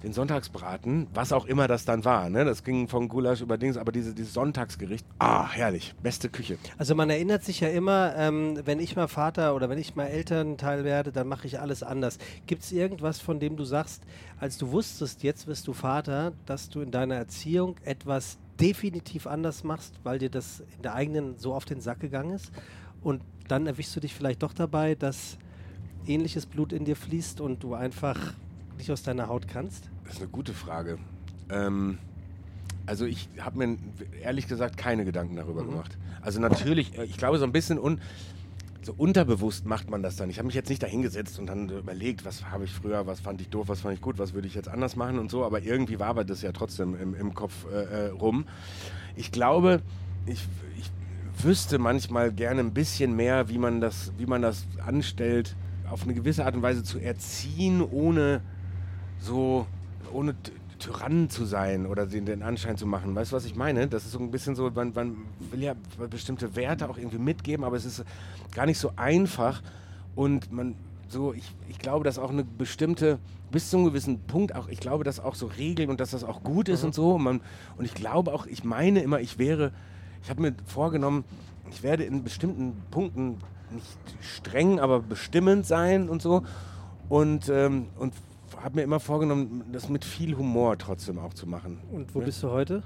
den 0.04 0.14
Sonntagsbraten, 0.14 1.08
was 1.14 1.32
auch 1.32 1.46
immer 1.46 1.68
das 1.68 1.86
dann 1.86 2.04
war, 2.06 2.30
ne? 2.30 2.46
das 2.46 2.64
ging 2.64 2.88
von 2.88 3.08
Gulasch 3.08 3.42
über 3.42 3.58
Dings, 3.58 3.78
aber 3.78 3.92
diese, 3.92 4.14
dieses 4.14 4.34
Sonntagsgericht, 4.34 5.06
ah, 5.20 5.50
herrlich, 5.52 5.94
beste 6.02 6.30
Küche. 6.30 6.58
Also 6.78 6.96
man 6.96 7.10
erinnert 7.10 7.44
sich 7.44 7.60
ja 7.60 7.70
immer, 7.70 8.16
ähm, 8.16 8.60
wenn 8.66 8.80
ich 8.80 8.96
mal 8.96 9.08
Vater 9.08 9.56
oder 9.56 9.70
wenn 9.70 9.78
ich 9.78 9.96
mal 9.96 10.06
Elternteil 10.06 10.84
werde, 10.84 11.12
dann 11.12 11.28
mache 11.28 11.48
ich 11.48 11.60
alles 11.60 11.84
anders. 11.84 12.18
Gibt 12.48 12.64
es 12.64 12.72
irgendwas, 12.72 13.20
von 13.20 13.40
dem 13.40 13.58
du 13.58 13.64
sagst, 13.64 14.04
als 14.40 14.58
du 14.58 14.72
wusstest, 14.72 15.24
jetzt 15.24 15.48
wirst 15.48 15.68
du 15.68 15.74
Vater, 15.74 16.34
dass 16.46 16.70
du 16.70 16.82
in 16.82 16.92
deiner 16.92 17.16
Erziehung 17.16 17.76
etwas 17.84 18.38
definitiv 18.60 19.28
anders 19.28 19.64
machst, 19.64 20.00
weil 20.04 20.20
dir 20.20 20.30
das 20.30 20.62
in 20.76 20.82
der 20.84 20.96
eigenen 20.96 21.38
so 21.38 21.54
auf 21.54 21.66
den 21.66 21.82
Sack 21.82 22.00
gegangen 22.00 22.32
ist? 22.32 22.52
Und 23.02 23.22
dann 23.48 23.68
erwischst 23.68 23.96
du 23.96 24.00
dich 24.00 24.14
vielleicht 24.14 24.44
doch 24.44 24.54
dabei, 24.54 24.96
dass 24.96 25.38
ähnliches 26.08 26.46
Blut 26.46 26.74
in 26.74 26.86
dir 26.86 26.96
fließt 26.96 27.42
und 27.42 27.64
du 27.64 27.74
einfach 27.74 28.34
nicht 28.82 28.92
aus 28.92 29.04
deiner 29.04 29.28
Haut 29.28 29.48
kannst? 29.48 29.90
Das 30.06 30.16
ist 30.16 30.22
eine 30.22 30.30
gute 30.30 30.54
Frage. 30.54 30.98
Ähm, 31.50 32.00
also 32.88 33.06
ich 33.06 33.30
habe 33.40 33.60
mir 33.60 33.78
ehrlich 34.24 34.48
gesagt 34.48 34.76
keine 34.76 35.06
Gedanken 35.06 35.36
darüber 35.36 35.64
gemacht. 35.64 35.98
Also 36.22 36.40
natürlich, 36.40 36.98
äh, 36.98 37.04
ich 37.04 37.18
glaube 37.18 37.38
so 37.38 37.46
ein 37.46 37.52
bisschen 37.52 37.78
un, 37.78 38.02
so 38.82 38.94
unterbewusst 38.98 39.68
macht 39.68 39.92
man 39.92 40.02
das 40.02 40.16
dann. 40.16 40.32
Ich 40.32 40.40
habe 40.40 40.48
mich 40.48 40.56
jetzt 40.56 40.70
nicht 40.70 40.82
dahingesetzt 40.82 41.38
und 41.38 41.46
dann 41.46 41.70
überlegt, 41.70 42.26
was 42.26 42.46
habe 42.50 42.64
ich 42.64 42.72
früher, 42.72 43.06
was 43.06 43.20
fand 43.20 43.40
ich 43.40 43.50
doof, 43.50 43.68
was 43.68 43.82
fand 43.82 43.94
ich 43.94 44.02
gut, 44.02 44.18
was 44.18 44.34
würde 44.34 44.48
ich 44.48 44.56
jetzt 44.56 44.68
anders 44.68 44.96
machen 44.96 45.20
und 45.20 45.30
so. 45.30 45.46
Aber 45.46 45.62
irgendwie 45.62 46.00
war 46.00 46.08
aber 46.08 46.24
das 46.24 46.42
ja 46.42 46.52
trotzdem 46.52 47.00
im, 47.00 47.14
im 47.14 47.36
Kopf 47.36 47.68
äh, 47.72 48.08
äh, 48.08 48.10
rum. 48.10 48.46
Ich 49.16 49.32
glaube, 49.32 49.84
ich, 50.26 50.44
ich 50.80 50.92
wüsste 51.44 51.78
manchmal 51.78 52.32
gerne 52.32 52.62
ein 52.62 52.74
bisschen 52.74 53.16
mehr, 53.16 53.48
wie 53.48 53.60
man 53.60 53.80
das, 53.80 54.12
wie 54.18 54.26
man 54.26 54.42
das 54.42 54.66
anstellt, 54.84 55.56
auf 55.88 56.04
eine 56.04 56.16
gewisse 56.16 56.46
Art 56.46 56.56
und 56.56 56.64
Weise 56.64 56.84
zu 56.84 56.98
erziehen, 56.98 57.84
ohne 57.84 58.42
so 59.22 59.66
ohne 60.12 60.34
Ty- 60.34 60.52
Tyrann 60.80 61.30
zu 61.30 61.46
sein 61.46 61.86
oder 61.86 62.08
den, 62.08 62.26
den 62.26 62.42
Anschein 62.42 62.76
zu 62.76 62.88
machen. 62.88 63.14
Weißt 63.16 63.32
du, 63.32 63.36
was 63.36 63.46
ich 63.46 63.56
meine? 63.56 63.88
Das 63.88 64.04
ist 64.04 64.14
so 64.14 64.20
ein 64.20 64.32
bisschen 64.32 64.56
so, 64.56 64.70
man, 64.72 64.92
man 64.94 65.16
will 65.52 65.62
ja 65.62 65.76
bestimmte 66.10 66.56
Werte 66.56 66.90
auch 66.90 66.98
irgendwie 66.98 67.20
mitgeben, 67.20 67.64
aber 67.64 67.78
es 67.78 67.86
ist 67.86 68.04
gar 68.52 68.66
nicht 68.66 68.80
so 68.80 68.92
einfach 68.96 69.62
und 70.16 70.52
man 70.52 70.74
so, 71.08 71.34
ich, 71.34 71.54
ich 71.70 71.78
glaube, 71.78 72.04
dass 72.04 72.18
auch 72.18 72.32
eine 72.32 72.44
bestimmte, 72.44 73.20
bis 73.52 73.70
zu 73.70 73.78
einem 73.78 73.86
gewissen 73.86 74.22
Punkt 74.22 74.56
auch, 74.56 74.70
ich 74.70 74.80
glaube, 74.80 75.04
dass 75.04 75.20
auch 75.20 75.36
so 75.36 75.46
Regeln 75.46 75.90
und 75.92 76.00
dass 76.00 76.12
das 76.12 76.24
auch 76.24 76.42
gut 76.42 76.68
ist 76.68 76.84
und 76.84 76.96
so. 76.96 77.14
Und, 77.16 77.24
man, 77.24 77.42
und 77.78 77.86
ich 77.86 77.94
glaube 77.94 78.34
auch, 78.34 78.48
ich 78.48 78.64
meine 78.64 79.02
immer, 79.02 79.20
ich 79.20 79.38
wäre, 79.38 79.72
ich 80.24 80.30
habe 80.32 80.42
mir 80.42 80.56
vorgenommen, 80.66 81.26
ich 81.70 81.84
werde 81.84 82.06
in 82.06 82.24
bestimmten 82.24 82.82
Punkten 82.90 83.38
nicht 83.72 83.98
streng, 84.22 84.80
aber 84.80 85.00
bestimmend 85.00 85.66
sein 85.68 86.10
und 86.10 86.22
so. 86.22 86.44
Und, 87.08 87.50
ähm, 87.50 87.88
und 88.00 88.14
habe 88.64 88.76
mir 88.76 88.84
immer 88.84 89.00
vorgenommen, 89.00 89.64
das 89.72 89.90
mit 89.90 90.06
viel 90.06 90.36
Humor 90.38 90.78
trotzdem 90.78 91.20
auch 91.20 91.34
zu 91.34 91.48
machen. 91.48 91.80
Und 91.92 92.14
wo 92.16 92.20
Ne? 92.20 92.26
bist 92.26 92.42
du 92.44 92.50
heute? 92.50 92.84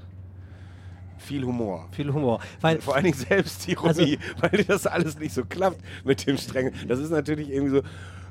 Viel 1.17 1.45
Humor. 1.45 1.87
Viel 1.91 2.11
Humor. 2.11 2.41
Weil 2.61 2.81
Vor 2.81 2.95
allen 2.95 3.05
Dingen 3.05 3.17
Selbstironie, 3.17 4.19
weil 4.39 4.63
das 4.65 4.85
alles 4.85 5.17
nicht 5.17 5.33
so 5.33 5.45
klappt 5.45 5.81
mit 6.03 6.27
dem 6.27 6.37
Strengen. 6.37 6.73
Das 6.87 6.99
ist 6.99 7.09
natürlich 7.09 7.49
irgendwie 7.49 7.77
so, 7.77 7.81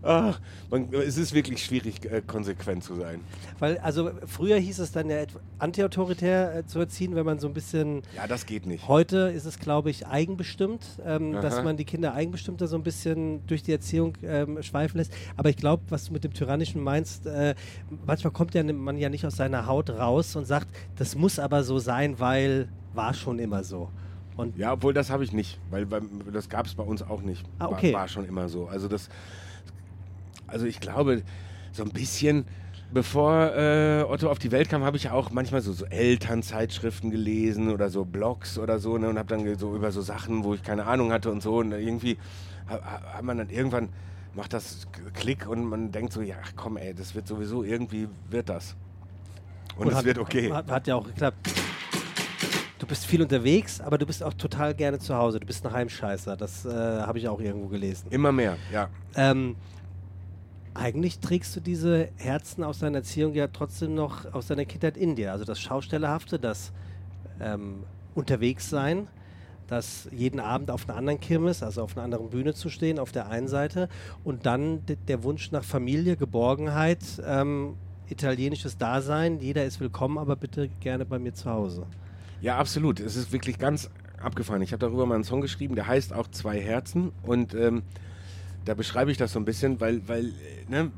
ah, 0.04 0.34
man, 0.70 0.92
es 0.92 1.16
ist 1.16 1.34
wirklich 1.34 1.64
schwierig, 1.64 2.04
äh, 2.04 2.22
konsequent 2.26 2.84
zu 2.84 2.94
sein. 2.94 3.20
Weil, 3.58 3.78
also 3.78 4.10
früher 4.26 4.56
hieß 4.56 4.78
es 4.78 4.92
dann 4.92 5.10
ja 5.10 5.24
antiautoritär 5.58 6.56
äh, 6.56 6.66
zu 6.66 6.78
erziehen, 6.78 7.14
wenn 7.14 7.26
man 7.26 7.38
so 7.38 7.48
ein 7.48 7.54
bisschen. 7.54 8.02
Ja, 8.16 8.26
das 8.26 8.46
geht 8.46 8.66
nicht. 8.66 8.86
Heute 8.88 9.32
ist 9.34 9.44
es, 9.44 9.58
glaube 9.58 9.90
ich, 9.90 10.06
eigenbestimmt, 10.06 10.84
ähm, 11.04 11.32
dass 11.32 11.62
man 11.62 11.76
die 11.76 11.84
Kinder 11.84 12.14
eigenbestimmter 12.14 12.66
so 12.66 12.76
ein 12.76 12.82
bisschen 12.82 13.46
durch 13.46 13.62
die 13.62 13.72
Erziehung 13.72 14.14
ähm, 14.22 14.62
schweifen 14.62 14.98
lässt. 14.98 15.12
Aber 15.36 15.48
ich 15.48 15.56
glaube, 15.56 15.82
was 15.88 16.06
du 16.06 16.12
mit 16.12 16.24
dem 16.24 16.32
Tyrannischen 16.32 16.82
meinst, 16.82 17.26
äh, 17.26 17.54
manchmal 18.06 18.32
kommt 18.32 18.54
ja 18.54 18.62
man 18.72 18.98
ja 18.98 19.08
nicht 19.08 19.26
aus 19.26 19.36
seiner 19.36 19.66
Haut 19.66 19.90
raus 19.90 20.36
und 20.36 20.44
sagt, 20.46 20.68
das 20.96 21.14
muss 21.14 21.38
aber 21.38 21.64
so 21.64 21.78
sein, 21.78 22.18
weil 22.18 22.68
war 22.94 23.14
schon 23.14 23.38
immer 23.38 23.64
so. 23.64 23.90
Und 24.36 24.56
Ja, 24.56 24.72
obwohl 24.72 24.92
das 24.92 25.10
habe 25.10 25.24
ich 25.24 25.32
nicht, 25.32 25.58
weil 25.70 25.86
beim, 25.86 26.08
das 26.32 26.48
gab 26.48 26.66
es 26.66 26.74
bei 26.74 26.82
uns 26.82 27.02
auch 27.02 27.22
nicht. 27.22 27.44
Ah, 27.58 27.66
okay. 27.66 27.92
war, 27.92 28.02
war 28.02 28.08
schon 28.08 28.24
immer 28.24 28.48
so. 28.48 28.66
Also 28.66 28.88
das, 28.88 29.08
also 30.55 30.66
ich 30.66 30.80
glaube, 30.80 31.22
so 31.72 31.82
ein 31.82 31.90
bisschen 31.90 32.46
bevor 32.92 33.55
äh, 33.57 34.05
Otto 34.09 34.30
auf 34.30 34.38
die 34.38 34.52
Welt 34.52 34.68
kam, 34.68 34.84
habe 34.84 34.96
ich 34.96 35.11
auch 35.11 35.30
manchmal 35.32 35.61
so, 35.61 35.72
so 35.72 35.84
Elternzeitschriften 35.84 37.11
gelesen 37.11 37.70
oder 37.70 37.90
so 37.90 38.05
Blogs 38.05 38.57
oder 38.57 38.78
so 38.78 38.96
ne, 38.96 39.09
und 39.09 39.18
habe 39.18 39.28
dann 39.28 39.59
so 39.59 39.74
über 39.74 39.90
so 39.90 40.00
Sachen, 40.00 40.44
wo 40.44 40.55
ich 40.55 40.62
keine 40.62 40.86
Ahnung 40.86 41.11
hatte 41.11 41.30
und 41.32 41.42
so 41.42 41.59
und 41.59 41.72
irgendwie 41.72 42.18
hat 42.68 43.22
man 43.22 43.38
dann 43.38 43.50
irgendwann 43.50 43.88
macht 44.34 44.52
das 44.52 44.86
Klick 45.12 45.48
und 45.48 45.64
man 45.64 45.90
denkt 45.90 46.12
so, 46.12 46.22
ja 46.22 46.36
komm 46.55 46.76
ey, 46.76 46.94
das 46.94 47.16
wird 47.16 47.26
sowieso 47.26 47.64
irgendwie 47.64 48.09
wird 48.30 48.48
das 48.48 48.76
und, 49.76 49.92
es 49.92 50.05
wird 50.05 50.18
okay. 50.18 50.52
Hat, 50.52 50.70
hat 50.70 50.86
ja 50.86 50.94
auch 50.94 51.05
geklappt. 51.05 51.36
Du 52.78 52.86
bist 52.86 53.07
viel 53.07 53.22
unterwegs, 53.22 53.80
aber 53.80 53.98
du 53.98 54.07
bist 54.07 54.22
auch 54.22 54.34
total 54.34 54.74
gerne 54.74 54.98
zu 54.98 55.16
Hause. 55.16 55.40
Du 55.40 55.46
bist 55.46 55.64
ein 55.66 55.72
Heimscheißer. 55.72 56.36
Das 56.36 56.64
äh, 56.64 56.70
habe 56.70 57.18
ich 57.18 57.28
auch 57.28 57.40
irgendwo 57.40 57.68
gelesen. 57.68 58.07
Immer 58.11 58.30
mehr, 58.30 58.57
ja. 58.72 58.88
Ähm, 59.16 59.57
eigentlich 60.75 61.20
trägst 61.20 61.55
du 61.57 61.61
diese 61.61 62.09
Herzen 62.16 62.64
aus 62.64 62.81
deiner 62.81 62.99
Erziehung 62.99 63.35
ja 63.35 63.47
trotzdem 63.47 63.95
noch 63.95 64.33
aus 64.33 64.49
deiner 64.49 64.64
Kindheit 64.64 64.97
in 64.97 65.14
dir. 65.14 65.33
Also 65.33 65.45
das 65.45 65.61
Schaustellerhafte, 65.61 66.39
das 66.39 66.72
ähm, 67.41 67.85
Unterwegssein, 68.14 69.09
das 69.68 70.09
jeden 70.12 70.41
Abend 70.41 70.70
auf 70.70 70.89
einer 70.89 70.99
anderen 70.99 71.20
Kirmes, 71.20 71.62
also 71.62 71.83
auf 71.83 71.97
einer 71.97 72.05
anderen 72.05 72.29
Bühne 72.29 72.55
zu 72.55 72.68
stehen, 72.68 72.99
auf 72.99 73.12
der 73.12 73.29
einen 73.29 73.49
Seite. 73.49 73.89
Und 74.25 74.47
dann 74.47 74.81
der 75.09 75.22
Wunsch 75.22 75.53
nach 75.53 75.64
Familie, 75.64 76.16
Geborgenheit, 76.16 77.01
ähm, 77.25 77.77
italienisches 78.09 78.77
Dasein. 78.77 79.41
Jeder 79.41 79.64
ist 79.64 79.81
willkommen, 79.81 80.18
aber 80.18 80.37
bitte 80.37 80.68
gerne 80.81 81.05
bei 81.05 81.18
mir 81.18 81.35
zu 81.35 81.51
Hause. 81.51 81.87
Ja, 82.41 82.59
absolut. 82.59 83.01
Es 83.01 83.16
ist 83.16 83.33
wirklich 83.33 83.59
ganz 83.59 83.91
abgefahren. 84.20 84.61
Ich 84.61 84.72
habe 84.72 84.81
darüber 84.81 85.07
mal 85.07 85.14
einen 85.14 85.25
Song 85.25 85.41
geschrieben, 85.41 85.77
der 85.77 85.87
heißt 85.87 86.12
auch 86.12 86.29
Zwei 86.29 86.61
Herzen. 86.61 87.12
Und 87.22 87.55
ähm, 87.55 87.83
da 88.64 88.74
beschreibe 88.74 89.10
ich 89.10 89.18
das 89.18 89.32
so 89.32 89.38
ein 89.38 89.44
bisschen, 89.44 89.80
weil, 89.80 90.06
weil 90.08 90.32
ne, 90.68 90.90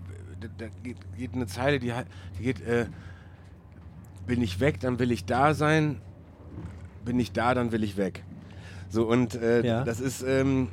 da 0.58 0.66
geht, 0.82 0.96
geht 1.16 1.34
eine 1.34 1.46
Zeile, 1.46 1.78
die, 1.78 1.92
die 2.38 2.42
geht, 2.42 2.60
äh, 2.60 2.86
bin 4.26 4.42
ich 4.42 4.60
weg, 4.60 4.80
dann 4.80 4.98
will 4.98 5.10
ich 5.10 5.24
da 5.24 5.54
sein, 5.54 6.00
bin 7.04 7.18
ich 7.18 7.32
da, 7.32 7.54
dann 7.54 7.72
will 7.72 7.82
ich 7.84 7.96
weg. 7.96 8.24
So, 8.88 9.06
und 9.06 9.34
äh, 9.34 9.64
ja. 9.64 9.84
das 9.84 10.00
ist, 10.00 10.22
ähm, 10.22 10.68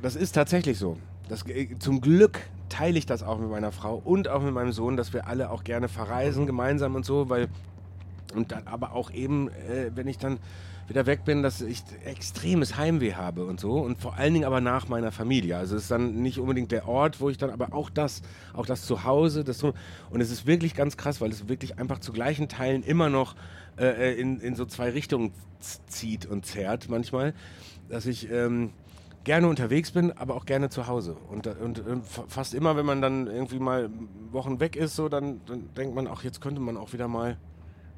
das 0.00 0.16
ist 0.16 0.32
tatsächlich 0.32 0.78
so. 0.78 0.98
Das, 1.28 1.46
äh, 1.46 1.78
zum 1.78 2.00
Glück 2.00 2.40
teile 2.68 2.98
ich 2.98 3.06
das 3.06 3.22
auch 3.22 3.38
mit 3.38 3.50
meiner 3.50 3.72
Frau 3.72 3.96
und 3.96 4.28
auch 4.28 4.42
mit 4.42 4.54
meinem 4.54 4.72
Sohn, 4.72 4.96
dass 4.96 5.12
wir 5.12 5.26
alle 5.26 5.50
auch 5.50 5.64
gerne 5.64 5.88
verreisen 5.88 6.46
gemeinsam 6.46 6.94
und 6.94 7.04
so, 7.04 7.28
weil 7.28 7.48
und 8.34 8.52
dann 8.52 8.66
aber 8.66 8.92
auch 8.92 9.10
eben, 9.10 9.48
äh, 9.48 9.90
wenn 9.94 10.08
ich 10.08 10.18
dann 10.18 10.38
wieder 10.88 11.06
weg 11.06 11.24
bin, 11.24 11.42
dass 11.42 11.60
ich 11.60 11.82
extremes 12.04 12.76
Heimweh 12.76 13.14
habe 13.14 13.44
und 13.44 13.60
so 13.60 13.78
und 13.78 14.00
vor 14.00 14.16
allen 14.16 14.34
Dingen 14.34 14.44
aber 14.44 14.60
nach 14.60 14.88
meiner 14.88 15.12
Familie. 15.12 15.56
Also 15.56 15.76
es 15.76 15.82
ist 15.82 15.90
dann 15.90 16.22
nicht 16.22 16.38
unbedingt 16.38 16.72
der 16.72 16.88
Ort, 16.88 17.20
wo 17.20 17.30
ich 17.30 17.38
dann, 17.38 17.50
aber 17.50 17.72
auch 17.72 17.90
das, 17.90 18.22
auch 18.52 18.66
das 18.66 18.84
Zuhause, 18.84 19.44
das 19.44 19.58
so 19.58 19.74
und 20.10 20.20
es 20.20 20.30
ist 20.30 20.46
wirklich 20.46 20.74
ganz 20.74 20.96
krass, 20.96 21.20
weil 21.20 21.30
es 21.30 21.48
wirklich 21.48 21.78
einfach 21.78 21.98
zu 21.98 22.12
gleichen 22.12 22.48
Teilen 22.48 22.82
immer 22.82 23.08
noch 23.08 23.34
äh, 23.78 24.20
in, 24.20 24.40
in 24.40 24.54
so 24.54 24.64
zwei 24.66 24.90
Richtungen 24.90 25.32
zieht 25.86 26.26
und 26.26 26.44
zerrt 26.44 26.88
manchmal, 26.88 27.34
dass 27.88 28.06
ich 28.06 28.30
ähm, 28.30 28.70
gerne 29.24 29.48
unterwegs 29.48 29.92
bin, 29.92 30.12
aber 30.12 30.34
auch 30.34 30.44
gerne 30.44 30.68
zu 30.68 30.86
Hause. 30.86 31.16
Und, 31.30 31.46
und, 31.46 31.80
und, 31.80 32.04
fast 32.06 32.54
immer, 32.54 32.76
wenn 32.76 32.86
man 32.86 33.00
dann 33.00 33.26
irgendwie 33.26 33.58
mal 33.58 33.90
Wochen 34.30 34.60
weg 34.60 34.76
ist, 34.76 34.96
so, 34.96 35.08
dann, 35.08 35.40
dann 35.46 35.72
denkt 35.76 35.94
man, 35.94 36.06
ach, 36.06 36.24
jetzt 36.24 36.40
könnte 36.40 36.60
man 36.60 36.76
auch 36.76 36.92
wieder 36.92 37.08
mal 37.08 37.36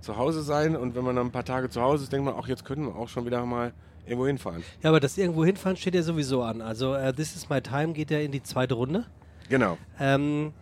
zu 0.04 0.16
Hause 0.16 0.42
sein. 0.42 0.76
Und 0.76 0.94
wenn 0.94 1.04
man 1.04 1.16
dann 1.16 1.26
ein 1.26 1.32
paar 1.32 1.44
Tage 1.44 1.68
zu 1.68 1.80
Hause 1.80 2.04
ist, 2.04 2.12
denkt 2.12 2.24
man, 2.24 2.34
ach, 2.38 2.46
jetzt 2.48 2.64
könnten 2.64 2.86
wir 2.86 2.96
auch 2.96 3.08
schon 3.08 3.26
wieder 3.26 3.44
mal 3.44 3.72
irgendwo 4.06 4.26
hinfahren. 4.26 4.62
Ja, 4.82 4.90
aber 4.90 5.00
das 5.00 5.16
irgendwo 5.16 5.44
hinfahren 5.44 5.76
steht 5.76 5.94
ja 5.94 6.02
sowieso 6.02 6.42
an. 6.42 6.60
Also 6.60 6.94
uh, 6.94 7.12
This 7.12 7.34
is 7.34 7.48
my 7.48 7.60
time 7.60 7.92
geht 7.92 8.10
ja 8.10 8.18
in 8.18 8.32
die 8.32 8.42
zweite 8.42 8.74
Runde. 8.74 9.06
Genau. 9.48 9.78
Ähm, 9.98 10.52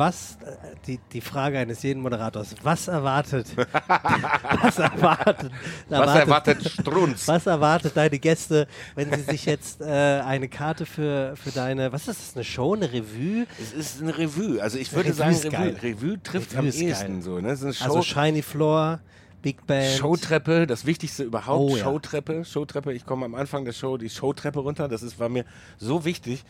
was, 0.00 0.38
die, 0.86 0.98
die 1.12 1.20
Frage 1.20 1.58
eines 1.58 1.82
jeden 1.82 2.00
Moderators, 2.00 2.54
was 2.62 2.88
erwartet, 2.88 3.46
was 4.62 4.78
erwartet, 4.78 5.52
was 5.90 6.16
erwartet 6.16 6.70
Strunz? 6.70 7.28
Was 7.28 7.46
erwartet 7.46 7.96
deine 7.96 8.18
Gäste, 8.18 8.66
wenn 8.94 9.12
sie 9.12 9.22
sich 9.22 9.44
jetzt 9.44 9.82
äh, 9.82 9.84
eine 9.84 10.48
Karte 10.48 10.86
für, 10.86 11.36
für 11.36 11.50
deine, 11.50 11.92
was 11.92 12.08
ist 12.08 12.20
das, 12.20 12.34
eine 12.34 12.44
Show, 12.44 12.74
eine 12.74 12.90
Revue? 12.90 13.46
Es 13.60 13.74
ist 13.74 14.00
eine 14.00 14.16
Revue, 14.16 14.60
also 14.62 14.78
ich 14.78 14.90
würde 14.94 15.10
Revue 15.10 15.34
sagen, 15.34 15.54
Revue, 15.54 15.82
Revue 15.82 16.22
trifft 16.22 16.54
Revue 16.54 16.60
am 16.60 16.66
ehesten 16.66 17.22
so. 17.22 17.38
Ne? 17.38 17.50
Also 17.50 18.02
Shiny 18.02 18.40
Floor, 18.40 19.00
Big 19.42 19.66
Band. 19.66 19.98
Showtreppe, 19.98 20.66
das 20.66 20.86
Wichtigste 20.86 21.24
überhaupt. 21.24 21.72
Oh, 21.72 21.76
Showtreppe, 21.76 22.34
ja. 22.34 22.44
Showtreppe. 22.44 22.92
Ich 22.92 23.06
komme 23.06 23.24
am 23.24 23.34
Anfang 23.34 23.64
der 23.64 23.72
Show 23.72 23.96
die 23.96 24.10
Showtreppe 24.10 24.60
runter. 24.60 24.88
Das 24.88 25.02
ist, 25.02 25.18
war 25.18 25.28
mir 25.28 25.44
so 25.78 26.04
wichtig. 26.04 26.44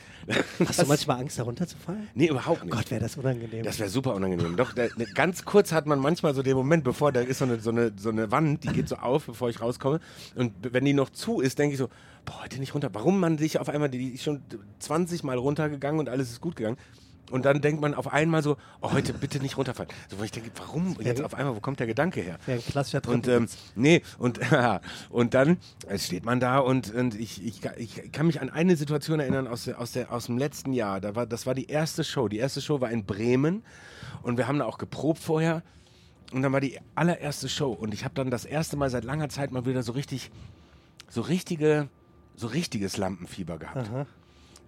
Hast 0.67 0.83
du 0.83 0.87
manchmal 0.87 1.21
Angst, 1.21 1.39
da 1.39 1.45
runterzufallen? 1.45 2.09
Nee, 2.15 2.29
überhaupt 2.29 2.65
nicht. 2.65 2.73
Gott, 2.73 2.91
wäre 2.91 3.01
das 3.01 3.17
unangenehm. 3.17 3.65
Das 3.65 3.79
wäre 3.79 3.89
super 3.89 4.15
unangenehm. 4.15 4.57
Doch, 4.57 4.75
ne, 4.75 4.91
ganz 5.15 5.45
kurz 5.45 5.73
hat 5.73 5.87
man 5.87 5.99
manchmal 5.99 6.35
so 6.35 6.43
den 6.43 6.57
Moment, 6.57 6.85
bevor 6.85 7.13
da 7.13 7.21
ist 7.21 7.39
so 7.39 7.45
eine, 7.45 7.61
so, 7.61 7.71
eine, 7.71 7.93
so 7.97 8.11
eine 8.11 8.31
Wand, 8.31 8.65
die 8.65 8.69
geht 8.69 8.89
so 8.89 8.97
auf, 8.97 9.27
bevor 9.27 9.49
ich 9.49 9.61
rauskomme. 9.61 10.01
Und 10.35 10.53
wenn 10.73 10.85
die 10.85 10.93
noch 10.93 11.11
zu 11.11 11.41
ist, 11.41 11.59
denke 11.59 11.75
ich 11.75 11.79
so, 11.79 11.89
boah, 12.25 12.43
heute 12.43 12.59
nicht 12.59 12.75
runter. 12.75 12.91
Warum 12.93 13.21
man 13.21 13.39
sich 13.39 13.59
auf 13.59 13.69
einmal, 13.69 13.89
die 13.89 14.11
ist 14.11 14.25
schon 14.25 14.43
20 14.79 15.23
Mal 15.23 15.39
runtergegangen 15.39 16.01
und 16.01 16.09
alles 16.09 16.31
ist 16.31 16.41
gut 16.41 16.57
gegangen. 16.57 16.77
Und 17.31 17.45
dann 17.45 17.61
denkt 17.61 17.81
man 17.81 17.95
auf 17.95 18.13
einmal 18.13 18.43
so, 18.43 18.57
oh, 18.81 18.93
heute 18.93 19.13
bitte 19.13 19.41
nicht 19.41 19.57
runterfallen. 19.57 19.91
So, 20.09 20.19
wo 20.19 20.25
ich 20.25 20.31
denke, 20.31 20.51
warum 20.57 20.97
jetzt 21.01 21.23
auf 21.23 21.35
einmal, 21.35 21.55
wo 21.55 21.61
kommt 21.61 21.81
der 21.81 21.87
Gedanke 21.87 22.21
her? 22.21 22.39
Ja, 22.47 22.57
klassischer 22.57 23.07
Und 23.09 23.29
ähm, 23.29 23.49
nee, 23.75 24.03
und, 24.19 24.41
und 25.11 25.35
dann 25.35 25.59
steht 25.97 26.25
man 26.25 26.41
da 26.41 26.59
und, 26.59 26.93
und 26.95 27.19
ich, 27.19 27.45
ich, 27.45 27.61
ich 27.77 28.13
kann 28.13 28.27
mich 28.27 28.41
an 28.41 28.51
eine 28.51 28.77
Situation 28.77 29.21
erinnern 29.21 29.47
aus, 29.47 29.65
der, 29.65 29.81
aus, 29.81 29.93
der, 29.93 30.13
aus 30.13 30.27
dem 30.27 30.39
letzten 30.39 30.73
Jahr. 30.73 31.01
Da 31.01 31.15
war, 31.15 31.27
das 31.27 31.47
war 31.47 31.55
die 31.55 31.67
erste 31.67 32.05
Show. 32.05 32.29
Die 32.29 32.39
erste 32.39 32.61
Show 32.61 32.81
war 32.81 32.91
in 32.91 33.05
Bremen 33.05 33.63
und 34.23 34.37
wir 34.37 34.49
haben 34.49 34.59
da 34.59 34.67
auch 34.67 34.79
geprobt 34.79 35.21
vorher. 35.21 35.63
Und 36.33 36.43
dann 36.43 36.53
war 36.53 36.61
die 36.61 36.79
allererste 36.95 37.49
Show 37.49 37.73
und 37.73 37.93
ich 37.93 38.05
habe 38.05 38.15
dann 38.15 38.31
das 38.31 38.45
erste 38.45 38.77
Mal 38.77 38.89
seit 38.91 39.05
langer 39.05 39.29
Zeit 39.29 39.51
mal 39.51 39.67
wieder 39.67 39.83
so 39.83 39.93
richtig, 39.93 40.31
so 41.09 41.23
richtige, 41.23 41.89
so 42.37 42.47
richtiges 42.47 42.97
Lampenfieber 42.97 43.59
gehabt. 43.59 43.89
Aha. 43.89 44.07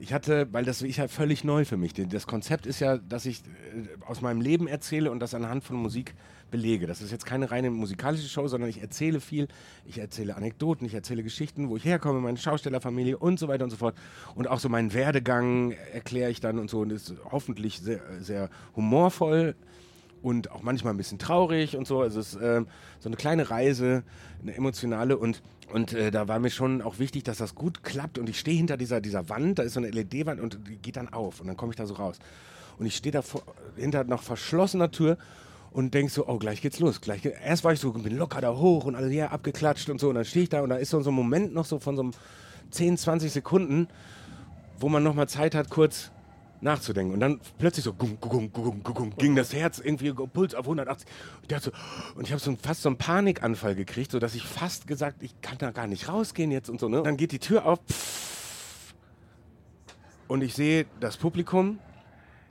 Ich 0.03 0.13
hatte, 0.13 0.49
weil 0.51 0.65
das 0.65 0.83
ist 0.83 0.97
ja 0.97 1.07
völlig 1.07 1.45
neu 1.45 1.65
für 1.65 1.77
mich. 1.77 1.93
Das 1.95 2.27
Konzept 2.27 2.67
ist 2.67 2.81
ja, 2.81 2.99
dass 2.99 3.25
ich 3.25 3.39
äh, 3.39 4.05
aus 4.05 4.21
meinem 4.21 4.41
Leben 4.41 4.67
erzähle 4.67 5.13
und 5.13 5.21
das 5.21 5.33
anhand 5.33 5.63
von 5.63 5.77
Musik 5.77 6.15
belege. 6.51 6.89
Das 6.89 7.01
ist 7.01 7.13
jetzt 7.13 7.25
keine 7.25 7.53
reine 7.53 7.71
musikalische 7.71 8.29
Show, 8.29 8.49
sondern 8.49 8.69
ich 8.69 8.83
erzähle 8.83 9.21
viel. 9.21 9.47
Ich 9.87 9.99
erzähle 9.99 10.35
Anekdoten, 10.35 10.85
ich 10.89 10.95
erzähle 10.95 11.23
Geschichten, 11.23 11.69
wo 11.69 11.77
ich 11.77 11.85
herkomme, 11.85 12.19
meine 12.19 12.37
Schaustellerfamilie 12.37 13.17
und 13.17 13.39
so 13.39 13.47
weiter 13.47 13.63
und 13.63 13.71
so 13.71 13.77
fort. 13.77 13.95
Und 14.35 14.49
auch 14.49 14.59
so 14.59 14.69
meinen 14.69 14.93
Werdegang 14.93 15.71
erkläre 15.93 16.33
ich 16.33 16.41
dann 16.41 16.59
und 16.59 16.69
so. 16.69 16.81
Und 16.81 16.91
ist 16.91 17.15
hoffentlich 17.31 17.79
sehr, 17.79 18.01
sehr 18.19 18.51
humorvoll 18.75 19.55
und 20.23 20.51
auch 20.51 20.63
manchmal 20.63 20.95
ein 20.95 20.97
bisschen 20.97 21.19
traurig 21.19 21.77
und 21.77 21.87
so. 21.87 22.01
Also 22.01 22.21
es 22.21 22.35
ist 22.35 22.41
äh, 22.41 22.65
so 23.01 23.09
eine 23.09 23.17
kleine 23.17 23.51
Reise, 23.51 24.03
eine 24.43 24.55
emotionale 24.55 25.17
und 25.17 25.43
und 25.73 25.95
äh, 25.95 26.11
da 26.11 26.29
war 26.29 26.39
mir 26.39 26.51
schon 26.51 26.83
auch 26.83 26.99
wichtig, 26.99 27.25
dass 27.25 27.39
das 27.39 27.55
gut 27.55 27.83
klappt 27.83 28.19
und 28.19 28.29
ich 28.29 28.39
stehe 28.39 28.57
hinter 28.57 28.77
dieser, 28.77 29.01
dieser 29.01 29.31
Wand, 29.31 29.59
da 29.59 29.63
ist 29.63 29.73
so 29.73 29.81
eine 29.81 29.89
LED-Wand 29.89 30.39
und 30.39 30.59
die 30.69 30.77
geht 30.77 30.97
dann 30.97 31.11
auf 31.11 31.41
und 31.41 31.47
dann 31.47 31.57
komme 31.57 31.73
ich 31.73 31.77
da 31.77 31.87
so 31.87 31.95
raus. 31.95 32.19
Und 32.79 32.85
ich 32.85 32.97
stehe 32.97 33.13
da 33.13 33.23
vor, 33.23 33.43
hinter 33.77 34.05
noch 34.05 34.23
verschlossener 34.23 34.91
Tür 34.91 35.17
und 35.71 35.95
denk 35.95 36.11
so, 36.11 36.29
oh, 36.29 36.37
gleich 36.37 36.61
geht's 36.61 36.79
los. 36.79 37.01
Gleich 37.01 37.23
geht, 37.23 37.35
Erst 37.43 37.65
war 37.65 37.73
ich 37.73 37.81
so, 37.81 37.91
bin 37.93 38.19
locker 38.19 38.43
da 38.43 38.55
hoch 38.55 38.85
und 38.85 38.97
alle 38.97 39.11
ja 39.11 39.29
abgeklatscht 39.29 39.89
und 39.89 39.99
so 39.99 40.11
und 40.11 40.17
dann 40.17 40.27
stehe 40.27 40.43
ich 40.43 40.51
da 40.51 40.61
und 40.61 40.69
da 40.69 40.77
ist 40.77 40.91
so, 40.91 41.01
so 41.01 41.11
ein 41.11 41.15
Moment 41.15 41.55
noch 41.55 41.65
so 41.65 41.79
von 41.79 41.97
so 41.97 42.03
einem 42.03 42.13
10, 42.71 42.99
20 42.99 43.33
Sekunden, 43.33 43.89
wo 44.79 44.91
man 44.91 45.03
nochmal 45.03 45.29
Zeit 45.29 45.55
hat, 45.55 45.71
kurz 45.71 46.11
nachzudenken. 46.63 47.13
Und 47.15 47.21
dann 47.21 47.41
plötzlich 47.59 47.85
so 47.85 47.93
gung, 47.93 48.19
gung, 48.21 48.53
gung, 48.53 48.83
gung, 48.83 49.17
ging 49.17 49.37
das 49.37 49.53
Herz 49.53 49.79
irgendwie 49.79 50.13
Puls 50.13 50.55
auf 50.55 50.65
180. 50.65 51.09
Und 51.43 51.53
ich, 51.53 51.59
so, 51.59 51.71
und 52.15 52.25
ich 52.25 52.33
habe 52.33 52.41
so 52.41 52.57
fast 52.63 52.83
so 52.83 52.89
einen 52.89 52.99
Panikanfall 52.99 53.75
gekriegt, 53.75 54.13
sodass 54.13 54.35
ich 54.35 54.45
fast 54.45 54.87
gesagt, 54.87 55.23
ich 55.23 55.41
kann 55.41 55.59
da 55.59 55.71
gar 55.71 55.87
nicht 55.87 56.09
rausgehen 56.09 56.51
jetzt 56.51 56.71
und 56.71 56.81
so. 56.81 56.89
Ne? 56.89 57.03
Dann 57.03 57.17
geht 57.17 57.33
die 57.33 57.39
Tür 57.39 57.67
auf 57.67 57.81
und 60.29 60.43
ich 60.43 60.55
sehe 60.55 60.87
das 61.01 61.17
Publikum, 61.17 61.79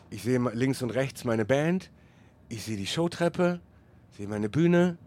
ich 0.09 0.24
sehe 0.24 0.39
links 0.53 0.82
und 0.82 0.91
rechts 0.91 1.24
meine 1.24 1.45
Band, 1.45 1.89
ich 2.49 2.64
sehe 2.64 2.78
die 2.78 2.86
Showtreppe, 2.86 3.59
sehe 4.12 4.28
meine 4.28 4.49
Bühne 4.49 4.97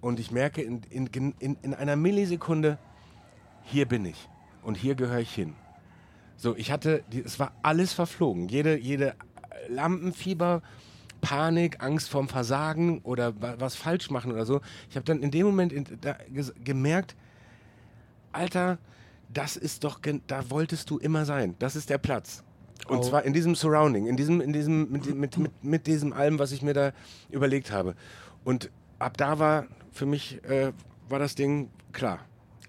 und 0.00 0.18
ich 0.20 0.30
merke 0.30 0.60
in, 0.60 0.82
in, 0.90 1.06
in, 1.38 1.56
in 1.62 1.72
einer 1.72 1.96
Millisekunde, 1.96 2.78
hier 3.62 3.86
bin 3.86 4.04
ich 4.04 4.28
und 4.62 4.76
hier 4.76 4.96
gehöre 4.96 5.20
ich 5.20 5.34
hin. 5.34 5.54
So, 6.36 6.56
ich 6.56 6.70
hatte, 6.70 7.02
es 7.24 7.38
war 7.38 7.52
alles 7.62 7.92
verflogen. 7.92 8.48
Jede, 8.48 8.76
jede 8.78 9.14
Lampenfieber, 9.68 10.62
Panik, 11.20 11.82
Angst 11.82 12.10
vorm 12.10 12.28
Versagen 12.28 13.00
oder 13.02 13.32
was 13.40 13.76
falsch 13.76 14.10
machen 14.10 14.32
oder 14.32 14.44
so. 14.44 14.60
Ich 14.90 14.96
habe 14.96 15.04
dann 15.04 15.22
in 15.22 15.30
dem 15.30 15.46
Moment 15.46 15.72
in, 15.72 15.86
da, 16.00 16.16
gemerkt, 16.62 17.16
Alter, 18.32 18.78
das 19.32 19.56
ist 19.56 19.84
doch, 19.84 20.00
da 20.26 20.50
wolltest 20.50 20.90
du 20.90 20.98
immer 20.98 21.24
sein. 21.24 21.54
Das 21.58 21.76
ist 21.76 21.88
der 21.88 21.98
Platz. 21.98 22.44
Und 22.88 22.98
oh. 22.98 23.02
zwar 23.02 23.24
in 23.24 23.32
diesem 23.32 23.54
Surrounding, 23.54 24.06
in 24.06 24.16
diesem, 24.16 24.40
in 24.40 24.52
diesem, 24.52 24.90
mit, 24.90 25.14
mit, 25.14 25.38
mit, 25.38 25.64
mit 25.64 25.86
diesem 25.86 26.12
allem, 26.12 26.38
was 26.38 26.52
ich 26.52 26.60
mir 26.60 26.74
da 26.74 26.92
überlegt 27.30 27.70
habe. 27.70 27.94
Und 28.44 28.70
ab 28.98 29.16
da 29.16 29.38
war 29.38 29.66
für 29.92 30.06
mich, 30.06 30.44
äh, 30.44 30.72
war 31.08 31.18
das 31.18 31.34
Ding 31.34 31.70
klar. 31.92 32.18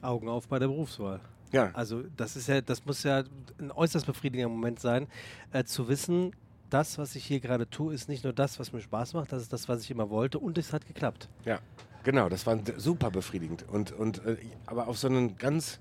Augen 0.01 0.29
auf 0.29 0.47
bei 0.47 0.59
der 0.59 0.67
Berufswahl. 0.67 1.19
Ja. 1.55 1.71
Also 1.71 2.03
das 2.17 2.35
ist 2.35 2.49
ja, 2.49 2.59
das 2.59 2.85
muss 2.85 3.03
ja 3.03 3.23
ein 3.59 3.71
äußerst 3.71 4.05
befriedigender 4.05 4.49
Moment 4.49 4.81
sein, 4.81 5.07
äh, 5.53 5.63
zu 5.63 5.87
wissen, 5.87 6.33
das, 6.69 6.97
was 6.97 7.15
ich 7.15 7.23
hier 7.23 7.39
gerade 7.39 7.69
tue, 7.69 7.93
ist 7.93 8.09
nicht 8.09 8.25
nur 8.25 8.33
das, 8.33 8.59
was 8.59 8.73
mir 8.73 8.81
Spaß 8.81 9.13
macht, 9.13 9.31
das 9.31 9.41
ist 9.41 9.53
das, 9.53 9.69
was 9.69 9.81
ich 9.81 9.89
immer 9.89 10.09
wollte 10.09 10.37
und 10.37 10.57
es 10.57 10.73
hat 10.73 10.85
geklappt. 10.85 11.29
Ja, 11.45 11.59
genau, 12.03 12.27
das 12.27 12.45
war 12.45 12.59
super 12.75 13.09
befriedigend. 13.09 13.63
Und, 13.69 13.93
und 13.93 14.25
äh, 14.25 14.35
aber 14.65 14.89
auf 14.89 14.97
so 14.97 15.07
einen 15.07 15.37
ganz 15.37 15.79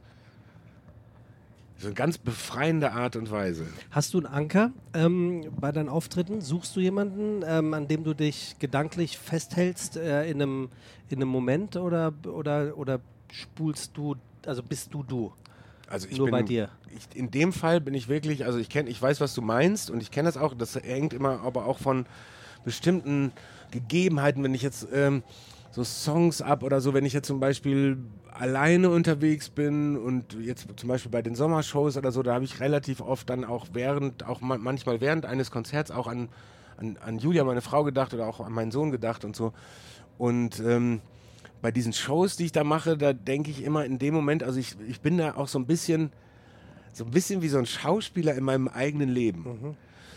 so 1.76 1.88
eine 1.88 1.94
ganz 1.96 2.18
befreiende 2.18 2.92
Art 2.92 3.16
und 3.16 3.32
Weise. 3.32 3.66
Hast 3.90 4.14
du 4.14 4.18
einen 4.18 4.26
Anker 4.26 4.70
ähm, 4.94 5.50
bei 5.58 5.72
deinen 5.72 5.88
Auftritten? 5.88 6.40
Suchst 6.40 6.76
du 6.76 6.80
jemanden, 6.80 7.42
ähm, 7.44 7.74
an 7.74 7.88
dem 7.88 8.04
du 8.04 8.14
dich 8.14 8.54
gedanklich 8.60 9.18
festhältst 9.18 9.96
äh, 9.96 10.30
in, 10.30 10.40
einem, 10.40 10.68
in 11.08 11.16
einem 11.16 11.30
Moment 11.30 11.74
oder, 11.74 12.14
oder, 12.26 12.78
oder 12.78 13.00
spulst 13.32 13.96
du, 13.96 14.14
also 14.46 14.62
bist 14.62 14.94
du 14.94 15.02
du? 15.02 15.32
Also 15.94 16.08
ich 16.10 16.18
Nur 16.18 16.26
bin, 16.26 16.32
bei 16.32 16.42
dir. 16.42 16.70
Ich, 16.90 17.16
in 17.16 17.30
dem 17.30 17.52
Fall 17.52 17.80
bin 17.80 17.94
ich 17.94 18.08
wirklich, 18.08 18.44
also 18.44 18.58
ich 18.58 18.68
kenne, 18.68 18.90
ich 18.90 19.00
weiß, 19.00 19.20
was 19.20 19.32
du 19.32 19.42
meinst 19.42 19.90
und 19.90 20.02
ich 20.02 20.10
kenne 20.10 20.26
das 20.26 20.36
auch. 20.36 20.52
Das 20.52 20.74
hängt 20.74 21.12
immer 21.12 21.40
aber 21.42 21.66
auch 21.66 21.78
von 21.78 22.04
bestimmten 22.64 23.30
Gegebenheiten, 23.70 24.42
wenn 24.42 24.54
ich 24.54 24.62
jetzt 24.62 24.88
ähm, 24.92 25.22
so 25.70 25.84
Songs 25.84 26.42
ab 26.42 26.64
oder 26.64 26.80
so, 26.80 26.94
wenn 26.94 27.04
ich 27.04 27.12
jetzt 27.12 27.28
zum 27.28 27.38
Beispiel 27.38 27.96
alleine 28.32 28.90
unterwegs 28.90 29.50
bin 29.50 29.96
und 29.96 30.34
jetzt 30.34 30.66
zum 30.74 30.88
Beispiel 30.88 31.12
bei 31.12 31.22
den 31.22 31.36
Sommershows 31.36 31.96
oder 31.96 32.10
so, 32.10 32.24
da 32.24 32.34
habe 32.34 32.44
ich 32.44 32.58
relativ 32.58 33.00
oft 33.00 33.30
dann 33.30 33.44
auch 33.44 33.68
während, 33.72 34.26
auch 34.26 34.40
manchmal 34.40 35.00
während 35.00 35.26
eines 35.26 35.52
Konzerts 35.52 35.92
auch 35.92 36.08
an, 36.08 36.28
an, 36.76 36.98
an 37.06 37.18
Julia, 37.20 37.44
meine 37.44 37.60
Frau, 37.60 37.84
gedacht 37.84 38.12
oder 38.14 38.26
auch 38.26 38.40
an 38.40 38.52
meinen 38.52 38.72
Sohn 38.72 38.90
gedacht 38.90 39.24
und 39.24 39.36
so. 39.36 39.52
Und 40.18 40.58
ähm, 40.58 41.02
bei 41.64 41.70
diesen 41.70 41.94
Shows, 41.94 42.36
die 42.36 42.44
ich 42.44 42.52
da 42.52 42.62
mache, 42.62 42.98
da 42.98 43.14
denke 43.14 43.50
ich 43.50 43.64
immer 43.64 43.86
in 43.86 43.98
dem 43.98 44.12
Moment, 44.12 44.42
also 44.42 44.60
ich, 44.60 44.76
ich 44.86 45.00
bin 45.00 45.16
da 45.16 45.34
auch 45.36 45.48
so 45.48 45.58
ein 45.58 45.64
bisschen, 45.64 46.12
so 46.92 47.06
ein 47.06 47.10
bisschen 47.10 47.40
wie 47.40 47.48
so 47.48 47.56
ein 47.56 47.64
Schauspieler 47.64 48.34
in 48.34 48.44
meinem 48.44 48.68
eigenen 48.68 49.08
Leben. 49.08 49.44
Mhm. 49.44 49.74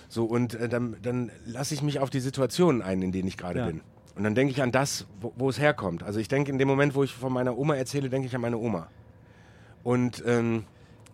So, 0.09 0.25
und 0.25 0.55
äh, 0.55 0.67
dann, 0.67 0.97
dann 1.01 1.31
lasse 1.45 1.73
ich 1.73 1.81
mich 1.81 2.01
auf 2.01 2.09
die 2.09 2.19
Situationen 2.19 2.81
ein, 2.81 3.01
in 3.01 3.13
denen 3.13 3.29
ich 3.29 3.37
gerade 3.37 3.59
Ja. 3.59 3.65
bin. 3.67 3.79
Und 4.17 4.25
dann 4.25 4.35
denke 4.35 4.51
ich 4.51 4.61
an 4.61 4.73
das, 4.73 5.05
wo, 5.21 5.31
wo 5.37 5.47
es 5.47 5.57
herkommt. 5.57 6.03
Also 6.03 6.19
ich 6.19 6.27
denke 6.27 6.51
in 6.51 6.57
dem 6.57 6.67
Moment, 6.67 6.95
wo 6.95 7.03
ich 7.05 7.13
von 7.13 7.31
meiner 7.31 7.57
Oma 7.57 7.77
erzähle, 7.77 8.09
denke 8.09 8.27
ich 8.27 8.35
an 8.35 8.41
meine 8.41 8.57
Oma. 8.57 8.89
Und, 9.85 10.21
ähm, 10.27 10.65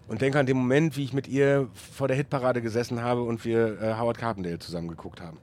und 0.07 0.21
denke 0.21 0.39
an 0.39 0.47
den 0.47 0.57
Moment, 0.57 0.97
wie 0.97 1.03
ich 1.03 1.13
mit 1.13 1.27
ihr 1.27 1.69
vor 1.75 2.07
der 2.07 2.17
Hitparade 2.17 2.63
gesessen 2.63 3.03
habe 3.03 3.21
und 3.21 3.45
wir 3.45 3.79
äh, 3.79 3.93
Howard 3.99 4.17
Carpendale 4.17 4.57
zusammen 4.57 4.87
geguckt 4.87 5.21
haben. 5.21 5.37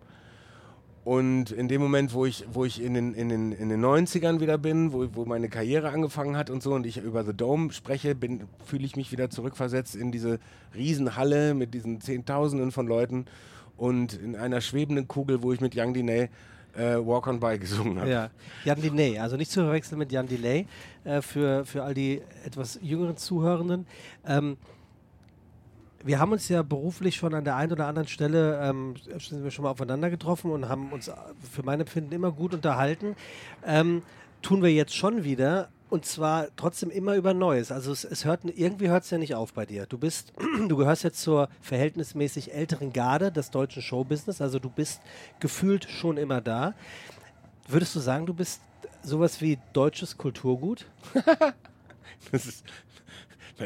Und 1.02 1.50
in 1.50 1.68
dem 1.68 1.80
Moment, 1.80 2.12
wo 2.12 2.26
ich, 2.26 2.44
wo 2.52 2.64
ich 2.64 2.82
in, 2.82 2.92
den, 2.92 3.14
in, 3.14 3.30
den, 3.30 3.52
in 3.52 3.70
den 3.70 3.82
90ern 3.82 4.40
wieder 4.40 4.58
bin, 4.58 4.92
wo, 4.92 5.08
wo 5.14 5.24
meine 5.24 5.48
Karriere 5.48 5.90
angefangen 5.90 6.36
hat 6.36 6.50
und 6.50 6.62
so, 6.62 6.74
und 6.74 6.84
ich 6.84 6.98
über 6.98 7.24
The 7.24 7.32
Dome 7.32 7.72
spreche, 7.72 8.14
fühle 8.64 8.84
ich 8.84 8.96
mich 8.96 9.10
wieder 9.10 9.30
zurückversetzt 9.30 9.96
in 9.96 10.12
diese 10.12 10.38
Riesenhalle 10.74 11.54
mit 11.54 11.72
diesen 11.72 12.02
Zehntausenden 12.02 12.70
von 12.70 12.86
Leuten 12.86 13.24
und 13.78 14.12
in 14.12 14.36
einer 14.36 14.60
schwebenden 14.60 15.08
Kugel, 15.08 15.42
wo 15.42 15.52
ich 15.52 15.60
mit 15.62 15.74
Young 15.74 15.94
Diney 15.94 16.28
äh, 16.76 16.96
Walk 16.96 17.26
on 17.26 17.40
By 17.40 17.58
gesungen 17.58 17.98
habe. 17.98 18.10
Ja, 18.10 18.30
Jan 18.64 18.80
Delay, 18.80 19.18
also 19.18 19.36
nicht 19.36 19.50
zu 19.50 19.62
verwechseln 19.62 19.98
mit 19.98 20.12
Jan 20.12 20.26
Delay, 20.26 20.66
äh, 21.04 21.22
für, 21.22 21.64
für 21.64 21.82
all 21.82 21.94
die 21.94 22.20
etwas 22.44 22.78
jüngeren 22.82 23.16
Zuhörenden. 23.16 23.86
Ähm, 24.26 24.56
wir 26.02 26.18
haben 26.18 26.32
uns 26.32 26.48
ja 26.48 26.62
beruflich 26.62 27.16
schon 27.16 27.34
an 27.34 27.44
der 27.44 27.56
einen 27.56 27.72
oder 27.72 27.86
anderen 27.86 28.08
Stelle, 28.08 28.60
ähm, 28.62 28.94
sind 29.18 29.44
wir 29.44 29.50
schon 29.50 29.64
mal 29.64 29.70
aufeinander 29.70 30.10
getroffen 30.10 30.50
und 30.50 30.68
haben 30.68 30.92
uns 30.92 31.08
äh, 31.08 31.14
für 31.52 31.62
mein 31.62 31.80
Empfinden 31.80 32.12
immer 32.12 32.32
gut 32.32 32.54
unterhalten. 32.54 33.16
Ähm, 33.64 34.02
tun 34.42 34.62
wir 34.62 34.72
jetzt 34.72 34.94
schon 34.94 35.24
wieder. 35.24 35.68
Und 35.90 36.04
zwar 36.04 36.46
trotzdem 36.54 36.88
immer 36.88 37.16
über 37.16 37.34
Neues. 37.34 37.72
Also 37.72 37.90
es, 37.90 38.04
es 38.04 38.24
hört 38.24 38.44
irgendwie 38.44 38.88
hört 38.88 39.02
es 39.02 39.10
ja 39.10 39.18
nicht 39.18 39.34
auf 39.34 39.52
bei 39.52 39.66
dir. 39.66 39.86
Du 39.86 39.98
bist, 39.98 40.32
du 40.68 40.76
gehörst 40.76 41.02
jetzt 41.02 41.20
zur 41.20 41.48
verhältnismäßig 41.60 42.54
älteren 42.54 42.92
Garde 42.92 43.32
des 43.32 43.50
deutschen 43.50 43.82
Showbusiness. 43.82 44.40
Also 44.40 44.60
du 44.60 44.70
bist 44.70 45.00
gefühlt 45.40 45.90
schon 45.90 46.16
immer 46.16 46.40
da. 46.40 46.74
Würdest 47.66 47.94
du 47.96 48.00
sagen, 48.00 48.26
du 48.26 48.34
bist 48.34 48.60
sowas 49.02 49.40
wie 49.40 49.58
deutsches 49.72 50.16
Kulturgut? 50.16 50.86
Das 52.32 52.46
ist, 52.46 52.64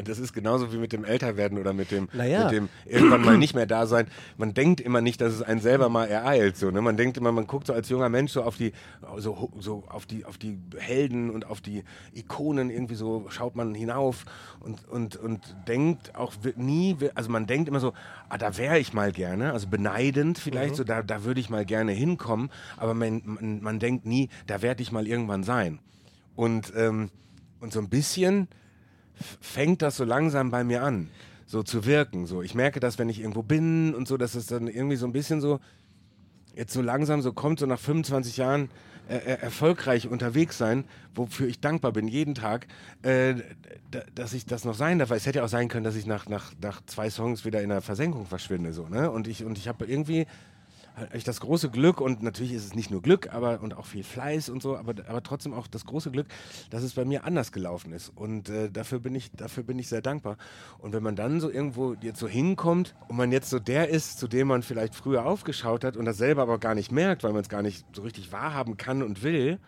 das 0.03 0.19
ist 0.19 0.33
genauso 0.33 0.71
wie 0.73 0.77
mit 0.77 0.91
dem 0.93 1.05
Älterwerden 1.05 1.57
oder 1.57 1.73
mit 1.73 1.91
dem, 1.91 2.09
Naja. 2.13 2.43
mit 2.45 2.51
dem 2.53 2.69
irgendwann 2.85 3.21
mal 3.23 3.37
nicht 3.37 3.55
mehr 3.55 3.65
da 3.65 3.87
sein. 3.87 4.07
Man 4.37 4.53
denkt 4.53 4.81
immer 4.81 5.01
nicht, 5.01 5.21
dass 5.21 5.33
es 5.33 5.41
einen 5.41 5.61
selber 5.61 5.89
mal 5.89 6.05
ereilt. 6.05 6.57
So, 6.57 6.71
ne? 6.71 6.81
Man 6.81 6.97
denkt 6.97 7.17
immer, 7.17 7.31
man 7.31 7.47
guckt 7.47 7.67
so 7.67 7.73
als 7.73 7.89
junger 7.89 8.09
Mensch 8.09 8.31
so 8.31 8.43
auf 8.43 8.57
die, 8.57 8.73
so, 9.17 9.51
so 9.59 9.83
auf 9.87 10.05
die, 10.05 10.25
auf 10.25 10.37
die 10.37 10.59
Helden 10.77 11.29
und 11.29 11.45
auf 11.47 11.61
die 11.61 11.83
Ikonen 12.13 12.69
irgendwie 12.69 12.95
so 12.95 13.25
schaut 13.29 13.55
man 13.55 13.73
hinauf 13.73 14.25
und, 14.59 14.87
und, 14.89 15.15
und 15.15 15.55
denkt 15.67 16.15
auch 16.15 16.33
nie, 16.55 16.95
also 17.15 17.29
man 17.29 17.47
denkt 17.47 17.69
immer 17.69 17.79
so, 17.79 17.93
ah, 18.29 18.37
da 18.37 18.57
wäre 18.57 18.79
ich 18.79 18.93
mal 18.93 19.11
gerne, 19.11 19.53
also 19.53 19.67
beneidend 19.67 20.37
vielleicht, 20.37 20.75
so 20.75 20.83
da, 20.83 21.01
da 21.03 21.23
würde 21.23 21.39
ich 21.39 21.49
mal 21.49 21.65
gerne 21.65 21.91
hinkommen, 21.91 22.49
aber 22.77 22.93
man, 22.93 23.21
man, 23.25 23.61
man 23.61 23.79
denkt 23.79 24.05
nie, 24.05 24.29
da 24.47 24.61
werde 24.61 24.81
ich 24.81 24.91
mal 24.91 25.07
irgendwann 25.07 25.43
sein. 25.43 25.79
Und, 26.35 26.73
ähm, 26.75 27.09
und 27.59 27.71
so 27.71 27.79
ein 27.79 27.89
bisschen 27.89 28.47
fängt 29.41 29.81
das 29.81 29.97
so 29.97 30.03
langsam 30.03 30.51
bei 30.51 30.63
mir 30.63 30.83
an, 30.83 31.09
so 31.45 31.63
zu 31.63 31.85
wirken. 31.85 32.25
So, 32.27 32.41
ich 32.41 32.55
merke 32.55 32.79
das, 32.79 32.99
wenn 32.99 33.09
ich 33.09 33.19
irgendwo 33.19 33.43
bin 33.43 33.93
und 33.93 34.07
so, 34.07 34.17
dass 34.17 34.35
es 34.35 34.47
dann 34.47 34.67
irgendwie 34.67 34.95
so 34.95 35.05
ein 35.05 35.13
bisschen 35.13 35.41
so 35.41 35.59
jetzt 36.55 36.73
so 36.73 36.81
langsam 36.81 37.21
so 37.21 37.33
kommt, 37.33 37.59
so 37.59 37.65
nach 37.65 37.79
25 37.79 38.37
Jahren 38.37 38.69
äh, 39.07 39.17
äh, 39.17 39.41
erfolgreich 39.41 40.07
unterwegs 40.07 40.57
sein, 40.57 40.85
wofür 41.13 41.47
ich 41.47 41.59
dankbar 41.59 41.91
bin 41.91 42.07
jeden 42.07 42.33
Tag, 42.33 42.65
äh, 43.03 43.35
dass 44.15 44.33
ich 44.33 44.45
das 44.45 44.65
noch 44.65 44.73
sein 44.73 44.97
darf. 44.97 45.11
Es 45.11 45.27
hätte 45.27 45.39
ja 45.39 45.45
auch 45.45 45.49
sein 45.49 45.67
können, 45.67 45.83
dass 45.83 45.95
ich 45.95 46.07
nach, 46.07 46.27
nach, 46.27 46.53
nach 46.59 46.81
zwei 46.87 47.11
Songs 47.11 47.45
wieder 47.45 47.61
in 47.61 47.69
der 47.69 47.81
Versenkung 47.81 48.25
verschwinde. 48.25 48.73
So, 48.73 48.87
ne? 48.87 49.11
Und 49.11 49.27
ich, 49.27 49.43
und 49.43 49.59
ich 49.59 49.67
habe 49.67 49.85
irgendwie 49.85 50.25
ich 51.13 51.23
das 51.23 51.39
große 51.41 51.69
Glück 51.69 51.99
und 51.99 52.23
natürlich 52.23 52.53
ist 52.53 52.65
es 52.65 52.75
nicht 52.75 52.89
nur 52.89 53.01
Glück, 53.01 53.33
aber 53.33 53.61
und 53.61 53.75
auch 53.75 53.85
viel 53.85 54.03
Fleiß 54.03 54.49
und 54.49 54.61
so, 54.61 54.77
aber, 54.77 54.93
aber 55.07 55.23
trotzdem 55.23 55.53
auch 55.53 55.67
das 55.67 55.85
große 55.85 56.11
Glück, 56.11 56.27
dass 56.69 56.83
es 56.83 56.93
bei 56.93 57.05
mir 57.05 57.25
anders 57.25 57.51
gelaufen 57.51 57.91
ist 57.91 58.11
und 58.15 58.49
äh, 58.49 58.69
dafür 58.69 58.99
bin 58.99 59.15
ich 59.15 59.31
dafür 59.31 59.63
bin 59.63 59.77
ich 59.79 59.89
sehr 59.89 60.01
dankbar. 60.01 60.37
Und 60.79 60.93
wenn 60.93 61.03
man 61.03 61.15
dann 61.15 61.39
so 61.41 61.49
irgendwo 61.49 61.95
jetzt 62.01 62.19
so 62.19 62.27
hinkommt 62.27 62.95
und 63.07 63.17
man 63.17 63.31
jetzt 63.31 63.49
so 63.49 63.59
der 63.59 63.89
ist, 63.89 64.19
zu 64.19 64.27
dem 64.27 64.47
man 64.47 64.63
vielleicht 64.63 64.95
früher 64.95 65.25
aufgeschaut 65.25 65.83
hat 65.83 65.97
und 65.97 66.05
das 66.05 66.17
selber 66.17 66.43
aber 66.43 66.59
gar 66.59 66.75
nicht 66.75 66.91
merkt, 66.91 67.23
weil 67.23 67.33
man 67.33 67.41
es 67.41 67.49
gar 67.49 67.61
nicht 67.61 67.85
so 67.93 68.01
richtig 68.01 68.31
wahrhaben 68.31 68.77
kann 68.77 69.03
und 69.03 69.23
will, 69.23 69.59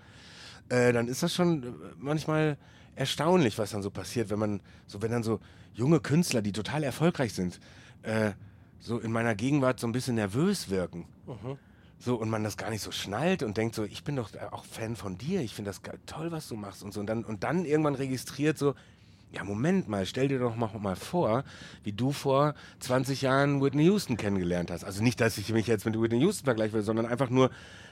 äh, 0.70 0.94
dann 0.94 1.08
ist 1.08 1.24
das 1.24 1.34
schon 1.34 1.64
äh, 1.64 1.68
manchmal 1.98 2.58
erstaunlich, 2.96 3.58
was 3.58 3.72
dann 3.72 3.84
so 3.84 3.92
passiert, 3.92 4.30
wenn 4.30 4.40
man 4.40 4.62
so, 4.88 5.02
wenn 5.02 5.12
dann 5.12 5.24
so 5.24 5.40
junge 5.74 6.00
Künstler, 6.00 6.42
die 6.42 6.52
total 6.52 6.84
erfolgreich 6.84 7.34
sind, 7.34 7.60
äh, 8.04 8.32
so 8.80 9.00
in 9.00 9.12
meiner 9.12 9.36
Gegenwart 9.36 9.80
so 9.80 9.88
ein 9.88 9.92
bisschen 9.92 10.16
nervös 10.16 10.70
wirken. 10.70 11.06
So, 12.00 12.16
und 12.16 12.30
man 12.30 12.44
das 12.44 12.58
gar 12.58 12.70
nicht 12.70 12.82
so 12.82 12.92
schnallt 12.92 13.42
und 13.42 13.58
denkt 13.58 13.74
so, 13.74 13.84
ich 13.84 14.04
bin 14.04 14.16
doch 14.16 14.30
auch 14.52 14.66
Fan 14.66 14.96
von 14.96 15.18
dir, 15.18 15.42
ich 15.42 15.56
finde 15.56 15.70
das 15.70 15.82
toll, 16.06 16.32
was 16.32 16.48
du 16.48 16.56
machst 16.56 16.84
und 16.84 16.94
so. 16.94 17.00
Und 17.00 17.08
dann, 17.08 17.24
und 17.24 17.44
dann 17.44 17.66
irgendwann 17.66 17.96
registriert 17.96 18.58
so, 18.58 18.76
ja, 19.32 19.44
Moment 19.44 19.90
mal, 19.90 20.06
stell 20.06 20.28
dir 20.28 20.40
doch 20.40 20.56
mal, 20.56 20.70
mal 20.80 20.96
vor, 20.96 21.44
wie 21.84 21.92
du 21.92 22.12
vor 22.12 22.54
20 22.80 23.24
Jahren 23.24 23.62
Whitney 23.62 23.86
Houston 23.86 24.16
kennengelernt 24.16 24.72
hast. 24.72 24.84
Also 24.84 25.04
nicht, 25.04 25.20
dass 25.20 25.38
ich 25.38 25.52
mich 25.52 25.68
jetzt 25.68 25.86
mit 25.86 26.00
Whitney 26.00 26.20
Houston 26.20 26.46
vergleichen 26.46 26.74
will, 26.76 26.84
sondern 26.84 27.06
einfach 27.08 27.30
nur, 27.30 27.50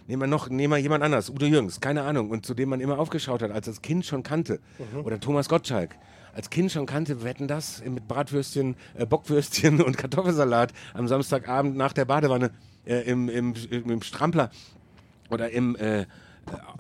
nehmen 0.07 0.21
wir 0.21 0.27
noch, 0.27 0.49
nehmen 0.49 0.73
wir 0.73 0.77
jemand 0.77 1.03
anders, 1.03 1.29
Udo 1.29 1.45
Jürgens, 1.45 1.79
keine 1.79 2.03
Ahnung, 2.03 2.29
und 2.29 2.45
zu 2.45 2.53
dem 2.53 2.69
man 2.69 2.79
immer 2.79 2.99
aufgeschaut 2.99 3.41
hat, 3.41 3.51
als 3.51 3.65
das 3.65 3.81
Kind 3.81 4.05
schon 4.05 4.23
kannte. 4.23 4.59
Oder 5.03 5.19
Thomas 5.19 5.49
Gottschalk. 5.49 5.95
Als 6.33 6.49
Kind 6.49 6.71
schon 6.71 6.85
kannte, 6.85 7.21
wir 7.21 7.29
hätten 7.29 7.47
das 7.47 7.81
mit 7.85 8.09
Bratwürstchen, 8.09 8.75
äh, 8.95 9.05
Bockwürstchen 9.05 9.81
und 9.83 9.97
Kartoffelsalat 9.97 10.73
am 10.93 11.07
Samstagabend 11.07 11.77
nach 11.77 11.93
der 11.93 12.03
Badewanne 12.03 12.51
äh, 12.85 13.09
im, 13.09 13.29
im, 13.29 13.53
im, 13.71 14.01
Strampler 14.01 14.51
oder 15.29 15.49
im 15.51 15.77
äh, 15.77 16.05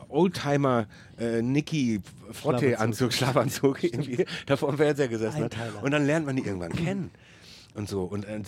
Oldtimer 0.09 0.87
äh, 1.17 1.41
Nicky 1.41 2.01
Frotte-Anzug, 2.31 3.13
Schlafanzug, 3.13 3.83
irgendwie 3.83 4.25
da 4.45 4.57
vor 4.57 4.71
dem 4.71 4.77
Fernseher 4.77 5.07
gesessen 5.07 5.45
hat. 5.45 5.55
Und 5.81 5.91
dann 5.91 6.05
lernt 6.05 6.25
man 6.25 6.35
die 6.35 6.43
irgendwann 6.43 6.73
kennen. 6.75 7.11
Und 7.73 7.89
so. 7.89 8.03
Und 8.03 8.25
äh, 8.25 8.41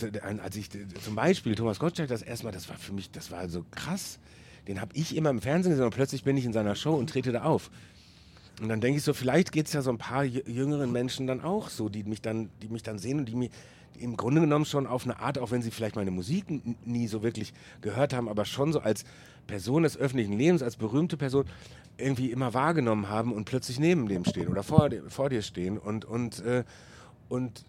als 0.43 0.55
ich 0.57 0.73
äh, 0.75 0.87
zum 1.03 1.15
Beispiel 1.15 1.55
Thomas 1.55 1.79
Gottschalk 1.79 2.09
das 2.09 2.21
erstmal, 2.21 2.51
das 2.51 2.69
war 2.69 2.77
für 2.77 2.93
mich, 2.93 3.11
das 3.11 3.31
war 3.31 3.47
so 3.49 3.65
krass. 3.71 4.19
Den 4.67 4.81
habe 4.81 4.91
ich 4.95 5.15
immer 5.15 5.29
im 5.29 5.41
Fernsehen 5.41 5.71
gesehen 5.71 5.85
und 5.85 5.95
plötzlich 5.95 6.23
bin 6.23 6.37
ich 6.37 6.45
in 6.45 6.53
seiner 6.53 6.75
Show 6.75 6.93
und 6.93 7.09
trete 7.09 7.31
da 7.31 7.43
auf. 7.43 7.71
Und 8.61 8.69
dann 8.69 8.81
denke 8.81 8.97
ich 8.97 9.03
so, 9.03 9.13
vielleicht 9.13 9.51
geht 9.51 9.67
es 9.67 9.73
ja 9.73 9.81
so 9.81 9.91
ein 9.91 9.97
paar 9.97 10.23
jü- 10.23 10.47
jüngeren 10.49 10.91
Menschen 10.91 11.27
dann 11.27 11.41
auch 11.41 11.69
so, 11.69 11.89
die 11.89 12.03
mich 12.03 12.21
dann, 12.21 12.49
die 12.61 12.69
mich 12.69 12.83
dann 12.83 12.97
sehen 12.97 13.19
und 13.19 13.25
die 13.25 13.35
mir 13.35 13.49
im 13.99 14.17
Grunde 14.17 14.41
genommen 14.41 14.65
schon 14.65 14.85
auf 14.87 15.05
eine 15.05 15.19
Art, 15.19 15.37
auch 15.39 15.51
wenn 15.51 15.61
sie 15.61 15.71
vielleicht 15.71 15.95
meine 15.95 16.11
Musik 16.11 16.45
nie 16.85 17.07
so 17.07 17.23
wirklich 17.23 17.53
gehört 17.81 18.13
haben, 18.13 18.27
aber 18.29 18.45
schon 18.45 18.73
so 18.73 18.79
als 18.79 19.05
Person 19.47 19.83
des 19.83 19.97
öffentlichen 19.97 20.33
Lebens, 20.37 20.61
als 20.61 20.75
berühmte 20.75 21.17
Person 21.17 21.45
irgendwie 21.97 22.31
immer 22.31 22.53
wahrgenommen 22.53 23.09
haben 23.09 23.31
und 23.31 23.45
plötzlich 23.45 23.79
neben 23.79 24.07
dem 24.07 24.25
stehen 24.25 24.49
oder 24.49 24.63
vor, 24.63 24.89
dir- 24.89 25.03
vor 25.09 25.29
dir 25.29 25.41
stehen 25.41 25.77
und, 25.77 26.05
und, 26.05 26.39
äh, 26.39 26.63
und 27.29 27.63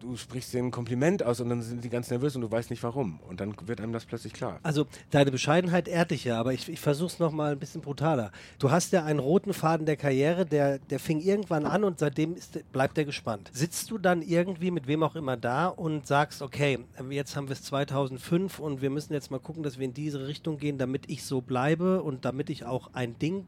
du, 0.00 0.16
sprichst 0.16 0.52
denen 0.54 0.68
ein 0.68 0.70
Kompliment 0.70 1.22
aus 1.22 1.40
und 1.40 1.48
dann 1.48 1.62
sind 1.62 1.84
die 1.84 1.90
ganz 1.90 2.10
nervös 2.10 2.34
und 2.34 2.42
du 2.42 2.50
weißt 2.50 2.70
nicht 2.70 2.82
warum. 2.82 3.20
Und 3.28 3.40
dann 3.40 3.54
wird 3.66 3.80
einem 3.80 3.92
das 3.92 4.04
plötzlich 4.04 4.32
klar. 4.32 4.58
Also 4.62 4.86
deine 5.10 5.30
Bescheidenheit 5.30 5.88
ehrt 5.88 6.10
dich 6.10 6.24
ja, 6.24 6.38
aber 6.38 6.52
ich, 6.52 6.68
ich 6.68 6.80
versuche 6.80 7.08
es 7.08 7.18
nochmal 7.18 7.52
ein 7.52 7.58
bisschen 7.58 7.80
brutaler. 7.80 8.32
Du 8.58 8.70
hast 8.70 8.92
ja 8.92 9.04
einen 9.04 9.18
roten 9.18 9.52
Faden 9.52 9.86
der 9.86 9.96
Karriere, 9.96 10.46
der, 10.46 10.78
der 10.78 10.98
fing 10.98 11.20
irgendwann 11.20 11.66
an 11.66 11.84
und 11.84 11.98
seitdem 11.98 12.34
ist, 12.34 12.60
bleibt 12.72 12.96
der 12.96 13.04
gespannt. 13.04 13.50
Sitzt 13.52 13.90
du 13.90 13.98
dann 13.98 14.22
irgendwie 14.22 14.70
mit 14.70 14.86
wem 14.86 15.02
auch 15.02 15.16
immer 15.16 15.36
da 15.36 15.68
und 15.68 16.06
sagst, 16.06 16.42
okay, 16.42 16.78
jetzt 17.10 17.36
haben 17.36 17.48
wir 17.48 17.54
es 17.54 17.62
2005 17.64 18.58
und 18.58 18.82
wir 18.82 18.90
müssen 18.90 19.12
jetzt 19.12 19.30
mal 19.30 19.40
gucken, 19.40 19.62
dass 19.62 19.78
wir 19.78 19.84
in 19.84 19.94
diese 19.94 20.26
Richtung 20.26 20.58
gehen, 20.58 20.78
damit 20.78 21.08
ich 21.08 21.24
so 21.24 21.40
bleibe 21.40 22.02
und 22.02 22.24
damit 22.24 22.50
ich 22.50 22.64
auch 22.64 22.90
ein 22.92 23.18
Ding 23.18 23.46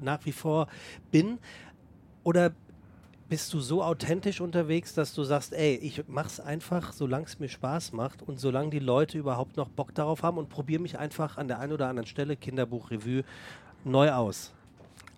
nach 0.00 0.24
wie 0.24 0.32
vor 0.32 0.68
bin? 1.10 1.38
Oder 2.24 2.52
bist 3.28 3.52
du 3.52 3.60
so 3.60 3.82
authentisch 3.82 4.40
unterwegs, 4.40 4.94
dass 4.94 5.14
du 5.14 5.22
sagst, 5.22 5.52
ey, 5.52 5.74
ich 5.76 6.04
mach's 6.08 6.40
einfach, 6.40 6.92
solange 6.92 7.26
es 7.26 7.38
mir 7.38 7.48
Spaß 7.48 7.92
macht 7.92 8.22
und 8.22 8.40
solange 8.40 8.70
die 8.70 8.78
Leute 8.78 9.18
überhaupt 9.18 9.56
noch 9.56 9.68
Bock 9.68 9.94
darauf 9.94 10.22
haben 10.22 10.38
und 10.38 10.48
probiere 10.48 10.80
mich 10.80 10.98
einfach 10.98 11.36
an 11.36 11.48
der 11.48 11.58
einen 11.60 11.72
oder 11.72 11.88
anderen 11.88 12.06
Stelle 12.06 12.36
Kinderbuch 12.36 12.90
Revue 12.90 13.24
neu 13.84 14.12
aus. 14.12 14.52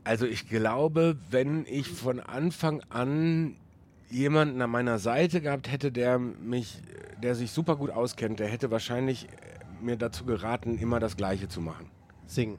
Also 0.02 0.26
ich 0.26 0.48
glaube, 0.48 1.16
wenn 1.30 1.64
ich 1.66 1.88
von 1.88 2.20
Anfang 2.20 2.82
an 2.88 3.54
jemanden 4.10 4.60
an 4.60 4.70
meiner 4.70 4.98
Seite 4.98 5.40
gehabt 5.40 5.70
hätte, 5.70 5.92
der 5.92 6.18
mich, 6.18 6.82
der 7.22 7.34
sich 7.34 7.52
super 7.52 7.76
gut 7.76 7.90
auskennt, 7.90 8.40
der 8.40 8.48
hätte 8.48 8.70
wahrscheinlich 8.70 9.28
mir 9.80 9.96
dazu 9.96 10.24
geraten, 10.24 10.78
immer 10.78 10.98
das 10.98 11.16
Gleiche 11.16 11.48
zu 11.48 11.60
machen. 11.60 11.86
Singen. 12.26 12.58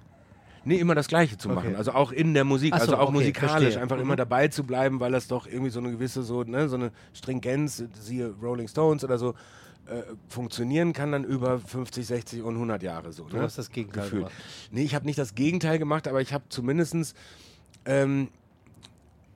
Nee, 0.64 0.76
immer 0.78 0.93
das 0.95 1.07
Gleiche 1.07 1.38
zu 1.38 1.49
machen. 1.49 1.70
Okay. 1.70 1.76
Also 1.76 1.91
auch 1.93 2.12
in 2.12 2.34
der 2.34 2.43
Musik, 2.43 2.74
so, 2.76 2.82
also 2.82 2.97
auch 2.97 3.03
okay, 3.09 3.12
musikalisch, 3.14 3.62
verstehe. 3.64 3.82
einfach 3.82 3.95
Mhm. 3.97 4.03
immer 4.03 4.16
dabei 4.16 4.47
zu 4.47 4.64
bleiben, 4.64 4.99
weil 4.99 5.12
das 5.12 5.28
doch 5.28 5.47
irgendwie 5.47 5.72
so 5.72 5.80
eine 5.80 5.91
gewisse, 5.91 6.22
so, 6.24 6.43
ne, 6.43 6.70
so 6.70 6.76
eine 6.76 6.91
Stringenz, 7.14 7.84
siehe 7.99 8.34
Rolling 8.41 8.68
Stones 8.68 9.03
oder 9.03 9.18
so, 9.18 9.34
äh, 9.88 10.03
funktionieren 10.28 10.93
kann 10.93 11.12
dann 11.12 11.24
über 11.24 11.59
50, 11.59 12.05
60 12.05 12.43
und 12.43 12.53
100 12.55 12.84
Jahre 12.84 13.12
so. 13.12 13.24
Du 13.26 13.38
ne? 13.38 13.41
hast 13.43 13.57
das 13.57 13.72
Gegenteil 13.72 14.03
Gefühlt. 14.03 14.22
gemacht. 14.28 14.43
Nee, 14.72 14.84
ich 14.84 14.93
habe 14.93 15.05
nicht 15.05 15.18
das 15.18 15.34
Gegenteil 15.34 15.80
gemacht, 15.80 16.07
aber 16.07 16.22
ich 16.22 16.32
habe 16.34 16.43
zumindest 16.49 17.16
ähm, 17.86 18.30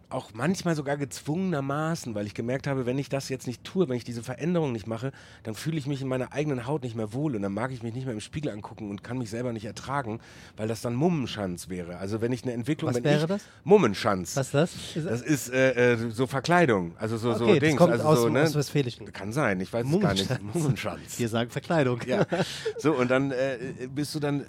auch 0.09 0.31
manchmal 0.33 0.75
sogar 0.75 0.97
gezwungenermaßen, 0.97 2.15
weil 2.15 2.25
ich 2.25 2.33
gemerkt 2.33 2.67
habe, 2.67 2.85
wenn 2.85 2.97
ich 2.97 3.09
das 3.09 3.29
jetzt 3.29 3.47
nicht 3.47 3.63
tue, 3.63 3.89
wenn 3.89 3.97
ich 3.97 4.03
diese 4.03 4.23
Veränderung 4.23 4.71
nicht 4.71 4.87
mache, 4.87 5.11
dann 5.43 5.55
fühle 5.55 5.77
ich 5.77 5.87
mich 5.87 6.01
in 6.01 6.07
meiner 6.07 6.33
eigenen 6.33 6.65
Haut 6.67 6.83
nicht 6.83 6.95
mehr 6.95 7.13
wohl 7.13 7.35
und 7.35 7.41
dann 7.41 7.53
mag 7.53 7.71
ich 7.71 7.83
mich 7.83 7.93
nicht 7.93 8.05
mehr 8.05 8.13
im 8.13 8.21
Spiegel 8.21 8.51
angucken 8.51 8.89
und 8.89 9.03
kann 9.03 9.17
mich 9.17 9.29
selber 9.29 9.53
nicht 9.53 9.65
ertragen, 9.65 10.19
weil 10.57 10.67
das 10.67 10.81
dann 10.81 10.95
Mummenschanz 10.95 11.69
wäre. 11.69 11.97
Also 11.97 12.21
wenn 12.21 12.31
ich 12.31 12.43
eine 12.43 12.53
Entwicklung, 12.53 12.89
Was 12.89 12.97
wenn 12.97 13.03
wäre 13.03 13.21
ich 13.21 13.25
das? 13.25 13.43
Mummenschanz. 13.63 14.35
Was 14.35 14.47
ist 14.47 14.53
das? 14.53 14.95
Ist 14.95 15.05
Das 15.05 15.21
ist 15.21 15.49
äh, 15.49 15.93
äh, 15.93 16.09
so 16.11 16.27
Verkleidung, 16.27 16.95
also 16.97 17.17
so, 17.17 17.33
so 17.33 17.45
okay, 17.45 17.59
Dings. 17.59 17.73
das 17.73 17.77
kommt 17.77 17.91
also 17.93 18.05
aus 18.05 18.19
so, 18.21 18.29
ne? 18.29 18.43
Ostwestfälischen. 18.43 19.11
Kann 19.13 19.33
sein, 19.33 19.59
ich 19.59 19.71
weiß 19.71 19.85
es 19.85 19.99
gar 19.99 20.13
nicht. 20.13 20.43
Mummenschanz. 20.53 21.17
Wir 21.19 21.29
sagen 21.29 21.49
Verkleidung. 21.49 22.01
Ja. 22.05 22.25
So, 22.77 22.93
und 22.93 23.09
dann 23.09 23.31
äh, 23.31 23.57
bist 23.93 24.13
du 24.15 24.19
dann, 24.19 24.45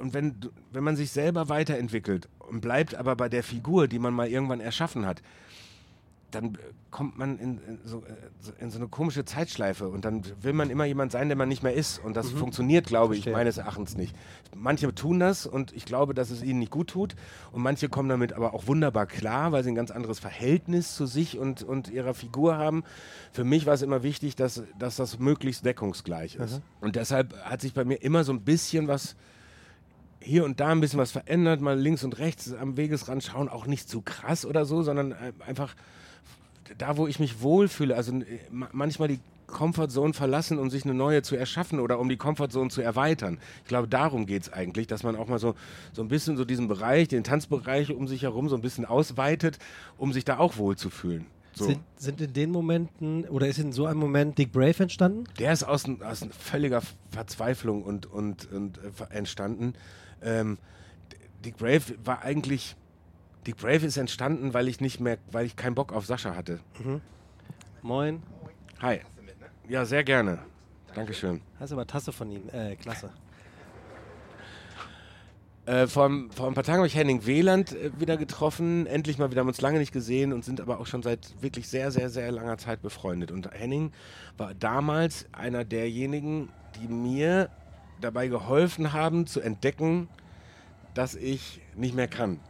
und 0.00 0.14
wenn, 0.14 0.34
wenn 0.72 0.82
man 0.84 0.96
sich 0.96 1.10
selber 1.10 1.48
weiterentwickelt 1.48 2.28
und 2.48 2.60
bleibt 2.60 2.94
aber 2.94 3.14
bei 3.16 3.28
der 3.28 3.42
Figur, 3.42 3.88
die 3.88 3.98
man 3.98 4.14
mal 4.14 4.28
irgendwann 4.28 4.60
erschaffen 4.60 5.06
hat, 5.06 5.22
dann 6.30 6.58
kommt 6.90 7.16
man 7.16 7.38
in, 7.38 7.58
in, 7.66 7.78
so, 7.84 8.00
äh, 8.00 8.02
so- 8.38 8.52
in 8.60 8.70
so 8.70 8.76
eine 8.78 8.88
komische 8.88 9.24
Zeitschleife 9.24 9.88
und 9.88 10.04
dann 10.04 10.22
will 10.42 10.52
man 10.52 10.68
immer 10.68 10.84
jemand 10.84 11.10
sein, 11.10 11.28
der 11.28 11.38
man 11.38 11.48
nicht 11.48 11.62
mehr 11.62 11.72
ist. 11.72 11.98
Und 12.04 12.18
das 12.18 12.28
funktioniert, 12.30 12.86
glaube 12.86 13.14
ich, 13.14 13.20
Verstehe. 13.22 13.32
meines 13.32 13.56
Erachtens 13.56 13.96
nicht. 13.96 14.14
Manche 14.54 14.94
tun 14.94 15.20
das 15.20 15.46
und 15.46 15.72
ich 15.72 15.86
glaube, 15.86 16.12
dass 16.12 16.28
es 16.28 16.42
ihnen 16.42 16.58
nicht 16.58 16.70
gut 16.70 16.90
tut. 16.90 17.16
Und 17.50 17.62
manche 17.62 17.88
kommen 17.88 18.10
damit 18.10 18.34
aber 18.34 18.52
auch 18.52 18.66
wunderbar 18.66 19.06
klar, 19.06 19.52
weil 19.52 19.64
sie 19.64 19.70
ein 19.70 19.74
ganz 19.74 19.90
anderes 19.90 20.18
Verhältnis 20.18 20.94
zu 20.94 21.06
sich 21.06 21.38
und, 21.38 21.62
und 21.62 21.88
ihrer 21.88 22.12
Figur 22.12 22.58
haben. 22.58 22.84
Für 23.32 23.44
mich 23.44 23.64
war 23.64 23.72
es 23.72 23.80
immer 23.80 24.02
wichtig, 24.02 24.36
dass, 24.36 24.62
dass 24.78 24.96
das 24.96 25.18
möglichst 25.18 25.64
deckungsgleich 25.64 26.34
ist. 26.36 26.60
Und 26.82 26.96
deshalb 26.96 27.34
hat 27.42 27.62
sich 27.62 27.72
bei 27.72 27.86
mir 27.86 28.02
immer 28.02 28.24
so 28.24 28.32
ein 28.34 28.42
bisschen 28.42 28.86
was 28.86 29.16
hier 30.20 30.44
und 30.44 30.60
da 30.60 30.68
ein 30.68 30.80
bisschen 30.80 30.98
was 30.98 31.12
verändert, 31.12 31.60
mal 31.60 31.78
links 31.78 32.04
und 32.04 32.18
rechts 32.18 32.52
am 32.52 32.76
Wegesrand 32.76 33.22
schauen, 33.22 33.48
auch 33.48 33.66
nicht 33.66 33.88
zu 33.88 34.00
krass 34.02 34.44
oder 34.44 34.64
so, 34.64 34.82
sondern 34.82 35.12
äh, 35.12 35.32
einfach 35.46 35.74
da, 36.76 36.96
wo 36.96 37.06
ich 37.06 37.18
mich 37.18 37.40
wohlfühle, 37.40 37.94
also 37.96 38.12
äh, 38.12 38.24
ma- 38.50 38.68
manchmal 38.72 39.08
die 39.08 39.20
Comfortzone 39.46 40.12
verlassen, 40.12 40.58
um 40.58 40.68
sich 40.68 40.84
eine 40.84 40.92
neue 40.92 41.22
zu 41.22 41.34
erschaffen 41.34 41.80
oder 41.80 41.98
um 41.98 42.10
die 42.10 42.18
Comfortzone 42.18 42.68
zu 42.68 42.82
erweitern. 42.82 43.38
Ich 43.62 43.68
glaube, 43.68 43.88
darum 43.88 44.26
geht 44.26 44.42
es 44.42 44.52
eigentlich, 44.52 44.86
dass 44.86 45.02
man 45.02 45.16
auch 45.16 45.26
mal 45.26 45.38
so, 45.38 45.54
so 45.94 46.02
ein 46.02 46.08
bisschen 46.08 46.36
so 46.36 46.44
diesen 46.44 46.68
Bereich, 46.68 47.08
den 47.08 47.24
Tanzbereich 47.24 47.90
um 47.92 48.06
sich 48.06 48.22
herum 48.22 48.50
so 48.50 48.56
ein 48.56 48.60
bisschen 48.60 48.84
ausweitet, 48.84 49.58
um 49.96 50.12
sich 50.12 50.26
da 50.26 50.36
auch 50.38 50.58
wohlzufühlen. 50.58 51.24
So. 51.54 51.64
Sind, 51.64 51.80
sind 51.96 52.20
in 52.20 52.32
den 52.34 52.50
Momenten 52.50 53.24
oder 53.24 53.48
ist 53.48 53.58
in 53.58 53.72
so 53.72 53.86
einem 53.86 53.98
Moment 53.98 54.36
Dick 54.36 54.52
Brave 54.52 54.82
entstanden? 54.82 55.24
Der 55.38 55.52
ist 55.54 55.64
aus, 55.64 55.84
aus 56.04 56.26
völliger 56.38 56.82
Verzweiflung 57.10 57.82
und, 57.82 58.04
und, 58.04 58.52
und 58.52 58.78
äh, 58.78 59.14
entstanden. 59.16 59.72
Ähm, 60.22 60.58
Dick 61.44 61.56
Brave 61.56 61.82
war 62.04 62.22
eigentlich. 62.22 62.76
Dick 63.46 63.56
Brave 63.56 63.86
ist 63.86 63.96
entstanden, 63.96 64.52
weil 64.52 64.68
ich 64.68 64.80
nicht 64.80 65.00
mehr, 65.00 65.18
weil 65.30 65.46
ich 65.46 65.56
keinen 65.56 65.74
Bock 65.74 65.92
auf 65.92 66.04
Sascha 66.04 66.34
hatte. 66.34 66.60
Moin. 67.82 68.22
Hi. 68.80 69.00
Ja, 69.68 69.84
sehr 69.84 70.04
gerne. 70.04 70.40
Dankeschön. 70.94 71.40
Hast 71.58 71.72
aber 71.72 71.86
Tasse 71.86 72.12
von 72.12 72.30
ihm. 72.30 72.48
Äh, 72.52 72.76
klasse. 72.76 73.10
Äh, 75.68 75.86
vor, 75.86 76.10
vor 76.34 76.46
ein 76.48 76.54
paar 76.54 76.64
Tagen 76.64 76.78
habe 76.78 76.86
ich 76.86 76.96
Henning 76.96 77.26
Wieland 77.26 77.72
äh, 77.72 77.90
wieder 78.00 78.16
getroffen. 78.16 78.86
Endlich 78.86 79.18
mal 79.18 79.30
wieder, 79.30 79.40
haben 79.40 79.48
uns 79.48 79.60
lange 79.60 79.78
nicht 79.78 79.92
gesehen 79.92 80.32
und 80.32 80.42
sind 80.42 80.62
aber 80.62 80.80
auch 80.80 80.86
schon 80.86 81.02
seit 81.02 81.34
wirklich 81.42 81.68
sehr, 81.68 81.90
sehr, 81.90 82.08
sehr 82.08 82.32
langer 82.32 82.56
Zeit 82.56 82.80
befreundet. 82.80 83.30
Und 83.30 83.50
Henning 83.52 83.92
war 84.38 84.54
damals 84.54 85.26
einer 85.32 85.66
derjenigen, 85.66 86.48
die 86.80 86.88
mir 86.88 87.50
dabei 88.00 88.28
geholfen 88.28 88.92
haben 88.92 89.26
zu 89.26 89.40
entdecken, 89.40 90.08
dass 90.94 91.14
ich 91.14 91.60
nicht 91.76 91.94
mehr 91.94 92.08
kann. 92.08 92.40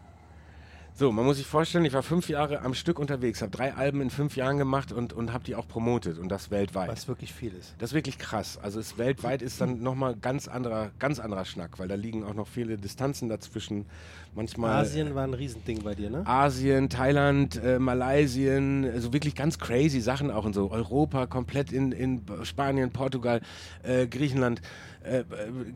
So, 0.99 1.13
man 1.13 1.25
muss 1.25 1.37
sich 1.37 1.47
vorstellen, 1.47 1.85
ich 1.85 1.93
war 1.93 2.03
fünf 2.03 2.29
Jahre 2.29 2.63
am 2.63 2.75
Stück 2.75 2.99
unterwegs, 2.99 3.41
habe 3.41 3.53
drei 3.53 3.73
Alben 3.73 4.01
in 4.01 4.11
fünf 4.11 4.35
Jahren 4.35 4.59
gemacht 4.59 4.91
und, 4.91 5.13
und 5.13 5.33
habe 5.33 5.45
die 5.45 5.55
auch 5.55 5.69
promotet 5.69 6.19
und 6.19 6.29
das 6.29 6.51
weltweit. 6.51 6.89
Was 6.89 7.07
wirklich 7.07 7.33
viel 7.33 7.55
ist. 7.55 7.77
Das 7.79 7.91
ist 7.91 7.95
wirklich 7.95 8.19
krass. 8.19 8.59
Also 8.61 8.81
es 8.81 8.99
weltweit 8.99 9.41
ist 9.41 9.61
dann 9.61 9.81
nochmal 9.81 10.17
ganz 10.17 10.49
anderer, 10.49 10.91
ganz 10.99 11.21
anderer 11.21 11.45
Schnack, 11.45 11.79
weil 11.79 11.87
da 11.87 11.95
liegen 11.95 12.25
auch 12.25 12.35
noch 12.35 12.49
viele 12.49 12.79
Distanzen 12.79 13.29
dazwischen. 13.29 13.87
Manchmal 14.35 14.83
Asien 14.83 15.15
war 15.15 15.25
ein 15.25 15.35
Riesending 15.35 15.83
bei 15.83 15.95
dir, 15.95 16.11
ne? 16.11 16.27
Asien, 16.27 16.89
Thailand, 16.89 17.61
äh, 17.63 17.79
Malaysien, 17.79 18.85
also 18.85 19.13
wirklich 19.13 19.35
ganz 19.35 19.59
crazy 19.59 20.01
Sachen 20.01 20.31
auch 20.31 20.45
und 20.45 20.55
so. 20.55 20.71
Europa, 20.71 21.27
komplett 21.27 21.73
in, 21.73 21.93
in 21.93 22.23
Spanien, 22.45 22.91
Portugal, 22.91 23.41
äh, 23.83 24.07
Griechenland, 24.07 24.61
äh, 25.05 25.21
äh, 25.21 25.25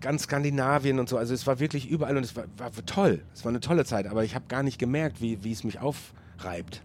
ganz 0.00 0.24
Skandinavien 0.24 0.98
und 0.98 1.09
so. 1.09 1.16
Also 1.16 1.34
es 1.34 1.46
war 1.46 1.59
wirklich 1.59 1.88
überall 1.88 2.16
und 2.16 2.24
es 2.24 2.36
war, 2.36 2.44
war 2.59 2.70
toll. 2.86 3.22
Es 3.34 3.44
war 3.44 3.50
eine 3.50 3.61
tolle 3.61 3.84
Zeit, 3.84 4.07
aber 4.07 4.24
ich 4.24 4.34
habe 4.34 4.44
gar 4.48 4.62
nicht 4.62 4.78
gemerkt, 4.78 5.20
wie, 5.20 5.42
wie 5.42 5.53
es 5.53 5.64
mich 5.64 5.78
aufreibt. 5.80 6.82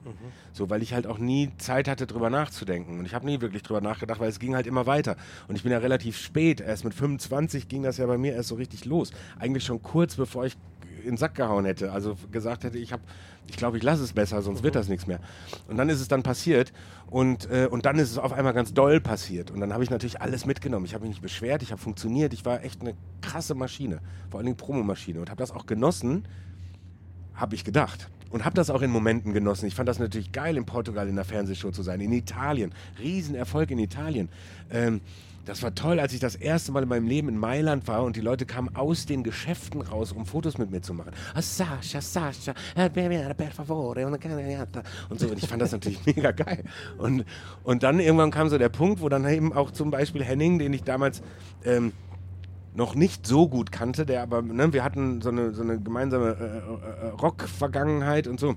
So, 0.53 0.70
weil 0.70 0.82
ich 0.82 0.93
halt 0.93 1.07
auch 1.07 1.18
nie 1.18 1.51
Zeit 1.57 1.88
hatte, 1.88 2.07
drüber 2.07 2.30
nachzudenken. 2.30 2.99
Und 2.99 3.05
ich 3.05 3.13
habe 3.13 3.26
nie 3.26 3.41
wirklich 3.41 3.63
drüber 3.63 3.82
nachgedacht, 3.82 4.20
weil 4.20 4.30
es 4.30 4.39
ging 4.39 4.55
halt 4.55 4.68
immer 4.68 4.86
weiter. 4.86 5.15
Und 5.47 5.55
ich 5.55 5.63
bin 5.63 5.72
ja 5.72 5.80
relativ 5.80 6.18
spät, 6.18 6.61
erst 6.61 6.86
mit 6.86 6.93
25 6.93 7.68
ging 7.68 7.84
das 7.84 7.97
ja 7.97 8.05
bei 8.05 8.18
mir 8.18 8.34
erst 8.34 8.49
so 8.49 8.55
richtig 8.55 8.86
los. 8.86 9.11
Eigentlich 9.39 9.63
schon 9.63 9.82
kurz 9.82 10.15
bevor 10.15 10.45
ich 10.45 10.57
in 11.08 11.14
den 11.14 11.18
Sack 11.18 11.36
gehauen 11.36 11.66
hätte. 11.66 11.91
Also 11.91 12.16
gesagt 12.32 12.64
hätte, 12.64 12.78
ich 12.78 12.93
habe, 12.93 13.01
ich 13.47 13.58
glaube, 13.58 13.78
ich 13.78 13.84
lasse 13.84 14.03
es 14.03 14.14
besser, 14.14 14.41
sonst 14.41 14.64
wird 14.64 14.76
das 14.76 14.88
nichts 14.88 15.08
mehr. 15.08 15.20
Und 15.68 15.78
dann 15.78 15.89
ist 15.89 15.99
es 15.99 16.08
dann 16.08 16.24
passiert 16.24 16.74
und, 17.10 17.49
äh, 17.49 17.68
und 17.70 17.86
dann 17.86 17.97
ist 17.97 18.12
es 18.12 18.18
auf 18.18 18.34
einmal 18.34 18.53
ganz 18.53 18.74
doll 18.74 18.99
passiert. 18.99 19.51
Und 19.51 19.60
dann 19.60 19.74
habe 19.74 19.84
ich 19.84 19.89
natürlich 19.89 20.22
alles 20.22 20.45
mitgenommen. 20.45 20.86
Ich 20.86 20.93
habe 20.93 21.03
mich 21.03 21.12
nicht 21.12 21.22
beschwert, 21.22 21.64
ich 21.64 21.72
habe 21.72 21.82
funktioniert, 21.82 22.34
ich 22.34 22.45
war 22.45 22.64
echt 22.64 22.82
eine 22.82 22.93
krasse 23.22 23.55
Maschine, 23.55 23.99
vor 24.30 24.39
allen 24.39 24.45
Dingen 24.45 24.58
Promomaschine 24.58 25.20
und 25.20 25.30
habe 25.30 25.39
das 25.39 25.51
auch 25.51 25.66
genossen, 25.66 26.28
habe 27.34 27.55
ich 27.55 27.64
gedacht. 27.64 28.10
Und 28.30 28.43
habe 28.43 28.55
das 28.55 28.70
auch 28.70 28.82
in 28.82 28.91
Momenten 28.91 29.32
genossen. 29.32 29.68
Ich 29.68 29.76
fand 29.76 29.88
das 29.88 29.99
natürlich 29.99 30.34
geil, 30.34 30.58
in 30.58 30.66
Portugal 30.66 31.08
in 31.08 31.16
der 31.16 31.24
Fernsehshow 31.24 31.72
zu 31.72 31.82
sein, 31.82 32.01
in 32.01 32.12
Italien. 32.12 32.74
Riesenerfolg 32.99 33.72
in 33.72 33.80
Italien. 33.80 34.28
Ähm, 34.70 34.99
das 35.48 35.64
war 35.64 35.74
toll, 35.74 36.00
als 36.00 36.14
ich 36.14 36.20
das 36.20 36.36
erste 36.36 36.74
Mal 36.74 36.84
in 36.84 36.89
meinem 36.89 37.08
Leben 37.08 37.30
in 37.30 37.38
Mailand 37.38 37.88
war 37.88 38.04
und 38.04 38.18
die 38.18 38.22
Leute 38.22 38.45
kamen 38.45 38.76
aus 38.76 39.06
den 39.06 39.24
Geschäften 39.24 39.82
raus, 39.82 40.12
um 40.12 40.26
Fotos 40.26 40.58
mit 40.58 40.72
mir 40.72 40.82
zu 40.82 40.93
machen. 40.93 41.12
Ah, 41.34 41.41
Sascha, 41.41 42.02
Sascha, 42.02 42.54
eh, 42.76 42.89
per 42.89 43.52
favore. 43.52 44.06
Und 44.06 45.20
so. 45.20 45.28
Und 45.28 45.38
ich 45.38 45.48
fand 45.48 45.62
das 45.62 45.72
natürlich 45.72 46.06
mega 46.06 46.32
geil. 46.32 46.66
Und, 46.98 47.24
und 47.64 47.84
dann 47.84 48.02
irgendwann 48.02 48.30
kam 48.30 48.50
so 48.50 48.58
der 48.58 48.68
Punkt, 48.68 49.02
wo 49.02 49.08
dann 49.08 49.26
eben 49.28 49.54
auch 49.54 49.72
zum 49.72 49.89
Beispiel 49.89 50.22
Henning, 50.22 50.60
den 50.60 50.74
ich 50.74 50.84
damals 50.84 51.22
ähm, 51.64 51.93
noch 52.76 52.93
nicht 52.93 53.26
so 53.26 53.48
gut 53.48 53.72
kannte, 53.72 54.06
der 54.06 54.24
aber, 54.24 54.41
ne, 54.41 54.74
wir 54.74 54.84
hatten 54.84 55.22
so 55.22 55.30
eine, 55.30 55.54
so 55.54 55.64
eine 55.64 55.80
gemeinsame 55.80 56.36
äh, 56.39 57.06
äh, 57.06 57.10
Rock-Vergangenheit 57.12 58.28
und 58.28 58.38
so, 58.38 58.56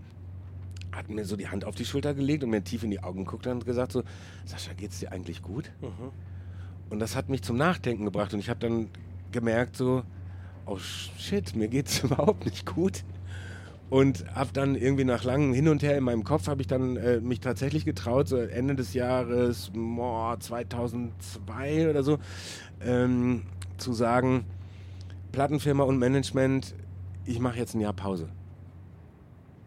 hat 0.90 1.08
mir 1.08 1.24
so 1.24 1.36
die 1.36 1.46
Hand 1.46 1.64
auf 1.64 1.76
die 1.76 1.84
Schulter 1.84 2.14
gelegt 2.14 2.42
und 2.42 2.50
mir 2.50 2.64
tief 2.64 2.82
in 2.82 2.90
die 2.90 3.00
Augen 3.00 3.24
geguckt 3.24 3.46
und 3.46 3.64
gesagt 3.64 3.92
so, 3.92 4.02
Sascha, 4.44 4.72
geht's 4.72 4.98
dir 4.98 5.12
eigentlich 5.12 5.40
gut? 5.40 5.70
Und 6.90 6.98
das 6.98 7.16
hat 7.16 7.28
mich 7.28 7.42
zum 7.42 7.56
Nachdenken 7.56 8.04
gebracht 8.04 8.34
und 8.34 8.40
ich 8.40 8.50
habe 8.50 8.60
dann 8.60 8.88
gemerkt 9.32 9.76
so, 9.76 10.02
oh 10.66 10.78
shit, 10.78 11.54
mir 11.54 11.68
geht's 11.68 12.00
überhaupt 12.04 12.44
nicht 12.44 12.66
gut. 12.66 13.04
und 13.90 14.24
habe 14.34 14.50
dann 14.52 14.76
irgendwie 14.76 15.04
nach 15.04 15.24
langem 15.24 15.52
Hin 15.52 15.68
und 15.68 15.82
Her 15.82 15.98
in 15.98 16.04
meinem 16.04 16.24
Kopf 16.24 16.46
habe 16.46 16.60
ich 16.62 16.68
dann 16.68 16.96
äh, 16.96 17.20
mich 17.20 17.40
tatsächlich 17.40 17.84
getraut, 17.84 18.28
so 18.28 18.36
Ende 18.36 18.76
des 18.76 18.94
Jahres 18.94 19.70
boah, 19.74 20.38
2002 20.38 21.90
oder 21.90 22.02
so, 22.02 22.18
ähm, 22.80 23.42
zu 23.78 23.92
sagen, 23.92 24.44
Plattenfirma 25.32 25.84
und 25.84 25.98
Management, 25.98 26.74
ich 27.24 27.40
mache 27.40 27.58
jetzt 27.58 27.74
ein 27.74 27.80
Jahr 27.80 27.92
Pause. 27.92 28.28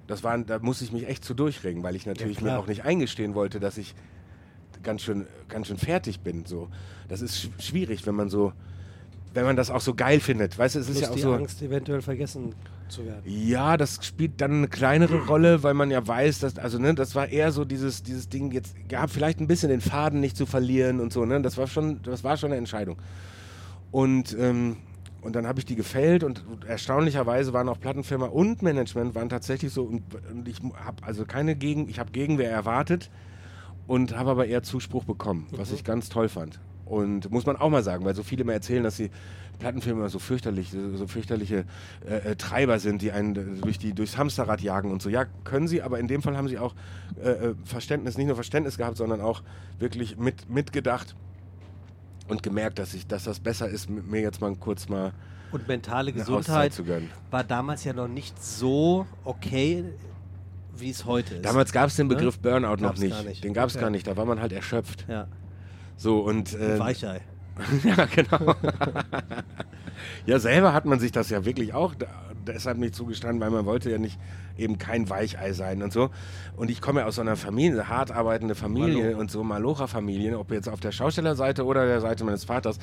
Das 0.08 0.24
war, 0.24 0.38
da 0.38 0.60
musste 0.60 0.84
ich 0.84 0.92
mich 0.92 1.08
echt 1.08 1.24
zu 1.24 1.34
durchregen, 1.34 1.84
weil 1.84 1.96
ich 1.96 2.06
natürlich 2.06 2.38
klar. 2.38 2.54
mir 2.54 2.60
auch 2.60 2.68
nicht 2.68 2.84
eingestehen 2.84 3.36
wollte, 3.36 3.60
dass 3.60 3.78
ich 3.78 3.96
ganz 4.84 5.02
schön, 5.02 5.28
ganz 5.48 5.68
schön 5.68 5.78
fertig 5.78 6.20
bin. 6.22 6.46
So, 6.46 6.70
das 7.08 7.22
ist 7.22 7.38
sch 7.38 7.49
schwierig, 7.60 8.06
wenn 8.06 8.16
man 8.16 8.30
so, 8.30 8.54
wenn 9.34 9.45
man 9.45 9.56
das 9.56 9.70
auch 9.70 9.82
so 9.82 9.93
geil 9.93 10.20
findet. 10.20 10.58
Weißt 10.58 10.76
du, 10.76 10.80
es 10.80 10.89
ist 10.89 10.97
Plus 10.97 11.01
ja 11.04 11.10
auch 11.10 11.16
die 11.16 11.22
so. 11.22 11.34
Angst, 11.34 11.62
eventuell 11.62 12.01
vergessen 12.01 12.54
zu 12.88 13.06
werden. 13.06 13.22
Ja, 13.26 13.78
das 13.78 13.99
spielt 14.06 14.39
dann 14.39 14.51
eine 14.51 14.68
kleinere 14.68 15.26
Rolle, 15.26 15.64
weil 15.64 15.74
man 15.74 15.91
ja 15.91 16.06
weiß, 16.06 16.39
dass, 16.39 16.58
also 16.58 16.80
ne, 16.80 16.93
das 16.93 17.16
war 17.16 17.28
eher 17.28 17.51
so 17.51 17.66
dieses, 17.66 18.04
dieses 18.04 18.30
Ding 18.30 18.51
jetzt, 18.51 18.76
ja, 18.89 19.08
vielleicht 19.08 19.39
ein 19.39 19.47
bisschen 19.47 19.70
den 19.70 19.82
Faden 19.82 20.20
nicht 20.20 20.38
zu 20.38 20.45
verlieren 20.45 20.99
und 20.99 21.12
so, 21.12 21.26
ne? 21.26 21.41
Das 21.41 21.58
war 21.58 21.68
schon, 21.68 22.01
das 22.04 22.24
war 22.24 22.38
schon 22.38 22.51
eine 22.51 22.58
Entscheidung. 22.58 22.97
Und, 23.91 24.36
ähm, 24.39 24.78
und 25.22 25.36
dann 25.36 25.47
habe 25.47 25.60
ich 25.60 25.66
die 25.66 25.76
gefällt 25.76 26.24
und 26.24 26.43
erstaunlicherweise 26.68 27.54
waren 27.54 27.70
auch 27.70 27.80
Plattenfirma 27.80 28.26
und 28.26 28.62
Management 28.62 29.16
waren 29.16 29.30
tatsächlich 29.30 29.72
so 29.72 29.84
und, 29.84 30.01
und 30.32 30.47
ich 30.47 30.58
habe 30.76 31.01
also 31.01 31.26
keine 31.26 31.56
Gegen, 31.56 31.88
ich 31.89 31.99
habe 31.99 32.12
Gegenwehr 32.12 32.51
erwartet 32.51 33.10
und 33.88 34.18
habe 34.18 34.32
aber 34.32 34.47
eher 34.47 34.64
Zuspruch 34.64 35.06
bekommen, 35.06 35.47
was 35.51 35.72
ich 35.72 35.84
ganz 35.84 36.10
toll 36.10 36.28
fand. 36.28 36.60
Und 36.86 37.32
muss 37.32 37.46
man 37.46 37.56
auch 37.56 37.70
mal 37.70 37.84
sagen, 37.84 38.04
weil 38.06 38.14
so 38.16 38.24
viele 38.24 38.42
immer 38.42 38.54
erzählen, 38.54 38.84
dass 38.84 38.98
die 38.98 39.10
Plattenfirmen 39.60 40.08
so 40.10 40.20
fürchterlich, 40.20 40.72
so, 40.96 41.08
fürchterliche 41.08 41.64
äh, 42.06 42.32
äh, 42.32 42.36
Treiber 42.36 42.80
sind, 42.80 43.02
die 43.02 43.12
einen 43.12 43.62
durch 43.62 43.78
die, 43.80 43.94
durchs 43.94 44.18
Hamsterrad 44.18 44.62
jagen 44.62 44.92
und 44.92 45.02
so. 45.02 45.10
Ja, 45.10 45.26
können 45.44 45.68
sie, 45.68 45.82
aber 45.82 46.00
in 46.00 46.08
dem 46.08 46.22
Fall 46.22 46.36
haben 46.36 46.50
sie 46.50 46.58
auch 46.60 46.76
äh, 47.24 47.30
äh, 47.30 47.56
Verständnis, 47.64 48.18
nicht 48.18 48.28
nur 48.28 48.36
Verständnis 48.36 48.78
gehabt, 48.78 48.98
sondern 48.98 49.22
auch 49.22 49.44
wirklich 49.80 50.18
mit, 50.18 50.50
mitgedacht 50.50 51.16
und 52.28 52.44
gemerkt, 52.44 52.80
dass, 52.80 52.94
ich, 52.94 53.08
dass 53.08 53.24
das 53.24 53.40
besser 53.40 53.70
ist, 53.70 53.90
mir 53.90 54.22
jetzt 54.22 54.42
mal 54.42 54.54
kurz 54.56 54.90
mal 54.90 55.14
Und 55.52 55.68
mentale 55.68 56.12
Gesundheit 56.12 56.74
war 57.32 57.44
damals 57.44 57.84
ja 57.86 57.94
noch 57.94 58.08
nicht 58.08 58.44
so 58.44 59.06
okay, 59.24 59.86
wie 60.76 60.90
es 60.90 61.06
heute 61.06 61.36
ist. 61.36 61.46
Damals 61.46 61.72
gab 61.72 61.88
es 61.88 61.96
den 61.96 62.08
Ne? 62.08 62.16
Begriff 62.16 62.40
Burnout 62.40 62.78
noch 62.78 62.90
Gab's 62.90 63.00
nicht. 63.00 63.12
gar 63.12 63.24
nicht. 63.24 63.44
Den 63.44 63.54
gab 63.54 63.70
es 63.70 63.76
Ja. 63.76 63.82
gar 63.82 63.90
nicht. 63.92 64.08
Da 64.08 64.18
war 64.18 64.26
man 64.26 64.42
halt 64.42 64.52
erschöpft. 64.52 65.06
ja, 65.08 65.28
So 66.04 66.20
und 66.20 66.54
äh, 66.54 66.78
Weichei. 66.80 67.22
ja, 67.84 68.06
genau. 68.14 68.56
ja, 70.26 70.38
selber 70.38 70.74
hat 70.74 70.84
man 70.84 70.99
sich 70.99 71.14
das 71.14 71.30
ja 71.30 71.45
wirklich 71.45 71.74
auch 71.74 71.95
da, 71.95 72.08
deshalb 72.45 72.78
nicht 72.78 72.93
zugestanden, 72.93 73.39
weil 73.39 73.51
man 73.51 73.66
wollte 73.66 73.89
ja 73.89 73.97
nicht 73.97 74.20
eben 74.58 74.78
kein 74.78 75.10
Weichei 75.10 75.54
sein 75.54 75.82
und 75.82 75.93
so. 75.93 76.10
Und 76.58 76.70
ich 76.70 76.82
komme 76.82 76.99
ja 76.99 77.06
aus 77.06 77.16
so 77.16 77.22
einer 77.22 77.38
Familie, 77.38 77.80
eine 77.80 77.88
hart 77.88 78.12
arbeitende 78.12 78.54
Familie 78.54 79.06
Maloch. 79.06 79.20
und 79.20 79.32
so 79.32 79.45
Malocher-Familien, 79.45 80.36
ob 80.36 80.51
jetzt 80.51 80.68
auf 80.68 80.82
der 80.82 80.91
Schaustellerseite 80.91 81.64
oder 81.64 81.86
der 81.86 82.01
Seite 82.01 82.26
meines 82.26 82.43
Vaters. 82.43 82.80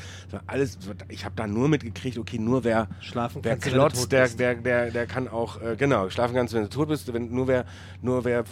Alles, 0.47 0.79
ich 1.09 1.27
habe 1.27 1.35
da 1.37 1.47
nur 1.47 1.69
mitgekriegt, 1.69 2.17
okay, 2.17 2.39
nur 2.39 2.65
wer 2.65 2.89
Schlafen 3.01 3.45
Wer 3.45 3.59
klotzt, 3.59 4.11
der, 4.13 4.29
der, 4.29 4.55
der, 4.55 4.91
der 4.93 5.07
kann 5.07 5.29
auch, 5.29 5.61
äh, 5.61 5.77
genau, 5.77 6.09
schlafen 6.09 6.35
kannst, 6.35 6.55
wenn 6.55 6.63
du 6.63 6.71
tot 6.71 6.89
bist. 6.89 7.13
Wenn, 7.13 7.31
nur, 7.31 7.49
wer, 7.49 7.67
nur 8.01 8.25
wer 8.25 8.45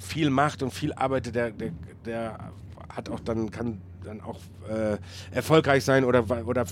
viel 0.00 0.28
macht 0.30 0.60
und 0.64 0.74
viel 0.74 0.92
arbeitet, 0.92 1.36
der, 1.36 1.50
der, 1.52 1.70
der 2.04 2.52
hat 2.88 3.08
auch 3.08 3.20
dann, 3.20 3.52
kann 3.52 3.80
dann 4.04 4.20
auch 4.20 4.38
äh, 4.68 4.98
erfolgreich 5.30 5.84
sein 5.84 6.04
oder, 6.04 6.24
oder 6.46 6.64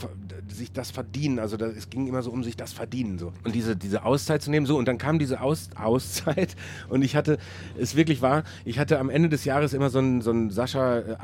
sich 0.48 0.72
das 0.72 0.90
verdienen. 0.90 1.38
Also 1.38 1.56
da, 1.56 1.66
es 1.66 1.90
ging 1.90 2.06
immer 2.06 2.22
so 2.22 2.30
um 2.30 2.44
sich 2.44 2.56
das 2.56 2.72
Verdienen. 2.72 3.18
So. 3.18 3.32
Und 3.44 3.54
diese, 3.54 3.76
diese 3.76 4.04
Auszeit 4.04 4.42
zu 4.42 4.50
nehmen, 4.50 4.66
so, 4.66 4.76
und 4.76 4.86
dann 4.86 4.98
kam 4.98 5.18
diese 5.18 5.40
Aus, 5.40 5.70
Auszeit 5.76 6.56
und 6.88 7.02
ich 7.02 7.16
hatte, 7.16 7.38
es 7.78 7.96
wirklich 7.96 8.22
war, 8.22 8.44
ich 8.64 8.78
hatte 8.78 8.98
am 8.98 9.10
Ende 9.10 9.28
des 9.28 9.44
Jahres 9.44 9.72
immer 9.72 9.90
so 9.90 9.98
ein, 9.98 10.20
so 10.20 10.30
ein 10.30 10.50
Sascha 10.50 10.98
äh, 10.98 11.16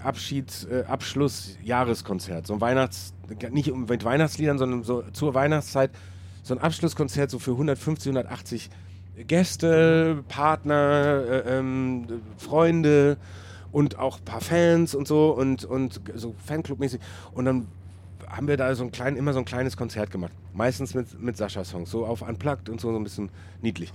Abschieds, 0.00 0.64
äh, 0.64 0.84
Abschluss-Jahreskonzert. 0.86 2.46
So 2.46 2.54
ein 2.54 2.60
Weihnachts, 2.60 3.14
nicht 3.50 3.74
mit 3.74 4.04
Weihnachtsliedern, 4.04 4.58
sondern 4.58 4.82
so 4.82 5.02
zur 5.12 5.34
Weihnachtszeit 5.34 5.90
so 6.42 6.54
ein 6.54 6.60
Abschlusskonzert 6.60 7.30
so 7.30 7.38
für 7.38 7.52
150, 7.52 8.10
180 8.10 8.70
Gäste, 9.26 10.24
Partner, 10.28 11.24
äh, 11.28 11.58
ähm, 11.58 12.06
Freunde 12.36 13.16
und 13.74 13.98
auch 13.98 14.18
ein 14.18 14.24
paar 14.24 14.40
Fans 14.40 14.94
und 14.94 15.08
so 15.08 15.32
und, 15.32 15.64
und 15.64 16.00
so 16.14 16.34
Fanclub-mäßig. 16.46 17.00
Und 17.32 17.44
dann 17.44 17.66
haben 18.28 18.46
wir 18.46 18.56
da 18.56 18.72
so 18.76 18.84
ein 18.84 18.92
klein, 18.92 19.16
immer 19.16 19.32
so 19.32 19.40
ein 19.40 19.44
kleines 19.44 19.76
Konzert 19.76 20.12
gemacht. 20.12 20.32
Meistens 20.52 20.94
mit, 20.94 21.20
mit 21.20 21.36
Sascha-Songs, 21.36 21.90
so 21.90 22.06
auf 22.06 22.22
Unplugged 22.22 22.68
und 22.68 22.80
so, 22.80 22.92
so 22.92 22.96
ein 22.96 23.02
bisschen 23.02 23.30
niedlich. 23.62 23.92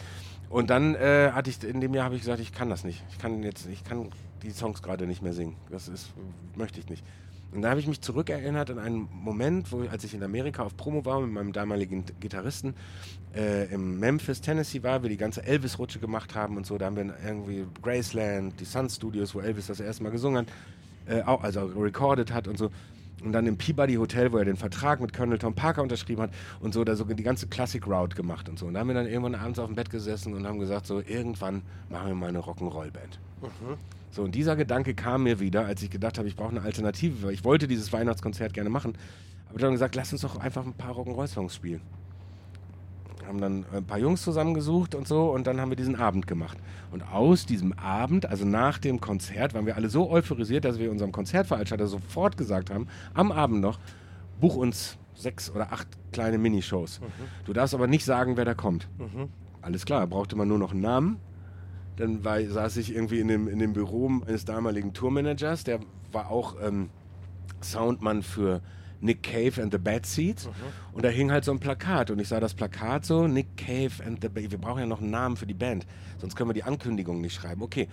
Und 0.49 0.69
dann 0.69 0.95
äh, 0.95 1.31
hatte 1.31 1.49
ich, 1.49 1.63
in 1.63 1.79
dem 1.79 1.93
Jahr 1.93 2.05
habe 2.05 2.15
ich 2.15 2.21
gesagt, 2.21 2.41
ich 2.41 2.51
kann 2.51 2.69
das 2.69 2.83
nicht. 2.83 3.05
Ich 3.09 3.19
kann 3.19 3.41
jetzt, 3.41 3.67
ich 3.67 3.85
kann 3.85 4.09
die 4.43 4.51
Songs 4.51 4.81
gerade 4.81 5.07
nicht 5.07 5.21
mehr 5.21 5.33
singen. 5.33 5.55
Das 5.71 5.87
ist, 5.87 6.11
möchte 6.55 6.81
ich 6.81 6.89
nicht. 6.89 7.05
Und 7.51 7.63
da 7.63 7.71
habe 7.71 7.79
ich 7.79 7.87
mich 7.87 8.01
zurückerinnert 8.01 8.69
an 8.69 8.79
einen 8.79 9.07
Moment, 9.11 9.71
wo, 9.71 9.81
als 9.81 10.03
ich 10.03 10.13
in 10.13 10.21
Amerika 10.21 10.63
auf 10.63 10.77
Promo 10.77 11.03
war 11.05 11.19
mit 11.19 11.31
meinem 11.31 11.51
damaligen 11.51 12.03
Gitarristen 12.19 12.75
äh, 13.35 13.73
im 13.73 13.99
Memphis, 13.99 14.41
Tennessee 14.41 14.83
war, 14.83 15.01
wir 15.01 15.09
die 15.09 15.17
ganze 15.17 15.43
Elvis-Rutsche 15.43 15.99
gemacht 15.99 16.35
haben 16.35 16.57
und 16.57 16.65
so. 16.65 16.77
Da 16.77 16.85
haben 16.85 16.95
wir 16.95 17.13
irgendwie 17.25 17.65
Graceland, 17.81 18.59
die 18.59 18.65
Sun 18.65 18.89
Studios, 18.89 19.33
wo 19.33 19.39
Elvis 19.39 19.67
das 19.67 19.79
erste 19.79 20.03
Mal 20.03 20.11
gesungen 20.11 20.45
hat, 20.45 20.53
äh, 21.07 21.23
auch, 21.23 21.43
also 21.43 21.65
recorded 21.65 22.31
hat 22.31 22.47
und 22.47 22.57
so. 22.57 22.69
Und 23.23 23.33
dann 23.33 23.47
im 23.47 23.57
Peabody 23.57 23.95
Hotel, 23.95 24.31
wo 24.31 24.37
er 24.37 24.45
den 24.45 24.55
Vertrag 24.55 25.01
mit 25.01 25.11
Colonel 25.11 25.39
Tom 25.39 25.53
Parker 25.53 25.81
unterschrieben 25.81 26.21
hat 26.21 26.31
und 26.61 26.73
so, 26.73 26.83
da 26.83 26.95
so 26.95 27.03
die 27.03 27.23
ganze 27.23 27.47
Classic 27.47 27.85
Route 27.85 28.15
gemacht 28.15 28.47
und 28.47 28.57
so. 28.57 28.67
Und 28.67 28.75
da 28.75 28.79
haben 28.79 28.87
wir 28.87 28.93
dann 28.93 29.07
irgendwann 29.07 29.35
abends 29.35 29.59
auf 29.59 29.67
dem 29.67 29.75
Bett 29.75 29.89
gesessen 29.89 30.33
und 30.33 30.47
haben 30.47 30.59
gesagt, 30.59 30.85
so 30.85 31.01
irgendwann 31.01 31.63
machen 31.89 32.07
wir 32.09 32.15
mal 32.15 32.29
eine 32.29 32.39
Rock'n'Roll-Band. 32.39 33.19
So, 34.11 34.23
und 34.23 34.33
dieser 34.33 34.55
Gedanke 34.55 34.95
kam 34.95 35.23
mir 35.23 35.39
wieder, 35.39 35.65
als 35.65 35.83
ich 35.83 35.89
gedacht 35.89 36.17
habe, 36.17 36.27
ich 36.27 36.35
brauche 36.35 36.49
eine 36.49 36.61
Alternative, 36.61 37.23
weil 37.23 37.33
ich 37.33 37.43
wollte 37.43 37.67
dieses 37.67 37.93
Weihnachtskonzert 37.93 38.53
gerne 38.53 38.69
machen. 38.69 38.93
Aber 39.49 39.59
dann 39.59 39.71
gesagt, 39.71 39.95
lass 39.95 40.11
uns 40.11 40.21
doch 40.21 40.37
einfach 40.37 40.65
ein 40.65 40.73
paar 40.73 40.95
Rock'n'Roll-Songs 40.95 41.53
spielen. 41.55 41.81
Haben 43.25 43.41
dann 43.41 43.65
ein 43.71 43.85
paar 43.85 43.99
Jungs 43.99 44.23
zusammengesucht 44.23 44.95
und 44.95 45.07
so 45.07 45.31
und 45.31 45.45
dann 45.45 45.61
haben 45.61 45.69
wir 45.69 45.75
diesen 45.75 45.95
Abend 45.95 46.25
gemacht. 46.25 46.57
Und 46.91 47.03
aus 47.03 47.45
diesem 47.45 47.73
Abend, 47.73 48.25
also 48.25 48.43
nach 48.43 48.79
dem 48.79 48.99
Konzert, 48.99 49.53
waren 49.53 49.67
wir 49.67 49.75
alle 49.75 49.89
so 49.89 50.09
euphorisiert, 50.09 50.65
dass 50.65 50.79
wir 50.79 50.89
unserem 50.89 51.11
Konzertveranstalter 51.11 51.85
sofort 51.85 52.37
gesagt 52.37 52.71
haben, 52.71 52.87
am 53.13 53.31
Abend 53.31 53.61
noch, 53.61 53.77
buch 54.39 54.55
uns 54.55 54.97
sechs 55.13 55.51
oder 55.51 55.71
acht 55.71 55.87
kleine 56.11 56.39
Minishows. 56.39 57.01
Du 57.45 57.53
darfst 57.53 57.75
aber 57.75 57.85
nicht 57.85 58.03
sagen, 58.03 58.35
wer 58.35 58.45
da 58.45 58.55
kommt. 58.55 58.87
Alles 59.61 59.85
klar, 59.85 60.07
brauchte 60.07 60.35
man 60.35 60.47
nur 60.47 60.57
noch 60.57 60.71
einen 60.71 60.81
Namen. 60.81 61.17
Dann 61.99 62.23
war, 62.23 62.41
saß 62.41 62.77
ich 62.77 62.95
irgendwie 62.95 63.19
in 63.19 63.27
dem, 63.27 63.47
in 63.49 63.59
dem 63.59 63.73
Büro 63.73 64.09
eines 64.25 64.45
damaligen 64.45 64.93
Tourmanagers, 64.93 65.65
der 65.65 65.81
war 66.13 66.31
auch 66.31 66.55
ähm, 66.61 66.89
Soundmann 67.61 68.23
für 68.23 68.61
Nick 69.01 69.21
Cave 69.23 69.61
and 69.61 69.73
the 69.73 69.77
Bad 69.77 70.05
Seeds. 70.05 70.49
Und 70.93 71.03
da 71.03 71.09
hing 71.09 71.29
halt 71.29 71.43
so 71.43 71.51
ein 71.51 71.59
Plakat. 71.59 72.09
Und 72.09 72.19
ich 72.19 72.29
sah 72.29 72.39
das 72.39 72.53
Plakat 72.53 73.05
so, 73.05 73.27
Nick 73.27 73.57
Cave 73.57 73.91
and 74.05 74.21
the 74.21 74.29
Bad 74.29 74.49
Wir 74.49 74.57
brauchen 74.57 74.79
ja 74.79 74.85
noch 74.85 75.01
einen 75.01 75.11
Namen 75.11 75.35
für 75.35 75.45
die 75.45 75.53
Band. 75.53 75.85
Sonst 76.19 76.35
können 76.35 76.49
wir 76.49 76.53
die 76.53 76.63
Ankündigung 76.63 77.19
nicht 77.19 77.35
schreiben. 77.35 77.61
Okay. 77.61 77.89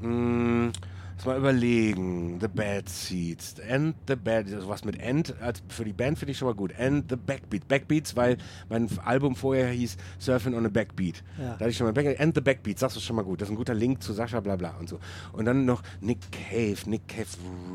Mm, 0.00 0.68
Lass 1.16 1.24
mal 1.24 1.38
überlegen. 1.38 2.38
The 2.40 2.48
Bad 2.48 2.88
Seeds. 2.88 3.56
And 3.68 3.94
the 4.06 4.16
Bad. 4.16 4.52
Also 4.52 4.68
was 4.68 4.84
mit 4.84 5.02
And. 5.02 5.34
Als 5.40 5.62
für 5.68 5.84
die 5.84 5.92
Band 5.92 6.18
finde 6.18 6.32
ich 6.32 6.38
schon 6.38 6.46
mal 6.46 6.54
gut. 6.54 6.78
And 6.78 7.06
the 7.08 7.16
Backbeat. 7.16 7.66
Backbeats, 7.66 8.14
weil 8.16 8.36
mein 8.68 8.88
Album 9.04 9.34
vorher 9.34 9.68
hieß 9.68 9.96
Surfing 10.18 10.54
on 10.54 10.66
a 10.66 10.68
Backbeat. 10.68 11.24
Ja. 11.38 11.54
Da 11.54 11.60
hatte 11.60 11.70
ich 11.70 11.76
schon 11.76 11.86
mal 11.86 11.92
Back 11.92 12.20
And 12.20 12.34
the 12.34 12.40
Backbeats. 12.40 12.80
Sagst 12.80 12.96
du 12.96 13.00
schon 13.00 13.16
mal 13.16 13.22
gut. 13.24 13.40
Das 13.40 13.48
ist 13.48 13.52
ein 13.52 13.56
guter 13.56 13.74
Link 13.74 14.02
zu 14.02 14.12
Sascha, 14.12 14.40
bla 14.40 14.56
bla 14.56 14.76
und 14.78 14.88
so. 14.88 15.00
Und 15.32 15.46
dann 15.46 15.64
noch 15.64 15.82
Nick 16.00 16.18
Cave. 16.30 16.78
Nick 16.86 17.08
Cave. 17.08 17.28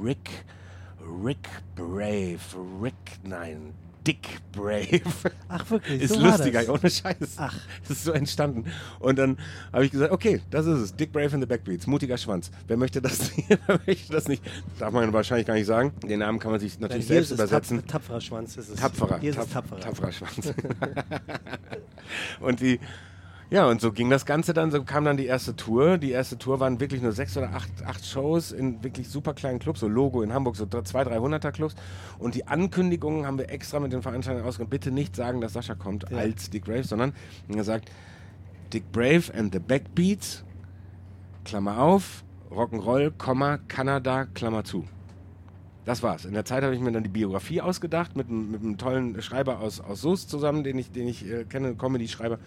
Rick. 0.03 0.29
Rick 1.01 1.49
Brave. 1.75 2.39
Rick. 2.81 2.93
Nein. 3.23 3.73
Dick 4.07 4.39
Brave. 4.51 5.01
Ach 5.47 5.69
wirklich, 5.69 6.01
Ist 6.01 6.13
so 6.15 6.21
war 6.21 6.31
lustiger, 6.31 6.59
das. 6.63 6.69
ohne 6.69 6.89
Scheiß. 6.89 7.35
Ach. 7.37 7.55
Das 7.87 7.97
ist 7.97 8.03
so 8.03 8.11
entstanden. 8.13 8.65
Und 8.99 9.19
dann 9.19 9.37
habe 9.71 9.85
ich 9.85 9.91
gesagt, 9.91 10.11
okay, 10.11 10.41
das 10.49 10.65
ist 10.65 10.79
es. 10.79 10.95
Dick 10.95 11.11
Brave 11.11 11.33
in 11.35 11.41
the 11.41 11.45
Backbeats. 11.45 11.85
Mutiger 11.85 12.17
Schwanz. 12.17 12.49
Wer 12.67 12.77
möchte 12.77 13.01
das 13.01 13.19
nicht? 13.37 13.47
Wer 13.67 13.79
möchte 13.85 14.11
das 14.13 14.27
nicht? 14.27 14.43
Darf 14.79 14.91
man 14.91 15.13
wahrscheinlich 15.13 15.45
gar 15.45 15.53
nicht 15.53 15.67
sagen. 15.67 15.93
Den 16.03 16.19
Namen 16.19 16.39
kann 16.39 16.51
man 16.51 16.59
sich 16.59 16.79
natürlich 16.79 17.05
Hier 17.07 17.15
selbst 17.17 17.31
übersetzen. 17.31 17.77
Tapf 17.85 17.91
tapferer 18.07 18.21
Schwanz 18.21 18.57
ist 18.57 18.69
es. 18.69 18.79
Tapferer. 18.79 19.19
Hier 19.19 19.31
ist 19.31 19.37
es 19.37 19.49
Tap- 19.49 19.69
tapferer. 19.69 19.79
Tapferer 19.81 20.11
Schwanz. 20.11 20.53
und 22.39 22.59
die, 22.59 22.79
ja, 23.51 23.67
und 23.67 23.81
so 23.81 23.91
ging 23.91 24.09
das 24.09 24.25
Ganze 24.25 24.53
dann, 24.53 24.71
so 24.71 24.81
kam 24.83 25.03
dann 25.03 25.17
die 25.17 25.25
erste 25.25 25.55
Tour. 25.57 25.97
Die 25.97 26.11
erste 26.11 26.37
Tour 26.37 26.61
waren 26.61 26.79
wirklich 26.79 27.01
nur 27.01 27.11
sechs 27.11 27.35
oder 27.35 27.53
acht, 27.53 27.69
acht 27.85 28.05
Shows 28.05 28.53
in 28.53 28.81
wirklich 28.81 29.09
super 29.09 29.33
kleinen 29.33 29.59
Clubs, 29.59 29.81
so 29.81 29.89
Logo 29.89 30.21
in 30.21 30.31
Hamburg, 30.33 30.55
so 30.55 30.65
200, 30.65 31.11
300er 31.13 31.51
Clubs. 31.51 31.75
Und 32.17 32.35
die 32.35 32.47
Ankündigungen 32.47 33.25
haben 33.25 33.37
wir 33.37 33.49
extra 33.49 33.81
mit 33.81 33.91
den 33.91 34.01
Veranstaltern 34.01 34.45
ausgegeben. 34.45 34.69
Bitte 34.69 34.91
nicht 34.91 35.17
sagen, 35.17 35.41
dass 35.41 35.51
Sascha 35.53 35.75
kommt 35.75 36.09
Ja. 36.09 36.17
als 36.19 36.49
Dick 36.49 36.63
Brave, 36.63 36.85
sondern 36.85 37.13
haben 37.49 37.57
gesagt, 37.57 37.91
Dick 38.71 38.89
Brave 38.93 39.23
and 39.37 39.53
the 39.53 39.59
Backbeats, 39.59 40.45
Klammer 41.43 41.77
auf, 41.77 42.23
Rock'n'Roll, 42.51 43.11
Komma, 43.17 43.57
Kanada, 43.67 44.27
Klammer 44.33 44.63
zu. 44.63 44.85
Das 45.85 46.03
war's. 46.03 46.25
In 46.25 46.33
der 46.33 46.45
Zeit 46.45 46.63
habe 46.63 46.75
ich 46.75 46.81
mir 46.81 46.91
dann 46.91 47.03
die 47.03 47.09
Biografie 47.09 47.59
ausgedacht 47.61 48.15
mit, 48.15 48.29
einem- 48.29 48.51
mit 48.51 48.61
einem 48.61 48.77
tollen 48.77 49.21
Schreiber 49.21 49.59
aus, 49.59 49.79
aus 49.81 50.01
Soest 50.01 50.29
zusammen, 50.29 50.63
den 50.63 50.77
ich, 50.77 50.91
den 50.91 51.07
ich 51.07 51.27
äh, 51.27 51.43
kenne, 51.45 51.75
Comedy-Schreiber. 51.75 52.37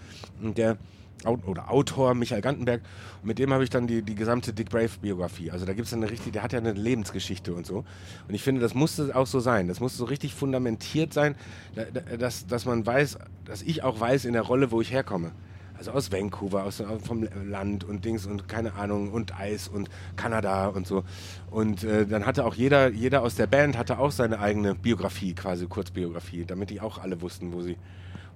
Der 0.40 0.76
oder 1.24 1.70
Autor 1.70 2.14
Michael 2.14 2.42
Gantenberg. 2.42 2.82
Und 3.22 3.28
mit 3.28 3.38
dem 3.38 3.52
habe 3.52 3.64
ich 3.64 3.70
dann 3.70 3.86
die, 3.86 4.02
die 4.02 4.14
gesamte 4.14 4.52
Dick 4.52 4.68
Brave-Biografie. 4.68 5.50
Also 5.50 5.64
da 5.64 5.72
gibt 5.72 5.86
es 5.86 5.94
eine 5.94 6.10
richtig, 6.10 6.32
der 6.32 6.42
hat 6.42 6.52
ja 6.52 6.58
eine 6.58 6.72
Lebensgeschichte 6.72 7.54
und 7.54 7.64
so. 7.66 7.84
Und 8.28 8.34
ich 8.34 8.42
finde, 8.42 8.60
das 8.60 8.74
musste 8.74 9.14
auch 9.16 9.26
so 9.26 9.40
sein. 9.40 9.68
Das 9.68 9.80
musste 9.80 9.98
so 9.98 10.04
richtig 10.04 10.34
fundamentiert 10.34 11.14
sein, 11.14 11.34
da, 11.76 11.84
da, 11.84 12.16
dass, 12.16 12.46
dass 12.46 12.66
man 12.66 12.84
weiß, 12.84 13.18
dass 13.46 13.62
ich 13.62 13.82
auch 13.82 13.98
weiß 13.98 14.26
in 14.26 14.32
der 14.34 14.42
Rolle, 14.42 14.70
wo 14.70 14.80
ich 14.80 14.92
herkomme. 14.92 15.32
Also 15.76 15.90
aus 15.90 16.12
Vancouver, 16.12 16.64
aus, 16.64 16.82
vom 17.02 17.26
Land 17.46 17.84
und 17.84 18.04
Dings 18.04 18.26
und 18.26 18.48
keine 18.48 18.74
Ahnung 18.74 19.10
und 19.12 19.38
Eis 19.38 19.68
und 19.68 19.90
Kanada 20.16 20.68
und 20.68 20.86
so. 20.86 21.04
Und 21.50 21.84
äh, 21.84 22.06
dann 22.06 22.26
hatte 22.26 22.44
auch 22.44 22.54
jeder, 22.54 22.90
jeder 22.90 23.22
aus 23.22 23.34
der 23.34 23.46
Band 23.46 23.76
hatte 23.76 23.98
auch 23.98 24.12
seine 24.12 24.38
eigene 24.38 24.74
Biografie, 24.74 25.34
quasi 25.34 25.66
Kurzbiografie, 25.66 26.44
damit 26.44 26.70
die 26.70 26.80
auch 26.80 26.98
alle 26.98 27.20
wussten, 27.20 27.52
wo 27.52 27.60
sie, 27.60 27.76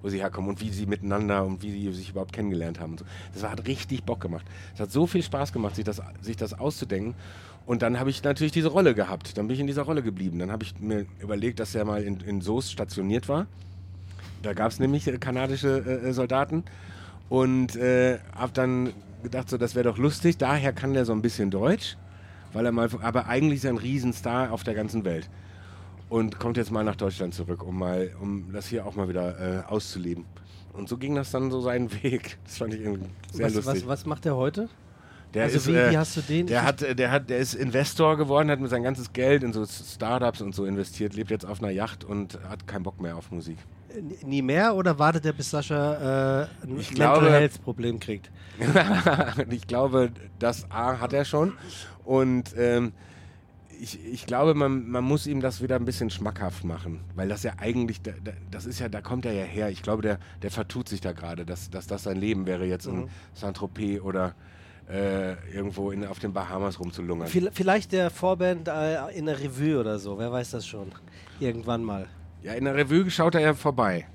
wo 0.01 0.09
sie 0.09 0.19
herkommen 0.19 0.49
und 0.49 0.61
wie 0.61 0.69
sie 0.69 0.85
miteinander 0.85 1.45
und 1.45 1.63
wie 1.63 1.71
sie 1.71 1.91
sich 1.93 2.09
überhaupt 2.09 2.33
kennengelernt 2.33 2.79
haben. 2.79 2.93
Und 2.93 2.99
so. 2.99 3.05
Das 3.33 3.43
hat 3.43 3.65
richtig 3.67 4.03
Bock 4.03 4.19
gemacht. 4.19 4.45
Es 4.73 4.81
hat 4.81 4.91
so 4.91 5.07
viel 5.07 5.23
Spaß 5.23 5.53
gemacht, 5.53 5.75
sich 5.75 5.85
das, 5.85 6.01
sich 6.21 6.35
das 6.35 6.53
auszudenken. 6.59 7.15
Und 7.65 7.83
dann 7.83 7.99
habe 7.99 8.09
ich 8.09 8.23
natürlich 8.23 8.51
diese 8.51 8.69
Rolle 8.69 8.95
gehabt. 8.95 9.37
Dann 9.37 9.47
bin 9.47 9.53
ich 9.53 9.59
in 9.59 9.67
dieser 9.67 9.83
Rolle 9.83 10.01
geblieben. 10.01 10.39
Dann 10.39 10.51
habe 10.51 10.63
ich 10.63 10.79
mir 10.79 11.05
überlegt, 11.19 11.59
dass 11.59 11.75
er 11.75 11.85
mal 11.85 12.01
in, 12.01 12.19
in 12.21 12.41
Soest 12.41 12.71
stationiert 12.71 13.29
war. 13.29 13.45
Da 14.41 14.53
gab 14.53 14.71
es 14.71 14.79
nämlich 14.79 15.07
äh, 15.07 15.17
kanadische 15.17 15.83
äh, 15.85 16.09
äh, 16.09 16.13
Soldaten. 16.13 16.63
Und 17.29 17.75
äh, 17.75 18.19
habe 18.35 18.51
dann 18.53 18.93
gedacht, 19.23 19.49
so, 19.49 19.57
das 19.57 19.75
wäre 19.75 19.83
doch 19.83 19.97
lustig. 19.97 20.37
Daher 20.37 20.73
kann 20.73 20.93
der 20.93 21.05
so 21.05 21.13
ein 21.13 21.21
bisschen 21.21 21.51
Deutsch. 21.51 21.95
Weil 22.51 22.65
er 22.65 22.71
mal, 22.71 22.89
aber 23.01 23.27
eigentlich 23.27 23.57
ist 23.59 23.65
er 23.65 23.71
ein 23.71 23.77
Riesenstar 23.77 24.51
auf 24.51 24.63
der 24.63 24.73
ganzen 24.73 25.05
Welt. 25.05 25.29
Und 26.09 26.39
kommt 26.39 26.57
jetzt 26.57 26.71
mal 26.71 26.83
nach 26.83 26.95
Deutschland 26.95 27.35
zurück, 27.35 27.63
um 27.63 27.77
mal, 27.77 28.09
um 28.19 28.51
das 28.51 28.65
hier 28.67 28.87
auch 28.87 28.95
mal 28.95 29.07
wieder 29.07 29.59
äh, 29.59 29.63
auszuleben. 29.67 30.25
Und 30.73 30.89
so 30.89 30.97
ging 30.97 31.13
das 31.13 31.29
dann 31.29 31.51
so 31.51 31.61
seinen 31.61 31.91
Weg. 32.03 32.39
Das 32.45 32.57
fand 32.57 32.73
ich 32.73 32.81
irgendwie 32.81 33.05
sehr 33.31 33.45
Was, 33.45 33.53
lustig. 33.53 33.73
was, 33.83 33.87
was 33.87 34.05
macht 34.07 34.25
der 34.25 34.35
heute? 34.35 34.67
Der 35.35 35.43
Also 35.43 35.57
ist, 35.57 35.67
wie- 35.67 35.75
äh, 35.75 35.91
wie 35.91 35.97
hast 35.99 36.17
du 36.17 36.21
den- 36.21 36.47
Der 36.47 36.63
hat, 36.65 36.81
der 36.97 37.11
hat, 37.11 37.29
der 37.29 37.37
ist 37.37 37.53
Investor 37.53 38.17
geworden, 38.17 38.49
hat 38.49 38.59
mit 38.59 38.71
sein 38.71 38.81
ganzes 38.81 39.13
Geld 39.13 39.43
in 39.43 39.53
so 39.53 39.63
Startups 39.67 40.41
und 40.41 40.55
so 40.55 40.65
investiert, 40.65 41.13
lebt 41.13 41.29
jetzt 41.29 41.45
auf 41.45 41.61
einer 41.61 41.71
Yacht 41.71 42.03
und 42.03 42.39
hat 42.49 42.65
keinen 42.65 42.81
Bock 42.81 42.99
mehr 42.99 43.15
auf 43.15 43.29
Musik. 43.31 43.57
Nie 44.23 44.41
mehr 44.41 44.75
oder 44.75 44.97
wartet 44.99 45.25
er, 45.25 45.33
bis 45.33 45.49
Sascha 45.49 46.43
äh, 46.43 46.47
ein 46.63 46.79
Ich 46.79 46.89
Mental 46.91 47.19
glaube- 47.19 47.31
Health 47.31 47.63
Problem 47.63 47.99
kriegt? 47.99 48.29
ich 49.49 49.67
glaube, 49.67 50.11
das 50.37 50.69
A 50.69 50.99
hat 50.99 51.13
er 51.13 51.25
schon 51.25 51.53
und 52.05 52.53
ähm, 52.57 52.91
ich, 53.81 53.97
ich 54.05 54.25
glaube, 54.25 54.53
man, 54.55 54.89
man 54.89 55.03
muss 55.05 55.25
ihm 55.25 55.39
das 55.39 55.61
wieder 55.61 55.77
ein 55.77 55.85
bisschen 55.85 56.09
schmackhaft 56.09 56.65
machen, 56.65 56.99
weil 57.15 57.29
das 57.29 57.43
ja 57.43 57.53
eigentlich, 57.59 58.01
da- 58.01 58.11
da- 58.23 58.33
das 58.51 58.65
ist 58.65 58.79
ja, 58.79 58.89
da 58.89 58.99
kommt 59.01 59.25
er 59.25 59.31
ja 59.31 59.45
her. 59.45 59.69
Ich 59.69 59.81
glaube, 59.81 60.01
der, 60.01 60.19
der 60.41 60.51
vertut 60.51 60.89
sich 60.89 60.99
da 60.99 61.13
gerade, 61.13 61.45
dass, 61.45 61.69
dass 61.69 61.87
das 61.87 62.03
sein 62.03 62.17
Leben 62.17 62.45
wäre, 62.45 62.65
jetzt 62.65 62.87
in 62.87 63.07
Saint-Tropez 63.35 64.01
oder 64.01 64.35
äh, 64.91 65.33
irgendwo 65.55 65.91
in, 65.91 66.05
auf 66.05 66.19
den 66.19 66.33
Bahamas 66.33 66.77
rumzulungern. 66.79 67.29
Viel- 67.29 67.51
Vielleicht 67.53 67.93
der 67.93 68.09
Vorband 68.09 68.67
äh, 68.67 69.17
in 69.17 69.27
der 69.27 69.39
Revue 69.39 69.79
oder 69.79 69.97
so, 69.97 70.17
wer 70.19 70.29
weiß 70.31 70.51
das 70.51 70.67
schon. 70.67 70.91
Irgendwann 71.39 71.83
mal. 71.83 72.05
Ja, 72.43 72.53
in 72.53 72.65
der 72.65 72.75
Revue 72.75 73.09
schaut 73.09 73.35
er 73.35 73.41
ja 73.41 73.53
vorbei. 73.53 74.07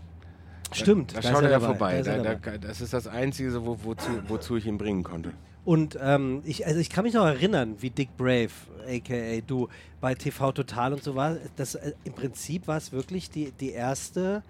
Stimmt, 0.72 1.16
Da 1.16 1.20
da 1.20 1.30
schaut 1.30 1.42
er 1.44 1.50
ja 1.50 1.60
vorbei. 1.60 2.02
da 2.02 2.34
Da, 2.34 2.58
das 2.58 2.80
ist 2.80 2.92
das 2.92 3.06
Einzige, 3.06 3.64
wo, 3.64 3.78
wozu, 3.82 4.08
wozu 4.28 4.56
ich 4.56 4.66
ihn 4.66 4.78
bringen 4.78 5.02
konnte. 5.02 5.32
Und 5.64 5.98
ähm, 6.00 6.42
ich, 6.44 6.66
also 6.66 6.78
ich 6.80 6.90
kann 6.90 7.04
mich 7.04 7.14
noch 7.14 7.24
erinnern, 7.26 7.76
wie 7.80 7.90
Dick 7.90 8.16
Brave, 8.16 8.50
aka 8.86 9.40
du, 9.46 9.68
bei 10.00 10.14
TV 10.14 10.52
Total 10.52 10.92
und 10.92 11.02
so 11.02 11.14
war. 11.14 11.36
Das, 11.56 11.74
äh, 11.74 11.92
Im 12.04 12.12
Prinzip 12.12 12.66
war 12.66 12.76
es 12.76 12.92
wirklich 12.92 13.30
die, 13.30 13.50
die 13.52 13.70
erste, 13.70 14.42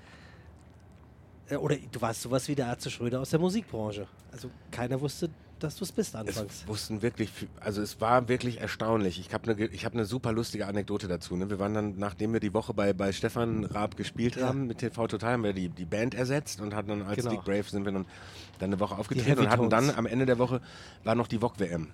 äh, 1.49 1.57
oder 1.57 1.77
du 1.77 2.01
warst 2.01 2.23
sowas 2.23 2.49
wie 2.49 2.55
der 2.55 2.67
Arzt 2.67 2.91
Schröder 2.91 3.21
aus 3.21 3.31
der 3.31 3.39
Musikbranche. 3.39 4.09
Also 4.33 4.51
keiner 4.73 5.01
wusste, 5.01 5.31
dass 5.59 5.77
du 5.77 5.85
es 5.85 5.93
bist 5.93 6.15
anfangs. 6.17 6.63
Es 6.63 6.69
wussten 6.69 7.03
wirklich, 7.03 7.31
also 7.61 7.81
es 7.81 8.01
war 8.01 8.29
wirklich 8.29 8.61
erstaunlich. 8.61 9.19
Ich 9.19 9.33
habe 9.33 9.51
eine 9.51 9.67
ich 9.67 9.85
hab 9.85 9.95
ne 9.95 10.05
super 10.05 10.33
lustige 10.33 10.67
Anekdote 10.67 11.09
dazu. 11.09 11.37
Ne? 11.37 11.49
Wir 11.51 11.59
waren 11.59 11.75
dann, 11.75 11.99
nachdem 11.99 12.33
wir 12.33 12.41
die 12.41 12.53
Woche 12.53 12.75
bei, 12.75 12.93
bei 12.93 13.13
Stefan 13.13 13.65
Raab 13.65 13.97
gespielt 13.97 14.37
Ja. 14.37 14.49
haben 14.49 14.67
mit 14.67 14.79
TV 14.79 15.07
Total, 15.07 15.35
haben 15.35 15.45
wir 15.45 15.53
die, 15.53 15.69
die 15.69 15.85
Band 15.85 16.15
ersetzt 16.15 16.61
und 16.61 16.75
hatten 16.75 16.89
dann 16.89 17.03
als 17.03 17.17
Genau. 17.17 17.31
Dick 17.31 17.45
Brave 17.45 17.65
sind 17.65 17.85
wir 17.85 17.93
dann, 17.93 18.07
dann 18.59 18.71
eine 18.71 18.81
Woche 18.81 18.97
aufgetreten 18.97 19.41
und 19.41 19.51
hatten 19.51 19.71
dann 19.71 19.91
am 19.91 20.07
Ende 20.07 20.27
der 20.27 20.39
Woche 20.39 20.61
war 21.05 21.15
noch 21.15 21.29
die 21.29 21.39
VOG 21.39 21.59
WM. 21.61 21.91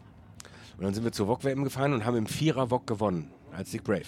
Und 0.77 0.85
dann 0.85 0.95
sind 0.95 1.05
wir 1.05 1.13
zur 1.13 1.27
VOG 1.27 1.45
WM 1.45 1.63
gefahren 1.65 1.93
und 1.93 2.05
haben 2.05 2.17
im 2.17 2.27
Vierer 2.27 2.71
VOG 2.71 2.87
gewonnen 2.87 3.31
als 3.53 3.71
Dick 3.71 3.85
Brave. 3.85 4.07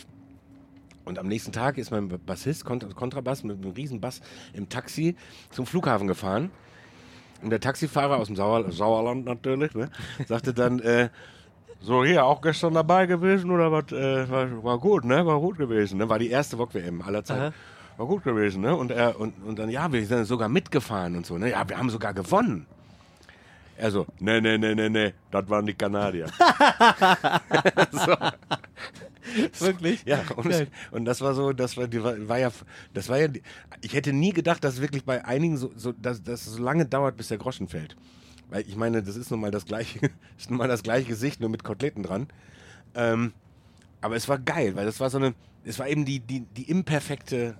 Und 1.05 1.19
am 1.19 1.27
nächsten 1.27 1.53
Tag 1.53 1.79
ist 1.79 1.91
mein 1.91 2.09
Bassist, 2.09 2.65
Kont 2.65 2.95
Kontrabass 2.95 3.43
mit 3.43 3.57
einem 3.59 3.73
riesen 3.73 4.01
Bass 4.01 4.21
im 4.53 4.69
Taxi 4.69 5.17
zum 5.51 5.67
Flughafen 5.67 6.07
gefahren. 6.07 6.51
Und 7.43 7.51
der 7.51 7.61
Taxifahrer 7.61 8.19
aus 8.19 8.29
dem 8.29 8.37
Sauer 8.37 8.71
Sauerland 8.71 9.25
natürlich, 9.25 9.75
ne, 9.75 9.91
sagte 10.27 10.55
dann, 10.55 10.79
äh, 10.81 11.09
so 11.81 12.05
hier, 12.05 12.25
auch 12.25 12.41
gestern 12.41 12.75
dabei 12.75 13.07
gewesen 13.07 13.51
oder 13.51 13.73
was? 13.73 13.91
Äh, 13.91 14.31
war, 14.31 14.63
war 14.63 14.79
gut, 14.79 15.05
ne? 15.05 15.27
War 15.27 15.41
gut 15.41 15.59
gewesen. 15.59 15.99
Ne? 15.99 16.09
War 16.09 16.21
die 16.21 16.31
erste 16.31 16.57
VOG-WM 16.57 17.03
aller 17.03 17.25
Zeiten. 17.25 17.43
Aha. 17.43 17.53
War 17.97 18.07
gut 18.07 18.23
gewesen, 18.23 18.63
ne? 18.63 18.75
Und, 18.77 18.93
er, 18.93 19.19
und, 19.19 19.35
und 19.45 19.59
dann, 19.59 19.69
ja, 19.69 19.93
wir 19.93 20.07
sind 20.07 20.25
sogar 20.27 20.49
mitgefahren 20.49 21.17
und 21.17 21.27
so, 21.27 21.37
ne? 21.39 21.51
Ja, 21.51 21.69
wir 21.69 21.77
haben 21.77 21.91
sogar 21.91 22.15
gewonnen. 22.15 22.67
Er 23.77 23.91
so, 23.91 24.07
ne, 24.21 24.41
ne, 24.41 24.59
ne, 24.59 24.77
ne, 24.77 24.89
ne, 24.89 25.15
das 25.31 25.49
waren 25.49 25.67
die 25.67 25.75
Kanadier. 25.75 26.27
so. 27.91 28.15
Wirklich? 29.59 30.03
Ja, 30.05 30.23
und, 30.37 30.49
Geil. 30.49 30.69
und 30.91 31.05
das 31.05 31.21
war 31.21 31.35
so, 31.35 31.53
das 31.53 31.77
war, 31.77 31.89
die, 31.89 32.03
war, 32.03 32.39
ja, 32.39 32.51
das 32.95 33.09
war 33.09 33.19
ja, 33.19 33.29
ich 33.81 33.95
hätte 33.95 34.13
nie 34.13 34.33
gedacht, 34.33 34.65
dass 34.65 34.81
wirklich 34.81 35.05
bei 35.05 35.25
einigen 35.25 35.57
so, 35.57 35.73
so 35.77 35.93
dass, 35.93 36.23
dass 36.23 36.47
es 36.47 36.55
so 36.55 36.63
lange 36.63 36.87
dauert, 36.87 37.17
bis 37.17 37.29
der 37.29 37.39
Groschen 37.39 37.69
fällt. 37.69 37.97
Weil 38.49 38.63
ich 38.69 38.77
meine, 38.77 39.03
das 39.03 39.17
ist 39.17 39.31
nun 39.31 39.41
mal 39.41 39.51
das 39.51 39.65
gleiche, 39.65 39.99
ist 40.39 40.51
nun 40.51 40.59
mal 40.59 40.69
das 40.69 40.83
gleiche 40.83 41.09
Gesicht, 41.09 41.41
nur 41.41 41.49
mit 41.49 41.65
Koteletten 41.65 42.03
dran. 42.03 42.29
Ähm, 42.95 43.33
aber 44.01 44.17
es 44.17 44.29
war 44.29 44.39
geil, 44.39 44.75
weil 44.77 44.85
das 44.85 45.01
war 45.01 45.11
so 45.11 45.19
eine, 45.19 45.35
es 45.65 45.79
war 45.79 45.89
eben 45.89 46.05
die, 46.05 46.21
die, 46.21 46.41
die 46.41 46.69
imperfekte 46.71 47.57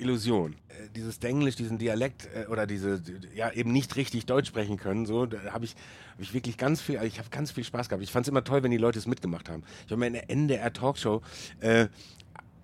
Illusion. 0.00 0.54
Äh, 0.68 0.88
dieses 0.96 1.18
Denglisch, 1.18 1.56
diesen 1.56 1.78
Dialekt 1.78 2.28
äh, 2.34 2.46
oder 2.46 2.66
diese, 2.66 3.00
die- 3.00 3.18
ja, 3.36 3.50
eben 3.52 3.72
nicht 3.72 3.96
richtig 3.96 4.26
Deutsch 4.26 4.48
sprechen 4.48 4.76
können, 4.76 5.06
so, 5.06 5.26
da 5.26 5.52
habe 5.52 5.64
ich, 5.64 5.74
hab 6.12 6.20
ich 6.20 6.34
wirklich 6.34 6.56
ganz 6.58 6.80
viel, 6.80 7.00
ich 7.04 7.18
habe 7.18 7.28
ganz 7.30 7.50
viel 7.52 7.64
Spaß 7.64 7.88
gehabt. 7.88 8.02
Ich 8.02 8.10
fand 8.12 8.26
es 8.26 8.28
immer 8.30 8.42
toll, 8.44 8.62
wenn 8.62 8.70
die 8.70 8.76
Leute 8.78 8.98
es 8.98 9.06
mitgemacht 9.06 9.48
haben. 9.48 9.62
Ich 9.84 9.90
war 9.90 9.98
mal 9.98 10.06
in 10.06 10.14
der 10.14 10.30
NDR 10.30 10.72
Talkshow 10.72 11.22
äh, 11.60 11.88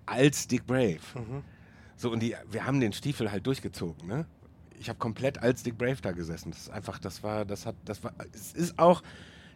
als 0.05 0.47
Dick 0.47 0.65
Brave. 0.65 0.99
So, 1.95 2.11
und 2.11 2.21
die, 2.21 2.35
wir 2.51 2.65
haben 2.65 2.79
den 2.79 2.93
Stiefel 2.93 3.31
halt 3.31 3.45
durchgezogen, 3.47 4.07
ne? 4.07 4.25
Ich 4.79 4.89
habe 4.89 4.99
komplett 4.99 5.39
als 5.39 5.63
Dick 5.63 5.75
Brave 5.77 5.97
da 6.03 6.11
gesessen. 6.11 6.51
Das 6.51 6.61
ist 6.61 6.69
einfach, 6.69 6.99
das 6.99 7.23
war, 7.23 7.45
das 7.45 7.65
hat, 7.65 7.75
das 7.85 8.03
war, 8.03 8.13
es 8.31 8.53
ist 8.53 8.77
auch 8.77 9.01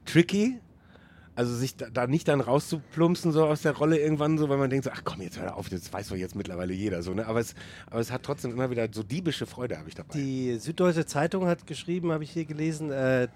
tricky, 0.05 0.59
also 1.35 1.55
sich 1.55 1.75
da, 1.75 1.89
da 1.89 2.07
nicht 2.07 2.27
dann 2.27 2.41
rauszuplumpsen 2.41 3.31
so 3.31 3.45
aus 3.45 3.61
der 3.61 3.75
Rolle 3.75 3.97
irgendwann 3.97 4.37
so, 4.37 4.49
weil 4.49 4.57
man 4.57 4.69
denkt 4.69 4.85
so, 4.85 4.91
ach 4.93 5.01
komm, 5.03 5.21
jetzt 5.21 5.39
hör 5.39 5.55
auf, 5.55 5.69
das 5.69 5.91
weiß 5.91 6.09
doch 6.09 6.15
jetzt 6.15 6.35
mittlerweile 6.35 6.73
jeder 6.73 7.01
so, 7.03 7.13
ne? 7.13 7.25
Aber 7.25 7.39
es, 7.39 7.55
aber 7.89 7.99
es 7.99 8.11
hat 8.11 8.23
trotzdem 8.23 8.51
immer 8.51 8.69
wieder 8.69 8.87
so 8.91 9.03
diebische 9.03 9.45
Freude 9.45 9.77
habe 9.77 9.87
ich 9.87 9.95
dabei. 9.95 10.13
Die 10.13 10.57
Süddeutsche 10.59 11.05
Zeitung 11.05 11.47
hat 11.47 11.65
geschrieben, 11.67 12.11
habe 12.11 12.23
ich 12.23 12.31
hier 12.31 12.45
gelesen, 12.45 12.91
äh, 12.91 13.23
äh, 13.23 13.29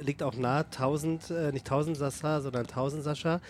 liegt 0.00 0.22
auch 0.22 0.34
nahe, 0.34 0.64
1000, 0.64 1.30
äh, 1.30 1.52
nicht 1.52 1.64
1000 1.64 1.96
Sascha, 1.96 2.40
sondern 2.40 2.66
1000 2.66 3.02
Sascha. 3.02 3.40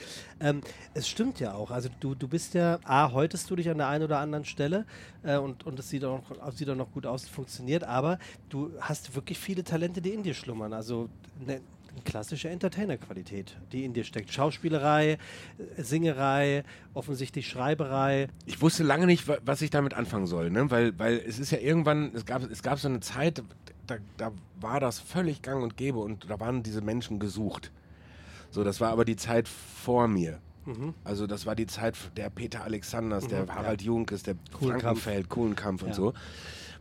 Ähm, 0.40 0.60
es 0.94 1.08
stimmt 1.08 1.40
ja 1.40 1.54
auch. 1.54 1.70
Also 1.70 1.88
du, 2.00 2.14
du 2.14 2.28
bist 2.28 2.54
ja, 2.54 2.78
A, 2.84 3.12
häutest 3.12 3.50
du 3.50 3.56
dich 3.56 3.68
an 3.68 3.78
der 3.78 3.88
einen 3.88 4.04
oder 4.04 4.18
anderen 4.18 4.44
Stelle 4.44 4.86
äh, 5.22 5.36
und, 5.36 5.66
und 5.66 5.78
es 5.78 5.90
sieht 5.90 6.04
auch, 6.04 6.22
noch, 6.28 6.52
sieht 6.52 6.70
auch 6.70 6.76
noch 6.76 6.92
gut 6.92 7.06
aus, 7.06 7.28
funktioniert, 7.28 7.84
aber 7.84 8.18
du 8.48 8.70
hast 8.80 9.14
wirklich 9.14 9.38
viele 9.38 9.64
Talente, 9.64 10.00
die 10.00 10.10
in 10.10 10.22
dir 10.22 10.34
schlummern. 10.34 10.72
Also 10.72 11.08
ne, 11.44 11.60
klassische 12.04 12.48
Entertainer-Qualität, 12.48 13.56
die 13.72 13.84
in 13.84 13.92
dir 13.92 14.04
steckt. 14.04 14.32
Schauspielerei, 14.32 15.18
äh, 15.76 15.82
Singerei, 15.82 16.64
offensichtlich 16.94 17.48
Schreiberei. 17.48 18.28
Ich 18.46 18.60
wusste 18.60 18.82
lange 18.82 19.06
nicht, 19.06 19.28
wa- 19.28 19.38
was 19.44 19.62
ich 19.62 19.70
damit 19.70 19.94
anfangen 19.94 20.26
soll, 20.26 20.50
ne? 20.50 20.70
weil, 20.70 20.98
weil 20.98 21.16
es 21.26 21.38
ist 21.38 21.52
ja 21.52 21.58
irgendwann, 21.58 22.12
es 22.14 22.24
gab, 22.26 22.42
es 22.50 22.62
gab 22.62 22.78
so 22.78 22.88
eine 22.88 23.00
Zeit, 23.00 23.42
da, 23.86 23.96
da 24.16 24.32
war 24.60 24.80
das 24.80 24.98
völlig 25.00 25.42
gang 25.42 25.62
und 25.62 25.76
gäbe 25.76 25.98
und 25.98 26.28
da 26.30 26.38
waren 26.40 26.62
diese 26.62 26.80
Menschen 26.80 27.18
gesucht. 27.18 27.70
So, 28.50 28.64
das 28.64 28.80
war 28.80 28.90
aber 28.90 29.04
die 29.04 29.16
Zeit 29.16 29.48
vor 29.48 30.08
mir. 30.08 30.38
Also 31.02 31.26
das 31.26 31.44
war 31.44 31.56
die 31.56 31.66
Zeit 31.66 31.96
der 32.16 32.30
Peter 32.30 32.62
Alexanders, 32.62 33.26
der 33.26 33.48
Harald 33.48 33.82
Junkes, 33.82 34.22
der 34.22 34.36
Kuhlenkampf. 34.52 35.02
Frankenfeld, 35.02 35.28
Kuhlenkampf 35.28 35.82
und 35.82 35.88
Ja. 35.88 35.94
so. 35.94 36.14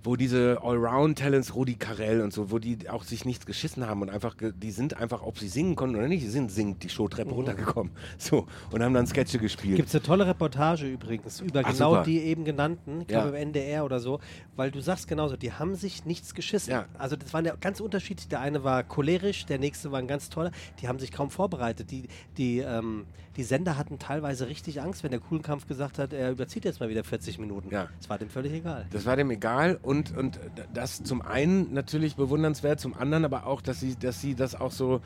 Wo 0.04 0.16
diese 0.16 0.60
Allround-Talents, 0.64 1.54
Rudi 1.56 1.76
Carell 1.76 2.22
und 2.22 2.34
so, 2.34 2.52
wo 2.52 2.60
die 2.60 2.90
auch 2.90 3.04
sich 3.04 3.26
nichts 3.26 3.46
geschissen 3.46 3.86
haben 3.88 4.02
und 4.02 4.10
einfach, 4.10 4.36
die 4.40 4.72
sind 4.72 4.98
einfach, 4.98 5.22
ob 5.22 5.38
sie 5.40 5.48
singen 5.48 5.76
konnten 5.76 5.96
oder 5.96 6.08
nicht, 6.08 6.24
die 6.24 6.30
sind 6.30 6.52
singend 6.52 6.84
die 6.84 6.90
Showtreppe 6.90 7.32
runtergekommen. 7.32 7.92
So, 8.18 8.46
und 8.72 8.84
haben 8.84 8.94
dann 8.94 9.08
Sketche 9.08 9.40
gespielt. 9.40 9.76
Gibt 9.78 9.90
es 9.90 9.96
eine 9.96 10.04
tolle 10.04 10.28
Reportage 10.28 10.86
übrigens 10.88 11.40
über 11.42 11.60
Ah, 11.62 11.72
genau 11.72 11.92
super. 11.92 12.04
die 12.04 12.20
eben 12.20 12.46
genannten, 12.46 13.02
ich 13.02 13.10
Ja. 13.12 13.22
glaube 13.22 13.30
im 13.38 13.48
NDR 13.50 13.84
oder 13.86 14.00
so, 14.00 14.20
weil 14.56 14.72
du 14.72 14.80
sagst 14.82 15.08
genauso, 15.08 15.38
die 15.38 15.52
haben 15.54 15.76
sich 15.76 16.06
nichts 16.06 16.34
geschissen. 16.36 16.72
Ja. 16.72 16.86
Also 16.98 17.16
das 17.16 17.34
waren 17.34 17.46
ja 17.46 17.56
ganz 17.60 17.80
unterschiedlich. 17.80 18.28
Der 18.28 18.40
eine 18.42 18.64
war 18.64 18.84
cholerisch, 18.84 19.46
der 19.46 19.60
nächste 19.60 19.92
war 19.92 20.00
ein 20.00 20.08
ganz 20.08 20.30
toller. 20.30 20.52
Die 20.82 20.88
haben 20.88 21.00
sich 21.00 21.12
kaum 21.12 21.30
vorbereitet. 21.32 21.90
Die, 21.92 22.08
die, 22.38 22.60
ähm, 22.60 23.06
die 23.38 23.44
Sender 23.44 23.78
hatten 23.78 23.98
teilweise 23.98 24.48
richtig 24.48 24.82
Angst, 24.82 25.04
wenn 25.04 25.12
der 25.12 25.20
Kuhlenkampf 25.20 25.66
gesagt 25.68 25.98
hat, 26.00 26.12
er 26.14 26.32
überzieht 26.32 26.66
jetzt 26.66 26.80
mal 26.80 26.90
wieder 26.90 27.04
40 27.04 27.40
Minuten. 27.40 27.70
Ja. 27.72 27.88
Das 28.00 28.10
war 28.10 28.18
dem 28.18 28.30
völlig 28.30 28.52
egal. 28.54 28.86
Das 28.92 29.06
war 29.06 29.16
dem 29.16 29.32
egal 29.32 29.80
und, 29.82 29.91
und 29.92 30.40
das 30.74 31.04
zum 31.04 31.22
einen 31.22 31.74
natürlich 31.74 32.16
bewundernswert, 32.16 32.80
zum 32.80 32.96
anderen 32.96 33.26
aber 33.26 33.46
auch, 33.46 33.62
dass 33.62 33.80
sie, 33.80 33.96
dass 33.96 34.22
sie 34.22 34.36
das 34.36 34.56
auch 34.56 34.72
so, 34.72 35.02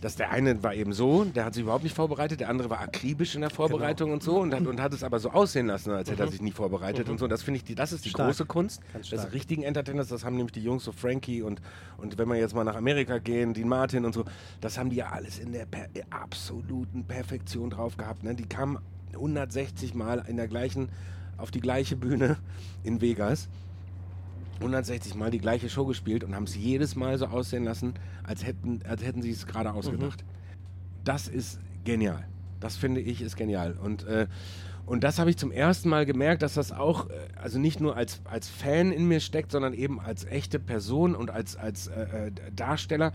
dass 0.00 0.16
der 0.16 0.30
eine 0.30 0.62
war 0.62 0.74
eben 0.74 0.92
so, 0.92 1.24
der 1.24 1.44
hat 1.44 1.54
sich 1.54 1.62
überhaupt 1.62 1.84
nicht 1.84 1.94
vorbereitet, 1.94 2.40
der 2.40 2.48
andere 2.48 2.70
war 2.70 2.80
akribisch 2.80 3.34
in 3.34 3.42
der 3.42 3.50
Vorbereitung 3.50 4.12
und 4.12 4.22
so 4.22 4.38
und 4.38 4.54
hat, 4.54 4.66
und 4.66 4.80
hat 4.80 4.94
es 4.94 5.04
aber 5.04 5.18
so 5.18 5.30
aussehen 5.30 5.66
lassen, 5.66 5.90
als 5.90 6.10
hätte 6.10 6.22
er 6.22 6.30
sich 6.30 6.40
nie 6.40 6.52
vorbereitet 6.52 7.08
und 7.08 7.18
so. 7.18 7.28
Das 7.28 7.42
finde 7.42 7.58
ich, 7.58 7.64
die, 7.64 7.74
das 7.74 7.92
ist 7.92 8.04
die 8.04 8.10
Stark. 8.10 8.28
große 8.28 8.46
Kunst 8.46 8.80
des 8.94 9.32
richtigen 9.32 9.62
Entertainers. 9.62 10.08
Das 10.08 10.24
haben 10.24 10.36
nämlich 10.36 10.52
die 10.52 10.62
Jungs 10.62 10.84
so 10.84 10.92
Frankie 10.92 11.42
und, 11.42 11.60
und 11.98 12.16
wenn 12.16 12.28
wir 12.28 12.36
jetzt 12.36 12.54
mal 12.54 12.64
nach 12.64 12.76
Amerika 12.76 13.18
gehen, 13.18 13.52
Dean 13.52 13.68
Martin 13.68 14.04
und 14.06 14.14
so, 14.14 14.24
das 14.60 14.78
haben 14.78 14.88
die 14.88 14.96
ja 14.96 15.10
alles 15.10 15.38
in 15.38 15.52
der 15.52 15.66
per 15.66 15.88
absoluten 16.08 17.04
Perfektion 17.04 17.70
drauf 17.70 17.96
gehabt. 17.96 18.22
Ne? 18.22 18.34
Die 18.34 18.46
kamen 18.46 18.78
160 19.12 19.94
Mal 19.94 20.24
in 20.28 20.36
der 20.36 20.48
gleichen, 20.48 20.88
auf 21.36 21.50
die 21.50 21.60
gleiche 21.60 21.96
Bühne 21.96 22.38
in 22.84 23.00
Vegas 23.00 23.48
160 24.60 25.14
Mal 25.14 25.30
die 25.30 25.38
gleiche 25.38 25.68
Show 25.68 25.86
gespielt 25.86 26.24
und 26.24 26.34
haben 26.34 26.44
es 26.44 26.54
jedes 26.56 26.94
Mal 26.96 27.18
so 27.18 27.26
aussehen 27.26 27.64
lassen, 27.64 27.94
als 28.22 28.46
hätten, 28.46 28.80
als 28.88 29.02
hätten 29.04 29.22
sie 29.22 29.30
es 29.30 29.46
gerade 29.46 29.72
ausgedacht. 29.72 30.24
Das 31.04 31.28
ist 31.28 31.58
genial. 31.84 32.26
Das 32.60 32.76
finde 32.76 33.00
ich 33.00 33.22
ist 33.22 33.36
genial. 33.36 33.72
Und, 33.82 34.06
äh, 34.06 34.26
und 34.84 35.02
das 35.04 35.18
habe 35.18 35.30
ich 35.30 35.36
zum 35.38 35.50
ersten 35.52 35.88
Mal 35.88 36.04
gemerkt, 36.04 36.42
dass 36.42 36.54
das 36.54 36.72
auch, 36.72 37.08
äh, 37.08 37.12
also 37.40 37.58
nicht 37.58 37.80
nur 37.80 37.96
als, 37.96 38.20
als 38.24 38.48
Fan 38.50 38.92
in 38.92 39.06
mir 39.08 39.20
steckt, 39.20 39.50
sondern 39.52 39.72
eben 39.72 39.98
als 39.98 40.24
echte 40.26 40.58
Person 40.58 41.14
und 41.14 41.30
als, 41.30 41.56
als 41.56 41.86
äh, 41.86 42.26
äh, 42.26 42.30
Darsteller, 42.54 43.12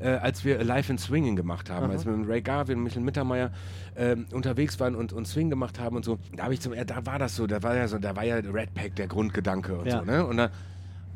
äh, 0.00 0.08
als 0.08 0.44
wir 0.44 0.64
Live 0.64 0.90
in 0.90 0.98
Swinging 0.98 1.36
gemacht 1.36 1.70
haben, 1.70 1.90
als 1.92 2.06
wir 2.06 2.12
mit 2.12 2.28
Ray 2.28 2.42
Garvin 2.42 2.78
und 2.78 2.84
Michel 2.84 3.02
Mittermeier 3.02 3.52
ähm, 3.96 4.26
unterwegs 4.32 4.80
waren 4.80 4.96
und, 4.96 5.12
und 5.12 5.28
Swing 5.28 5.48
gemacht 5.50 5.78
haben 5.78 5.94
und 5.96 6.04
so. 6.04 6.18
Da 6.34 6.44
habe 6.44 6.54
ich 6.54 6.60
zum, 6.60 6.72
da 6.74 7.06
war 7.06 7.18
das 7.20 7.36
so, 7.36 7.46
da 7.46 7.62
war 7.62 7.76
ja 7.76 7.86
so, 7.86 7.98
da 7.98 8.16
war 8.16 8.24
ja 8.24 8.36
Red 8.36 8.74
Pack 8.74 8.96
der 8.96 9.06
Grundgedanke 9.06 9.76
und 9.78 9.86
Ja. 9.86 10.00
so, 10.00 10.04
ne? 10.04 10.26
Und 10.26 10.38
da, 10.38 10.50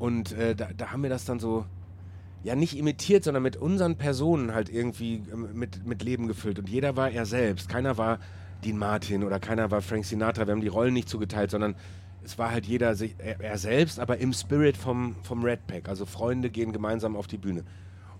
und 0.02 0.32
äh, 0.32 0.56
da, 0.56 0.70
da 0.76 0.90
haben 0.90 1.04
wir 1.04 1.10
das 1.10 1.26
dann 1.26 1.38
so, 1.38 1.64
ja 2.42 2.56
nicht 2.56 2.76
imitiert, 2.76 3.22
sondern 3.22 3.44
mit 3.44 3.56
unseren 3.56 3.94
Personen 3.94 4.52
halt 4.52 4.68
irgendwie 4.68 5.22
ähm, 5.32 5.50
mit, 5.54 5.86
mit 5.86 6.02
Leben 6.02 6.26
gefüllt. 6.26 6.58
Und 6.58 6.68
jeder 6.68 6.96
war 6.96 7.12
er 7.12 7.24
selbst. 7.24 7.68
Keiner 7.68 7.98
war 7.98 8.18
Dean 8.64 8.78
Martin 8.78 9.22
oder 9.22 9.38
keiner 9.38 9.70
war 9.70 9.80
Frank 9.80 10.04
Sinatra. 10.04 10.48
Wir 10.48 10.54
haben 10.54 10.60
die 10.60 10.66
Rollen 10.66 10.92
nicht 10.92 11.08
zugeteilt, 11.08 11.52
sondern 11.52 11.76
es 12.24 12.36
war 12.36 12.50
halt 12.50 12.66
jeder 12.66 12.96
sich, 12.96 13.14
er, 13.18 13.40
er 13.40 13.58
selbst, 13.58 14.00
aber 14.00 14.18
im 14.18 14.32
Spirit 14.32 14.76
vom, 14.76 15.14
vom 15.22 15.44
Red 15.44 15.68
Pack. 15.68 15.88
Also 15.88 16.04
Freunde 16.04 16.50
gehen 16.50 16.72
gemeinsam 16.72 17.14
auf 17.14 17.28
die 17.28 17.38
Bühne. 17.38 17.62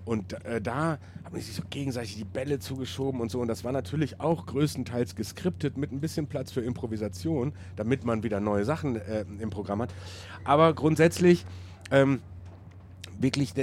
Und 0.05 0.45
äh, 0.45 0.61
da 0.61 0.99
haben 1.25 1.41
sich 1.41 1.53
so 1.55 1.63
gegenseitig 1.69 2.17
die 2.17 2.25
Bälle 2.25 2.59
zugeschoben 2.61 3.21
und 3.21 3.31
so. 3.31 3.41
Und 3.41 3.49
das 3.49 3.65
war 3.65 3.73
natürlich 3.73 4.21
auch 4.21 4.47
größtenteils 4.47 5.17
geskriptet 5.17 5.77
mit 5.77 5.91
ein 5.91 6.01
bisschen 6.01 6.29
Platz 6.29 6.53
für 6.53 6.61
Improvisation, 6.61 7.53
damit 7.75 8.05
man 8.05 8.23
wieder 8.23 8.39
neue 8.39 8.65
Sachen 8.65 8.97
äh, 8.97 9.25
im 9.41 9.51
Programm 9.51 9.83
hat. 9.83 9.93
Aber 10.45 10.75
grundsätzlich 10.75 11.45
ähm, 11.93 12.21
wirklich, 13.21 13.55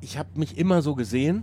ich 0.00 0.16
habe 0.16 0.28
mich 0.34 0.56
immer 0.56 0.80
so 0.80 0.94
gesehen. 0.94 1.42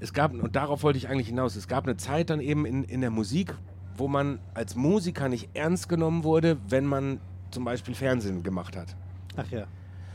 Es 0.00 0.12
gab, 0.12 0.32
und 0.32 0.56
darauf 0.56 0.82
wollte 0.82 0.98
ich 0.98 1.08
eigentlich 1.08 1.28
hinaus, 1.28 1.56
es 1.56 1.68
gab 1.68 1.84
eine 1.84 1.96
Zeit 1.96 2.30
dann 2.30 2.40
eben 2.40 2.64
in, 2.64 2.84
in 2.84 3.00
der 3.00 3.10
Musik, 3.10 3.54
wo 3.96 4.08
man 4.08 4.38
als 4.54 4.74
Musiker 4.74 5.28
nicht 5.28 5.50
ernst 5.54 5.88
genommen 5.88 6.24
wurde, 6.24 6.56
wenn 6.68 6.84
man 6.86 7.20
zum 7.50 7.64
Beispiel 7.64 7.94
Fernsehen 7.94 8.42
gemacht 8.42 8.76
hat. 8.76 8.96
Ach 9.36 9.50
ja. 9.50 9.66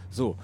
So. 0.10 0.36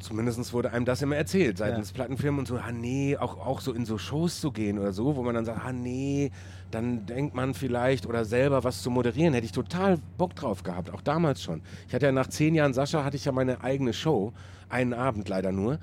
Zumindest 0.00 0.52
wurde 0.52 0.72
einem 0.72 0.84
das 0.84 1.02
immer 1.02 1.16
erzählt, 1.16 1.58
seitens 1.58 1.90
Ja. 1.90 1.94
Plattenfirmen 1.94 2.40
und 2.40 2.48
so, 2.48 2.56
ah 2.56 2.72
nee, 2.72 3.16
auch, 3.16 3.38
auch 3.38 3.60
so 3.60 3.72
in 3.72 3.84
so 3.84 3.98
Shows 3.98 4.40
zu 4.40 4.50
gehen 4.50 4.78
oder 4.78 4.92
so, 4.92 5.14
wo 5.16 5.22
man 5.22 5.34
dann 5.34 5.44
sagt, 5.44 5.64
ah 5.64 5.72
nee, 5.72 6.30
dann 6.70 7.06
denkt 7.06 7.34
man 7.34 7.54
vielleicht 7.54 8.06
oder 8.06 8.24
selber 8.24 8.64
was 8.64 8.82
zu 8.82 8.90
moderieren, 8.90 9.34
hätte 9.34 9.44
ich 9.44 9.52
total 9.52 9.98
Bock 10.16 10.34
drauf 10.34 10.62
gehabt, 10.62 10.90
auch 10.92 11.02
damals 11.02 11.42
schon. 11.42 11.62
Ich 11.86 11.94
hatte 11.94 12.06
ja 12.06 12.12
nach 12.12 12.28
zehn 12.28 12.54
Jahren 12.54 12.72
Sascha, 12.72 13.04
hatte 13.04 13.16
ich 13.16 13.24
ja 13.26 13.32
meine 13.32 13.62
eigene 13.62 13.92
Show, 13.92 14.32
einen 14.68 14.94
Abend 14.94 15.28
leider 15.28 15.52
nur. 15.52 15.78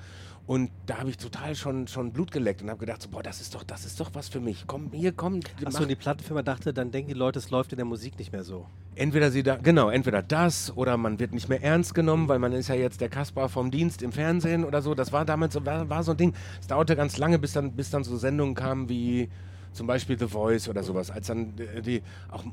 Und 0.47 0.71
da 0.85 0.99
habe 0.99 1.09
ich 1.09 1.17
total 1.17 1.55
schon, 1.55 1.87
schon 1.87 2.13
Blut 2.13 2.31
geleckt 2.31 2.61
und 2.61 2.69
habe 2.69 2.79
gedacht, 2.79 3.01
so, 3.01 3.09
boah, 3.09 3.21
das 3.21 3.41
ist 3.41 3.53
doch, 3.53 3.63
das 3.63 3.85
ist 3.85 3.99
doch 3.99 4.11
was 4.13 4.29
für 4.29 4.39
mich. 4.39 4.63
Komm, 4.65 4.91
hier, 4.93 5.11
komm. 5.11 5.41
Achso, 5.65 5.83
und 5.83 5.89
die 5.89 5.95
Plattenfirma 5.95 6.41
dachte, 6.41 6.73
dann 6.73 6.89
denken 6.89 7.09
die 7.09 7.15
Leute, 7.19 7.37
es 7.37 7.49
läuft 7.51 7.73
in 7.73 7.77
der 7.77 7.85
Musik 7.85 8.17
nicht 8.17 8.31
mehr 8.31 8.45
so. 8.45 8.65
entweder 8.95 9.29
sie 9.31 9.43
da, 9.43 9.57
genau, 9.57 9.89
entweder 9.89 10.21
das 10.21 10.75
oder 10.75 10.97
man 10.97 11.19
wird 11.19 11.33
nicht 11.33 11.49
mehr 11.49 11.61
ernst 11.61 11.93
genommen, 11.93 12.27
weil 12.27 12.39
man 12.39 12.51
ist 12.53 12.69
ja 12.69 12.75
jetzt 12.75 13.01
der 13.01 13.09
Kaspar 13.09 13.49
vom 13.49 13.71
Dienst 13.71 14.01
im 14.01 14.11
Fernsehen 14.11 14.63
oder 14.63 14.81
so. 14.81 14.95
Das 14.95 15.11
war 15.11 15.25
damals 15.25 15.53
so, 15.53 15.65
war, 15.65 15.89
war 15.89 16.03
so 16.03 16.11
ein 16.11 16.17
Ding. 16.17 16.33
Es 16.59 16.67
dauerte 16.67 16.95
ganz 16.95 17.17
lange, 17.17 17.39
bis 17.39 17.53
dann, 17.53 17.73
bis 17.73 17.89
dann 17.89 18.03
so 18.03 18.17
Sendungen 18.17 18.55
kamen 18.55 18.89
wie 18.89 19.29
zum 19.73 19.85
Beispiel 19.85 20.17
The 20.17 20.27
Voice 20.27 20.69
oder 20.69 20.81
sowas, 20.81 21.11
als 21.11 21.27
dann 21.27 21.53
äh, 21.75 21.81
die 21.81 22.01
auch 22.31 22.43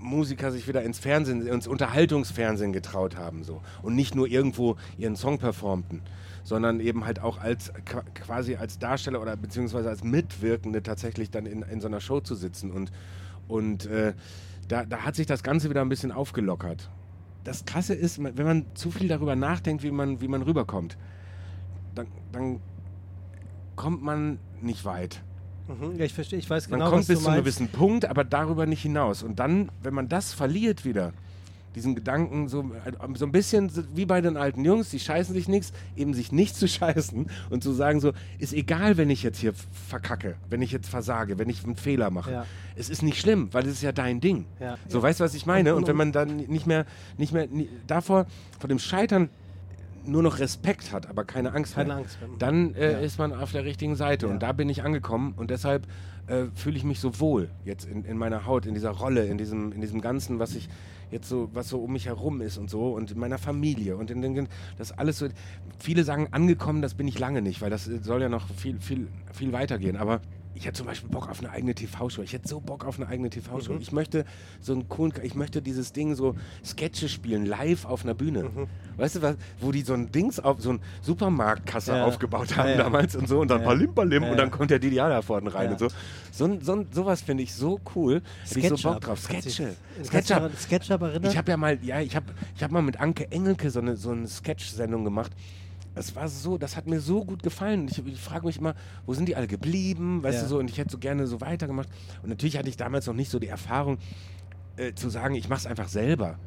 Musiker 0.00 0.50
sich 0.50 0.66
wieder 0.66 0.82
ins 0.82 0.98
Fernsehen, 0.98 1.46
ins 1.46 1.66
Unterhaltungsfernsehen 1.66 2.72
getraut 2.72 3.16
haben 3.16 3.44
so 3.44 3.62
und 3.82 3.94
nicht 3.94 4.14
nur 4.14 4.26
irgendwo 4.26 4.76
ihren 4.98 5.14
Song 5.14 5.38
performten, 5.38 6.02
sondern 6.44 6.78
eben 6.78 7.04
halt 7.04 7.20
auch 7.20 7.38
als 7.38 7.72
qua- 7.84 8.04
quasi 8.14 8.54
als 8.56 8.78
Darsteller 8.78 9.20
oder 9.20 9.36
beziehungsweise 9.36 9.88
als 9.88 10.04
Mitwirkende 10.04 10.82
tatsächlich 10.82 11.30
dann 11.30 11.46
in, 11.46 11.62
in 11.62 11.80
so 11.80 11.88
einer 11.88 12.00
Show 12.00 12.20
zu 12.20 12.34
sitzen 12.36 12.70
und 12.70 12.92
und 13.48 13.84
äh, 13.86 14.14
da, 14.68 14.84
da 14.86 14.98
hat 14.98 15.16
sich 15.16 15.26
das 15.26 15.42
Ganze 15.42 15.68
wieder 15.68 15.82
ein 15.82 15.90
bisschen 15.90 16.12
aufgelockert. 16.12 16.88
Das 17.44 17.66
Krasse 17.66 17.92
ist, 17.94 18.22
wenn 18.22 18.46
man 18.46 18.64
zu 18.74 18.90
viel 18.90 19.08
darüber 19.08 19.36
nachdenkt, 19.36 19.82
wie 19.82 19.90
man, 19.90 20.22
wie 20.22 20.28
man 20.28 20.40
rüberkommt, 20.40 20.96
dann, 21.94 22.06
dann 22.32 22.60
kommt 23.76 24.02
man 24.02 24.38
nicht 24.62 24.86
weit. 24.86 25.22
Mhm. 25.68 25.96
Ja, 25.98 26.06
ich 26.06 26.14
verstehe, 26.14 26.38
ich 26.38 26.48
weiß 26.48 26.70
Man 26.70 26.80
genau, 26.80 26.90
kommt 26.90 27.00
was 27.02 27.08
bis 27.08 27.22
zu 27.22 27.28
einem 27.28 27.40
gewissen 27.40 27.68
Punkt, 27.68 28.06
aber 28.06 28.24
darüber 28.24 28.64
nicht 28.64 28.80
hinaus. 28.82 29.22
Und 29.22 29.38
dann, 29.40 29.70
wenn 29.82 29.92
man 29.92 30.08
das 30.08 30.32
verliert 30.32 30.86
wieder, 30.86 31.12
diesen 31.74 31.94
Gedanken, 31.94 32.48
so, 32.48 32.60
äh, 32.84 32.92
so 33.16 33.26
ein 33.26 33.32
bisschen 33.32 33.70
wie 33.94 34.06
bei 34.06 34.20
den 34.20 34.36
alten 34.36 34.64
Jungs, 34.64 34.90
die 34.90 35.00
scheißen 35.00 35.34
sich 35.34 35.48
nichts, 35.48 35.72
eben 35.96 36.14
sich 36.14 36.32
nicht 36.32 36.54
zu 36.56 36.68
scheißen 36.68 37.26
und 37.50 37.62
zu 37.62 37.72
sagen, 37.72 38.00
so, 38.00 38.12
ist 38.38 38.52
egal, 38.52 38.96
wenn 38.96 39.10
ich 39.10 39.22
jetzt 39.22 39.38
hier 39.38 39.52
verkacke, 39.88 40.36
wenn 40.50 40.62
ich 40.62 40.72
jetzt 40.72 40.88
versage, 40.88 41.38
wenn 41.38 41.48
ich 41.48 41.64
einen 41.64 41.76
Fehler 41.76 42.10
mache. 42.10 42.32
Ja. 42.32 42.46
Es 42.76 42.90
ist 42.90 43.02
nicht 43.02 43.20
schlimm, 43.20 43.48
weil 43.52 43.64
es 43.66 43.72
ist 43.74 43.82
ja 43.82 43.92
dein 43.92 44.20
Ding. 44.20 44.46
Ja. 44.60 44.76
So, 44.88 45.02
weißt 45.02 45.20
du, 45.20 45.24
was 45.24 45.34
ich 45.34 45.46
meine? 45.46 45.74
Und- 45.74 45.82
Und 45.82 45.88
wenn 45.88 45.96
man 45.96 46.12
dann 46.12 46.36
nicht 46.36 46.66
mehr, 46.66 46.86
nicht 47.18 47.32
mehr, 47.32 47.46
nie- 47.46 47.68
davor, 47.86 48.26
vor 48.58 48.68
dem 48.68 48.78
Scheitern 48.78 49.28
nur 50.06 50.22
noch 50.22 50.38
Respekt 50.38 50.92
hat, 50.92 51.08
aber 51.08 51.24
keine 51.24 51.52
Angst 51.54 51.74
Keine 51.74 51.88
mehr, 51.88 51.96
Angst 51.96 52.18
mehr. 52.20 52.28
dann 52.38 52.74
äh, 52.74 52.92
Ja. 52.92 52.98
ist 52.98 53.18
man 53.18 53.32
auf 53.32 53.52
der 53.52 53.64
richtigen 53.64 53.96
Seite. 53.96 54.26
Ja. 54.26 54.32
Und 54.32 54.42
da 54.42 54.52
bin 54.52 54.68
ich 54.68 54.82
angekommen 54.82 55.32
und 55.36 55.50
deshalb 55.50 55.86
äh, 56.26 56.44
fühle 56.54 56.76
ich 56.76 56.84
mich 56.84 57.00
so 57.00 57.20
wohl 57.20 57.48
jetzt 57.64 57.86
in, 57.86 58.04
in 58.04 58.16
meiner 58.18 58.46
Haut, 58.46 58.66
in 58.66 58.74
dieser 58.74 58.90
Rolle, 58.90 59.24
in 59.26 59.38
diesem, 59.38 59.72
in 59.72 59.80
diesem 59.80 60.00
Ganzen, 60.00 60.38
was 60.38 60.54
ich 60.54 60.68
jetzt 61.10 61.28
so, 61.28 61.48
was 61.52 61.68
so 61.68 61.78
um 61.78 61.92
mich 61.92 62.06
herum 62.06 62.40
ist 62.40 62.58
und 62.58 62.70
so 62.70 62.92
und 62.92 63.12
in 63.12 63.18
meiner 63.18 63.38
Familie 63.38 63.96
und 63.96 64.10
in 64.10 64.22
den, 64.22 64.48
das 64.78 64.92
alles 64.92 65.18
so. 65.18 65.28
Viele 65.78 66.04
sagen 66.04 66.28
angekommen, 66.30 66.82
das 66.82 66.94
bin 66.94 67.08
ich 67.08 67.18
lange 67.18 67.42
nicht, 67.42 67.60
weil 67.60 67.70
das 67.70 67.88
äh, 67.88 67.98
soll 68.02 68.22
ja 68.22 68.28
noch 68.28 68.48
viel, 68.48 68.80
viel, 68.80 69.08
viel 69.32 69.52
weitergehen. 69.52 69.96
Aber 69.96 70.20
ich 70.54 70.66
hätte 70.66 70.78
zum 70.78 70.86
Beispiel 70.86 71.10
Bock 71.10 71.28
auf 71.28 71.40
eine 71.40 71.50
eigene 71.50 71.74
TV-Show. 71.74 72.22
Ich 72.22 72.32
hätte 72.32 72.48
so 72.48 72.60
Bock 72.60 72.84
auf 72.84 72.98
eine 72.98 73.08
eigene 73.08 73.28
TV-Show. 73.30 73.72
Mhm. 73.74 73.80
Ich 73.80 73.92
möchte 73.92 74.24
so 74.60 74.72
einen 74.72 74.88
coolen, 74.88 75.12
ich 75.22 75.34
möchte 75.34 75.60
dieses 75.62 75.92
Ding 75.92 76.14
so 76.14 76.34
Sketche 76.64 77.08
spielen, 77.08 77.44
live 77.46 77.84
auf 77.84 78.04
einer 78.04 78.14
Bühne. 78.14 78.44
Mhm. 78.44 78.66
Weißt 78.96 79.16
du 79.16 79.22
was, 79.22 79.36
wo 79.60 79.72
die 79.72 79.82
so 79.82 79.94
ein 79.94 80.12
Dings 80.12 80.38
auf, 80.40 80.60
so 80.60 80.70
ein 80.74 80.80
Supermarktkasse 81.02 81.92
Ja. 81.92 82.04
aufgebaut 82.04 82.56
haben 82.56 82.68
Ja, 82.70 82.76
ja. 82.76 82.82
damals 82.84 83.16
und 83.16 83.28
so 83.28 83.40
und 83.40 83.48
dann. 83.50 83.62
Palim 83.64 83.94
Palim 83.94 84.22
und 84.24 84.36
dann 84.36 84.50
kommt 84.50 84.70
der 84.70 84.78
Didial 84.78 85.10
da 85.10 85.22
vorne 85.22 85.52
rein 85.52 85.72
und 85.72 85.78
so. 85.78 85.88
So, 86.32 86.44
ein- 86.46 86.60
so, 86.60 86.74
ein- 86.74 86.86
sowas 86.92 87.22
finde 87.22 87.42
ich 87.42 87.52
so 87.54 87.80
cool. 87.94 88.22
Hätte 88.48 88.60
ich 88.60 88.68
so 88.80 88.88
Bock 88.90 89.00
drauf. 89.00 89.20
Sketche. 89.20 89.74
Sketchup. 90.04 90.50
Sketchup 90.58 91.02
erinnern? 91.02 91.30
Ich 91.30 91.36
habe 91.36 91.50
ja 91.50 91.56
mal, 91.56 91.78
ja, 91.82 92.00
ich 92.00 92.14
habe 92.16 92.26
ich 92.56 92.62
hab 92.62 92.70
mal 92.70 92.82
mit 92.82 93.00
Anke 93.00 93.30
Engelke 93.30 93.70
so 93.70 93.80
eine, 93.80 93.96
so 93.96 94.10
eine 94.10 94.26
Sketch-Sendung 94.26 95.04
gemacht. 95.04 95.32
Das 95.94 96.16
war 96.16 96.28
so, 96.28 96.58
das 96.58 96.76
hat 96.76 96.86
mir 96.86 97.00
so 97.00 97.24
gut 97.24 97.42
gefallen. 97.42 97.86
Ich, 97.88 98.04
ich 98.04 98.20
frage 98.20 98.46
mich 98.46 98.58
immer, 98.58 98.74
wo 99.06 99.14
sind 99.14 99.26
die 99.28 99.36
alle 99.36 99.46
geblieben? 99.46 100.22
Weißt 100.22 100.36
Ja. 100.38 100.42
du 100.42 100.48
so, 100.48 100.58
und 100.58 100.68
ich 100.68 100.78
hätte 100.78 100.90
so 100.90 100.98
gerne 100.98 101.26
so 101.26 101.40
weitergemacht. 101.40 101.88
Und 102.22 102.30
natürlich 102.30 102.58
hatte 102.58 102.68
ich 102.68 102.76
damals 102.76 103.06
noch 103.06 103.14
nicht 103.14 103.30
so 103.30 103.38
die 103.38 103.48
Erfahrung, 103.48 103.98
äh, 104.76 104.92
zu 104.94 105.08
sagen, 105.08 105.34
ich 105.36 105.48
mache 105.48 105.60
es 105.60 105.66
einfach 105.66 105.88
selber. 105.88 106.38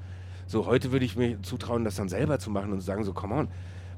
So, 0.48 0.66
heute 0.66 0.92
würde 0.92 1.06
ich 1.06 1.16
mir 1.16 1.42
zutrauen, 1.44 1.86
das 1.86 1.96
dann 1.96 2.10
selber 2.10 2.40
zu 2.40 2.50
machen 2.50 2.74
und 2.74 2.80
zu 2.80 2.86
sagen, 2.86 3.04
so, 3.06 3.14
come 3.14 3.36
on, 3.36 3.48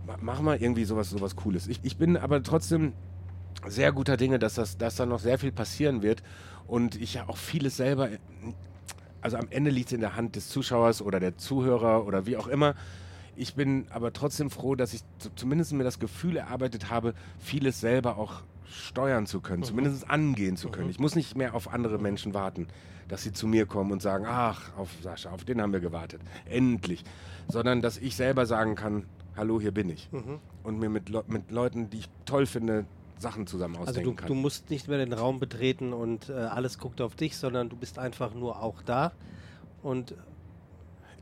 ma- 0.05 0.17
mach 0.21 0.41
mal 0.41 0.57
irgendwie 0.61 0.85
sowas, 0.85 1.09
sowas 1.09 1.35
Cooles. 1.35 1.67
Ich, 1.67 1.79
ich 1.83 1.97
bin 1.97 2.15
aber 2.17 2.43
trotzdem 2.43 2.93
sehr 3.67 3.91
guter 3.91 4.17
Dinge, 4.17 4.37
dass, 4.39 4.53
das, 4.55 4.77
dass 4.77 4.95
da 4.95 5.05
noch 5.05 5.19
sehr 5.19 5.39
viel 5.39 5.51
passieren 5.51 6.01
wird 6.03 6.21
und 6.67 6.95
ich 7.01 7.15
ja 7.15 7.27
auch 7.27 7.37
vieles 7.37 7.75
selber, 7.77 8.09
also 9.21 9.37
am 9.37 9.47
Ende 9.49 9.69
liegt 9.71 9.87
es 9.87 9.93
in 9.93 10.01
der 10.01 10.15
Hand 10.15 10.35
des 10.35 10.49
Zuschauers 10.49 11.01
oder 11.01 11.19
der 11.19 11.37
Zuhörer 11.37 12.05
oder 12.05 12.25
wie 12.25 12.37
auch 12.37 12.47
immer. 12.47 12.75
Ich 13.39 13.55
bin 13.55 13.87
aber 13.91 14.11
trotzdem 14.13 14.49
froh, 14.49 14.75
dass 14.75 14.93
ich 14.93 15.01
zu- 15.17 15.29
zumindest 15.35 15.73
mir 15.73 15.83
das 15.83 15.99
Gefühl 15.99 16.37
erarbeitet 16.37 16.89
habe, 16.89 17.13
vieles 17.39 17.79
selber 17.79 18.17
auch 18.17 18.41
steuern 18.71 19.25
zu 19.25 19.41
können, 19.41 19.63
zumindest 19.63 20.09
angehen 20.09 20.55
zu 20.57 20.69
können. 20.69 20.89
Ich 20.89 20.99
muss 20.99 21.15
nicht 21.15 21.35
mehr 21.35 21.55
auf 21.55 21.73
andere 21.73 21.97
Menschen 21.97 22.33
warten, 22.33 22.67
dass 23.07 23.23
sie 23.23 23.33
zu 23.33 23.47
mir 23.47 23.65
kommen 23.65 23.91
und 23.91 24.01
sagen, 24.01 24.25
ach, 24.27 24.77
auf 24.77 24.89
Sascha, 25.01 25.31
auf 25.31 25.43
den 25.43 25.59
haben 25.61 25.73
wir 25.73 25.79
gewartet, 25.79 26.21
endlich. 26.45 27.03
Sondern, 27.47 27.81
dass 27.81 27.97
ich 27.97 28.15
selber 28.15 28.45
sagen 28.45 28.75
kann, 28.75 29.05
hallo, 29.35 29.59
hier 29.59 29.71
bin 29.71 29.89
ich. 29.89 30.07
Und 30.63 30.79
mir 30.79 30.89
mit, 30.89 31.09
Leu- 31.09 31.23
mit 31.27 31.49
Leuten, 31.49 31.89
die 31.89 31.99
ich 31.99 32.09
toll 32.25 32.45
finde, 32.45 32.85
Sachen 33.17 33.47
zusammen 33.47 33.75
Also 33.77 33.89
ausdenken 33.89 34.09
du, 34.11 34.15
kann. 34.15 34.27
du 34.27 34.35
musst 34.35 34.69
nicht 34.69 34.87
mehr 34.87 34.97
den 34.99 35.13
Raum 35.13 35.39
betreten 35.39 35.91
und 35.91 36.29
äh, 36.29 36.33
alles 36.33 36.77
guckt 36.77 37.01
auf 37.01 37.15
dich, 37.15 37.37
sondern 37.37 37.69
du 37.69 37.75
bist 37.75 37.97
einfach 37.97 38.33
nur 38.35 38.61
auch 38.61 38.81
da. 38.83 39.11
Und 39.81 40.13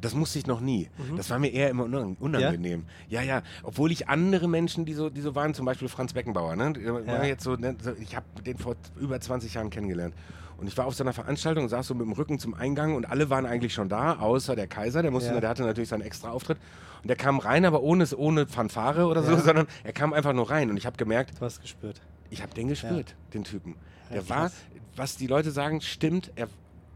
Das 0.02 0.14
musste 0.14 0.38
ich 0.40 0.48
noch 0.48 0.60
nie. 0.62 0.90
Mhm. 0.98 1.18
Das 1.18 1.30
war 1.30 1.40
mir 1.40 1.48
eher 1.52 1.70
immer 1.70 1.86
unang 1.86 2.16
unangenehm. 2.20 2.86
Ja? 3.10 3.22
ja, 3.22 3.42
Obwohl 3.64 3.92
ich 3.92 4.10
andere 4.10 4.48
Menschen, 4.48 4.86
die 4.86 4.94
so, 4.94 5.10
die 5.10 5.22
so 5.22 5.34
waren, 5.36 5.54
zum 5.54 5.66
Beispiel 5.66 5.88
Franz 5.88 6.14
Beckenbauer, 6.14 6.56
ne? 6.56 6.74
Ja. 7.06 7.24
jetzt 7.24 7.44
so, 7.44 7.56
ne? 7.56 7.76
so, 7.82 7.92
ich 8.00 8.16
habe 8.16 8.26
den 8.46 8.58
vor 8.58 8.76
über 9.00 9.20
20 9.20 9.54
Jahren 9.54 9.70
kennengelernt. 9.70 10.14
Und 10.58 10.68
ich 10.68 10.76
war 10.78 10.86
auf 10.86 10.96
so 10.96 11.04
einer 11.04 11.14
Veranstaltung, 11.14 11.70
saß 11.70 11.86
so 11.88 11.94
mit 11.94 12.06
dem 12.06 12.14
Rücken 12.14 12.40
zum 12.40 12.54
Eingang 12.56 12.96
und 12.96 13.06
alle 13.10 13.30
waren 13.30 13.46
eigentlich 13.46 13.74
schon 13.76 13.90
da, 13.90 14.18
außer 14.20 14.56
der 14.56 14.66
Kaiser, 14.68 15.04
der 15.04 15.12
musste, 15.12 15.34
Ja. 15.34 15.40
der 15.40 15.50
hatte 15.50 15.64
natürlich 15.64 15.90
seinen 15.90 16.02
extra 16.02 16.32
Auftritt. 16.32 16.58
Und 17.04 17.08
der 17.10 17.16
kam 17.16 17.38
rein, 17.38 17.64
aber 17.64 17.82
ohne, 17.84 18.08
ohne 18.18 18.48
Fanfare 18.48 19.06
oder 19.06 19.22
so, 19.22 19.34
Ja. 19.34 19.40
sondern 19.40 19.68
er 19.84 19.94
kam 19.94 20.14
einfach 20.14 20.34
nur 20.34 20.50
rein. 20.50 20.70
Und 20.72 20.78
ich 20.78 20.86
habe 20.88 20.98
gemerkt, 20.98 21.40
du 21.40 21.46
hast 21.46 21.62
gespürt. 21.62 22.02
ich 22.32 22.42
habe 22.42 22.54
den 22.56 22.68
gespürt, 22.70 23.16
den 23.36 23.44
Typen. 23.44 23.76
Der 24.10 24.22
Ja, 24.24 24.30
war, 24.30 24.52
was 24.96 25.16
die 25.16 25.28
Leute 25.28 25.52
sagen, 25.52 25.80
stimmt, 25.82 26.32
er 26.36 26.48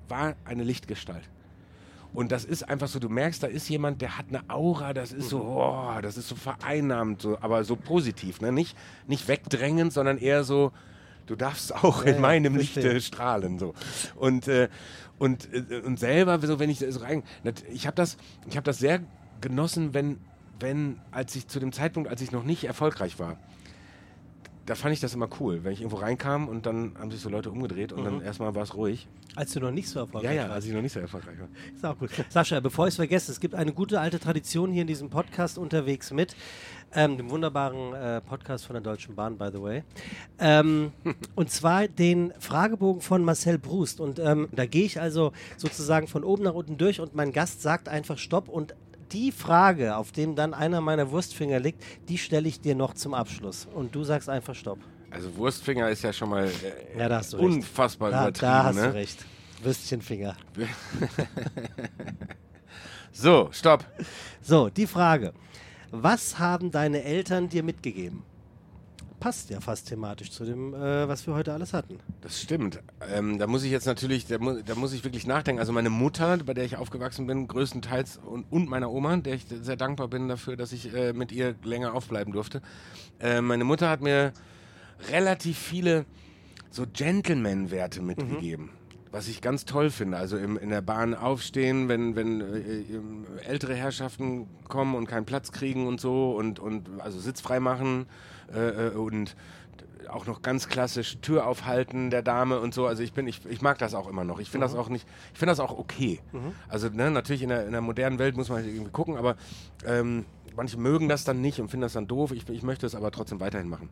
war 0.10 0.34
eine 0.44 0.64
Lichtgestalt. 0.64 1.24
Und 2.14 2.32
das 2.32 2.44
ist 2.44 2.68
einfach 2.68 2.88
so, 2.90 3.00
du 3.00 3.08
merkst, 3.10 3.42
da 3.42 3.48
ist 3.48 3.70
jemand, 3.70 4.02
der 4.02 4.18
hat 4.18 4.26
eine 4.30 4.42
Aura, 4.50 4.94
das 4.94 5.14
ist 5.14 5.30
so, 5.30 5.38
Mhm. 5.40 5.46
oh, 5.50 6.02
das 6.02 6.18
ist 6.18 6.28
so 6.28 6.36
vereinnahmend, 6.36 7.22
so, 7.22 7.38
aber 7.40 7.64
so 7.64 7.76
positiv, 7.78 8.42
ne? 8.42 8.52
nicht, 8.52 8.76
nicht 9.08 9.28
wegdrängend, 9.30 9.94
sondern 9.94 10.18
eher 10.18 10.44
so, 10.44 10.74
du 11.28 11.36
darfst 11.36 11.74
auch 11.74 12.04
Ja, 12.06 12.12
in 12.12 12.22
meinem. 12.22 12.58
Lichte 12.58 13.00
strahlen. 13.00 13.60
So. 13.60 13.74
Und, 14.16 14.48
äh, 14.50 14.68
und, 15.20 15.48
äh, 15.54 15.82
und 15.86 16.00
selber, 16.00 16.38
so, 16.40 16.60
wenn 16.60 16.70
ich 16.70 16.80
so 16.80 17.00
rein, 17.00 17.24
ich 17.72 17.88
habe 17.88 17.96
das, 17.96 18.18
ich 18.50 18.58
hab 18.58 18.66
das 18.66 18.80
sehr 18.80 19.00
genossen, 19.40 19.94
wenn, 19.94 20.18
wenn, 20.60 21.00
als 21.12 21.36
ich 21.36 21.48
zu 21.48 21.60
dem 21.62 21.72
Zeitpunkt, 21.72 22.10
als 22.10 22.22
ich 22.22 22.32
noch 22.34 22.44
nicht 22.44 22.66
erfolgreich 22.66 23.20
war, 23.20 23.38
da 24.66 24.76
fand 24.76 24.94
ich 24.94 25.00
das 25.00 25.14
immer 25.14 25.28
cool, 25.40 25.64
wenn 25.64 25.74
ich 25.74 25.82
irgendwo 25.82 25.98
reinkam 25.98 26.48
und 26.48 26.66
dann 26.66 26.94
haben 27.00 27.10
sich 27.12 27.20
so 27.20 27.30
Leute 27.30 27.50
umgedreht 27.50 27.92
und 27.94 28.04
dann 28.04 28.22
erstmal 28.22 28.54
war 28.54 28.64
es 28.64 28.76
ruhig. 28.76 29.08
Als 29.36 29.54
du 29.54 29.60
noch 29.60 29.72
nicht 29.72 29.90
so 29.90 30.00
Ja, 30.00 30.06
erfolgreich 30.06 30.36
ja, 30.36 30.42
warst. 30.44 30.54
als 30.54 30.66
ich 30.66 30.74
noch 30.74 30.82
nicht 30.82 30.92
so 30.94 31.00
erfolgreich 31.00 31.40
war. 31.40 31.48
Ist 31.74 31.86
auch 31.86 31.98
gut. 31.98 32.10
Sascha, 32.30 32.60
bevor 32.60 32.86
ich 32.88 32.92
es 32.92 32.96
vergesse, 32.98 33.32
es 33.32 33.40
gibt 33.40 33.56
eine 33.56 33.74
gute 33.74 34.00
alte 34.00 34.20
Tradition 34.20 34.72
hier 34.72 34.82
in 34.82 34.88
diesem 34.88 35.10
Podcast 35.10 35.58
unterwegs 35.58 36.12
mit, 36.12 36.36
ähm, 36.94 37.18
dem 37.18 37.30
wunderbaren 37.30 37.94
äh, 37.94 38.22
Podcast 38.22 38.66
von 38.66 38.74
der 38.76 38.82
Deutschen 38.84 39.16
Bahn, 39.16 39.38
by 39.38 39.50
the 39.52 39.62
way. 39.62 39.84
Ähm, 40.38 40.92
und 41.36 41.50
zwar 41.50 41.88
den 41.88 42.34
Fragebogen 42.40 43.02
von 43.02 43.24
Marcel 43.24 43.58
Brust. 43.58 44.00
Und 44.00 44.20
ähm, 44.20 44.48
da 44.52 44.66
gehe 44.66 44.84
ich 44.86 45.00
also 45.02 45.32
sozusagen 45.58 46.08
von 46.08 46.24
oben 46.24 46.44
nach 46.44 46.54
unten 46.54 46.78
durch 46.78 47.00
und 47.00 47.16
mein 47.16 47.32
Gast 47.32 47.62
sagt 47.62 47.90
einfach 47.90 48.18
Stopp 48.18 48.48
und 48.50 48.76
die 49.14 49.32
Frage, 49.32 49.96
auf 49.98 50.12
dem 50.12 50.36
dann 50.36 50.54
einer 50.54 50.82
meiner 50.82 51.12
Wurstfinger 51.12 51.60
liegt, 51.60 51.84
die 52.10 52.18
stelle 52.18 52.48
ich 52.48 52.62
dir 52.62 52.76
noch 52.76 52.94
zum 52.94 53.14
Abschluss. 53.14 53.68
Und 53.74 53.94
du 53.96 54.04
sagst 54.04 54.30
einfach 54.30 54.56
Stopp. 54.56 54.80
Also 55.10 55.36
Wurstfinger 55.36 55.90
ist 55.90 56.04
ja 56.04 56.14
schon 56.14 56.30
mal 56.30 56.46
äh, 56.48 56.98
Ja, 56.98 57.10
da 57.10 57.18
hast 57.18 57.34
du 57.34 57.38
recht. 57.38 57.46
unfassbar 57.46 58.12
Da, 58.12 58.22
übertrieben. 58.24 58.42
da 58.52 58.64
hast 58.64 58.76
ne? 58.78 58.82
du 58.88 58.94
recht. 58.94 59.26
Würstchenfinger. 59.64 60.36
So, 63.14 63.50
stopp. 63.52 63.86
So, 64.42 64.70
die 64.70 64.88
Frage. 64.88 65.34
Was 65.92 66.40
haben 66.40 66.72
deine 66.72 67.04
Eltern 67.04 67.50
dir 67.50 67.62
mitgegeben? 67.62 68.24
Passt 69.22 69.52
ja 69.52 69.62
fast 69.62 69.88
thematisch 69.88 70.32
zu 70.32 70.46
dem, 70.46 70.74
äh, 70.74 71.08
was 71.08 71.28
wir 71.28 71.36
heute 71.36 71.54
alles 71.54 71.74
hatten. 71.74 72.00
Das 72.22 72.42
stimmt. 72.42 72.80
Ähm, 73.14 73.38
da 73.38 73.46
muss 73.46 73.64
ich 73.64 73.70
jetzt 73.70 73.86
natürlich, 73.86 74.26
da, 74.26 74.40
mu 74.40 74.56
da 74.66 74.74
muss 74.74 74.94
ich 74.94 75.04
wirklich 75.04 75.28
nachdenken. 75.28 75.60
Also 75.60 75.72
meine 75.72 75.92
Mutter, 75.92 76.40
bei 76.40 76.56
der 76.56 76.66
ich 76.66 76.76
aufgewachsen 76.78 77.28
bin, 77.28 77.48
größtenteils 77.48 78.18
und, 78.18 78.52
und 78.52 78.68
meiner 78.68 78.90
Oma, 78.90 79.16
der 79.18 79.36
ich 79.36 79.46
sehr 79.48 79.76
dankbar 79.76 80.08
bin 80.08 80.28
dafür, 80.28 80.58
dass 80.58 80.72
ich 80.72 80.92
äh, 80.96 81.14
mit 81.14 81.32
ihr 81.32 81.54
länger 81.64 81.94
aufbleiben 81.94 82.34
durfte. 82.34 82.64
Äh, 83.20 83.42
meine 83.42 83.64
Mutter 83.64 83.92
hat 83.92 84.02
mir 84.02 84.34
relativ 85.12 85.56
viele 85.56 86.08
so 86.72 86.86
Gentleman-Werte 86.92 88.02
mitgegeben. 88.02 88.72
Was 89.12 89.28
ich 89.28 89.42
ganz 89.42 89.66
toll 89.66 89.92
finde. 89.92 90.18
Also 90.18 90.38
im, 90.38 90.58
in 90.58 90.70
der 90.70 90.82
Bahn 90.82 91.14
aufstehen, 91.14 91.90
wenn, 91.90 92.16
wenn 92.16 92.42
äh, 92.42 92.80
ähm, 92.80 93.28
ältere 93.46 93.76
Herrschaften 93.76 94.48
kommen 94.68 94.96
und 94.96 95.06
keinen 95.06 95.26
Platz 95.26 95.52
kriegen 95.52 95.86
und 95.86 96.02
so 96.02 96.32
und, 96.32 96.60
und 96.60 96.90
also 97.02 97.20
Sitz 97.20 97.40
frei 97.40 97.60
machen 97.60 98.08
äh, 98.54 98.88
äh, 98.88 98.90
und 98.92 99.36
auch 100.10 100.26
noch 100.26 100.42
ganz 100.42 100.68
klassisch 100.68 101.18
Tür 101.22 101.48
aufhalten 101.48 102.10
der 102.10 102.22
Dame 102.22 102.60
und 102.60 102.74
so. 102.74 102.86
Also 102.86 103.04
ich 103.04 103.14
bin, 103.14 103.28
ich, 103.28 103.46
ich 103.46 103.62
mag 103.62 103.78
das 103.78 103.94
auch 103.94 104.10
immer 104.10 104.24
noch. 104.24 104.40
Ich 104.40 104.50
finde 104.50 104.66
das 104.66 104.76
auch 104.76 104.90
nicht, 104.90 105.08
ich 105.32 105.40
finde 105.40 105.52
das 105.52 105.60
auch 105.60 105.78
okay. 105.78 106.20
Also 106.68 106.90
ne, 106.90 107.12
natürlich 107.12 107.44
in 107.44 107.50
der, 107.50 107.66
in 107.66 107.72
der 107.72 107.82
modernen 107.82 108.20
Welt 108.20 108.36
muss 108.36 108.50
man 108.50 108.60
halt 108.60 108.68
irgendwie 108.68 108.92
gucken, 108.92 109.16
aber 109.16 109.36
ähm, 109.86 110.26
manche 110.56 110.78
mögen 110.78 111.08
das 111.08 111.24
dann 111.24 111.40
nicht 111.42 111.60
und 111.60 111.70
finden 111.70 111.84
das 111.84 111.94
dann 111.94 112.08
doof. 112.08 112.32
Ich, 112.32 112.48
ich 112.50 112.64
möchte 112.64 112.86
es 112.86 112.96
aber 112.96 113.12
trotzdem 113.12 113.40
weiterhin 113.40 113.70
machen. 113.70 113.90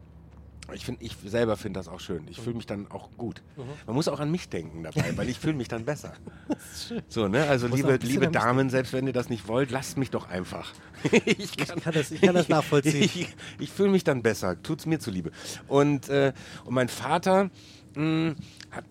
Ich, 0.74 0.86
find, 0.86 1.02
ich 1.02 1.16
selber 1.26 1.58
finde 1.58 1.80
das 1.80 1.88
auch 1.88 2.00
schön. 2.00 2.28
Ich 2.30 2.40
fühle 2.40 2.56
mich 2.56 2.66
dann 2.66 2.90
auch 2.92 3.10
gut. 3.18 3.42
Man 3.86 3.96
muss 3.96 4.08
auch 4.08 4.20
an 4.20 4.30
mich 4.32 4.50
denken 4.50 4.84
dabei, 4.84 5.16
weil 5.18 5.30
ich 5.30 5.40
fühle 5.40 5.54
mich 5.56 5.68
dann 5.68 5.86
besser. 5.86 6.14
So, 7.08 7.28
ne? 7.28 7.44
Also 7.48 7.68
liebe, 7.68 7.98
liebe 8.08 8.26
Damen, 8.32 8.70
selbst 8.70 8.94
wenn 8.94 9.06
ihr 9.08 9.14
das 9.14 9.30
nicht 9.30 9.48
wollt, 9.48 9.72
lasst 9.72 9.98
mich 9.98 10.10
doch 10.12 10.30
einfach. 10.30 10.74
ich 11.26 11.56
kann 11.58 11.80
das- 11.94 12.12
ich 12.12 12.22
kann 12.22 12.36
das 12.36 12.50
nachvollziehen. 12.50 13.04
Ich, 13.04 13.36
ich 13.60 13.72
fühle 13.72 13.90
mich 13.90 14.04
dann 14.04 14.22
besser. 14.22 14.62
Tut's 14.62 14.86
mir 14.86 15.00
zuliebe. 15.00 15.32
Und, 15.68 16.10
äh, 16.10 16.34
und 16.66 16.74
mein 16.74 16.90
Vater 16.90 17.50
mh, 17.96 18.36
hat, 18.72 18.84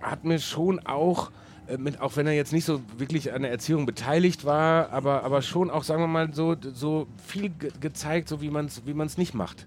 hat 0.00 0.24
mir 0.24 0.38
schon 0.38 0.78
auch 0.86 1.30
äh, 1.66 1.76
mit, 1.76 2.00
auch 2.00 2.16
wenn 2.16 2.26
er 2.26 2.32
jetzt 2.32 2.52
nicht 2.52 2.64
so 2.64 2.80
wirklich 2.96 3.32
an 3.32 3.42
der 3.42 3.50
Erziehung 3.50 3.84
beteiligt 3.86 4.44
war, 4.44 4.90
aber, 4.90 5.22
aber 5.24 5.42
schon 5.42 5.70
auch, 5.70 5.84
sagen 5.84 6.02
wir 6.02 6.06
mal, 6.08 6.32
so, 6.32 6.56
so 6.60 7.06
viel 7.26 7.50
ge 7.50 7.70
gezeigt, 7.80 8.28
so 8.28 8.40
wie 8.40 8.50
man 8.50 8.66
es 8.66 8.86
wie 8.86 8.94
man's 8.94 9.18
nicht 9.18 9.34
macht. 9.34 9.66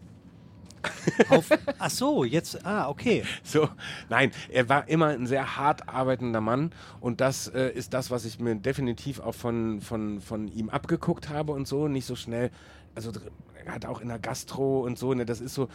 Auf, 1.30 1.50
ach 1.80 1.90
so, 1.90 2.24
jetzt, 2.24 2.66
ah, 2.66 2.90
okay. 2.90 3.24
So, 3.44 3.70
nein, 4.10 4.32
er 4.50 4.70
war 4.70 4.88
immer 4.88 5.08
ein 5.08 5.28
sehr 5.28 5.58
hart 5.58 5.88
arbeitender 5.88 6.42
Mann 6.42 6.72
und 7.00 7.22
das 7.22 7.48
äh, 7.48 7.70
ist 7.70 7.94
das, 7.94 8.12
was 8.12 8.26
ich 8.26 8.40
mir 8.40 8.56
definitiv 8.56 9.20
auch 9.20 9.36
von, 9.36 9.82
von, 9.82 10.22
von 10.22 10.48
ihm 10.48 10.70
abgeguckt 10.70 11.30
habe 11.30 11.52
und 11.52 11.68
so, 11.68 11.88
nicht 11.88 12.06
so 12.06 12.16
schnell, 12.16 12.52
also 12.96 13.12
er 13.66 13.76
hat 13.76 13.86
auch 13.86 14.02
in 14.02 14.08
der 14.08 14.20
Gastro 14.20 14.82
und 14.82 14.98
so, 14.98 15.14
ne, 15.14 15.26
das 15.26 15.42
ist 15.42 15.54
so, 15.54 15.68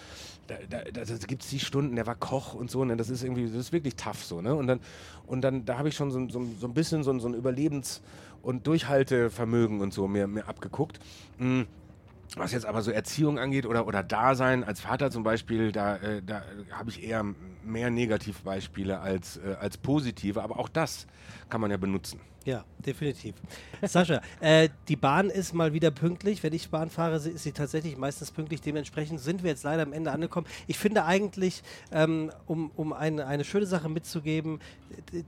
da, 0.46 0.56
da, 0.68 1.04
da, 1.04 1.14
gibt 1.26 1.42
es 1.42 1.50
die 1.50 1.60
Stunden, 1.60 1.96
der 1.96 2.06
war 2.06 2.14
Koch 2.14 2.54
und 2.54 2.70
so, 2.70 2.84
ne, 2.84 2.96
das 2.96 3.10
ist 3.10 3.22
irgendwie, 3.22 3.46
das 3.46 3.54
ist 3.54 3.72
wirklich 3.72 3.96
tough 3.96 4.24
so, 4.24 4.40
ne, 4.40 4.54
und 4.54 4.66
dann, 4.66 4.80
und 5.26 5.42
dann, 5.42 5.64
da 5.64 5.78
habe 5.78 5.88
ich 5.88 5.96
schon 5.96 6.10
so, 6.10 6.28
so, 6.28 6.44
so 6.60 6.66
ein 6.66 6.74
bisschen 6.74 7.02
so, 7.02 7.16
so 7.18 7.28
ein 7.28 7.34
Überlebens- 7.34 8.00
und 8.42 8.66
Durchhaltevermögen 8.66 9.80
und 9.80 9.92
so 9.92 10.06
mir, 10.06 10.26
mir 10.26 10.46
abgeguckt. 10.46 11.00
Mm. 11.38 11.62
Was 12.36 12.52
jetzt 12.52 12.66
aber 12.66 12.82
so 12.82 12.90
Erziehung 12.90 13.38
angeht 13.38 13.64
oder, 13.64 13.86
oder 13.86 14.02
Dasein 14.02 14.62
als 14.62 14.80
Vater 14.80 15.10
zum 15.10 15.22
Beispiel, 15.22 15.72
da, 15.72 15.96
äh, 15.96 16.22
da 16.22 16.42
habe 16.70 16.90
ich 16.90 17.02
eher 17.02 17.24
mehr 17.64 17.88
Negativbeispiele 17.88 19.00
als, 19.00 19.38
äh, 19.38 19.56
als 19.58 19.78
positive, 19.78 20.42
aber 20.42 20.58
auch 20.58 20.68
das 20.68 21.06
kann 21.48 21.62
man 21.62 21.70
ja 21.70 21.78
benutzen. 21.78 22.20
Ja, 22.44 22.64
definitiv. 22.78 23.34
Sascha, 23.82 24.20
äh, 24.40 24.68
die 24.86 24.96
Bahn 24.96 25.30
ist 25.30 25.54
mal 25.54 25.72
wieder 25.72 25.90
pünktlich. 25.90 26.42
Wenn 26.42 26.52
ich 26.52 26.68
Bahn 26.68 26.90
fahre, 26.90 27.16
ist 27.16 27.42
sie 27.42 27.52
tatsächlich 27.52 27.96
meistens 27.96 28.30
pünktlich. 28.30 28.60
Dementsprechend 28.60 29.18
sind 29.18 29.42
wir 29.42 29.50
jetzt 29.50 29.64
leider 29.64 29.82
am 29.82 29.92
Ende 29.94 30.12
angekommen. 30.12 30.46
Ich 30.68 30.78
finde 30.78 31.06
eigentlich, 31.06 31.62
ähm, 31.90 32.30
um, 32.46 32.70
um 32.76 32.92
eine, 32.92 33.26
eine 33.26 33.44
schöne 33.44 33.66
Sache 33.66 33.88
mitzugeben, 33.88 34.60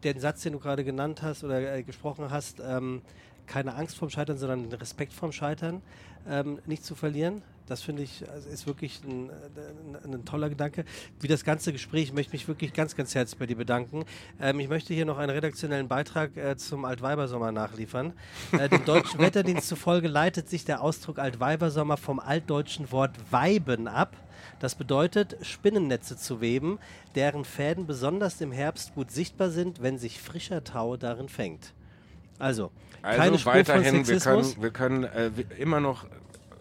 den 0.04 0.20
Satz, 0.20 0.42
den 0.42 0.52
du 0.52 0.60
gerade 0.60 0.84
genannt 0.84 1.22
hast 1.22 1.42
oder 1.42 1.74
äh, 1.74 1.82
gesprochen 1.82 2.30
hast, 2.30 2.60
ähm, 2.60 3.00
keine 3.46 3.74
Angst 3.74 3.96
vorm 3.96 4.10
Scheitern, 4.10 4.38
sondern 4.38 4.70
Respekt 4.74 5.12
vorm 5.12 5.32
Scheitern 5.32 5.82
ähm, 6.28 6.58
nicht 6.66 6.84
zu 6.84 6.94
verlieren. 6.94 7.42
Das 7.68 7.82
finde 7.82 8.02
ich, 8.02 8.26
also 8.30 8.48
ist 8.48 8.66
wirklich 8.66 9.02
ein, 9.04 9.30
ein, 10.04 10.14
ein 10.14 10.24
toller 10.24 10.48
Gedanke. 10.48 10.86
Wie 11.20 11.28
das 11.28 11.44
ganze 11.44 11.70
Gespräch, 11.70 12.04
ich 12.04 12.12
möchte 12.14 12.32
mich 12.32 12.48
wirklich 12.48 12.72
ganz, 12.72 12.96
ganz 12.96 13.14
herzlich 13.14 13.38
bei 13.38 13.44
dir 13.44 13.56
bedanken. 13.56 14.06
Ähm, 14.40 14.58
ich 14.60 14.70
möchte 14.70 14.94
hier 14.94 15.04
noch 15.04 15.18
einen 15.18 15.30
redaktionellen 15.30 15.86
Beitrag 15.86 16.34
äh, 16.38 16.56
zum 16.56 16.86
Altweibersommer 16.86 17.52
nachliefern. 17.52 18.14
Äh, 18.52 18.70
dem 18.70 18.86
deutschen 18.86 19.18
Wetterdienst 19.20 19.68
zufolge 19.68 20.08
leitet 20.08 20.48
sich 20.48 20.64
der 20.64 20.80
Ausdruck 20.80 21.18
Altweibersommer 21.18 21.98
vom 21.98 22.20
altdeutschen 22.20 22.90
Wort 22.90 23.12
weiben 23.30 23.86
ab. 23.86 24.16
Das 24.60 24.74
bedeutet, 24.74 25.36
Spinnennetze 25.42 26.16
zu 26.16 26.40
weben, 26.40 26.78
deren 27.14 27.44
Fäden 27.44 27.86
besonders 27.86 28.40
im 28.40 28.50
Herbst 28.50 28.94
gut 28.94 29.10
sichtbar 29.10 29.50
sind, 29.50 29.82
wenn 29.82 29.98
sich 29.98 30.20
frischer 30.20 30.64
Tau 30.64 30.96
darin 30.96 31.28
fängt. 31.28 31.74
Also, 32.38 32.70
Also 33.02 33.20
keine 33.20 33.38
Spur 33.38 33.54
weiterhin, 33.54 34.06
wir 34.06 34.20
können, 34.20 34.54
wir 34.60 34.70
können 34.70 35.04
äh, 35.04 35.30
immer 35.58 35.80
noch 35.80 36.06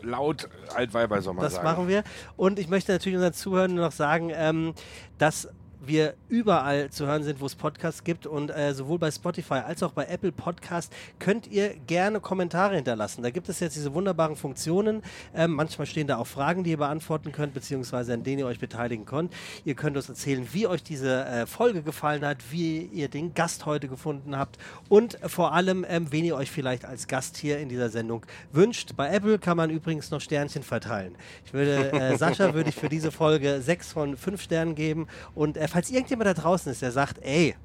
laut 0.02 0.50
Altweibersommer 0.74 1.42
Das 1.42 1.56
sagen. 1.56 1.66
machen 1.68 1.88
wir. 1.88 2.04
Und 2.36 2.60
ich 2.60 2.68
möchte 2.70 2.92
natürlich 2.92 3.16
unseren 3.18 3.34
Zuhörern 3.34 3.76
noch 3.76 3.92
sagen, 3.92 4.32
ähm, 4.34 4.74
dass 5.18 5.50
wir 5.80 6.16
überall 6.30 6.90
zu 6.90 7.06
hören 7.06 7.24
sind, 7.24 7.40
wo 7.40 7.46
es 7.46 7.56
Podcasts 7.56 8.04
gibt 8.04 8.26
und 8.26 8.50
äh, 8.50 8.74
sowohl 8.74 9.00
bei 9.00 9.12
Spotify 9.12 9.56
als 9.56 9.84
auch 9.84 9.92
bei 9.92 10.06
Apple 10.06 10.32
Podcast 10.32 10.92
könnt 11.20 11.48
ihr 11.48 11.76
gerne 11.88 12.20
Kommentare 12.20 12.76
hinterlassen. 12.76 13.24
Da 13.24 13.30
gibt 13.30 13.50
es 13.50 13.60
jetzt 13.60 13.76
diese 13.76 13.94
wunderbaren 13.94 14.36
Funktionen. 14.36 15.04
Ähm, 15.36 15.52
manchmal 15.52 15.86
stehen 15.86 16.08
da 16.08 16.18
auch 16.18 16.28
Fragen, 16.28 16.64
die 16.64 16.72
ihr 16.72 16.78
beantworten 16.78 17.32
könnt, 17.32 17.54
beziehungsweise 17.54 18.14
an 18.14 18.24
denen 18.24 18.40
ihr 18.40 18.48
euch 18.48 18.60
beteiligen 18.60 19.06
könnt. 19.06 19.34
Ihr 19.66 19.76
könnt 19.76 19.98
uns 19.98 20.10
erzählen, 20.10 20.48
wie 20.52 20.68
euch 20.68 20.84
diese 20.84 21.26
äh, 21.26 21.46
Folge 21.46 21.82
gefallen 21.82 22.26
hat, 22.26 22.38
wie 22.52 22.86
ihr 22.86 23.08
den 23.08 23.34
Gast 23.34 23.66
heute 23.66 23.88
gefunden 23.88 24.38
habt 24.38 24.58
und 24.90 25.18
vor 25.26 25.54
allem, 25.54 25.86
ähm, 25.88 26.08
wen 26.12 26.26
ihr 26.26 26.36
euch 26.36 26.52
vielleicht 26.52 26.86
als 26.86 27.08
Gast 27.08 27.38
hier 27.38 27.60
in 27.60 27.70
dieser 27.70 27.90
Sendung 27.90 28.26
wünscht. 28.52 28.96
Bei 28.96 29.10
Apple 29.10 29.40
kann 29.40 29.58
man 29.58 29.70
übrigens 29.70 30.12
noch 30.12 30.22
Sternchen 30.22 30.64
verteilen. 30.64 31.16
Ich 31.46 31.54
würde, 31.54 31.92
äh, 31.92 32.18
Sascha 32.18 32.54
würde 32.54 32.70
ich 32.70 32.76
für 32.76 32.90
diese 32.90 33.12
Folge 33.12 33.62
sechs 33.62 33.92
von 33.92 34.18
fünf 34.18 34.42
Sternen 34.42 34.76
geben 34.76 35.08
und 35.36 35.58
falls 35.68 35.90
irgendjemand 35.90 36.28
da 36.28 36.34
draußen 36.34 36.72
ist, 36.72 36.82
der 36.82 36.92
sagt, 36.92 37.20
ey, 37.24 37.56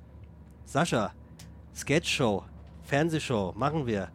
Sascha, 0.65 1.13
Sketchshow, 1.75 2.45
Fernsehshow, 2.83 3.53
machen 3.57 3.87
wir. 3.87 4.09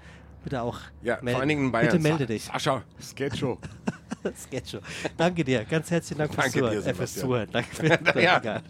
Bitte 0.44 0.62
auch. 0.62 0.80
Ja, 1.02 1.18
vor 1.18 1.40
allen 1.40 1.50
Dingen 1.50 1.66
in 1.66 1.72
Bayern. 1.72 1.88
Bitte 1.92 2.02
melde 2.02 2.26
dich. 2.26 2.46
Sascha, 2.46 2.84
Sketcho. 3.02 3.58
Sketchshow. 4.38 4.80
Danke 5.18 5.44
dir. 5.44 5.66
Ganz 5.66 5.92
herzlichen 5.92 6.20
Dank 6.20 6.34
fürs 6.34 6.52
Danke 6.52 6.60
dir, 6.60 6.70
Zuhören. 6.70 6.88
Äh, 6.88 6.94
fürs. 6.94 7.14
Zuhören. 7.16 7.50
Danke 7.52 7.76
für 8.14 8.22
Ja. 8.22 8.62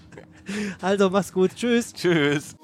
Also, 0.82 1.10
mach's 1.10 1.32
gut. 1.32 1.56
Tschüss. 1.56 1.94
Tschüss. 1.94 2.56